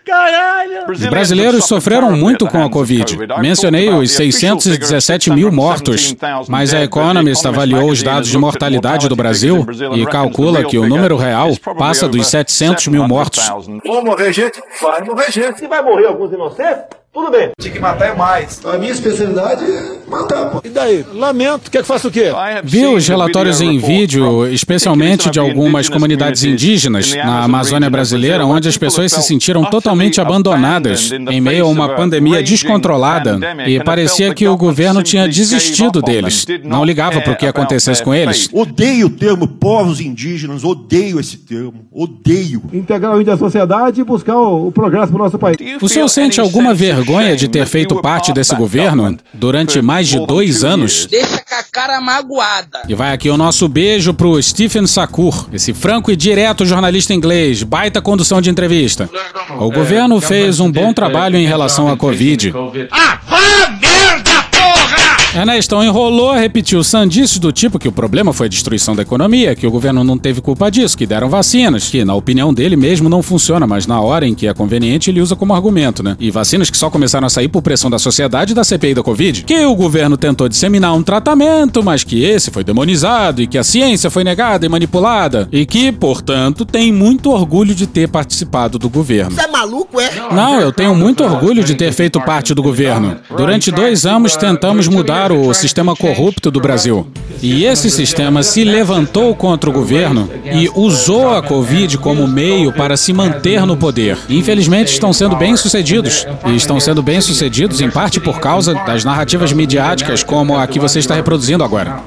Caralho! 0.06 0.92
Os 0.92 1.00
brasileiros 1.08 1.66
sofreram 1.66 2.12
muito 2.12 2.48
com 2.48 2.64
a 2.64 2.70
Covid. 2.70 3.18
Mencionei 3.40 3.90
os 3.90 4.12
617 4.12 5.32
mil 5.32 5.52
mortos, 5.52 6.16
mas 6.48 6.74
a 6.74 6.84
Economist 6.84 7.46
avaliou 7.48 7.90
os 7.90 8.04
dados 8.04 8.30
de 8.30 8.38
mortalidade 8.38 9.10
do 9.10 9.16
Brasil 9.16 9.66
e 9.96 10.06
calcula 10.06 10.64
que 10.64 10.78
o 10.78 10.88
número 10.88 11.18
real 11.18 11.50
passa 11.78 12.08
dos 12.08 12.28
700 12.28 12.88
mil 12.88 13.08
mortos. 13.08 13.50
Vou 13.84 14.04
morrer 14.04 14.32
gente? 14.32 14.62
Vai 14.82 15.02
morrer 15.04 15.32
gente. 15.32 15.60
Se 15.60 15.68
vai 15.68 15.82
morrer 15.82 16.06
alguns 16.06 16.32
inocentes, 16.32 16.84
tudo 17.16 17.32
bem. 17.32 17.50
Tinha 17.58 17.74
que 17.74 17.80
matar 17.80 18.10
é 18.10 18.14
mais. 18.14 18.60
A 18.66 18.78
minha 18.78 18.92
especialidade 18.92 19.64
é 19.64 20.10
matar, 20.10 20.50
pô. 20.50 20.62
E 20.66 20.70
daí? 20.70 21.06
Lamento. 21.14 21.72
Quer 21.72 21.82
que 21.82 21.88
faça 21.88 22.10
o 22.10 22.12
quê? 22.12 22.26
Vi 22.62 22.86
os 22.86 23.08
relatórios 23.08 23.62
em 23.62 23.78
vídeo, 23.78 24.46
especialmente 24.48 25.30
de 25.30 25.40
algumas 25.40 25.88
comunidades 25.88 26.44
indígenas 26.44 27.16
na 27.16 27.44
Amazônia 27.44 27.90
brasileira, 27.90 28.46
onde 28.46 28.68
as 28.68 28.78
pessoas 28.78 29.14
se 29.14 29.24
sentiram 29.24 29.64
totalmente 29.64 30.20
abandonadas 30.20 31.10
em 31.12 31.40
meio 31.40 31.66
a 31.66 31.70
uma 31.70 31.96
pandemia 31.96 32.44
descontrolada 32.44 33.40
e 33.66 33.82
parecia 33.82 34.34
que 34.34 34.46
o 34.46 34.58
governo 34.58 35.02
tinha 35.02 35.26
desistido 35.26 36.02
deles. 36.02 36.46
Não 36.66 36.84
ligava 36.84 37.22
para 37.22 37.32
o 37.32 37.38
que 37.38 37.48
acontecesse 37.48 38.04
com 38.04 38.14
eles. 38.14 38.50
Odeio 38.52 39.08
o 39.08 39.10
termo 39.10 39.48
povos 39.48 40.02
indígenas, 40.02 40.66
odeio 40.66 41.18
esse 41.18 41.38
termo, 41.38 41.86
odeio. 41.94 42.62
Integrar 42.74 43.16
o 43.16 43.22
índio 43.22 43.32
à 43.32 43.38
sociedade 43.38 44.02
e 44.02 44.04
buscar 44.04 44.36
o, 44.36 44.68
o 44.68 44.72
progresso 44.72 45.14
para 45.14 45.22
o 45.22 45.24
nosso 45.24 45.40
país. 45.40 45.56
O 45.82 45.88
senhor 45.88 46.10
sente 46.10 46.42
alguma 46.42 46.74
vergonha 46.74 47.05
de 47.36 47.48
ter 47.48 47.66
feito 47.66 48.02
parte 48.02 48.34
desse 48.34 48.56
governo 48.56 49.18
durante 49.34 49.82
mais 49.82 50.08
de 50.08 50.26
dois 50.26 50.64
anos? 50.64 51.06
Deixa 51.06 51.44
com 51.44 51.56
a 51.56 51.64
cara 51.72 52.02
magoada. 52.02 52.82
E 52.88 52.96
vai 52.96 53.14
aqui 53.14 53.30
o 53.30 53.38
nosso 53.38 53.68
beijo 53.68 54.14
pro 54.14 54.42
Stephen 54.42 54.88
Sakur, 54.88 55.48
esse 55.54 55.74
franco 55.74 56.12
e 56.12 56.16
direto 56.16 56.66
jornalista 56.66 57.14
inglês, 57.14 57.64
baita 57.64 58.02
condução 58.02 58.42
de 58.42 58.50
entrevista. 58.50 59.10
O 59.60 59.72
governo 59.72 60.20
fez 60.20 60.60
um 60.60 60.72
bom 60.72 60.94
trabalho 60.94 61.38
em 61.38 61.46
relação 61.46 61.88
à 61.88 61.96
Covid. 61.96 62.54
Ah! 62.92 63.85
Ernestão 65.36 65.84
enrolou, 65.84 66.32
repetiu 66.34 66.82
sandices 66.82 67.38
do 67.40 67.52
tipo 67.52 67.78
que 67.78 67.90
o 67.90 67.92
problema 67.92 68.32
foi 68.32 68.46
a 68.46 68.50
destruição 68.50 68.96
da 68.96 69.02
economia, 69.02 69.54
que 69.54 69.68
o 69.68 69.72
governo 69.72 70.02
não 70.02 70.18
teve 70.18 70.40
culpa 70.40 70.72
disso, 70.72 70.98
que 70.98 71.06
deram 71.06 71.28
vacinas, 71.28 71.90
que 71.90 72.06
na 72.06 72.16
opinião 72.16 72.54
dele 72.54 72.78
mesmo 72.78 73.10
não 73.10 73.22
funciona, 73.22 73.68
mas 73.68 73.86
na 73.86 74.00
hora 74.00 74.26
em 74.26 74.34
que 74.34 74.48
é 74.48 74.54
conveniente 74.54 75.10
ele 75.10 75.20
usa 75.20 75.36
como 75.36 75.54
argumento, 75.54 76.02
né? 76.02 76.16
E 76.22 76.32
vacinas 76.32 76.70
que 76.70 76.78
só 76.78 76.90
começaram 76.90 77.28
a 77.28 77.30
sair 77.30 77.50
por 77.50 77.62
pressão 77.62 77.90
da 77.90 78.00
sociedade 78.00 78.54
e 78.54 78.56
da 78.56 78.64
CPI 78.64 78.94
da 78.94 79.04
Covid, 79.04 79.44
que 79.44 79.66
o 79.66 79.76
governo 79.76 80.16
tentou 80.16 80.48
disseminar 80.48 80.94
um 80.94 81.04
tratamento, 81.04 81.84
mas 81.84 82.06
que 82.06 82.24
esse 82.24 82.50
foi 82.50 82.64
demonizado 82.64 83.42
e 83.42 83.48
que 83.48 83.58
a 83.58 83.64
ciência 83.64 84.10
foi 84.10 84.24
negada 84.24 84.66
e 84.66 84.70
manipulada 84.70 85.50
e 85.52 85.66
que, 85.66 85.92
portanto, 85.92 86.64
tem 86.64 86.94
muito 86.94 87.30
orgulho 87.32 87.76
de 87.76 87.86
ter 87.86 88.08
participado 88.08 88.80
do 88.80 88.90
governo. 88.90 89.32
Você 89.36 89.42
é 89.42 89.48
maluco, 89.48 90.00
é? 90.00 90.12
Não, 90.32 90.62
eu 90.62 90.72
tenho 90.72 90.96
muito 90.96 91.26
orgulho 91.26 91.62
de 91.62 91.76
ter 91.76 91.92
feito 91.92 92.22
parte 92.22 92.54
do 92.54 92.64
governo. 92.64 93.18
Durante 93.36 93.70
dois 93.70 94.06
anos 94.06 94.38
tentamos 94.38 94.88
mudar 94.88 95.25
o 95.32 95.54
sistema 95.54 95.96
corrupto 95.96 96.50
do 96.52 96.60
Brasil. 96.60 97.08
E 97.42 97.66
esse 97.66 97.92
sistema 97.92 98.44
se 98.44 98.64
levantou 98.64 99.36
contra 99.36 99.70
o 99.70 99.74
governo 99.74 100.30
e 100.46 100.70
usou 100.76 101.36
a 101.36 101.42
Covid 101.42 101.98
como 101.98 102.28
meio 102.28 102.72
para 102.74 102.98
se 102.98 103.14
manter 103.14 103.66
no 103.66 103.78
poder. 103.78 104.18
Infelizmente, 104.30 104.92
estão 104.92 105.14
sendo 105.14 105.36
bem-sucedidos. 105.36 106.26
E 106.46 106.56
estão 106.56 106.80
sendo 106.80 107.04
bem-sucedidos 107.04 107.82
em 107.82 107.90
parte 107.90 108.20
por 108.20 108.40
causa 108.40 108.74
das 108.74 109.04
narrativas 109.04 109.52
midiáticas 109.54 110.24
como 110.24 110.58
a 110.58 110.66
que 110.68 110.80
você 110.80 111.00
está 111.00 111.16
reproduzindo 111.16 111.64
agora. 111.64 112.00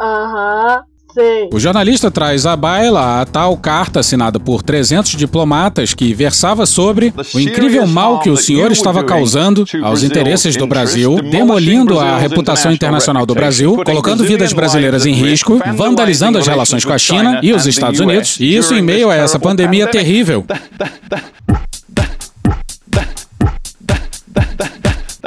Aham. 0.00 0.89
Sei. 1.12 1.48
O 1.52 1.58
jornalista 1.58 2.10
traz 2.10 2.46
à 2.46 2.56
baila 2.56 3.20
a 3.20 3.26
tal 3.26 3.56
carta 3.56 4.00
assinada 4.00 4.38
por 4.38 4.62
300 4.62 5.12
diplomatas 5.12 5.94
que 5.94 6.14
versava 6.14 6.66
sobre 6.66 7.12
o 7.34 7.40
incrível 7.40 7.86
mal 7.86 8.20
que 8.20 8.30
o 8.30 8.36
senhor 8.36 8.70
estava 8.70 9.02
causando 9.02 9.64
aos 9.82 10.02
interesses 10.02 10.56
do 10.56 10.66
Brasil, 10.66 11.20
demolindo 11.22 11.98
a 11.98 12.18
reputação 12.18 12.72
internacional 12.72 13.26
do 13.26 13.34
Brasil, 13.34 13.82
colocando 13.84 14.24
vidas 14.24 14.52
brasileiras 14.52 15.06
em 15.06 15.12
risco, 15.12 15.60
vandalizando 15.74 16.38
as 16.38 16.46
relações 16.46 16.84
com 16.84 16.92
a 16.92 16.98
China 16.98 17.40
e 17.42 17.52
os 17.52 17.66
Estados 17.66 18.00
Unidos, 18.00 18.38
e 18.38 18.56
isso 18.56 18.74
em 18.74 18.82
meio 18.82 19.10
a 19.10 19.14
essa 19.14 19.38
pandemia 19.38 19.86
terrível. 19.86 20.44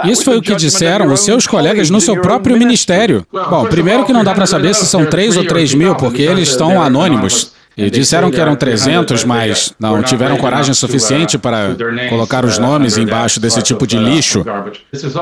Isso 0.05 0.23
foi 0.23 0.37
o 0.37 0.41
que 0.41 0.55
disseram 0.55 1.11
os 1.11 1.21
seus 1.21 1.47
colegas 1.47 1.89
no 1.89 2.01
seu 2.01 2.19
próprio 2.21 2.57
ministério. 2.57 3.25
Bom, 3.31 3.65
primeiro 3.65 4.05
que 4.05 4.13
não 4.13 4.23
dá 4.23 4.33
para 4.33 4.45
saber 4.45 4.73
se 4.75 4.85
são 4.85 5.05
3 5.05 5.37
ou 5.37 5.45
3 5.45 5.73
mil, 5.73 5.95
porque 5.95 6.21
eles 6.21 6.49
estão 6.49 6.81
anônimos. 6.81 7.51
E 7.75 7.89
disseram 7.89 8.29
que 8.29 8.39
eram 8.39 8.55
300, 8.55 9.23
mas 9.23 9.73
não 9.79 10.03
tiveram 10.03 10.37
coragem 10.37 10.73
suficiente 10.73 11.37
para 11.37 11.75
colocar 12.09 12.45
os 12.45 12.57
nomes 12.57 12.97
embaixo 12.97 13.39
desse 13.39 13.61
tipo 13.61 13.87
de 13.87 13.97
lixo. 13.97 14.45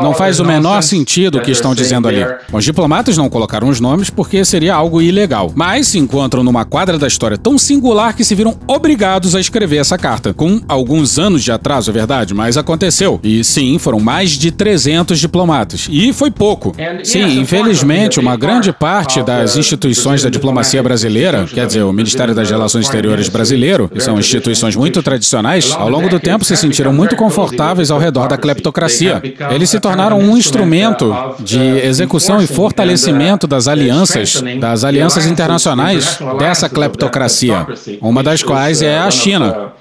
Não 0.02 0.14
faz 0.14 0.40
o 0.40 0.46
menor 0.46 0.82
sentido 0.82 1.38
o 1.38 1.42
que 1.42 1.52
estão 1.52 1.74
dizendo 1.74 2.08
ali. 2.08 2.26
Os 2.52 2.64
diplomatas 2.64 3.18
não 3.18 3.30
colocaram 3.30 3.70
os 3.70 3.80
nomes 3.80 4.10
porque 4.10 4.44
seria 4.44 4.76
algo 4.76 5.02
ilegal, 5.02 5.52
mas 5.56 5.88
se 5.88 5.98
encontram 5.98 6.44
numa 6.44 6.66
quadra 6.66 6.98
da 6.98 7.08
história 7.08 7.38
tão 7.38 7.58
singular 7.58 8.16
que 8.16 8.24
se 8.24 8.36
viram 8.36 8.58
obrigados 8.68 9.34
a 9.36 9.40
escrever 9.40 9.78
essa 9.78 9.98
carta. 9.98 10.34
Com 10.34 10.62
alguns 10.68 11.18
anos 11.18 11.44
de 11.44 11.52
atraso, 11.52 11.90
é 11.90 11.94
verdade, 11.94 12.34
mas 12.34 12.58
aconteceu. 12.58 13.20
E 13.24 13.44
sim, 13.44 13.78
foram 13.80 14.00
mais 14.00 14.32
de 14.32 14.52
300 14.52 15.20
diplomatas. 15.20 15.88
E 15.90 16.12
foi 16.12 16.32
pouco. 16.32 16.76
Sim, 17.04 17.40
infelizmente, 17.40 18.20
uma 18.20 18.36
grande 18.36 18.72
parte 18.74 19.24
das 19.24 19.56
instituições 19.56 20.24
da 20.24 20.30
diplomacia 20.30 20.84
brasileira, 20.84 21.46
quer 21.46 21.66
dizer, 21.66 21.84
o 21.84 21.94
Ministério 21.94 22.36
da 22.36 22.41
das 22.42 22.50
Relações 22.50 22.86
Exteriores 22.86 23.30
brasileiro, 23.30 23.88
que 23.88 24.00
são 24.00 24.18
instituições 24.18 24.76
muito 24.76 25.02
tradicionais, 25.04 25.72
ao 25.78 25.90
longo 25.90 26.10
do 26.10 26.20
tempo 26.20 26.44
se 26.44 26.58
sentiram 26.58 26.92
muito 26.92 27.16
confortáveis 27.16 27.92
ao 27.92 28.00
redor 28.00 28.28
da 28.28 28.38
cleptocracia. 28.38 29.22
Eles 29.52 29.70
se 29.70 29.80
tornaram 29.80 30.20
um 30.20 30.36
instrumento 30.36 31.14
de 31.40 31.60
execução 31.60 32.42
e 32.42 32.48
fortalecimento 32.48 33.46
das 33.48 33.68
alianças, 33.68 34.44
das 34.60 34.84
alianças 34.84 35.26
internacionais 35.26 36.20
dessa 36.40 36.68
cleptocracia, 36.68 37.68
uma 38.02 38.24
das 38.24 38.42
quais 38.42 38.82
é 38.82 38.98
a 38.98 39.12
China. 39.12 39.74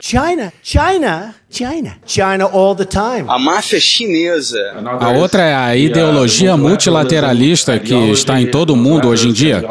China, 0.00 0.52
China, 0.60 1.34
China, 1.48 1.96
China 2.04 2.50
all 2.52 2.74
the 2.74 2.84
time. 2.84 3.24
A 3.28 3.38
máfia 3.38 3.78
chinesa. 3.78 4.58
A 5.00 5.10
outra 5.10 5.42
é 5.44 5.54
a 5.54 5.76
ideologia 5.76 6.56
multilateralista 6.56 7.78
que 7.78 7.94
está 8.10 8.40
em 8.40 8.50
todo 8.50 8.70
o 8.70 8.76
mundo 8.76 9.06
hoje 9.06 9.28
em 9.28 9.32
dia. 9.32 9.62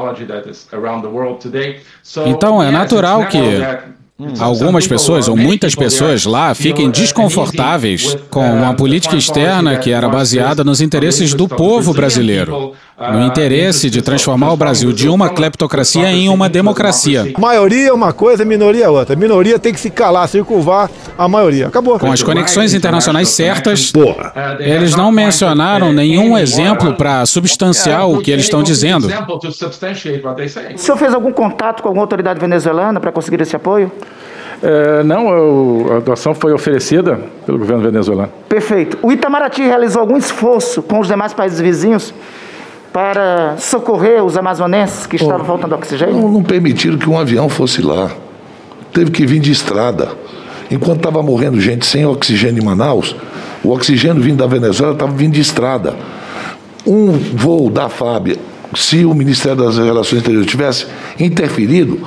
Então 2.25 2.63
é 2.63 2.71
natural 2.71 3.27
que 3.27 3.37
algumas 4.39 4.87
pessoas, 4.87 5.27
ou 5.27 5.37
muitas 5.37 5.75
pessoas 5.75 6.25
lá, 6.25 6.55
fiquem 6.55 6.89
desconfortáveis 6.89 8.17
com 8.29 8.49
uma 8.49 8.73
política 8.73 9.15
externa 9.15 9.77
que 9.77 9.91
era 9.91 10.09
baseada 10.09 10.63
nos 10.63 10.81
interesses 10.81 11.33
do 11.33 11.47
povo 11.47 11.93
brasileiro, 11.93 12.73
no 12.99 13.21
interesse 13.21 13.91
de 13.91 14.01
transformar 14.01 14.51
o 14.51 14.57
Brasil 14.57 14.91
de 14.91 15.07
uma 15.07 15.29
cleptocracia 15.29 16.11
em 16.11 16.29
uma 16.29 16.49
democracia. 16.49 17.31
Maioria 17.37 17.89
é 17.89 17.93
uma 17.93 18.11
coisa, 18.11 18.43
minoria 18.43 18.85
é 18.85 18.89
outra. 18.89 19.15
Minoria 19.15 19.59
tem 19.59 19.71
que 19.71 19.79
se 19.79 19.91
calar, 19.91 20.27
circunvar 20.27 20.89
a 21.15 21.27
maioria. 21.27 21.67
Acabou. 21.67 21.99
Com 21.99 22.11
as 22.11 22.23
conexões 22.23 22.73
internacionais 22.73 23.29
certas, 23.29 23.93
eles 24.59 24.95
não 24.95 25.11
mencionaram 25.11 25.93
nenhum 25.93 26.35
exemplo 26.35 26.95
para 26.95 27.23
substanciar 27.27 28.09
o 28.09 28.19
que 28.19 28.31
eles 28.31 28.45
estão 28.45 28.63
dizendo. 28.63 29.07
O 29.07 30.77
senhor 30.77 30.97
fez 30.97 31.13
algum 31.13 31.31
contato 31.31 31.83
com 31.83 31.89
alguma 31.89 32.03
autoridade 32.03 32.39
venezuelana 32.39 32.99
para 32.99 33.11
conseguir 33.11 33.41
esse 33.41 33.55
apoio? 33.55 33.91
É, 34.63 35.03
não, 35.03 35.29
eu, 35.29 35.97
a 35.97 35.99
doação 35.99 36.33
foi 36.33 36.51
oferecida 36.51 37.19
pelo 37.45 37.59
governo 37.59 37.83
venezuelano. 37.83 38.31
Perfeito. 38.49 38.97
O 39.03 39.11
Itamaraty 39.11 39.61
realizou 39.61 40.01
algum 40.01 40.17
esforço 40.17 40.81
com 40.81 40.99
os 40.99 41.07
demais 41.07 41.31
países 41.31 41.59
vizinhos 41.59 42.11
para 42.97 43.57
socorrer 43.59 44.23
os 44.25 44.35
amazonenses 44.35 45.05
que 45.05 45.17
estavam 45.17 45.45
faltando 45.45 45.75
oxigênio? 45.75 46.15
Não, 46.15 46.31
não 46.31 46.41
permitiram 46.41 46.97
que 46.97 47.07
um 47.07 47.15
avião 47.19 47.47
fosse 47.47 47.79
lá. 47.79 48.09
Teve 48.91 49.11
que 49.11 49.23
vir 49.23 49.39
de 49.39 49.51
estrada. 49.51 50.13
Enquanto 50.71 50.97
estava 50.97 51.21
morrendo 51.21 51.61
gente 51.61 51.85
sem 51.85 52.03
oxigênio 52.07 52.59
em 52.59 52.65
Manaus, 52.65 53.15
o 53.63 53.69
oxigênio 53.69 54.19
vindo 54.19 54.37
da 54.37 54.47
Venezuela 54.47 54.93
estava 54.93 55.11
vindo 55.11 55.33
de 55.33 55.41
estrada. 55.41 55.93
Um 56.87 57.11
voo 57.11 57.69
da 57.69 57.87
FAB, 57.87 58.35
se 58.73 59.05
o 59.05 59.13
Ministério 59.13 59.57
das 59.63 59.77
Relações 59.77 60.17
Exteriores 60.21 60.49
tivesse 60.49 60.87
interferido, 61.19 61.99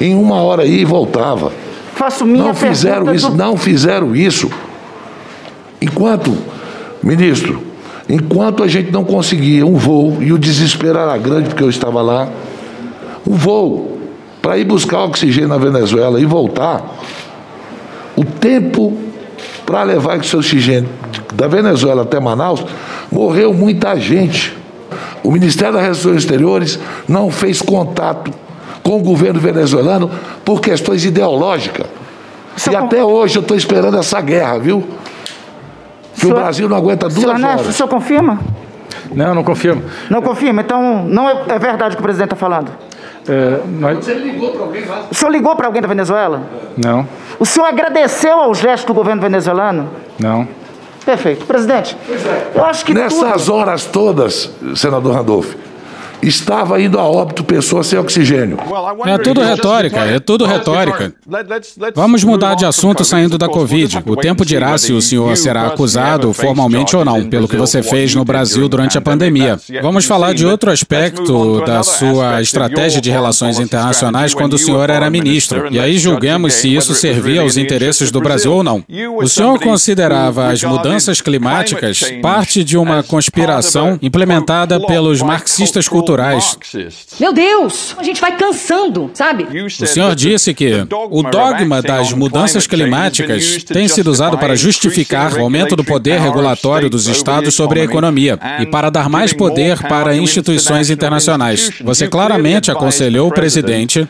em 0.00 0.14
uma 0.14 0.36
hora 0.36 0.62
aí 0.62 0.84
voltava. 0.84 1.50
Faço 1.96 2.24
minha 2.24 2.44
não 2.44 2.54
fizeram 2.54 3.12
isso, 3.12 3.28
do- 3.30 3.36
não 3.36 3.56
fizeram 3.56 4.14
isso. 4.14 4.48
Enquanto, 5.82 6.32
ministro, 7.02 7.60
enquanto 8.08 8.62
a 8.62 8.68
gente 8.68 8.90
não 8.90 9.04
conseguia 9.04 9.66
um 9.66 9.74
voo, 9.74 10.22
e 10.22 10.32
o 10.32 10.38
desespero 10.38 10.98
era 10.98 11.16
grande 11.18 11.48
porque 11.50 11.62
eu 11.62 11.70
estava 11.70 12.00
lá, 12.00 12.28
um 13.26 13.34
voo 13.34 13.98
para 14.40 14.56
ir 14.56 14.64
buscar 14.64 15.04
oxigênio 15.04 15.48
na 15.48 15.58
Venezuela 15.58 16.20
e 16.20 16.24
voltar, 16.24 16.82
o 18.16 18.24
tempo 18.24 18.96
para 19.66 19.82
levar 19.82 20.18
esse 20.18 20.34
oxigênio 20.34 20.88
da 21.34 21.46
Venezuela 21.46 22.02
até 22.02 22.18
Manaus, 22.18 22.64
morreu 23.12 23.52
muita 23.52 23.94
gente. 23.96 24.56
O 25.22 25.30
Ministério 25.30 25.74
das 25.74 25.82
Relações 25.82 26.16
Exteriores 26.16 26.78
não 27.06 27.30
fez 27.30 27.60
contato 27.60 28.32
com 28.82 28.96
o 28.96 29.02
governo 29.02 29.38
venezuelano 29.38 30.10
por 30.44 30.60
questões 30.60 31.04
ideológicas. 31.04 31.86
E 32.70 32.74
até 32.74 33.04
hoje 33.04 33.36
eu 33.36 33.42
estou 33.42 33.56
esperando 33.56 33.98
essa 33.98 34.20
guerra, 34.20 34.58
viu? 34.58 34.82
Que 36.18 36.26
o 36.26 36.28
Senhor- 36.28 36.40
Brasil 36.40 36.68
não 36.68 36.76
aguenta 36.76 37.08
duas 37.08 37.20
Senhor 37.20 37.32
Ernesto, 37.34 37.56
o 37.58 37.60
horas. 37.62 37.74
senhor 37.76 37.88
confirma? 37.88 38.38
Não, 39.14 39.34
não 39.34 39.44
confirmo. 39.44 39.82
Não 40.10 40.20
confirma? 40.22 40.60
Então 40.60 41.02
não 41.04 41.28
é, 41.28 41.36
é 41.48 41.58
verdade 41.58 41.94
o 41.94 41.96
que 41.96 42.00
o 42.00 42.02
presidente 42.02 42.32
está 42.32 42.36
falando? 42.36 42.70
É, 43.28 43.60
nós- 43.78 44.04
Você 44.04 44.14
ligou 44.14 44.50
para 44.52 44.62
alguém 44.62 44.84
lá? 44.86 45.04
O 45.10 45.14
senhor 45.14 45.30
ligou 45.30 45.54
para 45.56 45.66
alguém 45.66 45.82
da 45.82 45.88
Venezuela? 45.88 46.42
Não, 46.76 47.06
O 47.38 47.44
senhor 47.46 47.66
agradeceu 47.66 48.38
ao 48.38 48.54
gesto 48.54 48.86
do 48.88 48.94
governo 48.94 49.20
venezuelano? 49.22 49.88
não. 50.18 50.46
Perfeito. 51.04 51.46
Presidente, 51.46 51.96
eu 52.54 52.62
acho 52.66 52.84
que 52.84 52.92
Nessas 52.92 53.18
tudo... 53.46 53.54
horas 53.54 53.86
todas, 53.86 54.50
senador 54.76 55.14
Randolph, 55.14 55.54
estava 56.22 56.80
indo 56.80 56.98
a 56.98 57.04
óbito 57.04 57.44
pessoas 57.44 57.86
sem 57.86 57.98
oxigênio. 57.98 58.58
É 59.06 59.18
tudo 59.18 59.40
retórica, 59.40 60.00
é 60.00 60.18
tudo 60.18 60.44
retórica. 60.44 61.12
Vamos 61.94 62.24
mudar 62.24 62.54
de 62.54 62.64
assunto 62.64 63.04
saindo 63.04 63.38
da 63.38 63.48
Covid. 63.48 64.02
O 64.06 64.16
tempo 64.16 64.44
dirá 64.44 64.76
se 64.78 64.92
o 64.92 65.00
senhor 65.00 65.36
será 65.36 65.66
acusado 65.66 66.32
formalmente 66.32 66.96
ou 66.96 67.04
não, 67.04 67.28
pelo 67.28 67.48
que 67.48 67.56
você 67.56 67.82
fez 67.82 68.14
no 68.14 68.24
Brasil 68.24 68.68
durante 68.68 68.98
a 68.98 69.00
pandemia. 69.00 69.58
Vamos 69.82 70.04
falar 70.04 70.34
de 70.34 70.44
outro 70.44 70.70
aspecto 70.70 71.60
da 71.64 71.82
sua 71.82 72.40
estratégia 72.40 73.00
de 73.00 73.10
relações 73.10 73.58
internacionais 73.58 74.34
quando 74.34 74.54
o 74.54 74.58
senhor 74.58 74.90
era 74.90 75.08
ministro. 75.10 75.68
E 75.70 75.78
aí 75.78 75.98
julguemos 75.98 76.54
se 76.54 76.74
isso 76.74 76.94
servia 76.94 77.42
aos 77.42 77.56
interesses 77.56 78.10
do 78.10 78.20
Brasil 78.20 78.52
ou 78.52 78.62
não. 78.62 78.84
O 79.16 79.28
senhor 79.28 79.58
considerava 79.60 80.48
as 80.48 80.62
mudanças 80.62 81.20
climáticas 81.20 82.02
parte 82.22 82.64
de 82.64 82.76
uma 82.76 83.02
conspiração 83.02 83.98
implementada 84.02 84.80
pelos 84.80 85.22
marxistas 85.22 85.86
culturais. 85.88 86.07
Meu 87.20 87.32
Deus, 87.32 87.94
a 87.98 88.02
gente 88.02 88.20
vai 88.20 88.36
cansando, 88.36 89.10
sabe? 89.14 89.46
O 89.64 89.86
senhor 89.86 90.14
disse 90.14 90.54
que 90.54 90.86
o 91.10 91.22
dogma 91.22 91.82
das 91.82 92.12
mudanças 92.12 92.66
climáticas 92.66 93.62
tem 93.64 93.88
sido 93.88 94.10
usado 94.10 94.38
para 94.38 94.56
justificar 94.56 95.34
o 95.34 95.42
aumento 95.42 95.76
do 95.76 95.84
poder 95.84 96.20
regulatório 96.20 96.90
dos 96.90 97.06
estados 97.06 97.54
sobre 97.54 97.80
a 97.80 97.84
economia 97.84 98.38
e 98.60 98.66
para 98.66 98.90
dar 98.90 99.08
mais 99.08 99.32
poder 99.32 99.82
para 99.86 100.16
instituições 100.16 100.90
internacionais. 100.90 101.70
Você 101.82 102.08
claramente 102.08 102.70
aconselhou 102.70 103.28
o 103.28 103.32
presidente 103.32 104.06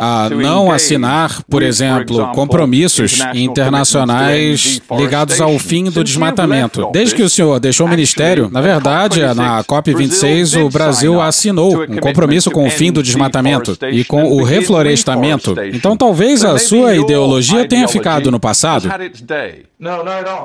a 0.00 0.30
não 0.30 0.72
assinar, 0.72 1.42
por 1.44 1.62
exemplo, 1.62 2.32
compromissos 2.32 3.18
internacionais 3.34 4.80
ligados 4.96 5.40
ao 5.40 5.58
fim 5.58 5.90
do 5.90 6.02
desmatamento. 6.02 6.88
Desde 6.90 7.14
que 7.14 7.22
o 7.22 7.28
senhor 7.28 7.60
deixou 7.60 7.86
o 7.86 7.90
ministério, 7.90 8.48
na 8.50 8.60
verdade, 8.60 9.20
na 9.34 9.62
COP26, 9.64 10.64
o 10.64 10.70
Brasil 10.70 11.20
assinou 11.20 11.37
um 11.46 11.86
compromisso 12.00 12.50
com 12.50 12.66
o 12.66 12.70
fim 12.70 12.92
do 12.92 13.02
desmatamento 13.02 13.76
e 13.90 14.04
com 14.04 14.24
o 14.24 14.42
reflorestamento. 14.42 15.54
Então, 15.72 15.96
talvez 15.96 16.44
a 16.44 16.58
sua 16.58 16.96
ideologia 16.96 17.66
tenha 17.68 17.88
ficado 17.88 18.30
no 18.30 18.40
passado. 18.40 18.88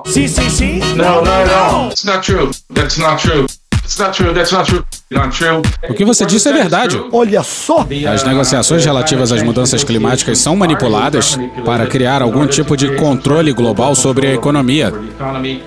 Sim, 0.06 0.28
sim, 0.28 0.50
sim. 0.50 0.80
Not 0.96 1.28
at 1.28 1.50
all. 1.52 1.90
It's 1.90 2.04
not 2.04 2.22
true. 2.22 2.52
That's 2.74 2.98
not 2.98 3.22
true. 3.22 3.46
It's 3.84 3.98
not 4.00 4.14
true. 4.14 4.34
That's 4.34 4.52
not 4.52 4.70
true. 4.70 4.84
Not 5.12 5.38
true. 5.38 5.62
O 5.90 5.94
que 5.94 6.06
você 6.06 6.26
disse 6.26 6.48
é 6.50 6.54
verdade. 6.54 7.00
Olha 7.12 7.44
só! 7.44 7.86
As 8.12 8.24
negociações 8.24 8.84
relativas 8.84 9.32
às 9.32 9.44
mudanças 9.44 9.84
climáticas 9.84 10.40
são 10.40 10.56
manipuladas 10.56 11.38
para 11.66 11.86
criar 11.86 12.22
algum 12.22 12.48
tipo 12.48 12.76
de 12.78 12.96
controle 12.96 13.52
global 13.52 13.94
sobre 13.94 14.28
a 14.28 14.34
economia. 14.34 14.92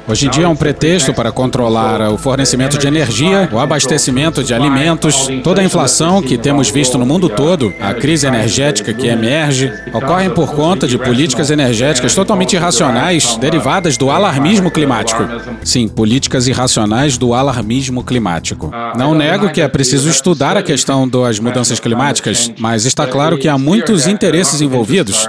Hoje 0.09 0.27
em 0.27 0.31
dia 0.31 0.47
é 0.47 0.49
um 0.49 0.57
pretexto 0.57 1.13
para 1.13 1.31
controlar 1.31 2.11
o 2.11 2.17
fornecimento 2.17 2.79
de 2.79 2.87
energia, 2.87 3.49
o 3.53 3.59
abastecimento 3.59 4.43
de 4.43 4.55
alimentos, 4.55 5.29
toda 5.45 5.61
a 5.61 5.65
inflação 5.65 6.23
que 6.23 6.39
temos 6.39 6.71
visto 6.71 6.99
no 6.99 7.07
mundo 7.07 7.29
todo, 7.29 7.73
a 7.81 7.95
crise 7.95 8.27
energética 8.27 8.95
que 8.95 9.07
emerge, 9.07 9.71
ocorrem 9.93 10.31
por 10.31 10.55
conta 10.55 10.89
de 10.89 10.99
políticas 10.99 11.51
energéticas 11.51 12.15
totalmente 12.15 12.57
irracionais 12.57 13.37
derivadas 13.37 13.97
do 13.97 14.11
alarmismo 14.11 14.71
climático. 14.71 15.23
Sim, 15.63 15.87
políticas 15.87 16.49
irracionais 16.49 17.19
do 17.19 17.35
alarmismo 17.35 18.03
climático. 18.07 18.71
Não 18.97 19.15
nego 19.15 19.51
que 19.51 19.61
é 19.61 19.69
preciso 19.69 20.09
estudar 20.09 20.57
a 20.57 20.63
questão 20.63 21.07
das 21.07 21.39
mudanças 21.39 21.79
climáticas, 21.79 22.51
mas 22.59 22.87
está 22.87 23.07
claro 23.07 23.37
que 23.37 23.49
há 23.49 23.59
muitos 23.59 24.07
interesses 24.07 24.63
envolvidos. 24.63 25.29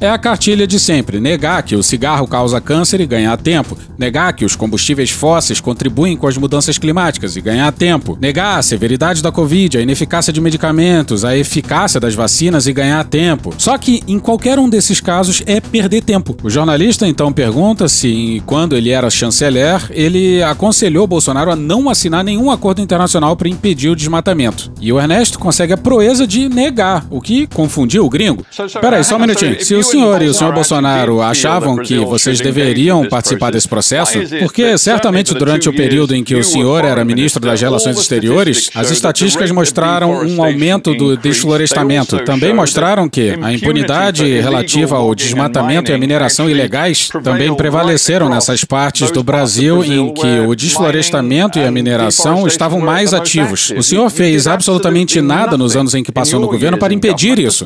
É 0.00 0.08
a 0.08 0.18
cartilha 0.18 0.66
de 0.66 0.78
sempre: 0.78 1.20
negar 1.20 1.62
que 1.62 1.76
o 1.76 1.82
cigarro 1.82 2.26
causa 2.26 2.60
câncer 2.60 3.00
e 3.00 3.06
ganhar 3.06 3.36
tempo, 3.36 3.76
negar 3.98 4.32
que 4.32 4.44
os 4.44 4.56
combustíveis 4.56 5.10
fósseis 5.10 5.60
contribuem 5.60 6.16
com 6.16 6.26
as 6.26 6.36
mudanças 6.36 6.78
climáticas 6.78 7.36
e 7.36 7.40
ganhar 7.40 7.70
tempo, 7.72 8.16
negar 8.20 8.58
a 8.58 8.62
severidade 8.62 9.22
da 9.22 9.32
Covid, 9.32 9.78
a 9.78 9.80
ineficácia 9.80 10.32
de 10.32 10.40
medicamentos, 10.40 11.24
a 11.24 11.36
eficácia 11.36 12.00
das 12.00 12.14
vacinas 12.14 12.66
e 12.66 12.72
ganhar 12.72 13.04
tempo. 13.04 13.54
Só 13.58 13.76
que 13.78 14.02
em 14.06 14.18
qualquer 14.18 14.58
um 14.58 14.68
desses 14.68 15.00
casos 15.00 15.42
é 15.46 15.60
perder 15.60 16.02
tempo. 16.02 16.36
O 16.42 16.50
jornalista 16.50 17.06
então 17.06 17.32
pergunta 17.32 17.88
se, 17.88 18.42
quando 18.46 18.76
ele 18.76 18.90
era 18.90 19.10
chanceler, 19.10 19.80
ele 19.90 20.42
aconselhou 20.42 21.06
Bolsonaro 21.06 21.50
a 21.50 21.56
não 21.56 21.69
não 21.70 21.88
assinar 21.88 22.24
nenhum 22.24 22.50
acordo 22.50 22.82
internacional 22.82 23.36
para 23.36 23.48
impedir 23.48 23.90
o 23.90 23.94
desmatamento. 23.94 24.72
E 24.80 24.92
o 24.92 24.98
Ernesto 24.98 25.38
consegue 25.38 25.72
a 25.72 25.76
proeza 25.76 26.26
de 26.26 26.48
negar, 26.48 27.06
o 27.08 27.20
que 27.20 27.46
confundiu 27.46 28.04
o 28.04 28.10
gringo. 28.10 28.44
Peraí, 28.80 29.04
só 29.04 29.14
um 29.14 29.20
minutinho. 29.20 29.64
Se 29.64 29.76
o 29.76 29.84
senhor 29.84 30.20
e 30.20 30.26
o 30.26 30.34
senhor 30.34 30.52
Bolsonaro 30.52 31.22
achavam 31.22 31.76
que 31.76 31.96
vocês 31.98 32.40
deveriam 32.40 33.08
participar 33.08 33.52
desse 33.52 33.68
processo, 33.68 34.18
porque 34.40 34.76
certamente 34.76 35.32
durante 35.32 35.68
o 35.68 35.72
período 35.72 36.12
em 36.12 36.24
que 36.24 36.34
o 36.34 36.42
senhor 36.42 36.84
era 36.84 37.04
ministro 37.04 37.40
das 37.40 37.60
Relações 37.60 37.96
Exteriores, 37.96 38.68
as 38.74 38.90
estatísticas 38.90 39.52
mostraram 39.52 40.10
um 40.26 40.42
aumento 40.42 40.92
do 40.96 41.16
desflorestamento. 41.16 42.18
Também 42.24 42.52
mostraram 42.52 43.08
que 43.08 43.38
a 43.40 43.52
impunidade 43.52 44.24
relativa 44.40 44.96
ao 44.96 45.14
desmatamento 45.14 45.92
e 45.92 45.94
à 45.94 45.98
mineração 45.98 46.50
ilegais 46.50 47.08
também 47.22 47.54
prevaleceram 47.54 48.28
nessas 48.28 48.64
partes 48.64 49.12
do 49.12 49.22
Brasil 49.22 49.84
em 49.84 50.12
que 50.12 50.40
o 50.40 50.56
desflorestamento 50.56 51.59
e 51.60 51.66
a 51.66 51.70
mineração 51.70 52.46
estavam 52.46 52.80
mais 52.80 53.12
ativos. 53.14 53.70
O 53.76 53.82
senhor 53.82 54.10
fez 54.10 54.46
absolutamente 54.46 55.20
nada 55.20 55.56
nos 55.56 55.76
anos 55.76 55.94
em 55.94 56.02
que 56.02 56.12
passou 56.12 56.40
no 56.40 56.48
governo 56.48 56.78
para 56.78 56.92
impedir 56.92 57.38
isso. 57.38 57.64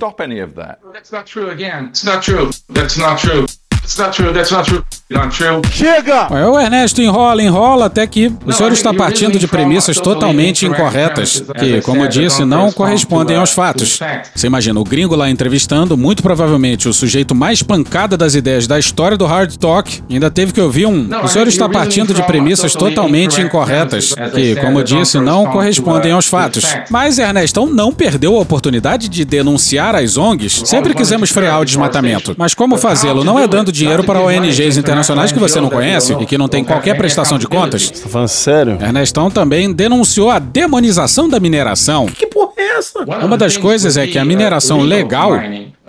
It's 3.85 3.99
not 3.99 4.13
true. 4.13 4.33
That's 4.33 4.51
not 4.51 4.65
true. 4.65 4.83
Not. 5.11 5.35
Chega! 5.71 6.29
O 6.49 6.59
Ernesto 6.59 7.03
enrola, 7.03 7.43
enrola, 7.43 7.87
até 7.87 8.07
que 8.07 8.33
o 8.47 8.53
senhor 8.53 8.73
está 8.73 8.93
partindo 8.95 9.39
de 9.39 9.47
premissas 9.47 9.99
totalmente 9.99 10.65
incorretas, 10.65 11.45
que, 11.59 11.83
como 11.83 12.03
eu 12.03 12.09
disse, 12.09 12.43
não 12.43 12.73
correspondem 12.73 13.37
aos 13.37 13.53
fatos. 13.53 14.01
Você 14.35 14.47
imagina, 14.47 14.81
o 14.81 14.85
gringo 14.85 15.15
lá 15.15 15.29
entrevistando, 15.29 15.95
muito 15.95 16.23
provavelmente 16.23 16.89
o 16.89 16.95
sujeito 16.95 17.35
mais 17.35 17.63
pancada 17.63 18.17
das 18.17 18.35
ideias 18.35 18.67
da 18.67 18.79
história 18.79 19.15
do 19.15 19.27
hard 19.27 19.55
talk, 19.57 20.03
ainda 20.11 20.31
teve 20.31 20.55
que 20.55 20.61
ouvir 20.61 20.87
um. 20.87 21.07
O 21.23 21.29
senhor 21.29 21.47
está 21.49 21.69
partindo 21.69 22.15
de 22.15 22.23
premissas 22.23 22.73
totalmente 22.73 23.43
incorretas, 23.43 24.15
que, 24.35 24.57
como 24.57 24.79
eu 24.79 24.85
disse, 24.85 25.21
não 25.21 25.47
correspondem 25.47 26.13
aos 26.13 26.27
fatos. 26.27 26.65
Mas 26.89 27.19
Ernestão 27.19 27.67
não 27.67 27.93
perdeu 27.93 28.37
a 28.37 28.41
oportunidade 28.41 29.11
de 29.11 29.23
denunciar 29.23 29.95
as 29.95 30.17
ONGs. 30.17 30.63
Sempre 30.65 30.95
quisemos 30.95 31.31
frear 31.31 31.61
o 31.61 31.65
desmatamento. 31.65 32.35
Mas 32.39 32.55
como 32.55 32.79
fazê-lo? 32.79 33.23
Não 33.23 33.39
é 33.39 33.47
dando 33.47 33.74
dinheiro 33.75 34.05
para 34.05 34.21
ONGs 34.21 34.77
internacionais 34.77 35.33
que 35.33 35.39
você 35.39 35.61
não 35.61 35.69
conhece 35.69 36.15
e 36.21 36.25
que 36.25 36.39
não 36.39 36.49
tem 36.49 36.65
qualquer 36.65 36.97
prestação 36.97 37.39
de 37.39 37.47
contas. 37.47 37.91
Tá 37.91 38.09
falando 38.09 38.29
sério? 38.29 38.79
Ernestão 38.81 39.31
também 39.31 39.73
denunciou 39.73 40.31
a 40.31 40.39
demonização 40.39 41.29
da 41.29 41.41
mineração. 41.41 42.07
Que 42.07 42.27
porra 42.27 42.53
é 42.57 42.79
essa? 42.79 43.01
Uma 43.01 43.37
das 43.37 43.57
coisas 43.57 43.97
é 43.97 44.07
que 44.07 44.19
a 44.19 44.25
mineração 44.25 44.81
legal, 44.81 45.33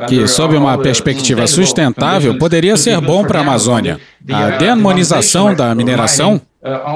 que 0.08 0.28
sob 0.28 0.58
uma 0.58 0.78
perspectiva 0.78 1.46
sustentável 1.46 2.38
poderia 2.38 2.76
ser 2.76 3.00
bom 3.00 3.24
para 3.24 3.40
a 3.40 3.42
Amazônia, 3.44 4.00
a 4.32 4.50
demonização 4.52 5.54
da 5.54 5.74
mineração 5.76 6.42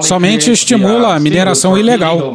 somente 0.01 0.51
estimula 0.51 1.13
a 1.15 1.19
mineração 1.19 1.77
ilegal. 1.77 2.33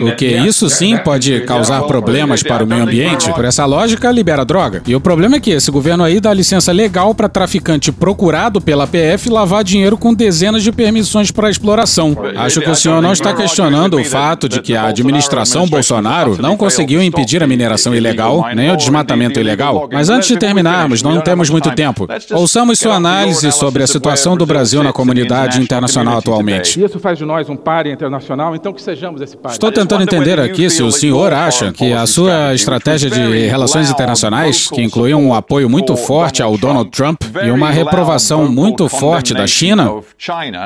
O 0.00 0.14
que 0.14 0.26
isso 0.26 0.70
sim 0.70 0.96
pode 0.96 1.40
causar 1.40 1.82
problemas 1.82 2.40
para 2.40 2.62
o 2.62 2.66
meio 2.66 2.84
ambiente. 2.84 3.32
Por 3.32 3.44
essa 3.44 3.64
lógica, 3.64 4.10
libera 4.12 4.44
droga. 4.44 4.80
E 4.86 4.94
o 4.94 5.00
problema 5.00 5.36
é 5.36 5.40
que 5.40 5.50
esse 5.50 5.72
governo 5.72 6.04
aí 6.04 6.20
dá 6.20 6.32
licença 6.32 6.70
legal 6.70 7.12
para 7.14 7.28
traficante 7.28 7.90
procurado 7.90 8.60
pela 8.60 8.86
PF 8.86 9.28
lavar 9.28 9.64
dinheiro 9.64 9.98
com 9.98 10.14
dezenas 10.14 10.62
de 10.62 10.70
permissões 10.70 11.32
para 11.32 11.50
exploração. 11.50 12.16
Acho 12.36 12.60
que 12.60 12.70
o 12.70 12.76
senhor 12.76 13.02
não 13.02 13.12
está 13.12 13.34
questionando 13.34 13.98
o 13.98 14.04
fato 14.04 14.48
de 14.48 14.62
que 14.62 14.76
a 14.76 14.86
administração 14.86 15.66
Bolsonaro 15.66 16.40
não 16.40 16.56
conseguiu 16.56 17.02
impedir 17.02 17.42
a 17.42 17.46
mineração 17.46 17.92
ilegal, 17.92 18.46
nem 18.54 18.70
o 18.70 18.76
desmatamento 18.76 19.40
ilegal. 19.40 19.88
Mas 19.92 20.08
antes 20.08 20.28
de 20.28 20.36
terminarmos, 20.36 21.02
não 21.02 21.20
temos 21.20 21.50
muito 21.50 21.72
tempo. 21.72 22.06
Ouçamos 22.30 22.78
sua 22.78 22.94
análise 22.94 23.50
sobre 23.50 23.82
a 23.82 23.86
situação 23.88 24.36
do 24.36 24.46
Brasil 24.46 24.84
na 24.84 24.92
comunidade 24.92 25.60
internacional 25.60 26.18
atualmente. 26.18 26.80
Isso 26.82 27.00
faz 27.00 27.18
de 27.18 27.24
nós 27.24 27.50
um 27.50 27.56
páreo 27.56 27.92
internacional, 27.92 28.54
então 28.54 28.72
que 28.72 28.80
sejamos 28.80 29.20
esse 29.20 29.36
páreo. 29.36 29.55
Estou 29.56 29.72
tentando 29.72 30.02
entender 30.02 30.38
aqui 30.38 30.68
se 30.68 30.82
o 30.82 30.92
senhor 30.92 31.32
acha 31.32 31.72
que 31.72 31.90
a 31.90 32.06
sua 32.06 32.54
estratégia 32.54 33.08
de 33.08 33.46
relações 33.46 33.90
internacionais, 33.90 34.68
que 34.68 34.82
incluiu 34.82 35.16
um 35.16 35.32
apoio 35.32 35.68
muito 35.68 35.96
forte 35.96 36.42
ao 36.42 36.58
Donald 36.58 36.90
Trump 36.90 37.22
e 37.42 37.50
uma 37.50 37.70
reprovação 37.70 38.52
muito 38.52 38.86
forte 38.86 39.32
da 39.32 39.46
China, 39.46 39.94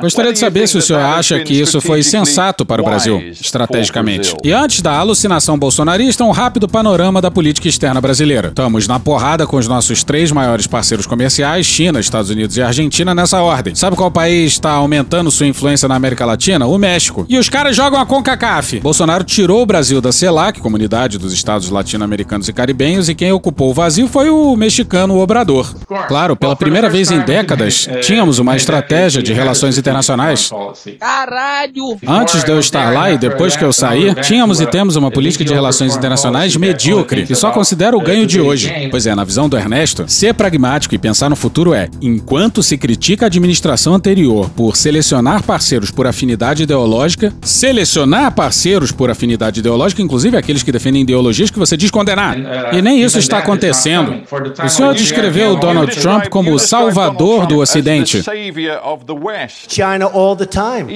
gostaria 0.01 0.33
de 0.33 0.41
saber 0.41 0.67
se 0.67 0.77
o 0.77 0.83
senhor 0.83 1.03
acha 1.03 1.39
que 1.39 1.55
isso 1.55 1.81
foi 1.81 2.03
sensato 2.03 2.67
para 2.67 2.83
o 2.83 2.85
Brasil, 2.85 3.23
estrategicamente. 3.31 4.35
E 4.43 4.53
antes 4.53 4.83
da 4.83 4.99
alucinação 4.99 5.57
bolsonarista, 5.57 6.25
um 6.25 6.33
rápido 6.33 6.67
panorama 6.67 7.23
da 7.23 7.31
política 7.31 7.69
externa 7.69 8.01
brasileira. 8.01 8.49
Estamos 8.49 8.89
na 8.89 8.99
porrada 8.99 9.47
com 9.47 9.57
os 9.57 9.69
nossos 9.69 10.03
três 10.03 10.33
maiores 10.33 10.67
parceiros 10.67 11.07
comerciais, 11.07 11.65
China, 11.65 12.01
Estados 12.01 12.29
Unidos 12.29 12.57
e 12.57 12.63
Argentina, 12.63 13.15
nessa 13.15 13.41
ordem. 13.41 13.73
Sabe 13.73 13.95
qual 13.95 14.11
país 14.11 14.55
está 14.55 14.73
aumentando 14.73 15.31
sua 15.31 15.47
influência 15.47 15.87
na 15.87 15.95
América 15.95 16.27
Latina? 16.27 16.67
O 16.67 16.77
México. 16.77 17.25
E 17.29 17.39
os 17.39 17.49
caras 17.49 17.77
jogam 17.77 18.01
a 18.01 18.05
CONCACAF. 18.05 18.80
Bolsonaro 18.81 19.23
tirou 19.25 19.61
o 19.61 19.67
Brasil 19.67 20.01
da 20.01 20.11
CELAC, 20.11 20.59
Comunidade 20.59 21.19
dos 21.19 21.35
Estados 21.35 21.69
Latino-Americanos 21.69 22.49
e 22.49 22.53
Caribenhos, 22.53 23.11
e 23.11 23.15
quem 23.15 23.31
ocupou 23.31 23.71
o 23.71 23.75
vazio 23.75 24.09
foi 24.09 24.31
o 24.31 24.57
mexicano 24.57 25.19
Obrador. 25.19 25.75
Claro, 26.09 26.35
pela 26.35 26.57
primeira 26.57 26.89
vez 26.89 27.11
em 27.11 27.21
décadas, 27.21 27.87
tínhamos 28.01 28.39
uma 28.39 28.57
estratégia 28.57 29.23
de 29.23 29.35
relações 29.35 29.77
internacionais. 29.77 30.51
Caralho! 30.99 31.99
Antes 32.07 32.43
de 32.43 32.51
eu 32.51 32.59
estar 32.59 32.91
lá 32.91 33.11
e 33.11 33.19
depois 33.19 33.55
que 33.55 33.63
eu 33.63 33.73
sair, 33.73 34.15
tínhamos 34.23 34.61
e 34.61 34.67
temos 34.67 34.97
uma 34.97 35.11
política 35.11 35.45
de 35.45 35.53
relações 35.53 35.95
internacionais 35.95 36.57
medíocre, 36.57 37.27
que 37.27 37.35
só 37.35 37.51
considera 37.51 37.95
o 37.95 38.01
ganho 38.01 38.27
de 38.27 38.41
hoje. 38.41 38.73
Pois 38.91 39.07
é, 39.07 39.15
na 39.15 39.25
visão 39.25 39.47
do 39.47 39.59
Ernesto, 39.59 40.07
ser 40.09 40.33
pragmático 40.33 40.95
e 40.95 40.99
pensar 40.99 41.29
no 41.29 41.37
futuro 41.37 41.75
é, 41.75 41.89
enquanto 42.01 42.63
se 42.63 42.79
critica 42.79 43.27
a 43.27 43.29
administração 43.29 43.95
anterior 43.95 44.49
por 44.57 44.75
selecionar 44.75 45.43
parceiros 45.43 45.91
por 45.91 46.07
afinidade 46.07 46.63
ideológica, 46.63 47.33
selecionar 47.43 48.33
parceiros 48.33 48.70
por 48.93 49.11
afinidade 49.11 49.61
ideológica, 49.61 50.01
inclusive 50.03 50.37
aqueles 50.37 50.63
que 50.63 50.73
defendem 50.73 51.03
ideologias 51.03 51.51
que 51.51 51.59
você 51.59 51.77
diz 51.77 51.91
condenar. 51.91 52.37
E 52.73 52.81
nem 52.81 53.03
isso 53.03 53.19
está 53.19 53.39
acontecendo. 53.39 54.23
O 54.65 54.69
senhor 54.69 54.95
descreveu 54.95 55.57
Donald 55.57 55.95
Trump 55.97 56.29
como 56.29 56.53
o 56.53 56.59
salvador 56.59 57.47
do 57.47 57.59
Ocidente. 57.59 58.23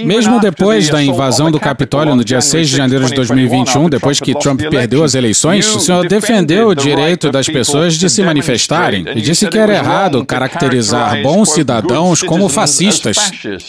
Mesmo 0.04 0.40
depois 0.40 0.88
da 0.88 1.02
invasão 1.02 1.50
do 1.50 1.58
Capitólio 1.58 2.14
no 2.14 2.24
dia 2.24 2.40
6 2.40 2.68
de 2.68 2.76
janeiro 2.76 3.06
de 3.06 3.14
2021, 3.14 3.88
depois 3.88 4.20
que 4.20 4.34
Trump 4.34 4.60
perdeu 4.70 5.02
as 5.02 5.14
eleições, 5.14 5.66
o 5.74 5.80
senhor 5.80 6.06
defendeu 6.08 6.68
o 6.68 6.74
direito 6.74 7.30
das 7.30 7.48
pessoas 7.48 7.94
de 7.94 8.08
se 8.08 8.22
manifestarem 8.22 9.04
e 9.14 9.20
disse 9.20 9.48
que 9.48 9.58
era 9.58 9.74
errado 9.74 10.24
caracterizar 10.24 11.22
bons 11.22 11.50
cidadãos 11.50 12.22
como 12.22 12.48
fascistas. 12.48 13.16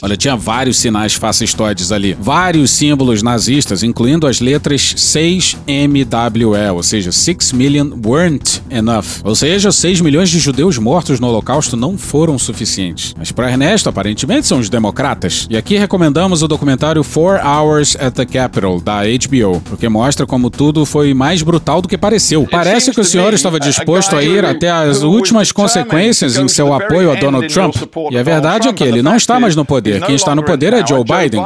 Olha, 0.01 0.15
tinha 0.17 0.35
vários 0.35 0.77
sinais 0.77 1.13
fascistoides 1.13 1.91
ali, 1.91 2.15
vários 2.19 2.71
símbolos 2.71 3.21
nazistas, 3.21 3.83
incluindo 3.95 4.27
as 4.27 4.41
letras 4.41 4.93
6MWE, 4.97 6.73
ou 6.73 6.83
seja, 6.83 7.13
6 7.13 7.53
million 7.53 7.91
weren't 8.05 8.61
enough. 8.69 9.05
Ou 9.23 9.33
seja, 9.33 9.71
6 9.71 10.01
milhões 10.01 10.29
de 10.29 10.37
judeus 10.37 10.77
mortos 10.77 11.17
no 11.17 11.27
Holocausto 11.29 11.77
não 11.77 11.97
foram 11.97 12.37
suficientes. 12.37 13.15
Mas 13.17 13.31
para 13.31 13.49
Ernesto, 13.49 13.87
aparentemente 13.87 14.47
são 14.47 14.59
os 14.59 14.69
democratas. 14.69 15.47
E 15.49 15.55
aqui 15.55 15.77
recomendamos 15.77 16.43
o 16.43 16.47
documentário 16.47 17.05
Four 17.05 17.39
Hours 17.41 17.95
at 17.97 18.13
the 18.13 18.25
Capitol, 18.25 18.81
da 18.81 19.03
HBO, 19.03 19.61
porque 19.61 19.87
mostra 19.87 20.25
como 20.25 20.49
tudo 20.49 20.85
foi 20.85 21.13
mais 21.13 21.41
brutal 21.41 21.81
do 21.81 21.87
que 21.87 21.97
pareceu. 21.97 22.45
Parece 22.51 22.91
que 22.91 22.99
o 22.99 23.05
senhor 23.05 23.33
estava 23.33 23.61
disposto 23.61 24.17
a 24.17 24.21
ir 24.21 24.43
até 24.43 24.69
as 24.69 25.03
últimas 25.03 25.53
consequências 25.53 26.35
em 26.35 26.49
seu 26.49 26.73
apoio 26.73 27.13
a 27.13 27.15
Donald 27.15 27.47
Trump. 27.47 27.73
E 28.11 28.17
a 28.17 28.23
verdade 28.23 28.67
é 28.67 28.73
que 28.73 28.83
ele 28.83 29.01
não 29.01 29.15
está 29.15 29.39
mais 29.39 29.55
no 29.55 29.63
poder. 29.63 30.01
Quem 30.01 30.15
está 30.15 30.35
no 30.35 30.43
poder 30.43 30.73
é 30.73 30.85
Joe 30.85 31.05
Biden. 31.05 31.41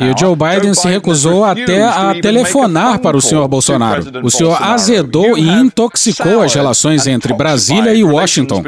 E 0.00 0.10
o 0.10 0.18
Joe 0.18 0.34
Biden 0.34 0.74
se 0.74 0.88
recusou 0.88 1.44
até 1.44 1.75
a 1.82 2.20
telefonar 2.20 2.98
para 2.98 3.16
o 3.16 3.20
senhor 3.20 3.46
Bolsonaro. 3.48 4.02
O 4.22 4.30
senhor 4.30 4.62
azedou 4.62 5.36
e 5.38 5.48
intoxicou 5.48 6.42
as 6.42 6.54
relações 6.54 7.06
entre 7.06 7.32
Brasília 7.34 7.94
e 7.94 8.02
Washington. 8.04 8.62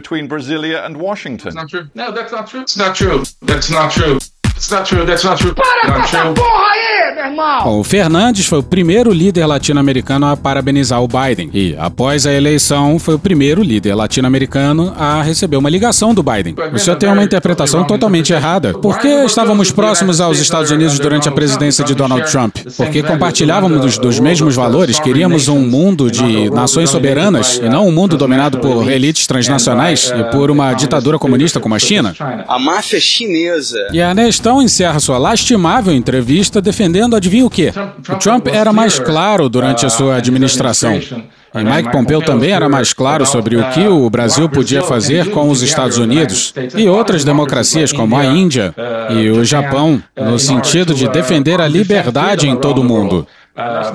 No, 1.94 2.12
that's 2.12 2.32
not 2.32 2.48
true. 2.50 2.60
It's 2.62 2.76
not 2.76 2.94
true. 2.94 3.22
That's 3.44 3.70
not 3.70 3.94
true. 3.94 4.18
It's 4.58 4.70
not 4.70 4.92
true. 4.92 5.06
That's 5.06 5.22
not 5.22 5.40
true. 5.40 5.54
Para 5.54 5.92
com 5.92 6.00
essa 6.00 6.24
porra 6.32 6.66
aí, 6.72 7.14
meu 7.14 7.24
irmão! 7.26 7.62
Bom, 7.62 7.78
o 7.78 7.84
Fernandes 7.84 8.44
foi 8.44 8.58
o 8.58 8.62
primeiro 8.62 9.12
líder 9.12 9.46
latino-americano 9.46 10.26
a 10.26 10.36
parabenizar 10.36 11.00
o 11.00 11.06
Biden. 11.06 11.48
E, 11.54 11.76
após 11.78 12.26
a 12.26 12.32
eleição, 12.32 12.98
foi 12.98 13.14
o 13.14 13.20
primeiro 13.20 13.62
líder 13.62 13.94
latino-americano 13.94 14.92
a 14.98 15.22
receber 15.22 15.56
uma 15.56 15.70
ligação 15.70 16.12
do 16.12 16.24
Biden. 16.24 16.56
O 16.72 16.78
senhor 16.78 16.96
tem 16.96 17.08
uma 17.08 17.22
interpretação 17.22 17.84
totalmente 17.84 18.32
errada. 18.32 18.74
Por 18.74 18.98
que 18.98 19.06
estávamos 19.06 19.70
próximos 19.70 20.20
aos 20.20 20.40
Estados 20.40 20.72
Unidos 20.72 20.98
durante 20.98 21.28
a 21.28 21.32
presidência 21.32 21.84
de 21.84 21.94
Donald 21.94 22.28
Trump? 22.28 22.56
Porque 22.76 23.00
compartilhávamos 23.00 23.80
dos, 23.80 23.96
dos 23.96 24.18
mesmos 24.18 24.56
valores, 24.56 24.98
queríamos 24.98 25.46
um 25.46 25.60
mundo 25.60 26.10
de 26.10 26.50
nações 26.50 26.90
soberanas 26.90 27.60
e 27.62 27.68
não 27.68 27.86
um 27.86 27.92
mundo 27.92 28.16
dominado 28.16 28.58
por 28.58 28.90
elites 28.90 29.24
transnacionais 29.24 30.12
e 30.12 30.24
por 30.32 30.50
uma 30.50 30.74
ditadura 30.74 31.16
comunista 31.16 31.60
como 31.60 31.76
a 31.76 31.78
China. 31.78 32.12
A 32.48 32.58
máfia 32.58 32.98
chinesa. 32.98 33.78
E 33.92 34.02
Ernestão 34.48 34.62
encerra 34.62 34.98
sua 34.98 35.18
lastimável 35.18 35.92
entrevista 35.94 36.60
defendendo, 36.60 37.14
adivinha 37.14 37.44
o 37.44 37.50
quê? 37.50 37.70
O 38.08 38.16
Trump 38.16 38.46
era 38.48 38.72
mais 38.72 38.98
claro 38.98 39.48
durante 39.48 39.84
a 39.84 39.90
sua 39.90 40.16
administração. 40.16 40.94
E 40.94 41.64
Mike 41.64 41.92
Pompeo 41.92 42.22
também 42.22 42.50
era 42.50 42.68
mais 42.68 42.94
claro 42.94 43.26
sobre 43.26 43.56
o 43.56 43.70
que 43.70 43.86
o 43.86 44.08
Brasil 44.08 44.48
podia 44.48 44.82
fazer 44.82 45.30
com 45.30 45.50
os 45.50 45.60
Estados 45.60 45.98
Unidos 45.98 46.54
e 46.74 46.88
outras 46.88 47.24
democracias 47.24 47.92
como 47.92 48.16
a 48.16 48.24
Índia 48.24 48.74
e 49.10 49.28
o 49.30 49.44
Japão, 49.44 50.02
no 50.16 50.38
sentido 50.38 50.94
de 50.94 51.08
defender 51.08 51.60
a 51.60 51.68
liberdade 51.68 52.48
em 52.48 52.56
todo 52.56 52.80
o 52.80 52.84
mundo. 52.84 53.26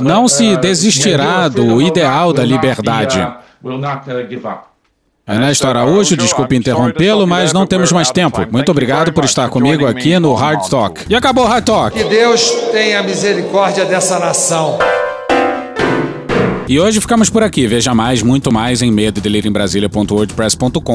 Não 0.01 0.27
se 0.27 0.55
desistirá 0.57 1.47
do 1.47 1.81
ideal 1.81 2.31
da 2.31 2.43
liberdade. 2.43 3.25
Ernesto 5.25 5.65
Araújo, 5.65 6.17
desculpe 6.17 6.53
interrompê-lo, 6.53 7.25
mas 7.25 7.53
não 7.53 7.65
temos 7.65 7.93
mais 7.93 8.11
tempo. 8.11 8.45
Muito 8.51 8.69
obrigado 8.69 9.13
por 9.13 9.23
estar 9.23 9.47
comigo 9.49 9.87
aqui 9.87 10.19
no 10.19 10.33
Hard 10.33 10.67
Talk. 10.67 11.05
E 11.09 11.15
acabou 11.15 11.45
o 11.45 11.47
Hard 11.47 11.63
Talk. 11.63 11.97
Que 11.97 12.03
Deus 12.03 12.51
tenha 12.73 13.01
misericórdia 13.01 13.85
dessa 13.85 14.19
nação. 14.19 14.77
E 16.73 16.79
hoje 16.79 16.99
ficamos 16.99 17.29
por 17.29 17.43
aqui. 17.43 17.67
Veja 17.67 17.93
mais, 17.93 18.23
muito 18.23 18.51
mais 18.51 18.81
em 18.81 18.91
medo 18.91 19.21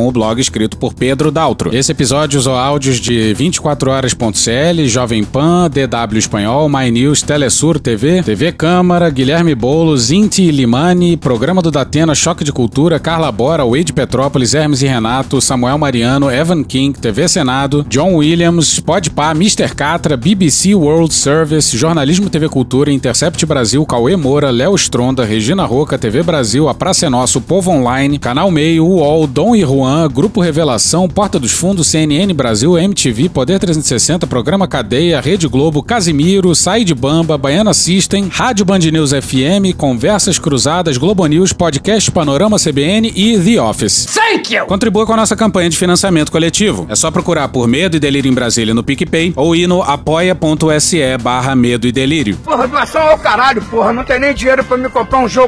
o 0.09 0.11
blog 0.11 0.41
escrito 0.41 0.77
por 0.77 0.93
Pedro 0.93 1.31
Daltro. 1.31 1.73
Esse 1.73 1.93
episódio 1.93 2.37
usou 2.37 2.57
áudios 2.57 2.99
de 2.99 3.33
24 3.35 3.89
horas.cl, 3.89 4.87
Jovem 4.87 5.23
Pan, 5.23 5.71
DW 5.71 6.19
Espanhol, 6.19 6.69
My 6.69 6.91
News, 6.91 7.23
Telesur 7.23 7.79
TV, 7.79 8.25
TV 8.25 8.51
Câmara, 8.51 9.09
Guilherme 9.09 9.55
Boulos, 9.55 10.11
Inti 10.11 10.51
Limani, 10.51 11.17
Programa 11.17 11.63
do 11.63 11.71
Datena, 11.71 12.13
Choque 12.13 12.43
de 12.43 12.51
Cultura, 12.51 12.99
Carla 12.99 13.31
Bora, 13.31 13.65
Wade 13.65 13.93
Petrópolis, 13.93 14.55
Hermes 14.55 14.83
e 14.83 14.89
Renato, 14.89 15.41
Samuel 15.41 15.79
Mariano, 15.79 16.29
Evan 16.29 16.65
King, 16.65 16.99
TV 16.99 17.29
Senado, 17.29 17.87
John 17.89 18.17
Williams, 18.17 18.81
Podpah, 18.81 19.31
Mr. 19.31 19.73
Catra, 19.77 20.17
BBC 20.17 20.75
World 20.75 21.15
Service, 21.15 21.77
Jornalismo 21.77 22.29
TV 22.29 22.49
Cultura, 22.49 22.91
Intercept 22.91 23.47
Brasil, 23.47 23.87
Cauê 23.87 24.17
Moura, 24.17 24.51
Léo 24.51 24.75
Stronda, 24.75 25.25
Regina 25.25 25.68
Roca, 25.69 25.99
TV 25.99 26.23
Brasil, 26.23 26.66
A 26.66 26.73
Praça 26.73 27.05
é 27.05 27.11
Nosso, 27.11 27.43
Povo 27.43 27.70
Online, 27.70 28.19
Canal 28.19 28.51
Meio, 28.51 28.86
UOL, 28.86 29.27
Dom 29.27 29.55
e 29.55 29.61
Juan, 29.61 30.09
Grupo 30.09 30.40
Revelação, 30.40 31.07
Porta 31.07 31.39
dos 31.39 31.53
Fundos, 31.53 31.89
CNN 31.89 32.32
Brasil, 32.32 32.78
MTV, 32.78 33.28
Poder 33.28 33.59
360, 33.59 34.27
Programa 34.27 34.66
Cadeia, 34.66 35.20
Rede 35.20 35.47
Globo, 35.47 35.82
Casimiro, 35.82 36.55
Sai 36.55 36.85
de 36.85 36.95
Bamba, 36.95 37.36
Baiana 37.36 37.74
System, 37.74 38.28
Rádio 38.32 38.65
Band 38.65 38.78
News 38.78 39.11
FM, 39.11 39.77
Conversas 39.77 40.39
Cruzadas, 40.39 40.97
Globo 40.97 41.27
News, 41.27 41.53
Podcast 41.53 42.11
Panorama 42.11 42.57
CBN 42.59 43.12
e 43.15 43.39
The 43.39 43.61
Office. 43.61 44.07
Thank 44.07 44.55
you! 44.55 44.65
Contribua 44.65 45.05
com 45.05 45.12
a 45.12 45.16
nossa 45.19 45.36
campanha 45.36 45.69
de 45.69 45.77
financiamento 45.77 46.32
coletivo. 46.32 46.86
É 46.89 46.97
só 46.97 47.11
procurar 47.11 47.49
por 47.49 47.69
Medo 47.69 47.97
e 47.97 48.01
Delírio 48.01 48.31
em 48.31 48.35
Brasília 48.35 48.73
no 48.73 48.82
PicPay 48.82 49.35
ou 49.36 49.55
ir 49.55 49.66
no 49.66 49.82
apoia.se 49.82 51.19
barra 51.23 51.55
Medo 51.55 51.86
e 51.86 51.93
Delírio. 51.93 52.36
Porra, 52.45 52.66
doação 52.66 53.03
ao 53.03 53.19
caralho, 53.19 53.61
porra. 53.62 53.93
Não 53.93 54.05
tem 54.05 54.19
nem 54.19 54.32
dinheiro 54.35 54.65
pra 54.65 54.77
me 54.77 54.89
comprar 54.89 55.19
um 55.19 55.28
jogo 55.28 55.48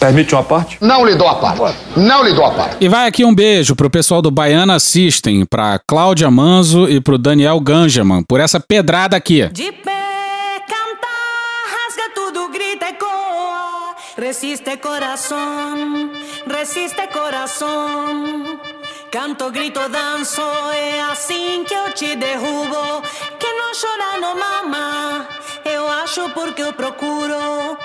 Permite 0.00 0.34
uma 0.34 0.42
parte? 0.42 0.78
Não 0.80 1.04
lhe 1.04 1.14
dou 1.14 1.28
a 1.28 1.34
parte. 1.34 1.76
Não 1.94 2.24
lhe 2.24 2.32
dou 2.32 2.46
a 2.46 2.50
parte. 2.52 2.76
E 2.80 2.88
vai 2.88 3.06
aqui 3.06 3.22
um 3.22 3.34
beijo 3.34 3.76
pro 3.76 3.90
pessoal 3.90 4.22
do 4.22 4.30
Baiana 4.30 4.80
System, 4.80 5.44
pra 5.44 5.78
Cláudia 5.86 6.30
Manzo 6.30 6.88
e 6.88 7.02
pro 7.02 7.18
Daniel 7.18 7.60
Ganjaman, 7.60 8.22
por 8.22 8.40
essa 8.40 8.58
pedrada 8.58 9.14
aqui. 9.14 9.46
De 9.48 9.70
pé, 9.70 10.62
canta, 10.66 11.06
rasga 11.66 12.14
tudo, 12.14 12.48
grita 12.48 12.88
e 12.88 12.94
coa. 12.94 13.94
Resiste 14.16 14.74
coração, 14.78 16.10
resiste 16.50 17.06
coração. 17.08 18.58
Canto, 19.10 19.50
grito, 19.50 19.80
danço, 19.90 20.40
é 20.72 21.02
assim 21.12 21.62
que 21.68 21.74
eu 21.74 21.92
te 21.92 22.16
derrubo. 22.16 23.02
Que 23.38 23.52
não 23.52 23.72
chora, 23.78 24.18
não 24.18 24.34
mama. 24.38 25.26
Eu 25.64 25.86
acho 26.02 26.30
porque 26.30 26.62
eu 26.62 26.72
procuro. 26.72 27.76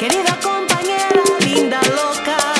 Querida 0.00 0.34
compañera, 0.42 1.22
linda 1.40 1.78
loca, 1.94 2.59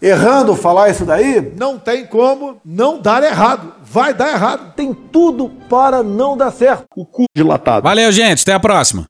errando 0.00 0.54
falar 0.54 0.90
isso 0.90 1.04
daí? 1.04 1.52
Não 1.56 1.78
tem 1.78 2.06
como 2.06 2.60
não 2.64 3.00
dar 3.00 3.22
errado. 3.22 3.74
Vai 3.82 4.14
dar 4.14 4.32
errado. 4.32 4.72
Tem 4.74 4.92
tudo 4.92 5.50
para 5.68 6.02
não 6.02 6.36
dar 6.36 6.50
certo. 6.50 6.84
O 6.96 7.04
cu 7.04 7.24
dilatado. 7.36 7.82
Valeu, 7.82 8.10
gente. 8.12 8.42
Até 8.42 8.52
a 8.52 8.60
próxima. 8.60 9.06